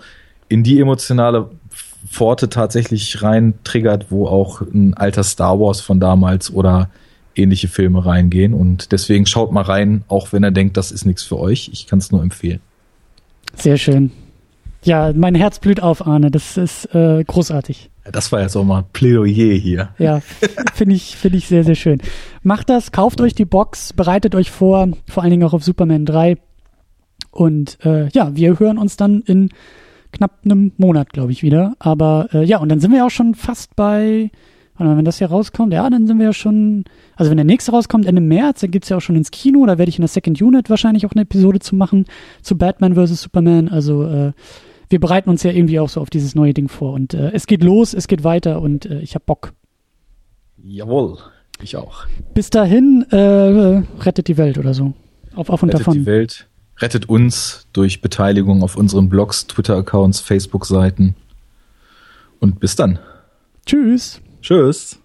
[0.48, 1.50] in die emotionale
[2.10, 6.90] Pforte tatsächlich rein triggert, wo auch ein alter Star Wars von damals oder
[7.34, 8.54] ähnliche Filme reingehen.
[8.54, 11.70] Und deswegen schaut mal rein, auch wenn er denkt, das ist nichts für euch.
[11.72, 12.60] Ich kann es nur empfehlen.
[13.54, 14.10] Sehr schön.
[14.82, 16.30] Ja, mein Herz blüht auf, Arne.
[16.30, 17.90] Das ist äh, großartig.
[18.10, 19.90] Das war jetzt auch mal Plädoyer hier.
[19.98, 20.20] Ja,
[20.74, 22.00] finde ich, finde ich sehr, sehr schön.
[22.42, 26.06] Macht das, kauft euch die Box, bereitet euch vor, vor allen Dingen auch auf Superman
[26.06, 26.38] 3.
[27.30, 29.50] Und äh, ja, wir hören uns dann in
[30.12, 31.74] knapp einem Monat, glaube ich, wieder.
[31.78, 34.30] Aber äh, ja, und dann sind wir auch schon fast bei,
[34.78, 36.84] wenn das hier rauskommt, ja, dann sind wir ja schon,
[37.16, 39.76] also wenn der nächste rauskommt, Ende März, dann geht's ja auch schon ins Kino, da
[39.76, 42.04] werde ich in der Second Unit wahrscheinlich auch eine Episode zu machen,
[42.42, 43.22] zu Batman vs.
[43.22, 43.68] Superman.
[43.68, 44.32] Also äh,
[44.88, 46.92] wir bereiten uns ja irgendwie auch so auf dieses neue Ding vor.
[46.92, 49.52] Und äh, es geht los, es geht weiter und äh, ich hab Bock.
[50.62, 51.18] Jawohl,
[51.60, 52.06] ich auch.
[52.34, 54.94] Bis dahin, äh, rettet die Welt oder so.
[55.34, 55.94] Auf, auf und rettet davon.
[55.94, 56.47] die Welt
[56.80, 61.14] rettet uns durch Beteiligung auf unseren Blogs, Twitter-Accounts, Facebook-Seiten.
[62.40, 62.98] Und bis dann.
[63.66, 64.20] Tschüss.
[64.42, 64.98] Tschüss.